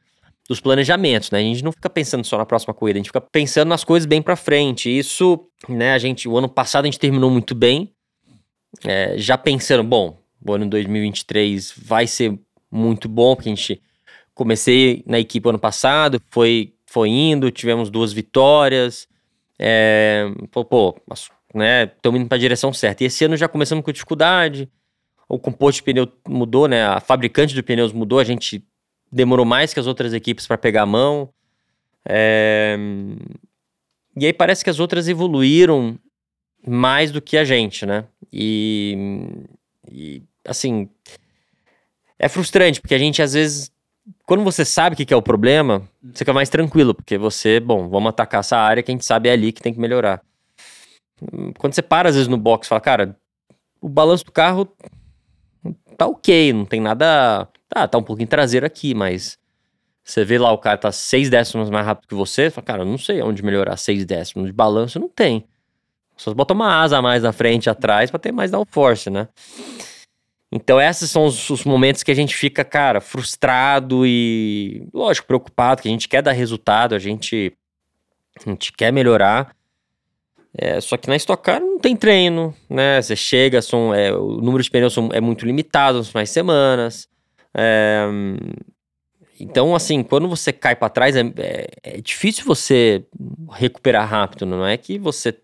dos 0.51 0.59
planejamentos, 0.59 1.31
né? 1.31 1.39
A 1.39 1.43
gente 1.43 1.63
não 1.63 1.71
fica 1.71 1.89
pensando 1.89 2.25
só 2.25 2.37
na 2.37 2.45
próxima 2.45 2.75
corrida, 2.75 2.97
a 2.97 3.01
gente 3.01 3.07
fica 3.07 3.21
pensando 3.21 3.69
nas 3.69 3.85
coisas 3.85 4.05
bem 4.05 4.21
para 4.21 4.35
frente. 4.35 4.91
Isso, 4.91 5.47
né, 5.69 5.93
a 5.93 5.99
gente, 5.99 6.29
o 6.29 6.37
ano 6.37 6.49
passado 6.49 6.87
a 6.87 6.89
gente 6.89 6.99
terminou 6.99 7.31
muito 7.31 7.55
bem, 7.55 7.95
é, 8.85 9.15
já 9.17 9.39
pensando, 9.39 9.85
bom, 9.85 10.19
o 10.45 10.53
ano 10.53 10.69
2023 10.69 11.73
vai 11.77 12.09
ser 12.09 12.37
muito 12.69 13.09
bom, 13.09 13.37
porque 13.37 13.49
a 13.49 13.55
gente 13.55 13.81
comecei 14.35 15.05
na 15.07 15.21
equipe 15.21 15.49
ano 15.49 15.57
passado, 15.57 16.21
foi, 16.31 16.75
foi 16.85 17.11
indo, 17.11 17.49
tivemos 17.53 17.89
duas 17.89 18.13
vitórias, 18.13 19.07
é, 19.57 20.27
pô, 20.51 20.65
pô 20.65 21.01
né, 21.55 21.85
estamos 21.85 22.21
indo 22.21 22.29
para 22.29 22.35
a 22.35 22.41
direção 22.41 22.73
certa. 22.73 23.05
E 23.05 23.07
esse 23.07 23.25
ano 23.25 23.37
já 23.37 23.47
começamos 23.47 23.85
com 23.85 23.93
dificuldade, 23.93 24.69
o 25.29 25.39
composto 25.39 25.77
de 25.77 25.85
pneu 25.85 26.09
mudou, 26.27 26.67
né, 26.67 26.87
a 26.87 26.99
fabricante 26.99 27.55
de 27.55 27.63
pneus 27.63 27.93
mudou, 27.93 28.19
a 28.19 28.25
gente 28.25 28.65
demorou 29.11 29.45
mais 29.45 29.73
que 29.75 29.81
as 29.81 29.87
outras 29.87 30.13
equipes 30.13 30.47
para 30.47 30.59
pegar 30.59 30.83
a 30.83 30.87
mão, 30.87 31.29
é, 32.05 32.77
e 34.17 34.27
aí 34.27 34.33
parece 34.33 34.65
que 34.65 34.71
as 34.71 34.81
outras 34.81 35.09
evoluíram 35.09 35.99
mais 36.67 37.11
do 37.11 37.21
que 37.21 37.37
a 37.39 37.45
gente, 37.45 37.87
né? 37.87 38.05
E, 38.33 38.97
e, 39.91 40.23
assim, 40.45 40.89
é 42.19 42.29
frustrante, 42.29 42.81
porque 42.81 42.95
a 42.95 42.99
gente 42.99 43.23
às 43.23 43.33
vezes, 43.33 43.73
quando 44.27 44.45
você 44.45 44.65
sabe 44.65 44.95
o 44.95 44.97
que 44.97 45.07
que 45.07 45.15
é 45.15 45.17
o 45.17 45.23
problema, 45.23 45.89
você 46.03 46.19
fica 46.19 46.33
mais 46.33 46.49
tranquilo, 46.49 46.95
porque 46.95 47.17
você, 47.17 47.61
bom, 47.61 47.89
vamos 47.89 48.11
atacar 48.11 48.41
essa 48.41 48.57
área 48.57 48.83
que 48.83 48.91
a 48.91 48.95
gente 48.95 49.05
sabe 49.05 49.29
é 49.29 49.33
ali 49.33 49.53
que 49.53 49.63
tem 49.63 49.73
que 49.73 49.81
melhorar. 49.81 50.23
Quando 51.59 51.75
você 51.75 51.83
para 51.83 52.09
às 52.09 52.15
vezes 52.15 52.29
no 52.29 52.37
box 52.37 52.67
e 52.67 52.69
fala, 52.69 52.81
cara, 52.81 53.17
o 53.81 53.89
balanço 53.89 54.25
do 54.25 54.33
carro 54.33 54.67
tá 55.97 56.07
ok, 56.07 56.53
não 56.53 56.65
tem 56.65 56.81
nada. 56.81 57.49
Tá, 57.71 57.87
tá 57.87 57.97
um 57.99 58.03
pouquinho 58.03 58.29
traseiro 58.29 58.67
aqui, 58.67 58.95
mas 58.95 59.39
você 60.03 60.25
vê 60.25 60.39
lá 60.39 60.53
o 60.53 60.59
cara 60.59 60.77
tá 60.77 60.91
seis 60.91 61.31
décimos 61.31 61.71
mais 61.71 61.87
rápido 61.87 62.09
que 62.09 62.15
você, 62.15 62.51
fala, 62.51 62.65
cara, 62.65 62.83
eu 62.83 62.87
não 62.87 62.99
sei 62.99 63.23
onde 63.23 63.45
melhorar 63.45 63.77
seis 63.77 64.05
décimos 64.05 64.49
de 64.49 64.53
balanço, 64.53 64.99
não 64.99 65.09
tem. 65.09 65.47
Só 66.17 66.35
bota 66.35 66.53
uma 66.53 66.83
asa 66.83 66.99
a 66.99 67.03
mais 67.03 67.23
na 67.23 67.33
frente 67.33 67.71
atrás 67.71 68.11
pra 68.11 68.19
ter 68.19 68.33
mais 68.33 68.51
downforce, 68.51 69.09
né? 69.09 69.29
Então, 70.53 70.81
esses 70.81 71.09
são 71.11 71.27
os, 71.27 71.49
os, 71.49 71.65
momentos 71.65 72.03
que 72.03 72.11
a 72.11 72.15
gente 72.15 72.35
fica, 72.35 72.65
cara, 72.65 73.01
frustrado 73.01 74.05
e, 74.05 74.85
lógico, 74.93 75.29
preocupado, 75.29 75.81
que 75.81 75.89
a 75.89 75.91
gente 75.93 76.09
quer 76.09 76.23
dar 76.23 76.33
resultado, 76.33 76.95
a 76.95 76.99
gente, 76.99 77.57
a 78.37 78.51
gente 78.51 78.73
quer 78.73 78.93
melhorar. 78.93 79.55
É, 80.53 80.81
só 80.81 80.97
que 80.97 81.09
na 81.09 81.15
Stock 81.15 81.41
Car 81.41 81.61
não 81.61 81.79
tem 81.79 81.95
treino, 81.95 82.53
né? 82.69 83.01
Você 83.01 83.15
chega, 83.15 83.63
são, 83.63 83.95
é, 83.95 84.13
o 84.13 84.41
número 84.41 84.63
de 84.63 84.71
pneus 84.71 84.93
são, 84.93 85.09
é 85.13 85.21
muito 85.21 85.47
limitado 85.47 85.99
nas 85.99 86.13
mais 86.13 86.31
semanas. 86.31 87.09
É, 87.55 88.07
então, 89.41 89.75
assim, 89.75 90.03
quando 90.03 90.29
você 90.29 90.53
cai 90.53 90.77
para 90.77 90.91
trás, 90.91 91.17
é, 91.17 91.23
é, 91.39 91.67
é, 91.83 92.01
difícil 92.01 92.45
você 92.45 93.07
recuperar 93.51 94.07
rápido, 94.07 94.45
não 94.45 94.67
é 94.67 94.77
que 94.77 94.99
você. 94.99 95.35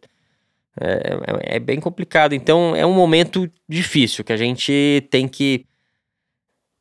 É, 0.78 1.54
é, 1.54 1.56
é, 1.56 1.58
bem 1.58 1.80
complicado. 1.80 2.34
Então, 2.34 2.76
é 2.76 2.84
um 2.84 2.92
momento 2.92 3.50
difícil 3.66 4.22
que 4.22 4.32
a 4.34 4.36
gente 4.36 5.08
tem 5.10 5.26
que 5.26 5.64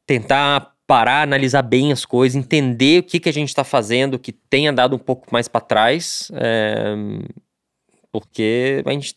tentar 0.06 0.76
parar, 0.86 1.22
analisar 1.22 1.62
bem 1.62 1.94
as 1.94 2.04
coisas, 2.04 2.36
entender 2.36 3.00
o 3.00 3.04
que, 3.04 3.22
que 3.22 3.30
a 3.30 3.34
gente 3.34 3.48
está 3.48 3.64
fazendo, 3.64 4.20
que 4.20 4.34
tenha 4.34 4.74
dado 4.74 4.98
um 4.98 5.00
pouco 5.00 5.28
mais 5.32 5.48
para 5.48 5.62
trás, 5.62 6.30
é, 6.34 6.94
porque 8.12 8.84
a 8.86 8.92
gente 8.92 9.16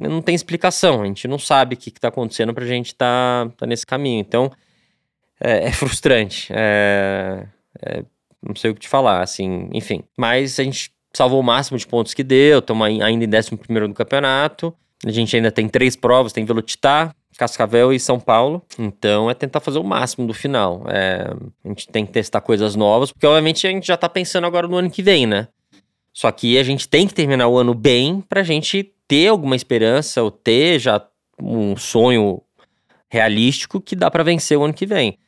não 0.00 0.22
tem 0.22 0.34
explicação, 0.36 1.02
a 1.02 1.06
gente 1.06 1.26
não 1.26 1.38
sabe 1.38 1.74
o 1.74 1.78
que 1.78 1.90
está 1.90 2.08
acontecendo 2.08 2.54
para 2.54 2.64
a 2.64 2.68
gente 2.68 2.86
estar 2.86 3.46
tá, 3.48 3.52
tá 3.58 3.66
nesse 3.66 3.84
caminho. 3.84 4.20
Então, 4.20 4.52
é, 5.40 5.68
é 5.68 5.72
frustrante. 5.72 6.48
É, 6.50 7.46
é, 7.82 8.04
não 8.42 8.54
sei 8.54 8.70
o 8.70 8.74
que 8.74 8.80
te 8.80 8.88
falar, 8.88 9.22
assim, 9.22 9.68
enfim. 9.72 10.02
Mas 10.16 10.58
a 10.58 10.64
gente 10.64 10.92
salvou 11.12 11.40
o 11.40 11.42
máximo 11.42 11.78
de 11.78 11.86
pontos 11.86 12.12
que 12.12 12.22
deu, 12.22 12.58
estamos 12.58 12.86
ainda 12.86 13.24
em 13.24 13.28
11 13.28 13.50
no 13.88 13.94
campeonato. 13.94 14.74
A 15.06 15.10
gente 15.10 15.34
ainda 15.36 15.50
tem 15.50 15.68
três 15.68 15.96
provas: 15.96 16.32
tem 16.32 16.44
Velocitar, 16.44 17.14
Cascavel 17.36 17.92
e 17.92 18.00
São 18.00 18.18
Paulo. 18.18 18.62
Então 18.78 19.30
é 19.30 19.34
tentar 19.34 19.60
fazer 19.60 19.78
o 19.78 19.84
máximo 19.84 20.26
do 20.26 20.34
final. 20.34 20.84
É, 20.88 21.32
a 21.64 21.68
gente 21.68 21.88
tem 21.88 22.06
que 22.06 22.12
testar 22.12 22.40
coisas 22.40 22.76
novas, 22.76 23.12
porque 23.12 23.26
obviamente 23.26 23.66
a 23.66 23.70
gente 23.70 23.86
já 23.86 23.96
tá 23.96 24.08
pensando 24.08 24.46
agora 24.46 24.68
no 24.68 24.76
ano 24.76 24.90
que 24.90 25.02
vem, 25.02 25.26
né? 25.26 25.48
Só 26.12 26.30
que 26.30 26.58
a 26.58 26.62
gente 26.62 26.88
tem 26.88 27.06
que 27.06 27.14
terminar 27.14 27.48
o 27.48 27.58
ano 27.58 27.74
bem 27.74 28.20
pra 28.28 28.42
gente 28.42 28.92
ter 29.08 29.28
alguma 29.28 29.56
esperança 29.56 30.22
ou 30.22 30.30
ter 30.30 30.78
já 30.78 31.04
um 31.40 31.76
sonho 31.76 32.40
realístico 33.10 33.80
que 33.80 33.96
dá 33.96 34.10
para 34.10 34.22
vencer 34.22 34.56
o 34.56 34.64
ano 34.64 34.72
que 34.72 34.86
vem. 34.86 35.18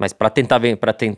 Mas 0.00 0.14
para 0.14 0.30
tentar 0.30 0.58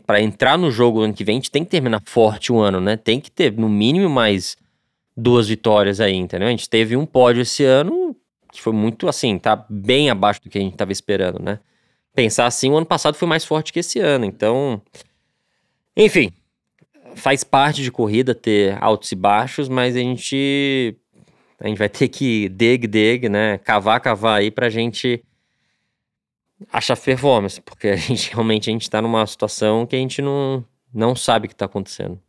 para 0.03 0.21
entrar 0.21 0.57
no 0.57 0.69
jogo 0.69 0.99
ano 0.99 1.13
que 1.13 1.23
vem, 1.23 1.35
a 1.35 1.39
gente 1.39 1.49
tem 1.49 1.63
que 1.63 1.71
terminar 1.71 2.01
forte 2.05 2.51
o 2.51 2.59
ano, 2.59 2.81
né? 2.81 2.97
Tem 2.97 3.17
que 3.17 3.31
ter 3.31 3.53
no 3.53 3.69
mínimo 3.69 4.09
mais 4.09 4.57
duas 5.15 5.47
vitórias 5.47 6.01
aí, 6.01 6.13
entendeu? 6.13 6.49
A 6.49 6.51
gente 6.51 6.69
teve 6.69 6.97
um 6.97 7.05
pódio 7.05 7.43
esse 7.43 7.63
ano 7.63 8.13
que 8.51 8.61
foi 8.61 8.73
muito 8.73 9.07
assim, 9.07 9.39
tá 9.39 9.65
bem 9.69 10.09
abaixo 10.09 10.41
do 10.43 10.49
que 10.49 10.57
a 10.57 10.61
gente 10.61 10.75
tava 10.75 10.91
esperando, 10.91 11.41
né? 11.41 11.59
Pensar 12.13 12.45
assim, 12.45 12.71
o 12.71 12.75
ano 12.75 12.85
passado 12.85 13.15
foi 13.15 13.25
mais 13.25 13.45
forte 13.45 13.71
que 13.71 13.79
esse 13.79 13.99
ano, 13.99 14.25
então 14.25 14.81
enfim, 15.95 16.29
faz 17.15 17.41
parte 17.41 17.81
de 17.83 17.89
corrida 17.89 18.35
ter 18.35 18.77
altos 18.83 19.09
e 19.13 19.15
baixos, 19.15 19.69
mas 19.69 19.95
a 19.95 19.99
gente 19.99 20.97
a 21.57 21.69
gente 21.69 21.77
vai 21.77 21.87
ter 21.87 22.09
que 22.09 22.49
dig 22.49 22.85
dig, 22.85 23.29
né? 23.29 23.59
Cavar, 23.59 24.01
cavar 24.01 24.39
aí 24.39 24.51
pra 24.51 24.69
gente 24.69 25.23
achar 26.71 26.97
performance, 26.97 27.61
porque 27.61 27.87
a 27.89 27.95
gente 27.95 28.31
realmente 28.31 28.69
a 28.69 28.73
gente 28.73 28.89
tá 28.89 29.01
numa 29.01 29.25
situação 29.25 29.85
que 29.85 29.95
a 29.95 29.99
gente 29.99 30.21
não, 30.21 30.63
não 30.93 31.15
sabe 31.15 31.45
o 31.45 31.49
que 31.49 31.55
tá 31.55 31.65
acontecendo. 31.65 32.19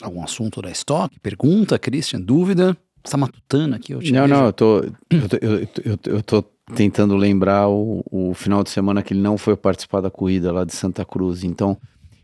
Algum 0.00 0.22
assunto 0.22 0.62
da 0.62 0.70
estoque? 0.70 1.18
Pergunta, 1.18 1.78
Christian? 1.78 2.20
Dúvida? 2.20 2.76
Você 3.04 3.12
tá 3.12 3.16
matutando 3.16 3.74
aqui? 3.74 3.92
Eu 3.92 3.96
não, 3.96 4.02
vejo. 4.02 4.26
não, 4.26 4.46
eu 4.46 4.52
tô, 4.52 4.78
eu, 5.10 5.28
tô, 5.28 5.36
eu, 5.40 5.68
eu, 5.84 5.98
eu 6.04 6.22
tô 6.22 6.42
tentando 6.74 7.16
lembrar 7.16 7.68
o, 7.68 8.04
o 8.10 8.34
final 8.34 8.62
de 8.62 8.70
semana 8.70 9.02
que 9.02 9.12
ele 9.12 9.20
não 9.20 9.38
foi 9.38 9.56
participar 9.56 10.00
da 10.00 10.10
corrida 10.10 10.52
lá 10.52 10.64
de 10.64 10.74
Santa 10.74 11.04
Cruz. 11.04 11.42
Então, 11.42 11.76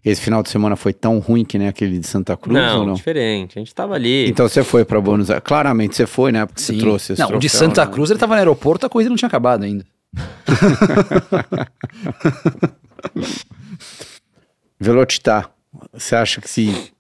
esse 0.05 0.21
final 0.21 0.43
de 0.43 0.51
semana 0.51 0.77
foi 0.77 0.93
tão 0.93 1.19
ruim 1.19 1.45
que 1.45 1.59
nem 1.59 1.67
aquele 1.67 1.99
de 1.99 2.07
Santa 2.07 2.37
Cruz 2.37 2.59
não, 2.59 2.81
ou 2.81 2.87
não? 2.89 2.95
diferente. 2.95 3.59
A 3.59 3.61
gente 3.61 3.75
tava 3.75 3.95
ali. 3.95 4.29
Então 4.29 4.47
você 4.47 4.63
foi 4.63 4.85
para 4.85 5.01
Buenos 5.01 5.31
Aires. 5.31 5.43
Claramente 5.45 5.97
você 5.97 6.07
foi, 6.07 6.31
né? 6.31 6.45
Porque 6.45 6.61
Sim. 6.61 6.75
você 6.75 6.81
trouxe 6.81 7.13
esse 7.15 7.21
Não, 7.21 7.29
troféu, 7.29 7.39
o 7.39 7.41
de 7.41 7.49
Santa 7.49 7.85
né? 7.85 7.91
Cruz 7.91 8.11
ele 8.11 8.19
tava 8.21 8.35
no 8.35 8.39
aeroporto, 8.39 8.85
a 8.85 8.89
corrida 8.91 9.09
não 9.09 9.17
tinha 9.17 9.29
acabado 9.29 9.65
ainda. 9.65 9.85
Velocitar, 14.79 15.51
você 15.93 16.17
acha 16.17 16.41
que 16.41 16.49
se 16.49 16.93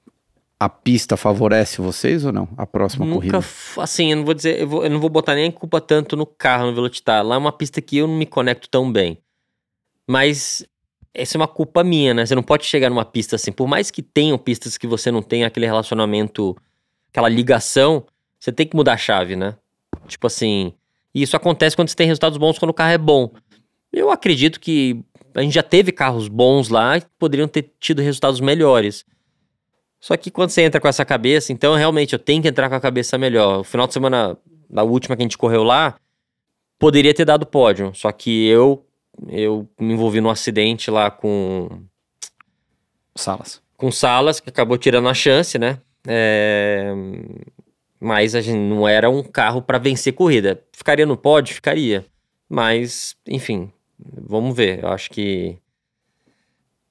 a 0.59 0.69
pista 0.69 1.17
favorece 1.17 1.81
vocês 1.81 2.25
ou 2.25 2.33
não? 2.33 2.49
A 2.57 2.67
próxima 2.67 3.05
Nunca, 3.05 3.17
corrida? 3.17 3.39
Assim, 3.79 4.11
eu 4.11 4.17
não 4.17 4.25
vou 4.25 4.35
dizer, 4.35 4.61
eu, 4.61 4.69
vou, 4.69 4.85
eu, 4.85 4.91
não 4.91 5.01
vou 5.01 5.11
botar 5.11 5.35
nem 5.35 5.51
culpa 5.51 5.81
tanto 5.81 6.17
no 6.17 6.25
carro, 6.25 6.67
no 6.67 6.75
Velocitar. 6.75 7.25
Lá 7.25 7.35
é 7.35 7.39
uma 7.39 7.53
pista 7.53 7.83
que 7.83 7.99
eu 7.99 8.07
não 8.07 8.17
me 8.17 8.27
conecto 8.27 8.69
tão 8.69 8.91
bem. 8.91 9.19
Mas 10.09 10.65
essa 11.12 11.37
é 11.37 11.39
uma 11.39 11.49
culpa 11.49 11.85
minha, 11.85 12.15
né? 12.15 12.27
Você 12.27 12.35
não 12.35 12.43
pode 12.43 12.65
chegar 12.65 12.91
numa 12.91 13.05
pista 13.05 13.37
assim. 13.37 13.53
Por 13.53 13.67
mais 13.67 13.91
que 13.91 14.03
tenham 14.03 14.39
pistas 14.39 14.79
que 14.79 14.87
você 14.87 15.11
não 15.11 15.23
tenha 15.23 15.47
aquele 15.47 15.67
relacionamento, 15.67 16.57
aquela 17.11 17.29
ligação, 17.29 18.05
você 18.39 18.51
tem 18.51 18.67
que 18.67 18.77
mudar 18.77 18.95
a 18.95 18.99
chave, 18.99 19.37
né? 19.37 19.57
Tipo 20.09 20.27
assim, 20.27 20.73
e 21.15 21.23
isso 21.23 21.37
acontece 21.37 21.77
quando 21.77 21.89
você 21.89 21.97
tem 21.97 22.07
resultados 22.07 22.37
bons 22.37 22.59
quando 22.59 22.71
o 22.71 22.75
carro 22.75 22.93
é 22.93 22.99
bom. 22.99 23.31
Eu 23.93 24.11
acredito 24.11 24.59
que 24.59 25.01
a 25.35 25.43
gente 25.43 25.55
já 25.55 25.62
teve 25.62 25.93
carros 25.93 26.27
bons 26.27 26.69
lá 26.69 27.01
que 27.01 27.07
poderiam 27.19 27.47
ter 27.47 27.71
tido 27.79 28.03
resultados 28.03 28.41
melhores. 28.41 29.05
Só 30.01 30.17
que 30.17 30.31
quando 30.31 30.51
você 30.51 30.62
entra 30.62 30.81
com 30.81 30.89
essa 30.89 31.05
cabeça, 31.05 31.53
então 31.53 31.77
realmente 31.77 32.12
eu 32.12 32.19
tenho 32.19 32.43
que 32.43 32.49
entrar 32.49 32.69
com 32.69 32.75
a 32.75 32.81
cabeça 32.81 33.17
melhor. 33.17 33.61
O 33.61 33.65
final 33.65 33.87
de 33.87 33.93
semana, 33.93 34.37
da 34.69 34.83
última 34.83 35.17
que 35.17 35.23
a 35.23 35.25
gente 35.25 35.39
correu 35.39 35.62
lá, 35.62 35.95
poderia 36.79 37.15
ter 37.15 37.25
dado 37.25 37.47
pódio. 37.47 37.93
Só 37.95 38.11
que 38.11 38.47
eu 38.47 38.85
eu 39.29 39.69
me 39.79 39.95
envolvi 39.95 40.21
num 40.21 40.29
acidente 40.29 40.91
lá 40.91 41.11
com. 41.11 41.69
Salas. 43.15 43.62
Com 43.77 43.93
Salas, 43.93 44.41
que 44.41 44.51
acabou 44.51 44.77
tirando 44.77 45.09
a 45.09 45.15
chance, 45.15 45.57
né? 45.59 45.81
É 46.07 46.93
mas 48.05 48.35
a 48.35 48.43
gente 48.43 48.59
não 48.59 48.87
era 48.87 49.09
um 49.09 49.23
carro 49.23 49.63
para 49.63 49.79
vencer 49.79 50.13
corrida. 50.13 50.63
Ficaria 50.73 51.07
no 51.07 51.17
pódio? 51.17 51.55
Ficaria. 51.55 52.05
Mas, 52.47 53.17
enfim, 53.27 53.73
vamos 53.99 54.55
ver. 54.55 54.85
Eu 54.85 54.91
acho 54.91 55.11
que 55.11 55.57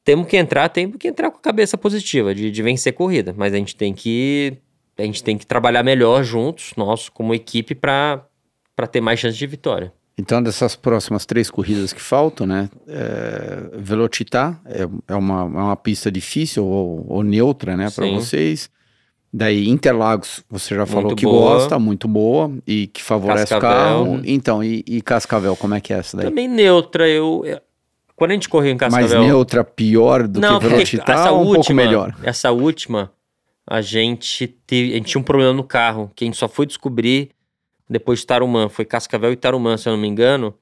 temos 0.03 0.27
que 0.27 0.35
entrar, 0.35 0.67
temos 0.69 0.97
que 0.97 1.07
entrar 1.07 1.29
com 1.29 1.37
a 1.37 1.41
cabeça 1.41 1.77
positiva 1.77 2.33
de, 2.33 2.49
de 2.49 2.63
vencer 2.63 2.93
corrida, 2.93 3.33
mas 3.37 3.53
a 3.53 3.57
gente 3.57 3.75
tem 3.75 3.93
que 3.93 4.57
a 4.97 5.03
gente 5.03 5.23
tem 5.23 5.37
que 5.37 5.45
trabalhar 5.45 5.83
melhor 5.83 6.23
juntos, 6.23 6.73
nós 6.75 7.09
como 7.09 7.33
equipe 7.33 7.75
para 7.75 8.25
para 8.75 8.87
ter 8.87 8.99
mais 8.99 9.19
chance 9.19 9.37
de 9.37 9.45
vitória. 9.45 9.93
Então, 10.17 10.41
dessas 10.41 10.75
próximas 10.75 11.27
três 11.27 11.49
corridas 11.49 11.93
que 11.93 12.01
faltam, 12.01 12.47
né? 12.47 12.69
É, 12.87 13.77
Velocitar 13.77 14.59
é, 14.65 14.81
é, 15.07 15.15
uma, 15.15 15.41
é 15.41 15.63
uma 15.63 15.75
pista 15.75 16.11
difícil 16.11 16.65
ou, 16.65 17.05
ou 17.07 17.23
neutra, 17.23 17.77
né, 17.77 17.89
para 17.91 18.07
vocês. 18.07 18.69
Daí 19.35 19.67
Interlagos, 19.67 20.43
você 20.47 20.75
já 20.75 20.85
falou 20.85 21.05
muito 21.05 21.15
que 21.15 21.25
boa. 21.25 21.55
gosta, 21.55 21.79
muito 21.79 22.07
boa 22.07 22.51
e 22.67 22.85
que 22.85 23.01
favorece 23.01 23.47
Cascavel. 23.47 24.01
o 24.01 24.05
carro. 24.05 24.21
Então, 24.25 24.63
e, 24.63 24.83
e, 24.85 25.01
Cascavel, 25.01 25.55
como 25.55 25.73
é 25.73 25.81
que 25.81 25.91
é 25.91 25.97
essa 25.97 26.15
daí? 26.15 26.27
Também 26.27 26.47
neutra, 26.47 27.09
eu, 27.09 27.41
eu 27.43 27.59
quando 28.15 28.29
a 28.29 28.33
gente 28.35 28.47
correu 28.47 28.71
em 28.71 28.77
Cascavel... 28.77 29.09
Mais 29.17 29.27
neutra, 29.27 29.63
pior 29.63 30.27
do 30.27 30.39
Não, 30.39 30.59
que 30.59 30.67
Velocitar 30.67 31.19
essa 31.19 31.31
ou 31.31 31.49
um 31.49 31.53
pouco 31.55 31.73
melhor? 31.73 32.15
Essa 32.21 32.51
última, 32.51 33.11
a 33.65 33.81
gente, 33.81 34.47
teve, 34.47 34.93
a 34.93 34.97
gente 34.97 35.07
tinha 35.07 35.19
um 35.19 35.23
problema 35.23 35.51
no 35.51 35.63
carro, 35.63 36.11
que 36.15 36.23
a 36.23 36.27
gente 36.27 36.37
só 36.37 36.47
foi 36.47 36.67
descobrir 36.67 37.31
depois 37.89 38.19
de 38.19 38.27
Tarumã. 38.27 38.69
Foi 38.69 38.85
Cascavel 38.85 39.31
e 39.31 39.35
Tarumã, 39.35 39.77
se 39.77 39.89
eu 39.89 39.93
não 39.93 39.99
me 39.99 40.07
engano. 40.07 40.53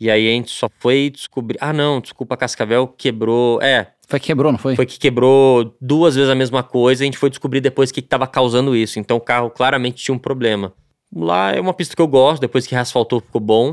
E 0.00 0.10
aí 0.10 0.28
a 0.28 0.32
gente 0.32 0.50
só 0.50 0.68
foi 0.78 1.10
descobrir... 1.10 1.58
Ah, 1.60 1.72
não, 1.72 2.00
desculpa, 2.00 2.36
Cascavel 2.36 2.88
quebrou... 2.88 3.60
É, 3.60 3.92
foi 4.08 4.18
que 4.18 4.26
quebrou, 4.26 4.50
não 4.50 4.58
foi? 4.58 4.74
Foi 4.74 4.86
que 4.86 4.98
quebrou 4.98 5.76
duas 5.80 6.16
vezes 6.16 6.28
a 6.28 6.34
mesma 6.34 6.64
coisa 6.64 7.02
e 7.02 7.04
a 7.04 7.06
gente 7.06 7.18
foi 7.18 7.30
descobrir 7.30 7.60
depois 7.60 7.90
o 7.90 7.94
que 7.94 8.00
estava 8.00 8.26
causando 8.26 8.74
isso. 8.74 8.98
Então 8.98 9.16
o 9.16 9.20
carro 9.20 9.50
claramente 9.50 10.02
tinha 10.02 10.12
um 10.12 10.18
problema. 10.18 10.72
Lá 11.14 11.52
é 11.52 11.60
uma 11.60 11.72
pista 11.72 11.94
que 11.94 12.02
eu 12.02 12.08
gosto, 12.08 12.40
depois 12.40 12.66
que 12.66 12.74
reasfaltou 12.74 13.20
ficou 13.20 13.40
bom. 13.40 13.72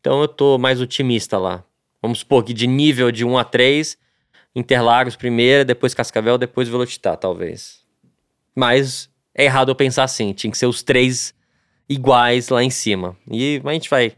Então 0.00 0.22
eu 0.22 0.28
tô 0.28 0.56
mais 0.56 0.80
otimista 0.80 1.36
lá. 1.36 1.62
Vamos 2.00 2.20
supor 2.20 2.44
que 2.44 2.54
de 2.54 2.66
nível 2.66 3.10
de 3.10 3.26
1 3.26 3.36
a 3.36 3.44
3, 3.44 3.98
Interlagos 4.56 5.16
primeiro, 5.16 5.64
depois 5.64 5.92
Cascavel, 5.92 6.38
depois 6.38 6.68
Velocitar, 6.68 7.16
talvez. 7.16 7.80
Mas 8.54 9.10
é 9.34 9.44
errado 9.44 9.70
eu 9.70 9.74
pensar 9.74 10.04
assim, 10.04 10.32
tinha 10.32 10.50
que 10.50 10.56
ser 10.56 10.66
os 10.66 10.82
três 10.82 11.34
iguais 11.88 12.48
lá 12.48 12.62
em 12.62 12.70
cima. 12.70 13.16
E 13.30 13.60
a 13.64 13.72
gente 13.72 13.90
vai. 13.90 14.12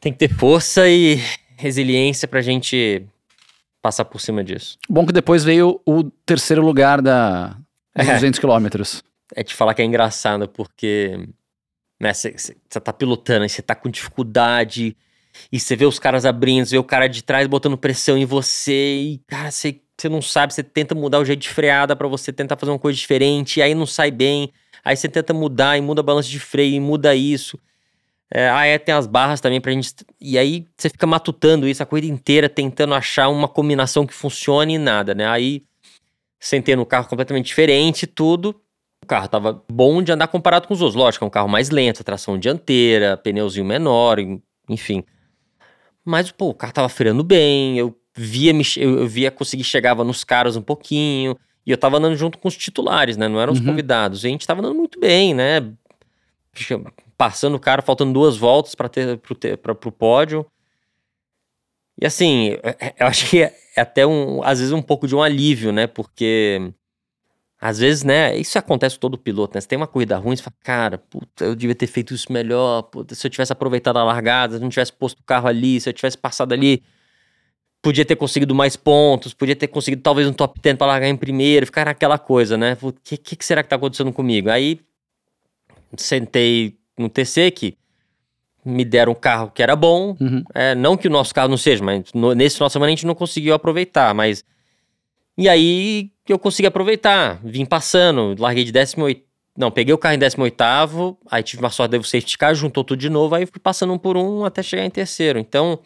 Tem 0.00 0.12
que 0.12 0.18
ter 0.18 0.34
força 0.34 0.88
e 0.88 1.20
resiliência 1.56 2.26
pra 2.26 2.40
gente 2.40 3.06
passar 3.82 4.04
por 4.04 4.20
cima 4.20 4.42
disso. 4.42 4.78
Bom 4.88 5.06
que 5.06 5.12
depois 5.12 5.44
veio 5.44 5.80
o 5.86 6.04
terceiro 6.24 6.62
lugar 6.62 7.02
da 7.02 7.56
dos 7.96 8.08
é. 8.08 8.14
200 8.14 8.38
quilômetros. 8.38 9.02
É 9.34 9.42
te 9.42 9.54
falar 9.54 9.74
que 9.74 9.82
é 9.82 9.84
engraçado, 9.84 10.48
porque 10.48 11.28
você 12.00 12.30
né, 12.30 12.80
tá 12.82 12.92
pilotando 12.92 13.44
e 13.44 13.48
você 13.48 13.62
tá 13.62 13.74
com 13.74 13.88
dificuldade, 13.88 14.96
e 15.52 15.60
você 15.60 15.76
vê 15.76 15.84
os 15.84 15.98
caras 15.98 16.24
abrindo, 16.24 16.66
você 16.66 16.72
vê 16.72 16.78
o 16.78 16.84
cara 16.84 17.08
de 17.08 17.22
trás 17.22 17.46
botando 17.46 17.76
pressão 17.76 18.16
em 18.16 18.24
você, 18.24 18.96
e 18.96 19.20
cara, 19.26 19.50
você, 19.50 19.80
você 19.96 20.08
não 20.08 20.22
sabe, 20.22 20.54
você 20.54 20.62
tenta 20.62 20.94
mudar 20.94 21.20
o 21.20 21.24
jeito 21.24 21.40
de 21.40 21.48
freada 21.48 21.94
para 21.94 22.08
você 22.08 22.32
tentar 22.32 22.56
fazer 22.56 22.72
uma 22.72 22.78
coisa 22.78 22.98
diferente, 22.98 23.58
e 23.58 23.62
aí 23.62 23.74
não 23.74 23.86
sai 23.86 24.10
bem, 24.10 24.52
aí 24.84 24.96
você 24.96 25.08
tenta 25.08 25.32
mudar 25.32 25.76
e 25.76 25.80
muda 25.80 26.00
a 26.00 26.04
balança 26.04 26.28
de 26.28 26.40
freio 26.40 26.74
e 26.74 26.80
muda 26.80 27.14
isso. 27.14 27.58
É, 28.32 28.48
ah, 28.48 28.64
é, 28.64 28.78
tem 28.78 28.94
as 28.94 29.06
barras 29.06 29.40
também 29.40 29.60
pra 29.60 29.72
gente. 29.72 29.92
E 30.20 30.38
aí 30.38 30.64
você 30.76 30.88
fica 30.88 31.06
matutando 31.06 31.66
isso 31.66 31.82
a 31.82 31.86
corrida 31.86 32.06
inteira, 32.06 32.48
tentando 32.48 32.94
achar 32.94 33.28
uma 33.28 33.48
combinação 33.48 34.06
que 34.06 34.14
funcione 34.14 34.74
e 34.74 34.78
nada, 34.78 35.14
né? 35.14 35.26
Aí 35.26 35.64
sentei 36.38 36.76
no 36.76 36.86
carro 36.86 37.08
completamente 37.08 37.46
diferente, 37.46 38.06
tudo. 38.06 38.60
O 39.02 39.06
carro 39.06 39.26
tava 39.26 39.64
bom 39.70 40.00
de 40.02 40.12
andar 40.12 40.28
comparado 40.28 40.68
com 40.68 40.74
os 40.74 40.80
outros. 40.80 40.94
Lógico, 40.94 41.24
é 41.24 41.26
um 41.26 41.30
carro 41.30 41.48
mais 41.48 41.70
lento, 41.70 42.04
tração 42.04 42.38
dianteira, 42.38 43.16
pneuzinho 43.16 43.66
menor, 43.66 44.18
enfim. 44.68 45.02
Mas, 46.04 46.30
pô, 46.30 46.50
o 46.50 46.54
carro 46.54 46.72
tava 46.72 46.88
freando 46.88 47.24
bem, 47.24 47.76
eu 47.78 47.96
via, 48.16 48.52
eu 48.76 49.08
via 49.08 49.30
conseguir 49.30 49.64
chegava 49.64 50.04
nos 50.04 50.22
caras 50.22 50.56
um 50.56 50.62
pouquinho. 50.62 51.36
E 51.66 51.70
eu 51.70 51.76
tava 51.76 51.98
andando 51.98 52.16
junto 52.16 52.38
com 52.38 52.48
os 52.48 52.56
titulares, 52.56 53.16
né? 53.16 53.28
Não 53.28 53.40
eram 53.40 53.52
os 53.52 53.58
uhum. 53.58 53.66
convidados. 53.66 54.22
E 54.22 54.28
a 54.28 54.30
gente 54.30 54.46
tava 54.46 54.60
andando 54.60 54.76
muito 54.76 54.98
bem, 54.98 55.34
né? 55.34 55.60
Passando 57.20 57.56
o 57.56 57.60
cara, 57.60 57.82
faltando 57.82 58.14
duas 58.14 58.38
voltas 58.38 58.74
para 58.74 58.88
ter 58.88 59.18
pro, 59.18 59.34
ter, 59.34 59.58
pra, 59.58 59.74
pro 59.74 59.92
pódio. 59.92 60.46
E 62.00 62.06
assim, 62.06 62.56
é, 62.62 62.86
é, 62.86 62.94
eu 62.98 63.06
acho 63.06 63.28
que 63.28 63.42
é 63.42 63.52
até 63.76 64.06
um, 64.06 64.42
às 64.42 64.58
vezes 64.58 64.72
um 64.72 64.80
pouco 64.80 65.06
de 65.06 65.14
um 65.14 65.22
alívio, 65.22 65.70
né? 65.70 65.86
Porque 65.86 66.72
às 67.60 67.78
vezes, 67.78 68.04
né, 68.04 68.34
isso 68.38 68.58
acontece 68.58 68.94
com 68.96 69.00
todo 69.02 69.18
piloto, 69.18 69.54
né? 69.54 69.60
Você 69.60 69.68
tem 69.68 69.76
uma 69.76 69.86
corrida 69.86 70.16
ruim, 70.16 70.34
você 70.34 70.42
fala, 70.42 70.56
cara, 70.64 70.96
puta, 70.96 71.44
eu 71.44 71.54
devia 71.54 71.74
ter 71.74 71.86
feito 71.88 72.14
isso 72.14 72.32
melhor, 72.32 72.84
puta, 72.84 73.14
se 73.14 73.26
eu 73.26 73.30
tivesse 73.30 73.52
aproveitado 73.52 73.98
a 73.98 74.04
largada, 74.04 74.54
se 74.54 74.58
eu 74.58 74.62
não 74.62 74.70
tivesse 74.70 74.90
posto 74.94 75.20
o 75.20 75.24
carro 75.24 75.46
ali, 75.46 75.78
se 75.78 75.90
eu 75.90 75.92
tivesse 75.92 76.16
passado 76.16 76.54
ali, 76.54 76.82
podia 77.82 78.06
ter 78.06 78.16
conseguido 78.16 78.54
mais 78.54 78.76
pontos, 78.76 79.34
podia 79.34 79.54
ter 79.54 79.68
conseguido 79.68 80.00
talvez 80.00 80.26
um 80.26 80.32
top 80.32 80.58
10 80.58 80.78
para 80.78 80.86
largar 80.86 81.08
em 81.08 81.16
primeiro, 81.18 81.66
ficar 81.66 81.84
naquela 81.84 82.18
coisa, 82.18 82.56
né? 82.56 82.78
O 82.80 82.94
que, 82.94 83.18
que, 83.18 83.44
será 83.44 83.62
que 83.62 83.68
tá 83.68 83.76
acontecendo 83.76 84.10
comigo? 84.10 84.48
Aí 84.48 84.80
sentei 85.98 86.79
no 86.98 87.08
TC 87.08 87.50
que 87.50 87.76
me 88.64 88.84
deram 88.84 89.12
um 89.12 89.14
carro 89.14 89.50
que 89.50 89.62
era 89.62 89.74
bom, 89.74 90.16
uhum. 90.20 90.42
é, 90.54 90.74
não 90.74 90.96
que 90.96 91.08
o 91.08 91.10
nosso 91.10 91.34
carro 91.34 91.48
não 91.48 91.56
seja, 91.56 91.82
mas 91.82 92.12
no, 92.14 92.34
nesse 92.34 92.56
final 92.56 92.68
de 92.68 92.72
semana 92.74 92.88
a 92.88 92.94
gente 92.94 93.06
não 93.06 93.14
conseguiu 93.14 93.54
aproveitar, 93.54 94.14
mas 94.14 94.44
e 95.36 95.48
aí 95.48 96.10
eu 96.28 96.38
consegui 96.38 96.66
aproveitar, 96.66 97.40
vim 97.42 97.64
passando, 97.64 98.36
larguei 98.38 98.64
de 98.64 98.72
18 98.72 99.22
não, 99.56 99.70
peguei 99.70 99.92
o 99.92 99.98
carro 99.98 100.14
em 100.14 100.18
18 100.18 101.18
aí 101.30 101.42
tive 101.42 101.62
uma 101.62 101.70
sorte 101.70 101.92
de 101.92 101.98
você 101.98 102.18
esticar, 102.18 102.54
juntou 102.54 102.84
tudo 102.84 102.98
de 102.98 103.10
novo, 103.10 103.34
aí 103.34 103.44
fui 103.46 103.60
passando 103.60 103.92
um 103.92 103.98
por 103.98 104.16
um 104.16 104.44
até 104.44 104.62
chegar 104.62 104.84
em 104.86 104.90
terceiro. 104.90 105.38
Então, 105.38 105.80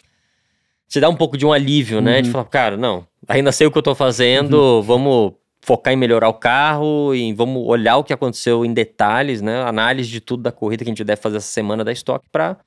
você 0.86 1.00
dá 1.00 1.08
um 1.08 1.16
pouco 1.16 1.36
de 1.36 1.44
um 1.44 1.52
alívio, 1.52 2.00
né? 2.00 2.20
De 2.20 2.28
uhum. 2.28 2.32
falar, 2.32 2.44
cara, 2.44 2.76
não, 2.76 3.06
ainda 3.26 3.50
sei 3.50 3.66
o 3.66 3.70
que 3.70 3.78
eu 3.78 3.82
tô 3.82 3.94
fazendo, 3.94 4.54
uhum. 4.54 4.82
vamos 4.82 5.32
focar 5.64 5.92
em 5.94 5.96
melhorar 5.96 6.28
o 6.28 6.34
carro 6.34 7.14
e 7.14 7.32
vamos 7.32 7.66
olhar 7.66 7.96
o 7.96 8.04
que 8.04 8.12
aconteceu 8.12 8.64
em 8.64 8.72
detalhes, 8.72 9.40
né? 9.40 9.62
Análise 9.62 10.10
de 10.10 10.20
tudo 10.20 10.42
da 10.42 10.52
corrida 10.52 10.84
que 10.84 10.90
a 10.90 10.92
gente 10.92 11.02
deve 11.02 11.20
fazer 11.20 11.38
essa 11.38 11.48
semana 11.48 11.82
da 11.82 11.90
estoque 11.90 12.28
para 12.30 12.58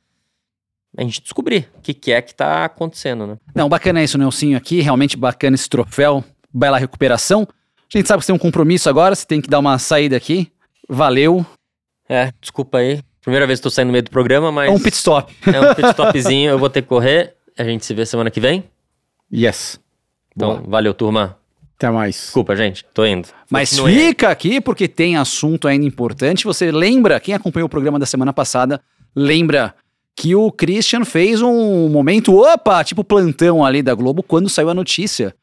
a 0.97 1.03
gente 1.03 1.21
descobrir 1.21 1.69
o 1.77 1.81
que, 1.81 1.93
que 1.93 2.11
é 2.11 2.21
que 2.21 2.33
tá 2.33 2.65
acontecendo, 2.65 3.27
né? 3.27 3.37
Não, 3.53 3.69
bacana 3.69 4.03
isso, 4.03 4.17
Nelsinho 4.17 4.57
aqui, 4.57 4.81
realmente 4.81 5.15
bacana 5.15 5.53
esse 5.53 5.69
troféu 5.69 6.23
bela 6.51 6.79
recuperação. 6.79 7.47
A 7.93 7.97
gente 7.97 8.07
sabe 8.07 8.19
que 8.19 8.25
você 8.25 8.31
tem 8.31 8.35
um 8.35 8.39
compromisso 8.39 8.89
agora, 8.89 9.13
você 9.13 9.25
tem 9.25 9.39
que 9.39 9.49
dar 9.49 9.59
uma 9.59 9.77
saída 9.77 10.17
aqui. 10.17 10.51
Valeu. 10.89 11.45
É, 12.09 12.31
desculpa 12.41 12.79
aí. 12.79 13.01
Primeira 13.21 13.45
vez 13.45 13.59
que 13.59 13.63
tô 13.63 13.69
saindo 13.69 13.87
no 13.87 13.91
meio 13.91 14.03
do 14.03 14.09
programa, 14.09 14.51
mas. 14.51 14.69
É 14.69 14.71
um 14.71 14.79
pit 14.79 14.95
stop. 14.95 15.33
É 15.45 15.59
um 15.59 15.75
pit 15.75 15.87
stopzinho, 15.89 16.49
eu 16.49 16.57
vou 16.57 16.69
ter 16.69 16.81
que 16.81 16.87
correr. 16.87 17.35
A 17.57 17.63
gente 17.63 17.85
se 17.85 17.93
vê 17.93 18.05
semana 18.05 18.31
que 18.31 18.39
vem. 18.39 18.63
Yes. 19.31 19.79
Então, 20.35 20.57
Boa. 20.57 20.63
valeu, 20.67 20.93
turma. 20.93 21.37
Até 21.77 21.89
mais. 21.91 22.15
Desculpa, 22.15 22.55
gente. 22.55 22.83
Tô 22.93 23.05
indo. 23.05 23.29
Mas 23.49 23.77
fica 23.77 24.29
aqui 24.29 24.59
porque 24.59 24.87
tem 24.87 25.15
assunto 25.15 25.67
ainda 25.67 25.85
importante. 25.85 26.45
Você 26.45 26.71
lembra, 26.71 27.19
quem 27.19 27.33
acompanhou 27.33 27.67
o 27.67 27.69
programa 27.69 27.99
da 27.99 28.05
semana 28.05 28.33
passada, 28.33 28.81
lembra 29.15 29.75
que 30.15 30.33
o 30.35 30.51
Christian 30.51 31.05
fez 31.05 31.41
um 31.41 31.87
momento, 31.87 32.35
opa, 32.35 32.83
tipo 32.83 33.03
plantão 33.03 33.63
ali 33.63 33.83
da 33.83 33.93
Globo, 33.93 34.23
quando 34.23 34.49
saiu 34.49 34.69
a 34.69 34.73
notícia 34.73 35.35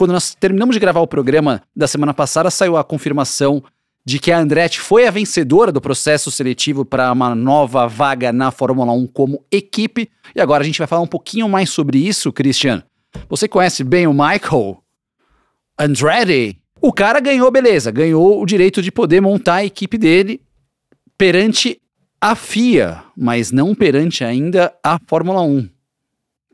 quando 0.00 0.12
nós 0.12 0.34
terminamos 0.34 0.74
de 0.74 0.80
gravar 0.80 1.00
o 1.00 1.06
programa 1.06 1.62
da 1.76 1.86
semana 1.86 2.14
passada, 2.14 2.50
saiu 2.50 2.78
a 2.78 2.82
confirmação 2.82 3.62
de 4.02 4.18
que 4.18 4.32
a 4.32 4.38
Andretti 4.38 4.80
foi 4.80 5.06
a 5.06 5.10
vencedora 5.10 5.70
do 5.70 5.78
processo 5.78 6.30
seletivo 6.30 6.86
para 6.86 7.12
uma 7.12 7.34
nova 7.34 7.86
vaga 7.86 8.32
na 8.32 8.50
Fórmula 8.50 8.92
1 8.94 9.06
como 9.08 9.44
equipe. 9.52 10.08
E 10.34 10.40
agora 10.40 10.62
a 10.62 10.66
gente 10.66 10.78
vai 10.78 10.86
falar 10.86 11.02
um 11.02 11.06
pouquinho 11.06 11.46
mais 11.50 11.68
sobre 11.68 11.98
isso, 11.98 12.32
Christian. 12.32 12.82
Você 13.28 13.46
conhece 13.46 13.84
bem 13.84 14.06
o 14.06 14.14
Michael 14.14 14.78
Andretti? 15.80 16.58
O 16.80 16.92
cara 16.92 17.20
ganhou, 17.20 17.50
beleza, 17.50 17.90
ganhou 17.90 18.40
o 18.40 18.46
direito 18.46 18.82
de 18.82 18.92
poder 18.92 19.20
montar 19.20 19.56
a 19.56 19.64
equipe 19.64 19.98
dele 19.98 20.40
perante 21.16 21.80
a 22.20 22.34
FIA, 22.34 23.02
mas 23.16 23.50
não 23.50 23.74
perante 23.74 24.24
ainda 24.24 24.72
a 24.82 24.98
Fórmula 25.06 25.42
1 25.42 25.68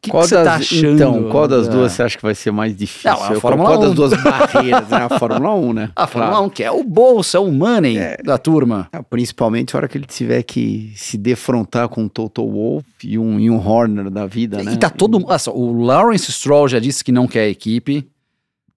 que, 0.06 0.10
qual 0.10 0.24
que 0.24 0.34
das, 0.34 0.44
tá 0.44 0.54
achando? 0.54 0.94
Então, 0.94 1.28
qual 1.30 1.48
das 1.48 1.68
duas 1.68 1.92
você 1.92 2.02
acha 2.02 2.16
que 2.16 2.22
vai 2.22 2.34
ser 2.34 2.50
mais 2.50 2.76
difícil? 2.76 3.10
Não, 3.10 3.22
a 3.22 3.40
Fórmula 3.40 3.70
qual 3.70 3.78
1. 3.78 3.82
das 3.82 3.94
duas 3.94 4.22
barreiras? 4.22 4.88
né? 4.88 5.08
A 5.10 5.18
Fórmula 5.18 5.54
1, 5.54 5.72
né? 5.72 5.90
A 5.96 6.06
Fórmula 6.06 6.32
claro. 6.32 6.46
1, 6.46 6.50
que 6.50 6.64
é 6.64 6.70
o 6.70 6.84
bolso, 6.84 7.36
é 7.36 7.40
o 7.40 7.50
money 7.50 7.98
é, 7.98 8.16
da 8.22 8.38
turma. 8.38 8.88
É, 8.92 9.02
principalmente 9.02 9.74
a 9.74 9.78
hora 9.78 9.88
que 9.88 9.98
ele 9.98 10.06
tiver 10.06 10.42
que 10.42 10.92
se 10.96 11.18
defrontar 11.18 11.88
com 11.88 12.02
um 12.02 12.08
Toto 12.08 12.46
Wolff 12.46 12.86
e 13.02 13.18
um, 13.18 13.38
e 13.40 13.50
um 13.50 13.56
Horner 13.56 14.10
da 14.10 14.26
vida, 14.26 14.62
né? 14.62 14.72
E 14.74 14.76
tá 14.76 14.90
todo 14.90 15.18
mundo... 15.18 15.34
o 15.48 15.84
Lawrence 15.84 16.30
Stroll 16.30 16.68
já 16.68 16.78
disse 16.78 17.02
que 17.02 17.12
não 17.12 17.26
quer 17.26 17.40
a 17.40 17.48
equipe. 17.48 18.06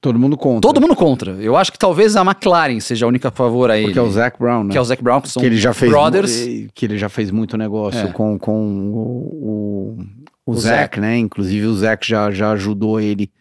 Todo 0.02 0.18
mundo 0.18 0.38
contra. 0.38 0.62
Todo 0.62 0.80
mundo 0.80 0.96
contra. 0.96 1.32
Eu 1.34 1.58
acho 1.58 1.72
que 1.72 1.78
talvez 1.78 2.16
a 2.16 2.22
McLaren 2.22 2.80
seja 2.80 3.06
a 3.06 3.10
única 3.10 3.30
favor 3.30 3.70
a 3.70 3.78
ele. 3.78 3.88
Porque 3.88 4.00
é 4.00 4.02
o 4.02 4.10
Zac 4.10 4.40
Brown, 4.40 4.64
né? 4.64 4.72
Que 4.72 4.78
é 4.78 4.82
o 4.82 4.86
Zac 4.86 5.04
Brown, 5.04 5.20
que 5.20 5.30
são 5.30 5.42
que 5.42 5.46
ele 5.46 5.58
já 5.58 5.74
fez 5.74 5.92
brothers. 5.92 6.32
Que 6.74 6.86
ele 6.86 6.98
já 6.98 7.10
fez 7.10 7.32
muito 7.32 7.58
negócio 7.58 8.08
é. 8.08 8.12
com, 8.12 8.40
com 8.40 8.62
o, 8.94 9.98
o 9.98 9.98
o, 10.50 10.52
o 10.52 10.56
Zac, 10.56 11.00
né? 11.00 11.18
Inclusive 11.18 11.68
o 11.68 11.76
Zac 11.76 12.08
já, 12.08 12.32
já 12.32 12.52
ajudou 12.52 13.00
ele. 13.00 13.32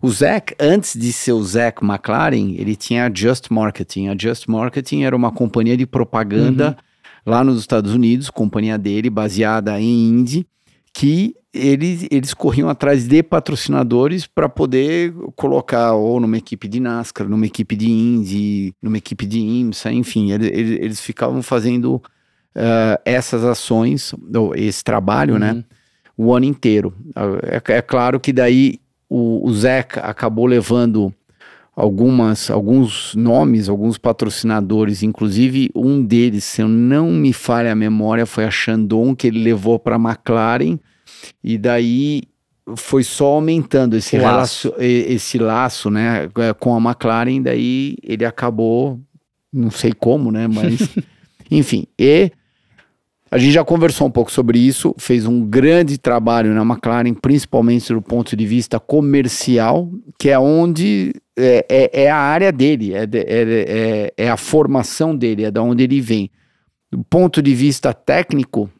O 0.00 0.10
Zac, 0.10 0.54
antes 0.60 0.98
de 0.98 1.12
ser 1.12 1.32
o 1.32 1.42
Zac 1.42 1.82
McLaren, 1.84 2.54
ele 2.56 2.76
tinha 2.76 3.06
a 3.06 3.10
Just 3.12 3.50
Marketing. 3.50 4.08
A 4.08 4.16
Just 4.18 4.46
Marketing 4.48 5.02
era 5.02 5.16
uma 5.16 5.32
companhia 5.32 5.76
de 5.76 5.86
propaganda 5.86 6.76
uhum. 7.24 7.32
lá 7.32 7.44
nos 7.44 7.60
Estados 7.60 7.94
Unidos, 7.94 8.28
companhia 8.28 8.76
dele, 8.76 9.08
baseada 9.08 9.80
em 9.80 10.08
Indy, 10.08 10.46
que 10.92 11.34
eles, 11.52 12.06
eles 12.10 12.34
corriam 12.34 12.68
atrás 12.68 13.06
de 13.06 13.22
patrocinadores 13.22 14.26
para 14.26 14.48
poder 14.48 15.12
colocar 15.36 15.92
ou 15.94 16.18
numa 16.20 16.38
equipe 16.38 16.66
de 16.68 16.80
NASCAR, 16.80 17.28
numa 17.28 17.46
equipe 17.46 17.76
de 17.76 17.90
Indy, 17.90 18.74
numa 18.80 18.98
equipe 18.98 19.26
de 19.26 19.38
IMSA, 19.38 19.92
enfim, 19.92 20.32
eles, 20.32 20.50
eles 20.50 21.00
ficavam 21.00 21.42
fazendo 21.42 21.96
uh, 21.96 23.00
essas 23.04 23.44
ações, 23.44 24.14
esse 24.56 24.82
trabalho, 24.82 25.38
né? 25.38 25.50
uhum. 25.50 25.56
né? 25.58 25.64
o 26.16 26.34
ano 26.34 26.46
inteiro. 26.46 26.94
É, 27.44 27.74
é 27.74 27.82
claro 27.82 28.20
que 28.20 28.32
daí 28.32 28.80
o, 29.08 29.46
o 29.46 29.52
Zeca 29.52 30.00
acabou 30.00 30.46
levando 30.46 31.12
algumas, 31.74 32.50
alguns 32.50 33.14
nomes, 33.14 33.68
alguns 33.68 33.96
patrocinadores, 33.96 35.02
inclusive 35.02 35.70
um 35.74 36.02
deles, 36.02 36.44
se 36.44 36.62
eu 36.62 36.68
não 36.68 37.10
me 37.10 37.32
falha 37.32 37.72
a 37.72 37.74
memória, 37.74 38.26
foi 38.26 38.44
a 38.44 38.50
Shandong 38.50 39.16
que 39.16 39.26
ele 39.26 39.42
levou 39.42 39.78
para 39.78 39.96
a 39.96 39.98
McLaren 39.98 40.78
e 41.42 41.56
daí 41.56 42.22
foi 42.76 43.02
só 43.02 43.26
aumentando 43.26 43.96
esse 43.96 44.16
laço. 44.16 44.68
laço, 44.68 44.82
esse 44.82 45.38
laço, 45.38 45.90
né, 45.90 46.28
é, 46.38 46.52
com 46.52 46.74
a 46.74 46.78
McLaren, 46.78 47.40
daí 47.40 47.96
ele 48.02 48.24
acabou, 48.24 49.00
não 49.52 49.70
sei 49.70 49.92
como, 49.92 50.30
né, 50.30 50.46
mas 50.46 50.88
enfim, 51.50 51.86
e 51.98 52.30
a 53.30 53.38
gente 53.38 53.52
já 53.52 53.64
conversou 53.64 54.06
um 54.06 54.10
pouco 54.10 54.30
sobre 54.30 54.58
isso, 54.58 54.94
fez 54.98 55.24
um 55.24 55.42
grande 55.46 55.96
trabalho 55.96 56.52
na 56.52 56.60
McLaren, 56.60 57.14
principalmente 57.14 57.90
do 57.92 58.02
ponto 58.02 58.36
de 58.36 58.46
vista 58.46 58.78
comercial, 58.78 59.90
que 60.18 60.28
é 60.28 60.38
onde 60.38 61.14
é, 61.36 61.66
é, 61.68 62.02
é 62.04 62.10
a 62.10 62.16
área 62.16 62.52
dele, 62.52 62.94
é, 62.94 63.02
é, 63.02 63.08
é, 63.14 64.14
é, 64.16 64.28
a 64.28 64.36
formação 64.36 65.16
dele, 65.16 65.44
é 65.44 65.50
da 65.50 65.62
onde 65.62 65.84
ele 65.84 66.00
vem. 66.00 66.30
Do 66.90 67.02
ponto 67.04 67.40
de 67.40 67.54
vista 67.54 67.94
técnico, 67.94 68.70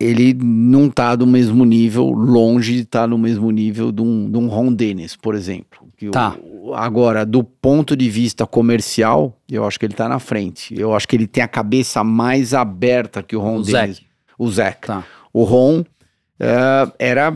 ele 0.00 0.34
não 0.34 0.86
está 0.86 1.14
do 1.14 1.26
mesmo 1.26 1.64
nível, 1.64 2.10
longe 2.10 2.74
de 2.74 2.80
estar 2.80 3.02
tá 3.02 3.06
no 3.06 3.18
mesmo 3.18 3.50
nível 3.50 3.92
de 3.92 4.02
um, 4.02 4.30
de 4.30 4.38
um 4.38 4.48
Ron 4.48 4.72
Dennis, 4.72 5.16
por 5.16 5.34
exemplo. 5.34 5.86
tá. 6.10 6.36
O, 6.42 6.54
Agora, 6.74 7.26
do 7.26 7.44
ponto 7.44 7.94
de 7.94 8.08
vista 8.08 8.46
comercial, 8.46 9.38
eu 9.50 9.66
acho 9.66 9.78
que 9.78 9.84
ele 9.84 9.92
está 9.92 10.08
na 10.08 10.18
frente. 10.18 10.74
Eu 10.78 10.94
acho 10.94 11.06
que 11.06 11.14
ele 11.14 11.26
tem 11.26 11.44
a 11.44 11.48
cabeça 11.48 12.02
mais 12.02 12.54
aberta 12.54 13.22
que 13.22 13.36
o 13.36 13.40
Ron 13.40 13.58
o 13.58 13.62
Dennis. 13.62 13.96
Zach. 13.96 14.06
O 14.38 14.50
Zach. 14.50 14.80
Tá. 14.80 15.04
O 15.30 15.44
Ron 15.44 15.80
uh, 15.80 16.92
era 16.98 17.30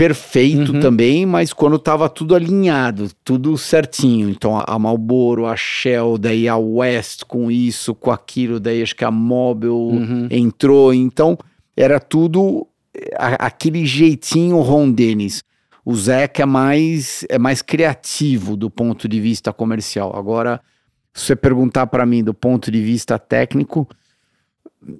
perfeito 0.00 0.72
uhum. 0.72 0.80
também, 0.80 1.26
mas 1.26 1.52
quando 1.52 1.76
estava 1.76 2.08
tudo 2.08 2.34
alinhado, 2.34 3.10
tudo 3.22 3.58
certinho. 3.58 4.30
Então 4.30 4.58
a 4.58 4.78
Marlboro, 4.78 5.44
a 5.44 5.54
Shell, 5.54 6.16
daí 6.16 6.48
a 6.48 6.56
West 6.56 7.24
com 7.24 7.50
isso, 7.50 7.94
com 7.94 8.10
aquilo, 8.10 8.58
daí 8.58 8.82
acho 8.82 8.96
que 8.96 9.04
a 9.04 9.10
Mobil 9.10 9.76
uhum. 9.76 10.26
entrou. 10.30 10.94
Então 10.94 11.36
era 11.76 12.00
tudo 12.00 12.66
aquele 13.18 13.84
jeitinho 13.84 14.58
Ron 14.60 14.90
Dennis. 14.90 15.44
O 15.84 15.94
Zeca 15.94 16.44
é 16.44 16.46
mais, 16.46 17.26
é 17.28 17.38
mais 17.38 17.60
criativo 17.60 18.56
do 18.56 18.70
ponto 18.70 19.06
de 19.06 19.20
vista 19.20 19.52
comercial. 19.52 20.16
Agora, 20.16 20.62
se 21.12 21.26
você 21.26 21.36
perguntar 21.36 21.88
para 21.88 22.06
mim 22.06 22.24
do 22.24 22.32
ponto 22.32 22.70
de 22.70 22.80
vista 22.80 23.18
técnico, 23.18 23.86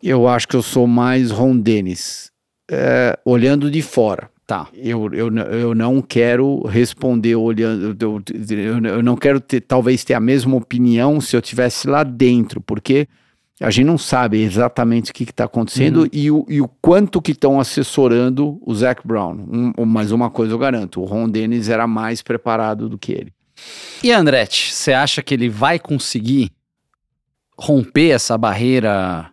eu 0.02 0.28
acho 0.28 0.46
que 0.46 0.56
eu 0.56 0.62
sou 0.62 0.86
mais 0.86 1.30
Ron 1.30 1.56
Dennis, 1.56 2.30
é, 2.70 3.18
olhando 3.24 3.70
de 3.70 3.80
fora. 3.80 4.29
Tá. 4.50 4.66
Eu, 4.74 5.08
eu, 5.14 5.32
eu 5.32 5.74
não 5.76 6.02
quero 6.02 6.66
responder 6.66 7.36
olhando. 7.36 7.96
Eu, 8.00 8.20
eu, 8.50 8.84
eu 8.84 9.00
não 9.00 9.14
quero 9.14 9.38
ter, 9.40 9.60
talvez 9.60 10.02
ter 10.02 10.14
a 10.14 10.18
mesma 10.18 10.56
opinião 10.56 11.20
se 11.20 11.36
eu 11.36 11.40
tivesse 11.40 11.86
lá 11.86 12.02
dentro, 12.02 12.60
porque 12.60 13.06
a 13.60 13.70
gente 13.70 13.86
não 13.86 13.96
sabe 13.96 14.42
exatamente 14.42 15.12
o 15.12 15.14
que 15.14 15.22
está 15.22 15.44
acontecendo 15.44 16.00
Uhum. 16.00 16.08
e, 16.12 16.30
o, 16.32 16.46
e 16.48 16.60
o 16.60 16.66
quanto 16.82 17.22
que 17.22 17.30
estão 17.30 17.60
assessorando 17.60 18.60
o 18.66 18.74
Zac 18.74 19.06
Brown. 19.06 19.72
Um, 19.78 19.86
mas 19.86 20.10
uma 20.10 20.28
coisa 20.28 20.52
eu 20.52 20.58
garanto: 20.58 21.00
o 21.00 21.04
Ron 21.04 21.28
Dennis 21.28 21.68
era 21.68 21.86
mais 21.86 22.20
preparado 22.20 22.88
do 22.88 22.98
que 22.98 23.12
ele. 23.12 23.32
E 24.02 24.10
Andretti, 24.10 24.74
você 24.74 24.92
acha 24.92 25.22
que 25.22 25.32
ele 25.32 25.48
vai 25.48 25.78
conseguir 25.78 26.50
romper 27.56 28.08
essa 28.10 28.36
barreira 28.36 29.30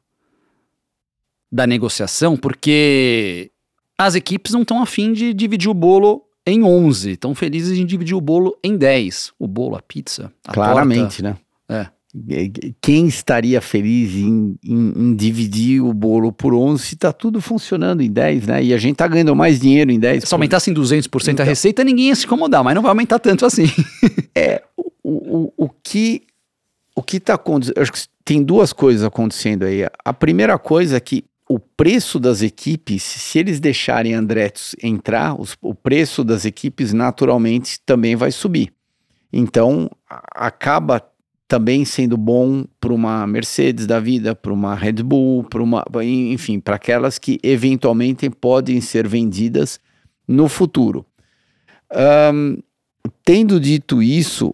da 1.52 1.66
negociação? 1.66 2.38
Porque 2.38 3.50
as 3.98 4.16
equipes 4.16 4.52
não 4.54 4.62
estão 4.62 4.82
afim 4.82 5.12
de 5.14 5.34
dividir 5.34 5.70
o 5.70 5.74
bolo 5.74 6.24
em 6.46 6.64
11, 6.64 7.12
estão 7.12 7.34
felizes 7.36 7.78
em 7.78 7.86
dividir 7.86 8.16
o 8.16 8.22
bolo 8.22 8.58
em 8.64 8.78
10. 8.78 9.34
O 9.40 9.48
bolo, 9.48 9.76
a 9.76 9.82
pizza, 9.82 10.32
a 10.48 10.54
Claramente, 10.54 11.22
né? 11.22 11.36
torta. 11.68 11.92
É. 11.94 11.98
Quem 12.82 13.06
estaria 13.08 13.60
feliz 13.62 14.16
em, 14.16 14.56
em- 14.64 14.94
em 14.96 15.16
dividir 15.16 15.82
o 15.82 15.94
bolo 15.94 16.32
por 16.32 16.54
11 16.54 16.82
se 16.84 16.96
está 16.96 17.12
tudo 17.12 17.42
funcionando 17.42 18.02
em 18.02 18.10
10, 18.10 18.48
né? 18.48 18.64
E 18.64 18.74
a 18.74 18.78
gente 18.78 18.96
tá 18.96 19.08
ganhando 19.08 19.36
mais 19.36 19.60
dinheiro 19.60 19.92
em 19.92 20.00
10. 20.00 20.24
Se 20.24 20.34
aumentasse 20.34 20.72
em 20.72 20.74
200% 20.74 21.28
a 21.28 21.32
Então. 21.34 21.46
receita, 21.46 21.84
ninguém 21.84 22.08
ia 22.08 22.16
se 22.16 22.26
incomodar, 22.26 22.64
mas 22.64 22.74
não 22.74 22.82
vai 22.82 22.90
aumentar 22.90 23.20
tanto 23.20 23.46
assim. 23.46 23.66
o, 25.04 25.48
o, 25.58 25.66
o 25.66 25.70
que 25.84 26.24
o 26.96 27.04
que 27.04 27.18
está 27.18 27.36
acontecendo? 27.36 27.78
Acho 27.80 27.92
que 27.92 28.00
tem 28.26 28.42
duas 28.42 28.74
coisas 28.74 29.04
acontecendo 29.04 29.64
aí. 29.66 29.82
A 30.04 30.14
primeira 30.14 30.58
coisa 30.58 30.98
é 30.98 31.00
que 31.00 31.24
o 31.50 31.60
preço 31.60 32.20
das 32.20 32.42
equipes, 32.42 33.04
se 33.04 33.40
eles 33.40 33.60
deixarem 33.60 34.14
Andretti 34.14 34.76
entrar, 34.84 35.40
os- 35.40 35.58
o 35.62 35.74
preço 35.74 36.24
das 36.24 36.46
equipes 36.46 36.94
naturalmente 36.94 37.80
também 37.86 38.16
vai 38.16 38.32
subir. 38.32 38.74
Então 39.32 39.90
acaba 40.36 41.02
também 41.48 41.86
sendo 41.86 42.18
bom 42.18 42.66
para 42.80 42.94
uma 42.94 43.26
Mercedes 43.26 43.88
da 43.88 44.00
vida, 44.00 44.36
para 44.36 44.52
uma 44.52 44.76
Red 44.76 45.02
Bull, 45.04 45.44
para 45.46 45.64
uma, 45.64 45.86
enfim, 46.04 46.60
para 46.60 46.76
aquelas 46.76 47.18
que 47.18 47.40
eventualmente 47.42 48.30
podem 48.30 48.82
ser 48.82 49.08
vendidas 49.08 49.80
no 50.28 50.50
futuro. 50.50 51.06
Ahn, 51.90 52.58
tendo 53.24 53.60
dito 53.60 54.04
isso, 54.04 54.54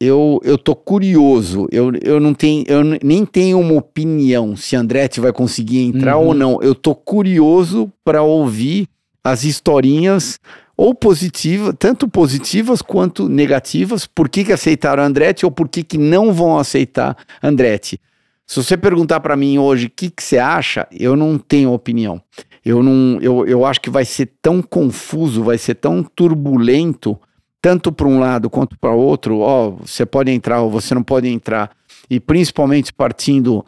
eu, 0.00 0.40
eu 0.44 0.56
tô 0.56 0.76
curioso. 0.76 1.66
Eu, 1.72 1.92
eu 2.02 2.20
não 2.20 2.32
tenho, 2.32 2.64
eu 2.68 2.82
nem 3.02 3.26
tenho 3.26 3.58
uma 3.58 3.74
opinião 3.74 4.56
se 4.56 4.76
Andretti 4.76 5.20
vai 5.20 5.32
conseguir 5.32 5.80
entrar 5.80 6.16
Uhum. 6.16 6.26
ou 6.26 6.34
não. 6.34 6.62
Eu 6.62 6.74
tô 6.74 6.94
curioso 6.94 7.92
para 8.04 8.22
ouvir 8.22 8.88
as 9.24 9.44
historinhas 9.44 10.38
ou 10.76 10.94
positivas, 10.94 11.74
tanto 11.78 12.08
positivas 12.08 12.80
quanto 12.80 13.28
negativas, 13.28 14.06
por 14.06 14.28
que, 14.28 14.44
que 14.44 14.52
aceitaram 14.52 15.02
Andretti 15.02 15.44
ou 15.44 15.50
por 15.50 15.68
que, 15.68 15.82
que 15.82 15.98
não 15.98 16.32
vão 16.32 16.56
aceitar 16.56 17.16
Andretti. 17.42 18.00
Se 18.46 18.62
você 18.62 18.76
perguntar 18.76 19.20
para 19.20 19.36
mim 19.36 19.58
hoje 19.58 19.86
o 19.86 19.90
que, 19.90 20.08
que 20.08 20.22
você 20.22 20.38
acha, 20.38 20.86
eu 20.92 21.16
não 21.16 21.36
tenho 21.36 21.72
opinião. 21.72 22.22
Eu 22.64 22.82
não, 22.82 23.18
eu, 23.20 23.46
eu 23.46 23.64
acho 23.66 23.80
que 23.80 23.90
vai 23.90 24.04
ser 24.04 24.30
tão 24.40 24.62
confuso, 24.62 25.42
vai 25.42 25.58
ser 25.58 25.74
tão 25.74 26.02
turbulento, 26.02 27.18
tanto 27.60 27.90
para 27.92 28.06
um 28.06 28.18
lado 28.18 28.48
quanto 28.48 28.78
para 28.78 28.92
outro. 28.92 29.38
Ó, 29.40 29.70
você 29.70 30.04
pode 30.06 30.30
entrar 30.30 30.60
ou 30.62 30.70
você 30.70 30.94
não 30.94 31.02
pode 31.02 31.28
entrar. 31.28 31.70
E 32.10 32.18
principalmente 32.20 32.92
partindo 32.92 33.64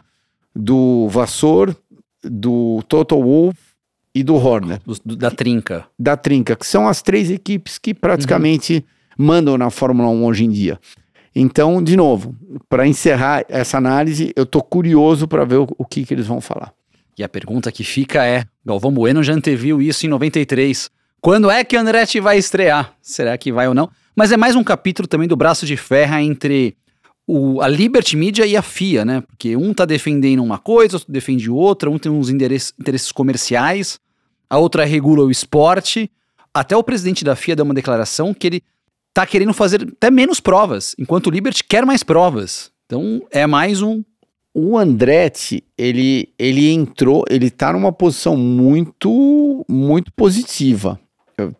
do 0.55 1.09
Vassor, 1.09 1.75
do 2.23 2.83
Total 2.89 3.21
Wolff 3.23 3.59
e 4.15 4.23
do 4.23 4.35
Horner, 4.35 4.81
Do- 5.05 5.17
da 5.17 5.31
trinca. 5.31 5.87
da 5.99 6.17
Trinca, 6.17 6.57
que 6.57 6.67
são 6.67 6.89
as 6.89 7.01
três 7.03 7.31
equipes 7.31 7.79
que 7.79 7.95
praticamente 7.95 8.85
mandam 9.17 9.57
na 9.57 9.71
Fórmula 9.71 10.09
1 10.11 10.25
hoje 10.25 10.45
em 10.45 10.51
dia. 10.51 10.79
Então, 11.35 11.81
de 11.83 11.97
novo, 11.97 12.35
para 12.69 12.87
encerrar 12.89 13.45
essa 13.49 13.79
análise, 13.79 14.33
eu 14.35 14.45
tô 14.45 14.61
curioso 14.61 15.29
para 15.29 15.45
ver 15.45 15.59
o, 15.59 15.69
o 15.79 15.85
que, 15.85 16.05
que 16.05 16.13
eles 16.13 16.27
vão 16.27 16.41
falar. 16.41 16.73
E 17.17 17.23
a 17.23 17.29
pergunta 17.29 17.71
que 17.71 17.85
fica 17.85 18.25
é: 18.27 18.45
Galvão 18.67 18.93
Bueno 18.93 19.23
já 19.23 19.33
anteviu 19.33 19.81
isso 19.81 20.05
em 20.07 20.09
93. 20.09 20.91
Quando 21.21 21.51
é 21.51 21.63
que 21.65 21.77
Andretti 21.77 22.21
vai 22.21 22.39
estrear? 22.39 22.95
Será 23.03 23.37
que 23.37 23.53
vai 23.53 23.69
ou 23.69 23.75
não? 23.75 23.91
Mas 24.17 24.33
é 24.33 24.37
mais 24.37 24.57
um 24.57 24.65
capítulo 24.65 25.07
também 25.07 25.29
do 25.29 25.37
braço 25.37 25.67
de 25.67 25.77
ferro 25.77 26.17
entre 26.17 26.77
o- 27.27 27.61
a 27.61 27.69
Liberty 27.69 28.17
Media 28.17 28.47
e 28.47 28.57
a 28.57 28.63
FIA, 28.63 29.05
né? 29.05 29.21
Porque 29.23 29.57
um 29.57 29.73
tá 29.75 29.85
defendendo 29.85 30.43
uma 30.43 30.59
coisa, 30.59 30.97
outro 30.97 31.13
defende 31.13 31.51
outra, 31.51 31.91
um 31.91 31.99
tem 31.99 32.11
uns 32.11 32.29
interesses 32.29 33.13
comerciais, 33.13 34.01
a 34.49 34.59
outra 34.59 34.85
regula 34.85 35.25
o 35.25 35.31
esporte. 35.31 36.11
Até 36.53 36.77
o 36.77 36.83
presidente 36.83 37.25
da 37.25 37.37
FIA 37.37 37.55
deu 37.55 37.65
uma 37.65 37.75
declaração 37.75 38.35
que 38.35 38.47
ele 38.47 38.63
tá 39.15 39.27
querendo 39.27 39.53
fazer 39.53 39.83
até 39.83 40.11
menos 40.11 40.41
provas, 40.41 40.95
enquanto 40.99 41.27
o 41.29 41.31
Liberty 41.31 41.63
quer 41.65 41.85
mais 41.87 42.03
provas. 42.03 42.71
Então 42.87 43.23
é 43.31 43.47
mais 43.47 43.83
um. 43.83 44.03
O 44.53 44.77
Andretti, 44.77 45.63
ele, 45.79 46.33
ele 46.37 46.71
entrou, 46.73 47.25
ele 47.31 47.51
tá 47.51 47.73
numa 47.73 47.93
posição 47.93 48.37
muito, 48.37 49.65
muito 49.69 50.13
positiva. 50.13 50.99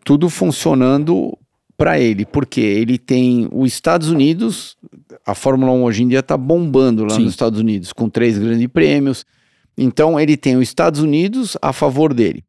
Tudo 0.03 0.29
funcionando 0.29 1.37
para 1.77 1.99
ele, 1.99 2.25
porque 2.25 2.61
ele 2.61 2.97
tem 2.97 3.47
os 3.51 3.73
Estados 3.73 4.09
Unidos, 4.09 4.77
a 5.25 5.33
Fórmula 5.33 5.71
1 5.71 5.83
hoje 5.83 6.03
em 6.03 6.07
dia 6.07 6.21
tá 6.21 6.37
bombando 6.37 7.03
lá 7.03 7.15
Sim. 7.15 7.23
nos 7.23 7.31
Estados 7.31 7.59
Unidos, 7.59 7.91
com 7.91 8.07
três 8.07 8.37
grandes 8.37 8.67
prêmios. 8.67 9.25
Então 9.77 10.19
ele 10.19 10.37
tem 10.37 10.55
os 10.57 10.63
Estados 10.63 11.01
Unidos 11.01 11.57
a 11.61 11.73
favor 11.73 12.13
dele. 12.13 12.43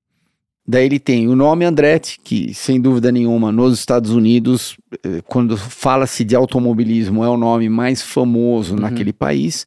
Daí 0.66 0.84
ele 0.86 1.00
tem 1.00 1.28
o 1.28 1.34
nome 1.34 1.64
Andretti, 1.64 2.18
que 2.22 2.52
sem 2.54 2.80
dúvida 2.80 3.10
nenhuma 3.10 3.50
nos 3.50 3.78
Estados 3.78 4.10
Unidos, 4.10 4.76
eh, 5.04 5.20
quando 5.26 5.56
fala-se 5.56 6.22
de 6.24 6.36
automobilismo, 6.36 7.24
é 7.24 7.28
o 7.28 7.36
nome 7.36 7.68
mais 7.68 8.00
famoso 8.02 8.74
Uhum. 8.74 8.80
naquele 8.80 9.12
país. 9.12 9.66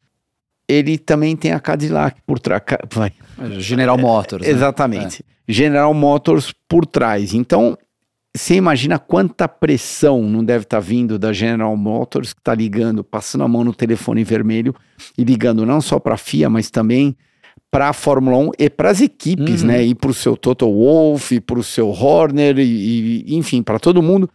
Ele 0.67 0.97
também 0.97 1.35
tem 1.35 1.51
a 1.51 1.59
Cadillac 1.59 2.19
por 2.25 2.39
trás. 2.39 2.63
General 3.59 3.97
Motors. 3.97 4.43
né? 4.45 4.49
Exatamente. 4.49 5.23
General 5.47 5.93
Motors 5.93 6.53
por 6.67 6.85
trás. 6.85 7.33
Então, 7.33 7.77
você 8.35 8.55
imagina 8.55 8.97
quanta 8.97 9.47
pressão 9.47 10.23
não 10.23 10.43
deve 10.43 10.63
estar 10.63 10.79
vindo 10.79 11.19
da 11.19 11.31
General 11.31 11.75
Motors, 11.77 12.33
que 12.33 12.39
está 12.39 12.53
ligando, 12.55 13.03
passando 13.03 13.43
a 13.43 13.47
mão 13.47 13.63
no 13.63 13.73
telefone 13.73 14.23
vermelho 14.23 14.73
e 15.17 15.23
ligando 15.23 15.65
não 15.65 15.79
só 15.81 15.99
para 15.99 16.15
a 16.15 16.17
FIA, 16.17 16.49
mas 16.49 16.69
também 16.71 17.15
para 17.69 17.89
a 17.89 17.93
Fórmula 17.93 18.37
1 18.37 18.51
e 18.57 18.69
para 18.69 18.89
as 18.89 19.01
equipes, 19.01 19.61
Uhum. 19.61 19.67
né? 19.67 19.83
E 19.83 19.93
para 19.93 20.09
o 20.09 20.13
seu 20.13 20.35
Toto 20.35 20.65
Wolff, 20.65 21.39
para 21.41 21.59
o 21.59 21.63
seu 21.63 21.89
Horner, 21.89 22.57
e, 22.57 23.23
e, 23.27 23.35
enfim, 23.35 23.61
para 23.61 23.77
todo 23.79 24.01
mundo. 24.01 24.29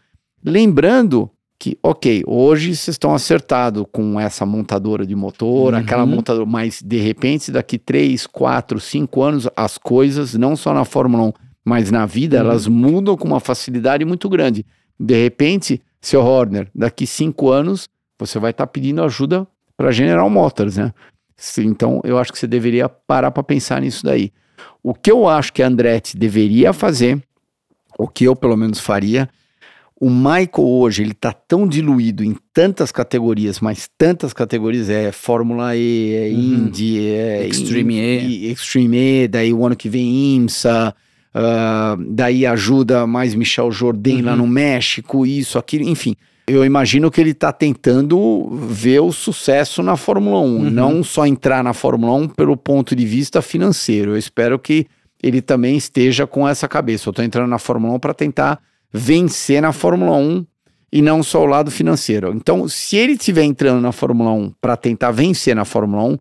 Lembrando 0.44 1.30
que, 1.62 1.78
ok, 1.82 2.22
hoje 2.26 2.74
vocês 2.74 2.94
estão 2.94 3.14
acertados 3.14 3.84
com 3.92 4.18
essa 4.18 4.46
montadora 4.46 5.04
de 5.04 5.14
motor, 5.14 5.74
Uhum. 5.74 5.78
aquela 5.78 6.06
montadora, 6.06 6.46
mas 6.46 6.80
de 6.82 6.96
repente, 6.96 7.52
daqui 7.52 7.78
3, 7.78 8.26
4, 8.26 8.80
5 8.80 9.22
anos, 9.22 9.46
as 9.54 9.76
coisas, 9.76 10.32
não 10.34 10.56
só 10.56 10.72
na 10.72 10.86
Fórmula 10.86 11.24
1, 11.24 11.32
mas 11.62 11.90
na 11.90 12.06
vida, 12.06 12.38
Uhum. 12.38 12.44
elas 12.46 12.66
mudam 12.66 13.14
com 13.14 13.28
uma 13.28 13.40
facilidade 13.40 14.06
muito 14.06 14.26
grande. 14.26 14.64
De 14.98 15.14
repente, 15.22 15.82
seu 16.00 16.22
Horner, 16.22 16.66
daqui 16.74 17.06
5 17.06 17.50
anos, 17.50 17.90
você 18.18 18.38
vai 18.38 18.52
estar 18.52 18.66
pedindo 18.66 19.02
ajuda 19.02 19.46
para 19.76 19.92
General 19.92 20.28
Motors, 20.30 20.78
né? 20.78 20.94
Então, 21.58 22.00
eu 22.04 22.16
acho 22.18 22.32
que 22.32 22.38
você 22.38 22.46
deveria 22.46 22.88
parar 22.88 23.30
para 23.30 23.42
pensar 23.42 23.82
nisso 23.82 24.02
daí. 24.04 24.32
O 24.82 24.94
que 24.94 25.10
eu 25.12 25.28
acho 25.28 25.52
que 25.52 25.62
a 25.62 25.66
Andretti 25.66 26.16
deveria 26.16 26.72
fazer, 26.72 27.22
o 27.98 28.08
que 28.08 28.24
eu 28.24 28.34
pelo 28.34 28.56
menos 28.56 28.80
faria, 28.80 29.28
o 30.00 30.08
Michael 30.08 30.48
hoje, 30.66 31.02
ele 31.02 31.12
tá 31.12 31.30
tão 31.30 31.68
diluído 31.68 32.24
em 32.24 32.34
tantas 32.54 32.90
categorias, 32.90 33.60
mas 33.60 33.88
tantas 33.98 34.32
categorias, 34.32 34.88
é 34.88 35.12
Fórmula 35.12 35.76
E, 35.76 36.14
é 36.14 36.28
Uhum. 36.34 36.40
Indy, 36.66 37.06
é 37.06 37.46
Extreme 37.46 37.94
In- 37.98 38.28
E. 38.28 38.50
Extreme 38.50 38.96
E, 39.24 39.28
daí 39.28 39.52
o 39.52 39.64
ano 39.66 39.76
que 39.76 39.88
vem 39.90 40.36
IMSA, 40.36 40.94
ah, 41.34 41.96
daí 42.08 42.46
ajuda 42.46 43.06
mais 43.06 43.34
Michel 43.34 43.70
Jourdain 43.70 44.22
lá 44.22 44.32
Uhum. 44.32 44.38
no 44.38 44.46
México, 44.46 45.26
isso, 45.26 45.58
aquilo, 45.58 45.84
enfim. 45.88 46.16
Eu 46.46 46.64
imagino 46.64 47.10
que 47.10 47.20
ele 47.20 47.30
está 47.30 47.52
tentando 47.52 48.48
ver 48.68 49.00
o 49.00 49.12
sucesso 49.12 49.82
na 49.82 49.96
Fórmula 49.96 50.40
1, 50.40 50.44
Uhum. 50.64 50.70
não 50.70 51.04
só 51.04 51.26
entrar 51.26 51.62
na 51.62 51.72
Fórmula 51.72 52.14
1 52.14 52.26
pelo 52.28 52.56
ponto 52.56 52.96
de 52.96 53.04
vista 53.06 53.40
financeiro. 53.42 54.12
Eu 54.12 54.16
espero 54.16 54.58
que 54.58 54.86
ele 55.22 55.40
também 55.42 55.76
esteja 55.76 56.26
com 56.26 56.48
essa 56.48 56.66
cabeça. 56.66 57.08
Eu 57.08 57.10
estou 57.10 57.24
entrando 57.24 57.48
na 57.50 57.58
Fórmula 57.58 57.94
1 57.94 57.98
para 58.00 58.14
tentar 58.14 58.58
vencer 58.92 59.62
na 59.62 59.72
Fórmula 59.72 60.16
1 60.16 60.46
e 60.92 61.00
não 61.00 61.22
só 61.22 61.42
o 61.42 61.46
lado 61.46 61.70
financeiro. 61.70 62.32
Então, 62.34 62.66
se 62.68 62.96
ele 62.96 63.12
estiver 63.12 63.44
entrando 63.44 63.80
na 63.80 63.92
Fórmula 63.92 64.32
1 64.32 64.54
para 64.60 64.76
tentar 64.76 65.12
vencer 65.12 65.54
na 65.54 65.64
Fórmula 65.64 66.02
1, 66.04 66.18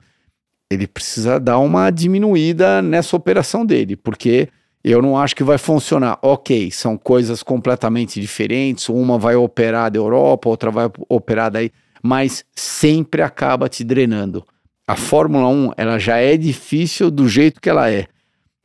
ele 0.71 0.85
precisa 0.85 1.39
dar 1.39 1.57
uma 1.57 1.89
diminuída 1.89 2.81
nessa 2.81 3.15
operação 3.15 3.65
dele, 3.65 3.95
porque 3.95 4.47
eu 4.83 5.01
não 5.01 5.17
acho 5.17 5.35
que 5.35 5.43
vai 5.43 5.57
funcionar. 5.57 6.19
Ok, 6.21 6.69
são 6.69 6.95
coisas 6.95 7.41
completamente 7.41 8.21
diferentes, 8.21 8.87
uma 8.89 9.17
vai 9.17 9.35
operar 9.35 9.89
da 9.89 9.97
Europa, 9.97 10.47
outra 10.47 10.69
vai 10.69 10.89
operar 11.09 11.49
daí, 11.49 11.71
mas 12.03 12.45
sempre 12.55 13.23
acaba 13.23 13.67
te 13.67 13.83
drenando. 13.83 14.45
a 14.89 14.95
Fórmula 14.95 15.47
1 15.47 15.73
ela 15.77 15.99
já 15.99 16.17
é 16.17 16.35
difícil 16.35 17.11
do 17.11 17.29
jeito 17.29 17.61
que 17.61 17.69
ela 17.69 17.91
é. 17.91 18.07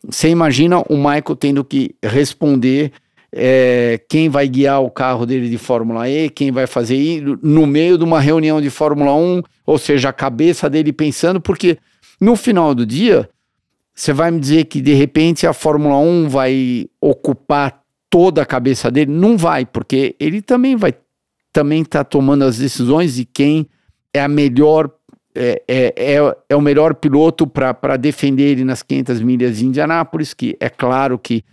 Você 0.09 0.31
imagina 0.31 0.81
o 0.89 0.97
Michael 0.97 1.37
tendo 1.39 1.63
que 1.63 1.95
responder 2.03 2.93
é, 3.37 4.01
quem 4.09 4.29
vai 4.29 4.47
guiar 4.47 4.81
o 4.81 4.91
carro 4.91 5.27
dele 5.27 5.51
de 5.51 5.59
Fórmula 5.59 6.09
E, 6.09 6.31
quem 6.31 6.53
vai 6.53 6.67
fazer 6.69 6.97
isso, 6.97 7.39
no 7.43 7.67
meio 7.67 7.99
de 7.99 8.05
uma 8.05 8.21
reunião 8.21 8.61
de 8.61 8.71
Fórmula 8.71 9.15
1, 9.15 9.43
ou 9.67 9.77
seja, 9.77 10.11
a 10.11 10.13
cabeça 10.13 10.71
dele 10.71 10.93
pensando, 10.93 11.41
porque 11.41 11.79
no 12.21 12.37
final 12.37 12.75
do 12.75 12.87
dia, 12.87 13.29
você 13.93 14.13
vai 14.13 14.31
me 14.31 14.39
dizer 14.39 14.67
que 14.67 14.81
de 14.81 14.95
repente 14.95 15.47
a 15.47 15.53
Fórmula 15.53 15.99
1 15.99 16.29
vai 16.29 16.87
ocupar 17.01 17.83
toda 18.09 18.43
a 18.43 18.47
cabeça 18.47 18.89
dele? 18.91 19.11
Não 19.11 19.37
vai, 19.37 19.67
porque 19.67 20.15
ele 20.21 20.41
também 20.41 20.77
vai 20.77 20.95
também 21.53 21.83
está 21.83 22.03
tomando 22.03 22.43
as 22.43 22.59
decisões 22.59 23.15
de 23.15 23.25
quem 23.25 23.69
é 24.13 24.21
a 24.21 24.27
melhor 24.27 24.91
é, 25.37 25.63
é, 25.67 25.95
é, 25.97 26.37
é 26.49 26.57
o 26.57 26.61
melhor 26.61 26.95
piloto 26.95 27.47
para 27.47 27.97
defender 27.97 28.45
ele 28.45 28.65
nas 28.65 28.83
500 28.83 29.21
milhas 29.21 29.59
de 29.59 29.67
Indianápolis, 29.67 30.35
que 30.35 30.57
é 30.61 30.69
claro 30.69 31.19
que 31.19 31.45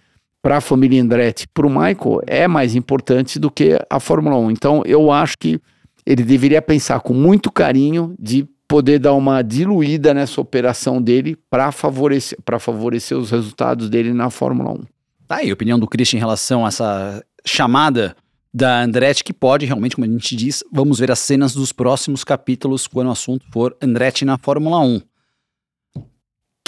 para 0.41 0.57
a 0.57 0.61
família 0.61 1.01
Andretti, 1.01 1.47
para 1.47 1.67
o 1.67 1.69
Michael, 1.69 2.21
é 2.25 2.47
mais 2.47 2.75
importante 2.75 3.37
do 3.37 3.51
que 3.51 3.79
a 3.89 3.99
Fórmula 3.99 4.37
1. 4.37 4.51
Então, 4.51 4.81
eu 4.85 5.11
acho 5.11 5.37
que 5.37 5.59
ele 6.05 6.23
deveria 6.23 6.61
pensar 6.61 6.99
com 7.01 7.13
muito 7.13 7.51
carinho 7.51 8.15
de 8.19 8.47
poder 8.67 8.99
dar 8.99 9.13
uma 9.13 9.41
diluída 9.41 10.13
nessa 10.13 10.39
operação 10.39 11.01
dele 11.01 11.37
para 11.49 11.71
favorecer, 11.71 12.39
favorecer 12.59 13.17
os 13.17 13.29
resultados 13.29 13.89
dele 13.89 14.13
na 14.13 14.29
Fórmula 14.29 14.71
1. 14.71 14.83
Tá 15.27 15.35
aí 15.37 15.49
a 15.49 15.53
opinião 15.53 15.77
do 15.77 15.87
Christian 15.87 16.17
em 16.17 16.21
relação 16.21 16.65
a 16.65 16.69
essa 16.69 17.23
chamada 17.45 18.15
da 18.53 18.81
Andretti, 18.81 19.23
que 19.23 19.33
pode 19.33 19.65
realmente, 19.65 19.95
como 19.95 20.05
a 20.05 20.09
gente 20.09 20.35
diz, 20.35 20.63
vamos 20.71 20.99
ver 20.99 21.11
as 21.11 21.19
cenas 21.19 21.53
dos 21.53 21.71
próximos 21.71 22.23
capítulos 22.23 22.87
quando 22.87 23.07
o 23.07 23.11
assunto 23.11 23.45
for 23.51 23.75
Andretti 23.81 24.25
na 24.25 24.37
Fórmula 24.37 24.79
1. 24.79 25.01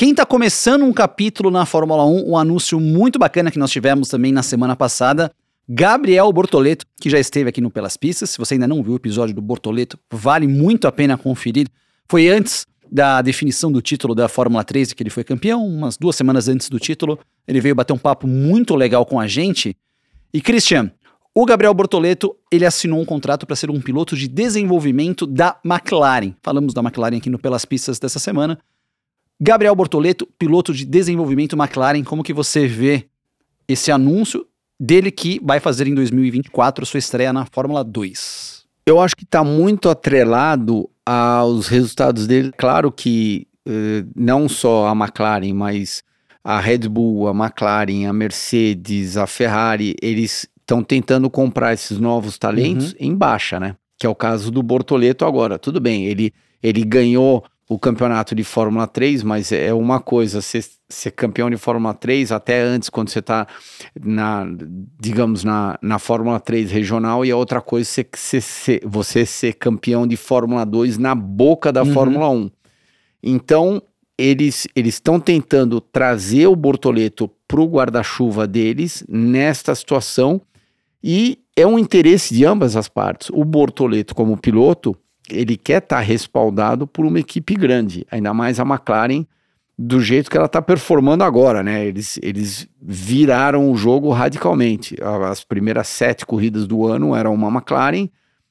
Quem 0.04 0.12
está 0.12 0.26
começando 0.26 0.84
um 0.84 0.92
capítulo 0.92 1.50
na 1.50 1.66
Fórmula 1.66 2.06
1, 2.06 2.32
um 2.32 2.38
anúncio 2.38 2.78
muito 2.78 3.18
bacana 3.18 3.50
que 3.50 3.58
nós 3.58 3.72
tivemos 3.72 4.10
também 4.10 4.34
na 4.34 4.44
semana 4.44 4.76
passada, 4.76 5.32
Gabriel 5.66 6.30
Bortoleto, 6.34 6.86
que 7.00 7.10
já 7.10 7.18
esteve 7.18 7.48
aqui 7.48 7.62
no 7.62 7.72
Pelas 7.72 7.96
Pistas. 7.96 8.32
Se 8.32 8.38
você 8.38 8.56
ainda 8.56 8.68
não 8.68 8.84
viu 8.84 8.92
o 8.92 8.96
episódio 8.98 9.34
do 9.34 9.42
Bortoleto, 9.42 9.98
vale 10.12 10.46
muito 10.46 10.90
a 10.90 10.92
pena 10.92 11.18
conferir. 11.18 11.70
Foi 12.10 12.28
antes 12.28 12.66
da 12.92 13.22
definição 13.22 13.72
do 13.72 13.82
título 13.82 14.14
da 14.14 14.28
Fórmula 14.28 14.62
3, 14.62 14.92
que 14.92 15.02
ele 15.02 15.10
foi 15.10 15.24
campeão, 15.24 15.66
umas 15.66 15.96
duas 15.96 16.18
semanas 16.18 16.50
antes 16.50 16.68
do 16.68 16.80
título. 16.80 17.18
Ele 17.48 17.62
veio 17.62 17.74
bater 17.74 17.94
um 17.94 17.98
papo 17.98 18.28
muito 18.28 18.76
legal 18.76 19.06
com 19.06 19.22
a 19.22 19.26
gente. 19.26 19.74
E 20.34 20.42
Christian, 20.42 20.92
o 21.34 21.46
Gabriel 21.46 21.74
Bortoleto, 21.74 22.36
ele 22.52 22.66
assinou 22.66 23.00
um 23.00 23.06
contrato 23.06 23.48
para 23.48 23.56
ser 23.56 23.72
um 23.72 23.80
piloto 23.80 24.18
de 24.18 24.28
desenvolvimento 24.28 25.26
da 25.26 25.58
McLaren. 25.64 26.34
Falamos 26.44 26.74
da 26.74 26.82
McLaren 26.82 27.16
aqui 27.16 27.30
no 27.30 27.40
Pelas 27.40 27.64
Pistas 27.64 28.00
dessa 28.00 28.20
semana. 28.20 28.60
Gabriel 29.40 29.76
Bortoleto, 29.76 30.28
piloto 30.38 30.74
de 30.74 30.86
desenvolvimento 30.86 31.56
McLaren, 31.56 32.04
como 32.04 32.24
que 32.24 32.34
você 32.34 32.68
vê 32.68 33.06
esse 33.68 33.92
anúncio 33.92 34.46
dele 34.80 35.12
que 35.12 35.40
vai 35.44 35.60
fazer 35.60 35.88
em 35.88 35.96
2024 35.96 36.86
sua 36.86 36.98
estreia 36.98 37.34
na 37.34 37.46
Fórmula 37.46 37.84
2? 37.84 38.64
Eu 38.86 39.00
acho 39.00 39.16
que 39.16 39.24
está 39.24 39.44
muito 39.44 39.90
atrelado 39.90 40.90
aos 41.06 41.68
resultados 41.68 42.28
dele. 42.28 42.52
Claro 42.58 42.92
que 42.92 43.48
eh, 43.66 44.06
não 44.16 44.50
só 44.50 44.88
a 44.88 44.92
McLaren, 44.92 45.54
mas 45.54 46.04
a 46.44 46.60
Red 46.60 46.90
Bull, 46.90 47.30
a 47.30 47.32
McLaren, 47.32 48.06
a 48.06 48.14
Mercedes, 48.14 49.16
a 49.16 49.26
Ferrari, 49.26 49.96
eles 50.02 50.48
estão 50.60 50.84
tentando 50.84 51.30
comprar 51.30 51.74
esses 51.74 51.98
novos 51.98 52.38
talentos 52.38 52.92
uhum. 52.92 52.98
em 53.00 53.16
baixa, 53.16 53.60
né? 53.60 53.76
Que 53.98 54.06
é 54.06 54.10
o 54.10 54.16
caso 54.16 54.52
do 54.52 54.62
Bortoleto 54.62 55.26
agora. 55.26 55.58
Tudo 55.58 55.80
bem, 55.80 56.06
ele, 56.06 56.34
ele 56.62 56.84
ganhou 56.84 57.44
o 57.74 57.80
campeonato 57.80 58.36
de 58.36 58.44
Fórmula 58.44 58.86
3, 58.86 59.24
mas 59.24 59.52
é 59.52 59.74
uma 59.74 60.00
coisa 60.00 60.42
ser, 60.42 60.64
ser 60.88 61.10
campeão 61.10 61.50
de 61.50 61.58
Fórmula 61.58 61.92
3 61.92 62.32
até 62.32 62.62
antes, 62.62 62.88
quando 62.88 63.10
você 63.10 63.18
está 63.18 63.48
na, 64.00 64.46
digamos, 65.00 65.44
na, 65.44 65.80
na 65.82 65.98
Fórmula 65.98 66.40
3 66.40 66.70
regional, 66.70 67.26
e 67.26 67.32
a 67.32 67.36
outra 67.36 67.62
coisa 67.62 67.90
ser, 67.90 68.08
ser, 68.14 68.42
ser, 68.42 68.82
você 68.86 69.26
ser 69.26 69.54
campeão 69.54 70.06
de 70.06 70.16
Fórmula 70.16 70.64
2 70.64 71.00
na 71.00 71.16
boca 71.16 71.72
da 71.72 71.82
uhum. 71.82 71.94
Fórmula 71.94 72.30
1. 72.30 72.52
Então, 73.24 73.82
eles 74.16 74.68
estão 74.76 75.20
tentando 75.20 75.82
trazer 75.82 76.46
o 76.46 76.56
Bortoleto 76.56 77.28
para 77.48 77.60
o 77.60 77.66
guarda-chuva 77.66 78.46
deles 78.46 79.04
nesta 79.10 79.74
situação 79.74 80.40
e 81.04 81.40
é 81.56 81.66
um 81.66 81.80
interesse 81.80 82.36
de 82.36 82.46
ambas 82.46 82.76
as 82.76 82.88
partes. 82.88 83.32
O 83.34 83.44
Bortoleto, 83.44 84.14
como 84.14 84.38
piloto, 84.38 84.96
ele 85.30 85.58
quer 85.58 85.82
estar 85.82 85.98
tá 85.98 86.02
respaldado 86.02 86.86
por 86.86 87.06
uma 87.06 87.20
equipe 87.20 87.56
grande, 87.56 88.06
ainda 88.12 88.34
mais 88.34 88.60
a 88.60 88.64
McLaren, 88.64 89.26
do 89.78 90.00
jeito 90.00 90.30
que 90.30 90.38
ela 90.38 90.46
está 90.46 90.62
performando 90.62 91.24
agora, 91.24 91.64
né? 91.64 91.86
Eles, 91.86 92.20
eles 92.22 92.68
viraram 92.82 93.72
o 93.72 93.76
jogo 93.76 94.12
radicalmente. 94.12 94.96
As 95.30 95.44
primeiras 95.44 95.88
sete 95.88 96.26
corridas 96.26 96.68
do 96.68 96.86
ano 96.86 97.16
eram 97.16 97.34
uma 97.34 97.50
McLaren, 97.50 98.08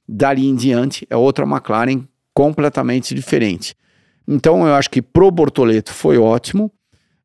dali 0.08 0.46
em 0.46 0.54
diante 0.54 1.06
é 1.08 1.16
outra 1.16 1.44
McLaren 1.44 2.02
completamente 2.34 3.14
diferente. 3.14 3.76
Então 4.26 4.66
eu 4.66 4.74
acho 4.74 4.90
que 4.90 5.02
pro 5.02 5.30
Bortoleto 5.30 5.92
foi 5.92 6.18
ótimo. 6.18 6.72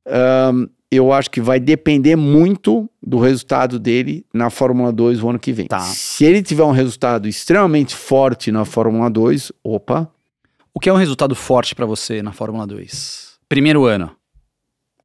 Um, 0.05 0.67
eu 0.91 1.11
acho 1.11 1.29
que 1.29 1.41
vai 1.41 1.59
depender 1.59 2.15
muito 2.15 2.89
do 3.03 3.19
resultado 3.19 3.77
dele 3.77 4.25
na 4.33 4.49
Fórmula 4.49 4.91
2 4.91 5.21
o 5.21 5.29
ano 5.29 5.39
que 5.39 5.51
vem. 5.51 5.67
Tá. 5.67 5.79
Se 5.79 6.23
ele 6.23 6.41
tiver 6.41 6.63
um 6.63 6.71
resultado 6.71 7.27
extremamente 7.27 7.95
forte 7.95 8.51
na 8.51 8.63
Fórmula 8.63 9.09
2, 9.09 9.51
opa. 9.63 10.09
O 10.73 10.79
que 10.79 10.89
é 10.89 10.93
um 10.93 10.97
resultado 10.97 11.35
forte 11.35 11.75
para 11.75 11.85
você 11.85 12.21
na 12.21 12.31
Fórmula 12.31 12.65
2? 12.65 13.37
Primeiro 13.49 13.85
ano, 13.85 14.11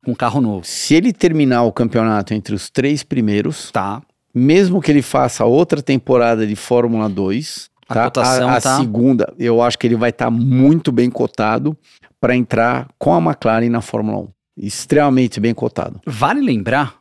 com 0.05 0.13
um 0.13 0.15
carro 0.15 0.41
novo. 0.41 0.65
Se 0.65 0.95
ele 0.95 1.13
terminar 1.13 1.63
o 1.63 1.73
campeonato 1.73 2.35
entre 2.35 2.55
os 2.55 2.71
três 2.71 3.03
primeiros, 3.03 3.71
tá. 3.71 4.03
Mesmo 4.35 4.81
que 4.81 4.91
ele 4.91 5.03
faça 5.03 5.45
outra 5.45 5.83
temporada 5.83 6.47
de 6.47 6.57
Fórmula 6.57 7.09
2, 7.09 7.71
a, 7.89 7.95
tá? 7.95 8.05
cotação 8.05 8.49
a, 8.49 8.57
a 8.57 8.61
tá... 8.61 8.79
segunda, 8.79 9.35
eu 9.39 9.61
acho 9.61 9.79
que 9.79 9.87
ele 9.87 9.97
vai 9.97 10.11
estar 10.11 10.27
tá 10.27 10.31
muito 10.31 10.93
bem 10.93 11.11
cotado 11.11 11.77
para 12.21 12.37
entrar 12.37 12.89
com 12.99 13.13
a 13.13 13.19
McLaren 13.19 13.69
na 13.69 13.81
Fórmula 13.81 14.19
1 14.19 14.29
extremamente 14.67 15.41
bem 15.41 15.53
cotado. 15.53 16.01
Vale 16.07 16.41
lembrar 16.41 17.01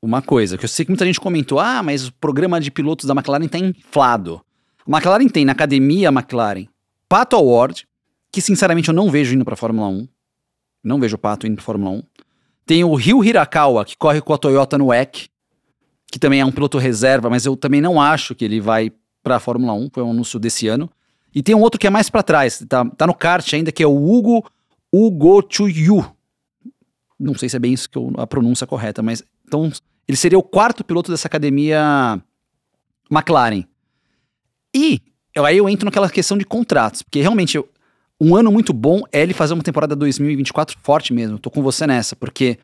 uma 0.00 0.22
coisa, 0.22 0.56
que 0.56 0.64
eu 0.64 0.68
sei 0.68 0.84
que 0.84 0.90
muita 0.90 1.04
gente 1.04 1.18
comentou, 1.18 1.58
ah, 1.58 1.82
mas 1.82 2.08
o 2.08 2.12
programa 2.12 2.60
de 2.60 2.70
pilotos 2.70 3.06
da 3.06 3.14
McLaren 3.14 3.46
está 3.46 3.58
inflado. 3.58 4.40
A 4.86 4.90
McLaren 4.90 5.28
tem 5.28 5.44
na 5.44 5.52
academia 5.52 6.08
McLaren 6.08 6.66
Pato 7.08 7.36
Award, 7.36 7.86
que 8.30 8.40
sinceramente 8.40 8.88
eu 8.88 8.94
não 8.94 9.10
vejo 9.10 9.34
indo 9.34 9.44
para 9.44 9.56
Fórmula 9.56 9.88
1. 9.88 10.08
Não 10.82 11.00
vejo 11.00 11.16
o 11.16 11.18
Pato 11.18 11.46
indo 11.46 11.56
para 11.56 11.64
Fórmula 11.64 11.90
1. 11.90 12.02
Tem 12.66 12.84
o 12.84 12.94
Ryu 12.94 13.24
Hirakawa, 13.24 13.84
que 13.84 13.96
corre 13.96 14.20
com 14.20 14.32
a 14.32 14.38
Toyota 14.38 14.76
no 14.76 14.86
WEC, 14.86 15.28
que 16.10 16.18
também 16.18 16.40
é 16.40 16.44
um 16.44 16.52
piloto 16.52 16.78
reserva, 16.78 17.28
mas 17.28 17.46
eu 17.46 17.56
também 17.56 17.80
não 17.80 18.00
acho 18.00 18.34
que 18.34 18.44
ele 18.44 18.60
vai 18.60 18.92
para 19.22 19.36
a 19.36 19.40
Fórmula 19.40 19.72
1, 19.72 19.88
foi 19.92 20.02
um 20.02 20.10
anúncio 20.10 20.38
desse 20.38 20.68
ano. 20.68 20.90
E 21.34 21.42
tem 21.42 21.54
um 21.54 21.60
outro 21.60 21.80
que 21.80 21.86
é 21.86 21.90
mais 21.90 22.10
para 22.10 22.22
trás, 22.22 22.64
tá, 22.68 22.84
tá 22.84 23.06
no 23.06 23.14
kart 23.14 23.52
ainda, 23.52 23.72
que 23.72 23.82
é 23.82 23.86
o 23.86 23.96
Hugo 23.96 24.44
Ugochuyu, 24.92 26.13
não 27.24 27.34
sei 27.34 27.48
se 27.48 27.56
é 27.56 27.58
bem 27.58 27.72
isso 27.72 27.88
que 27.88 27.96
eu, 27.96 28.12
a 28.16 28.26
pronúncia 28.26 28.66
correta, 28.66 29.02
mas 29.02 29.22
então 29.46 29.72
ele 30.06 30.16
seria 30.16 30.38
o 30.38 30.42
quarto 30.42 30.84
piloto 30.84 31.10
dessa 31.10 31.26
academia 31.26 32.22
McLaren. 33.10 33.64
E 34.74 35.00
eu, 35.34 35.46
aí 35.46 35.56
eu 35.56 35.68
entro 35.68 35.86
naquela 35.86 36.10
questão 36.10 36.36
de 36.36 36.44
contratos, 36.44 37.02
porque 37.02 37.20
realmente 37.20 37.56
eu, 37.56 37.68
um 38.20 38.36
ano 38.36 38.52
muito 38.52 38.72
bom 38.72 39.02
é 39.10 39.22
ele 39.22 39.32
fazer 39.32 39.54
uma 39.54 39.62
temporada 39.62 39.96
2024 39.96 40.78
forte 40.82 41.12
mesmo. 41.12 41.38
Tô 41.38 41.50
com 41.50 41.62
você 41.62 41.86
nessa, 41.86 42.14
porque 42.14 42.58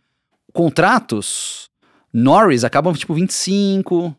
contratos 0.52 1.70
Norris 2.12 2.64
acabam 2.64 2.94
tipo 2.94 3.14
25, 3.14 4.14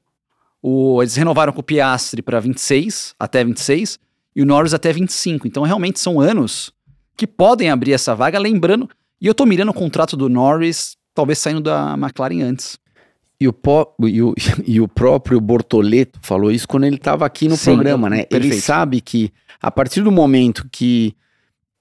o, 0.62 1.02
eles 1.02 1.16
renovaram 1.16 1.54
com 1.54 1.60
o 1.60 1.64
Piastri 1.64 2.22
para 2.22 2.40
26, 2.40 3.14
até 3.20 3.44
26, 3.44 4.00
e 4.36 4.42
o 4.42 4.46
Norris 4.46 4.74
até 4.74 4.92
25. 4.92 5.48
Então 5.48 5.64
realmente 5.64 6.00
são 6.00 6.20
anos 6.20 6.74
que 7.16 7.28
podem 7.28 7.70
abrir 7.70 7.94
essa 7.94 8.16
vaga, 8.16 8.40
lembrando 8.40 8.90
e 9.22 9.28
eu 9.28 9.36
tô 9.36 9.46
mirando 9.46 9.70
o 9.70 9.74
contrato 9.74 10.18
do 10.18 10.28
Norris, 10.28 10.98
talvez 11.14 11.38
saindo 11.38 11.62
da 11.62 11.94
McLaren 11.94 12.42
antes. 12.42 12.80
E 13.40 13.48
o, 13.48 13.56
e, 14.08 14.22
o, 14.22 14.34
e 14.66 14.82
o 14.82 14.88
próprio 14.88 15.40
Bortoleto 15.40 16.20
falou 16.22 16.52
isso 16.52 16.68
quando 16.68 16.86
ele 16.86 16.96
estava 16.96 17.26
aqui 17.26 17.48
no 17.48 17.56
Sim, 17.56 17.74
programa, 17.74 18.10
né? 18.10 18.24
Perfeito. 18.24 18.54
Ele 18.54 18.62
sabe 18.62 19.00
que 19.00 19.32
a 19.62 19.70
partir 19.70 20.02
do 20.02 20.12
momento 20.12 20.68
que 20.72 21.16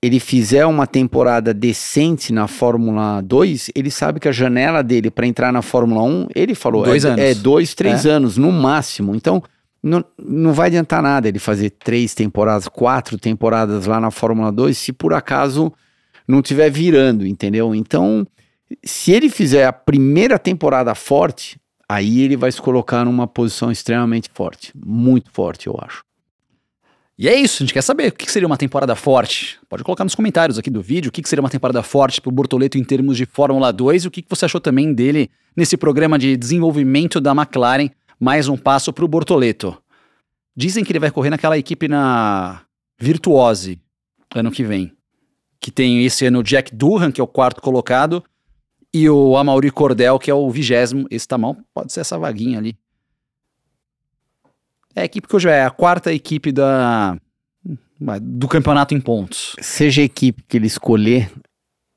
ele 0.03 0.19
fizer 0.19 0.65
uma 0.65 0.87
temporada 0.87 1.53
decente 1.53 2.33
na 2.33 2.47
Fórmula 2.47 3.21
2, 3.21 3.71
ele 3.75 3.91
sabe 3.91 4.19
que 4.19 4.29
a 4.29 4.33
janela 4.33 4.83
dele 4.83 5.11
para 5.11 5.27
entrar 5.27 5.53
na 5.53 5.61
Fórmula 5.61 6.03
1, 6.03 6.29
ele 6.35 6.55
falou, 6.55 6.85
dois 6.85 7.05
é, 7.05 7.09
anos. 7.09 7.21
é 7.21 7.35
dois, 7.35 7.75
três 7.75 8.07
é. 8.07 8.11
anos 8.11 8.39
no 8.39 8.51
máximo. 8.51 9.15
Então, 9.15 9.43
não, 9.83 10.03
não 10.19 10.55
vai 10.55 10.69
adiantar 10.69 11.03
nada 11.03 11.29
ele 11.29 11.39
fazer 11.39 11.71
três 11.71 12.15
temporadas, 12.15 12.67
quatro 12.69 13.19
temporadas 13.19 13.85
lá 13.85 14.01
na 14.01 14.11
Fórmula 14.11 14.51
2, 14.51 14.77
se 14.77 14.93
por 14.93 15.13
acaso 15.13 15.71
não 16.31 16.41
estiver 16.41 16.71
virando, 16.71 17.27
entendeu? 17.27 17.75
Então, 17.75 18.27
se 18.85 19.13
ele 19.13 19.29
fizer 19.29 19.67
a 19.67 19.73
primeira 19.73 20.39
temporada 20.39 20.95
forte, 20.95 21.61
aí 21.89 22.21
ele 22.21 22.37
vai 22.37 22.53
se 22.53 22.61
colocar 22.61 23.05
numa 23.05 23.27
posição 23.27 23.71
extremamente 23.71 24.31
forte, 24.33 24.73
muito 24.75 25.31
forte, 25.33 25.67
eu 25.67 25.77
acho. 25.81 26.03
E 27.19 27.29
é 27.29 27.35
isso, 27.39 27.63
a 27.63 27.67
gente 27.67 27.75
quer 27.75 27.83
saber 27.83 28.09
o 28.09 28.13
que 28.13 28.33
seria 28.33 28.47
uma 28.47 28.57
temporada 28.57 28.95
forte. 28.97 29.59
Pode 29.69 29.85
colocar 29.85 30.05
nos 30.05 30.15
comentários 30.15 30.59
aqui 30.59 30.71
do 30.71 30.81
vídeo 30.81 31.11
o 31.11 31.13
que 31.13 31.29
seria 31.29 31.43
uma 31.43 31.51
temporada 31.51 31.83
forte 31.83 32.19
pro 32.19 32.31
Bortoleto 32.31 32.79
em 32.79 32.85
termos 32.85 33.15
de 33.17 33.27
Fórmula 33.27 33.71
2 33.71 34.05
e 34.05 34.09
o 34.09 34.11
que 34.11 34.25
você 34.27 34.47
achou 34.47 34.59
também 34.59 34.95
dele 34.95 35.29
nesse 35.55 35.77
programa 35.77 36.19
de 36.19 36.35
desenvolvimento 36.35 37.21
da 37.21 37.33
McLaren. 37.33 37.91
Mais 38.19 38.49
um 38.49 38.57
passo 38.57 38.91
pro 38.91 39.07
Bortoleto. 39.07 39.77
Dizem 40.57 40.83
que 40.83 40.93
ele 40.93 40.99
vai 40.99 41.11
correr 41.11 41.29
naquela 41.29 41.59
equipe 41.59 41.89
na 41.89 42.63
Virtuose 42.99 43.79
ano 44.35 44.51
que 44.51 44.63
vem. 44.63 44.93
Que 45.61 45.71
tem 45.71 46.05
esse 46.05 46.25
ano 46.27 46.41
o 46.41 46.43
Jack 46.43 46.75
Durham, 46.75 47.13
que 47.13 47.21
é 47.21 47.25
o 47.25 47.29
quarto 47.29 47.61
colocado, 47.61 48.25
e 48.93 49.09
o 49.09 49.37
Amaury 49.37 49.71
Cordel, 49.71 50.19
que 50.19 50.31
é 50.31 50.35
o 50.35 50.51
vigésimo. 50.51 51.07
Esse 51.11 51.29
tá 51.29 51.37
mal, 51.37 51.57
pode 51.75 51.93
ser 51.93 52.01
essa 52.01 52.19
vaguinha 52.19 52.59
ali. 52.59 52.77
É 54.95 55.03
a 55.03 55.05
equipe 55.05 55.29
que 55.29 55.37
hoje 55.37 55.49
é 55.49 55.65
a 55.65 55.71
quarta 55.71 56.13
equipe 56.13 56.51
da, 56.51 57.17
do 58.21 58.49
campeonato 58.49 58.95
em 58.95 59.01
pontos. 59.01 59.55
Seja 59.61 60.03
a 60.03 60.05
equipe 60.05 60.43
que 60.49 60.57
ele 60.57 60.67
escolher, 60.67 61.31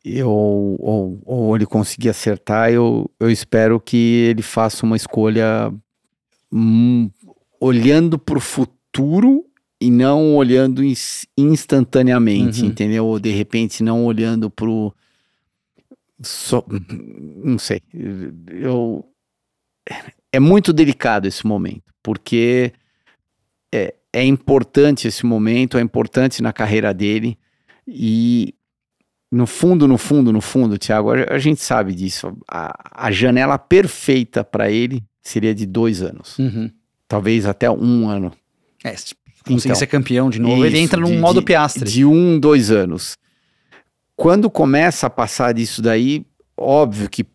eu, 0.03 0.29
ou, 0.29 1.19
ou 1.25 1.55
ele 1.55 1.65
conseguir 1.65 2.09
acertar, 2.09 2.71
eu, 2.71 3.09
eu 3.19 3.31
espero 3.31 3.79
que 3.79 4.27
ele 4.29 4.41
faça 4.41 4.85
uma 4.85 4.95
escolha 4.95 5.73
hum, 6.51 7.09
olhando 7.59 8.19
para 8.19 8.37
o 8.37 8.41
futuro 8.41 9.45
e 9.83 9.91
não 9.91 10.35
olhando 10.35 10.81
instantaneamente, 11.37 12.61
uhum. 12.61 12.67
entendeu? 12.67 13.05
Ou 13.05 13.19
de 13.19 13.31
repente 13.31 13.83
não 13.83 14.05
olhando 14.05 14.49
para 14.49 14.69
o. 14.69 14.93
So, 16.21 16.63
não 17.43 17.57
sei. 17.59 17.81
Eu, 18.47 19.05
é 20.31 20.39
muito 20.39 20.71
delicado 20.71 21.27
esse 21.27 21.45
momento, 21.45 21.93
porque 22.01 22.71
é, 23.73 23.93
é 24.13 24.23
importante 24.23 25.07
esse 25.07 25.25
momento, 25.25 25.77
é 25.77 25.81
importante 25.81 26.41
na 26.41 26.53
carreira 26.53 26.93
dele. 26.93 27.37
E 27.85 28.55
no 29.29 29.45
fundo, 29.45 29.85
no 29.85 29.97
fundo, 29.97 30.31
no 30.31 30.39
fundo, 30.39 30.77
Thiago, 30.77 31.11
a, 31.11 31.33
a 31.33 31.39
gente 31.39 31.59
sabe 31.59 31.93
disso. 31.93 32.37
A, 32.49 33.07
a 33.07 33.11
janela 33.11 33.59
perfeita 33.59 34.45
para 34.45 34.71
ele 34.71 35.03
seria 35.21 35.53
de 35.53 35.65
dois 35.65 36.01
anos. 36.01 36.39
Uhum. 36.39 36.71
Talvez 37.05 37.45
até 37.45 37.69
um 37.69 38.07
ano. 38.07 38.31
É, 38.81 38.95
conseguir 39.43 39.69
então, 39.69 39.75
ser 39.75 39.87
campeão 39.87 40.29
de 40.29 40.39
novo, 40.39 40.57
isso, 40.57 40.65
ele 40.65 40.79
entra 40.79 40.99
num 40.99 41.11
de, 41.11 41.17
modo 41.17 41.43
piastre. 41.43 41.89
De 41.89 42.05
um, 42.05 42.39
dois 42.39 42.71
anos. 42.71 43.17
Quando 44.15 44.49
começa 44.49 45.07
a 45.07 45.09
passar 45.09 45.53
disso 45.53 45.81
daí, 45.81 46.25
óbvio 46.57 47.09
que 47.09 47.25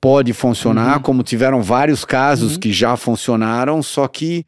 pode 0.00 0.32
funcionar, 0.32 0.96
uhum. 0.96 1.02
como 1.02 1.22
tiveram 1.22 1.62
vários 1.62 2.04
casos 2.04 2.54
uhum. 2.54 2.60
que 2.60 2.72
já 2.72 2.96
funcionaram, 2.96 3.82
só 3.82 4.06
que 4.08 4.44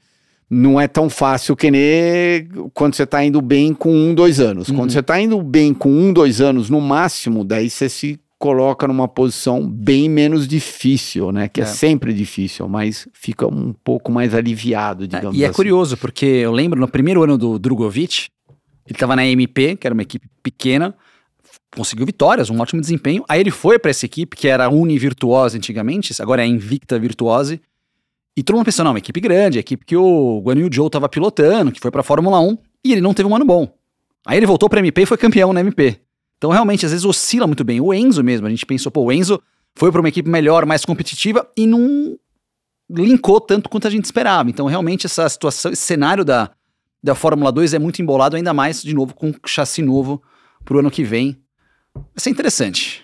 não 0.48 0.80
é 0.80 0.86
tão 0.86 1.08
fácil 1.08 1.56
que 1.56 1.70
nem 1.70 2.48
quando 2.72 2.94
você 2.94 3.02
está 3.02 3.24
indo 3.24 3.40
bem 3.40 3.74
com 3.74 3.92
um, 3.92 4.14
dois 4.14 4.40
anos. 4.40 4.68
Uhum. 4.68 4.76
Quando 4.76 4.92
você 4.92 5.00
está 5.00 5.20
indo 5.20 5.40
bem 5.42 5.74
com 5.74 5.90
um, 5.90 6.12
dois 6.12 6.40
anos 6.40 6.70
no 6.70 6.80
máximo, 6.80 7.44
daí 7.44 7.68
você 7.70 7.88
se 7.88 8.20
coloca 8.44 8.86
numa 8.86 9.08
posição 9.08 9.66
bem 9.66 10.06
menos 10.06 10.46
difícil, 10.46 11.32
né? 11.32 11.48
Que 11.48 11.62
é, 11.62 11.64
é 11.64 11.66
sempre 11.66 12.12
difícil, 12.12 12.68
mas 12.68 13.08
fica 13.14 13.46
um 13.46 13.72
pouco 13.72 14.12
mais 14.12 14.34
aliviado, 14.34 15.08
digamos 15.08 15.34
é, 15.34 15.40
E 15.40 15.44
é 15.44 15.46
assim. 15.46 15.56
curioso, 15.56 15.96
porque 15.96 16.26
eu 16.26 16.52
lembro 16.52 16.78
no 16.78 16.86
primeiro 16.86 17.22
ano 17.22 17.38
do 17.38 17.58
Drogovic, 17.58 18.28
ele 18.86 18.94
estava 18.94 19.16
na 19.16 19.26
MP, 19.26 19.76
que 19.76 19.86
era 19.86 19.94
uma 19.94 20.02
equipe 20.02 20.28
pequena, 20.42 20.94
conseguiu 21.74 22.04
vitórias, 22.04 22.50
um 22.50 22.60
ótimo 22.60 22.82
desempenho. 22.82 23.24
Aí 23.26 23.40
ele 23.40 23.50
foi 23.50 23.78
para 23.78 23.90
essa 23.90 24.04
equipe, 24.04 24.36
que 24.36 24.46
era 24.46 24.66
a 24.66 24.68
Uni 24.68 24.98
Virtuose 24.98 25.56
antigamente, 25.56 26.14
agora 26.20 26.42
é 26.42 26.46
Invicta 26.46 26.98
Virtuose, 26.98 27.62
e 28.36 28.42
todo 28.42 28.56
mundo 28.56 28.66
pensou, 28.66 28.84
não, 28.84 28.92
uma 28.92 28.98
equipe 28.98 29.20
grande, 29.20 29.56
a 29.56 29.60
equipe 29.60 29.86
que 29.86 29.96
o 29.96 30.42
Guan 30.44 30.58
Yu 30.58 30.68
Zhou 30.70 30.90
tava 30.90 31.08
pilotando, 31.08 31.72
que 31.72 31.80
foi 31.80 31.90
pra 31.90 32.02
Fórmula 32.02 32.38
1, 32.40 32.58
e 32.84 32.92
ele 32.92 33.00
não 33.00 33.14
teve 33.14 33.26
um 33.26 33.34
ano 33.34 33.46
bom. 33.46 33.72
Aí 34.26 34.36
ele 34.36 34.44
voltou 34.44 34.68
pra 34.68 34.80
MP 34.80 35.00
e 35.00 35.06
foi 35.06 35.16
campeão 35.16 35.50
na 35.50 35.60
MP. 35.60 35.98
Então 36.44 36.52
realmente, 36.52 36.84
às 36.84 36.92
vezes 36.92 37.06
oscila 37.06 37.46
muito 37.46 37.64
bem. 37.64 37.80
O 37.80 37.94
Enzo 37.94 38.22
mesmo, 38.22 38.46
a 38.46 38.50
gente 38.50 38.66
pensou, 38.66 38.92
pô, 38.92 39.04
o 39.04 39.10
Enzo 39.10 39.40
foi 39.74 39.90
para 39.90 39.98
uma 39.98 40.10
equipe 40.10 40.28
melhor, 40.28 40.66
mais 40.66 40.84
competitiva 40.84 41.50
e 41.56 41.66
não 41.66 42.18
linkou 42.90 43.40
tanto 43.40 43.70
quanto 43.70 43.88
a 43.88 43.90
gente 43.90 44.04
esperava. 44.04 44.50
Então 44.50 44.66
realmente 44.66 45.06
essa 45.06 45.26
situação, 45.26 45.72
esse 45.72 45.80
cenário 45.80 46.22
da, 46.22 46.50
da 47.02 47.14
Fórmula 47.14 47.50
2 47.50 47.72
é 47.72 47.78
muito 47.78 48.02
embolado, 48.02 48.36
ainda 48.36 48.52
mais, 48.52 48.82
de 48.82 48.92
novo, 48.92 49.14
com 49.14 49.32
chassi 49.46 49.80
novo 49.80 50.22
pro 50.66 50.80
ano 50.80 50.90
que 50.90 51.02
vem. 51.02 51.40
Vai 51.94 52.04
ser 52.18 52.28
interessante. 52.28 53.02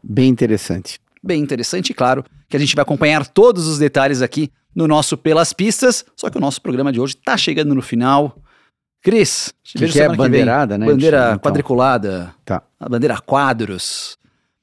Bem 0.00 0.28
interessante. 0.28 1.00
Bem 1.20 1.42
interessante, 1.42 1.92
claro, 1.92 2.24
que 2.48 2.56
a 2.56 2.60
gente 2.60 2.76
vai 2.76 2.84
acompanhar 2.84 3.26
todos 3.26 3.66
os 3.66 3.80
detalhes 3.80 4.22
aqui 4.22 4.48
no 4.72 4.86
nosso 4.86 5.16
Pelas 5.16 5.52
Pistas. 5.52 6.04
Só 6.14 6.30
que 6.30 6.38
o 6.38 6.40
nosso 6.40 6.62
programa 6.62 6.92
de 6.92 7.00
hoje 7.00 7.16
está 7.16 7.36
chegando 7.36 7.74
no 7.74 7.82
final. 7.82 8.40
Cris, 9.06 9.54
te 9.62 9.78
vejo 9.78 9.92
que 9.92 10.00
é 10.00 10.08
bandeirada, 10.08 10.76
né? 10.76 10.84
Bandeira 10.84 11.26
então. 11.28 11.38
quadriculada. 11.38 12.34
Tá. 12.44 12.60
A 12.80 12.88
bandeira 12.88 13.16
quadros. 13.20 14.18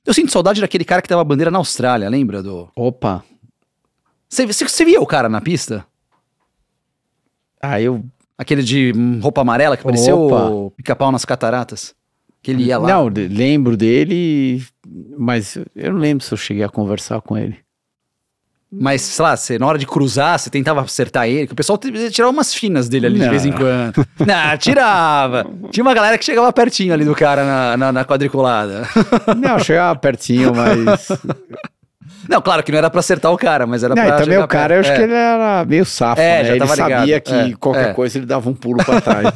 Eu 0.06 0.14
sinto 0.14 0.34
saudade 0.34 0.60
daquele 0.60 0.84
cara 0.84 1.02
que 1.02 1.07
tava 1.07 1.22
a 1.22 1.24
bandeira 1.24 1.49
na 1.49 1.60
Austrália, 1.60 2.10
lembra 2.10 2.44
do. 2.44 2.70
Opa! 2.76 3.24
Você, 4.28 4.84
via 4.84 4.99
o 4.99 5.07
cara 5.07 5.30
na 5.30 5.40
pista? 5.40 5.86
Ah, 7.61 7.80
eu. 7.80 8.03
Aquele 8.38 8.64
de 8.64 8.91
roupa 9.22 9.40
amarela 9.40 9.78
que 9.78 9.84
parecia 9.86 10.14
o 10.14 10.72
pica-pau 10.72 11.10
nas 11.10 11.24
cataratas? 11.24 11.95
Que 12.41 12.52
ele 12.52 12.64
ia 12.64 12.78
lá. 12.78 12.90
Não, 12.90 13.07
lembro 13.07 13.78
dele, 13.78 14.61
mas 15.18 15.57
eu 15.74 15.94
não 15.94 15.99
lembro 16.02 16.22
se 16.22 16.34
eu 16.34 16.38
cheguei 16.38 16.65
a 16.65 16.70
conversar 16.70 17.22
com 17.22 17.38
ele. 17.38 17.57
Mas, 18.80 19.02
sei 19.02 19.24
lá, 19.24 19.38
você, 19.38 19.60
na 19.60 19.68
hora 19.68 19.78
de 19.78 19.86
cruzar, 19.86 20.40
você 20.40 20.50
tentava 20.50 20.82
acertar 20.82 21.28
ele, 21.28 21.45
que 21.45 21.54
o 21.54 21.56
pessoal 21.56 21.78
tirava 22.12 22.32
umas 22.32 22.54
finas 22.54 22.90
dele 22.90 23.06
ali 23.06 23.20
não. 23.20 23.26
de 23.26 23.30
vez 23.30 23.45
em 23.45 23.52
quando. 23.52 24.06
não, 24.26 24.58
tirava. 24.58 25.45
Tinha 25.70 25.84
uma 25.84 25.94
galera 25.94 26.18
que 26.18 26.26
chegava 26.26 26.52
pertinho 26.52 26.91
ali 26.91 27.06
do 27.06 27.14
cara 27.14 27.45
na, 27.45 27.78
na, 27.78 27.91
na 27.91 28.06
quadriculada. 28.06 28.88
não, 29.38 29.60
chegava 29.60 29.98
pertinho, 30.00 30.54
mas. 30.56 31.10
Não, 32.30 32.41
claro 32.41 32.64
que 32.64 32.72
não 32.72 32.78
era 32.78 32.90
pra 32.90 33.02
acertar 33.02 33.34
o 33.34 33.38
cara, 33.38 33.68
mas 33.68 33.84
era 33.84 33.94
não, 33.94 34.02
pra. 34.02 34.16
E 34.16 34.22
também 34.22 34.38
o 34.38 34.48
cara, 34.48 34.76
eu 34.76 34.80
acho 34.80 34.91
é. 34.91 34.95
que 34.95 35.02
ele 35.02 35.14
era 35.14 35.66
meio 35.66 35.84
safo, 35.84 36.22
é, 36.22 36.41
né? 36.41 36.50
ele 36.56 36.68
sabia 36.68 37.00
ligado. 37.00 37.22
que 37.22 37.34
é, 37.34 37.54
qualquer 37.60 37.90
é. 37.90 37.94
coisa 37.94 38.18
ele 38.18 38.26
dava 38.26 38.50
um 38.50 38.54
pulo 38.54 38.82
pra 38.82 39.02
trás. 39.02 39.28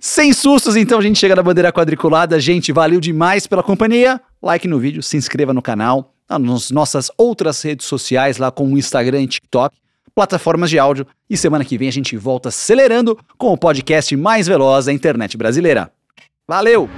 Sem 0.00 0.32
sustos, 0.32 0.74
então 0.74 0.98
a 0.98 1.02
gente 1.02 1.18
chega 1.18 1.36
na 1.36 1.42
bandeira 1.42 1.70
quadriculada. 1.70 2.40
Gente, 2.40 2.72
valeu 2.72 2.98
demais 2.98 3.46
pela 3.46 3.62
companhia. 3.62 4.18
Like 4.42 4.66
no 4.66 4.78
vídeo, 4.78 5.02
se 5.02 5.18
inscreva 5.18 5.52
no 5.52 5.60
canal 5.60 6.15
nas 6.28 6.70
nossas 6.70 7.10
outras 7.16 7.62
redes 7.62 7.86
sociais, 7.86 8.38
lá 8.38 8.50
com 8.50 8.72
o 8.72 8.78
Instagram 8.78 9.22
e 9.22 9.26
TikTok, 9.26 9.76
plataformas 10.14 10.70
de 10.70 10.78
áudio. 10.78 11.06
E 11.28 11.36
semana 11.36 11.64
que 11.64 11.76
vem 11.78 11.88
a 11.88 11.92
gente 11.92 12.16
volta 12.16 12.48
acelerando 12.48 13.18
com 13.36 13.52
o 13.52 13.58
podcast 13.58 14.16
mais 14.16 14.46
veloz 14.46 14.86
da 14.86 14.92
internet 14.92 15.36
brasileira. 15.36 15.92
Valeu! 16.48 16.88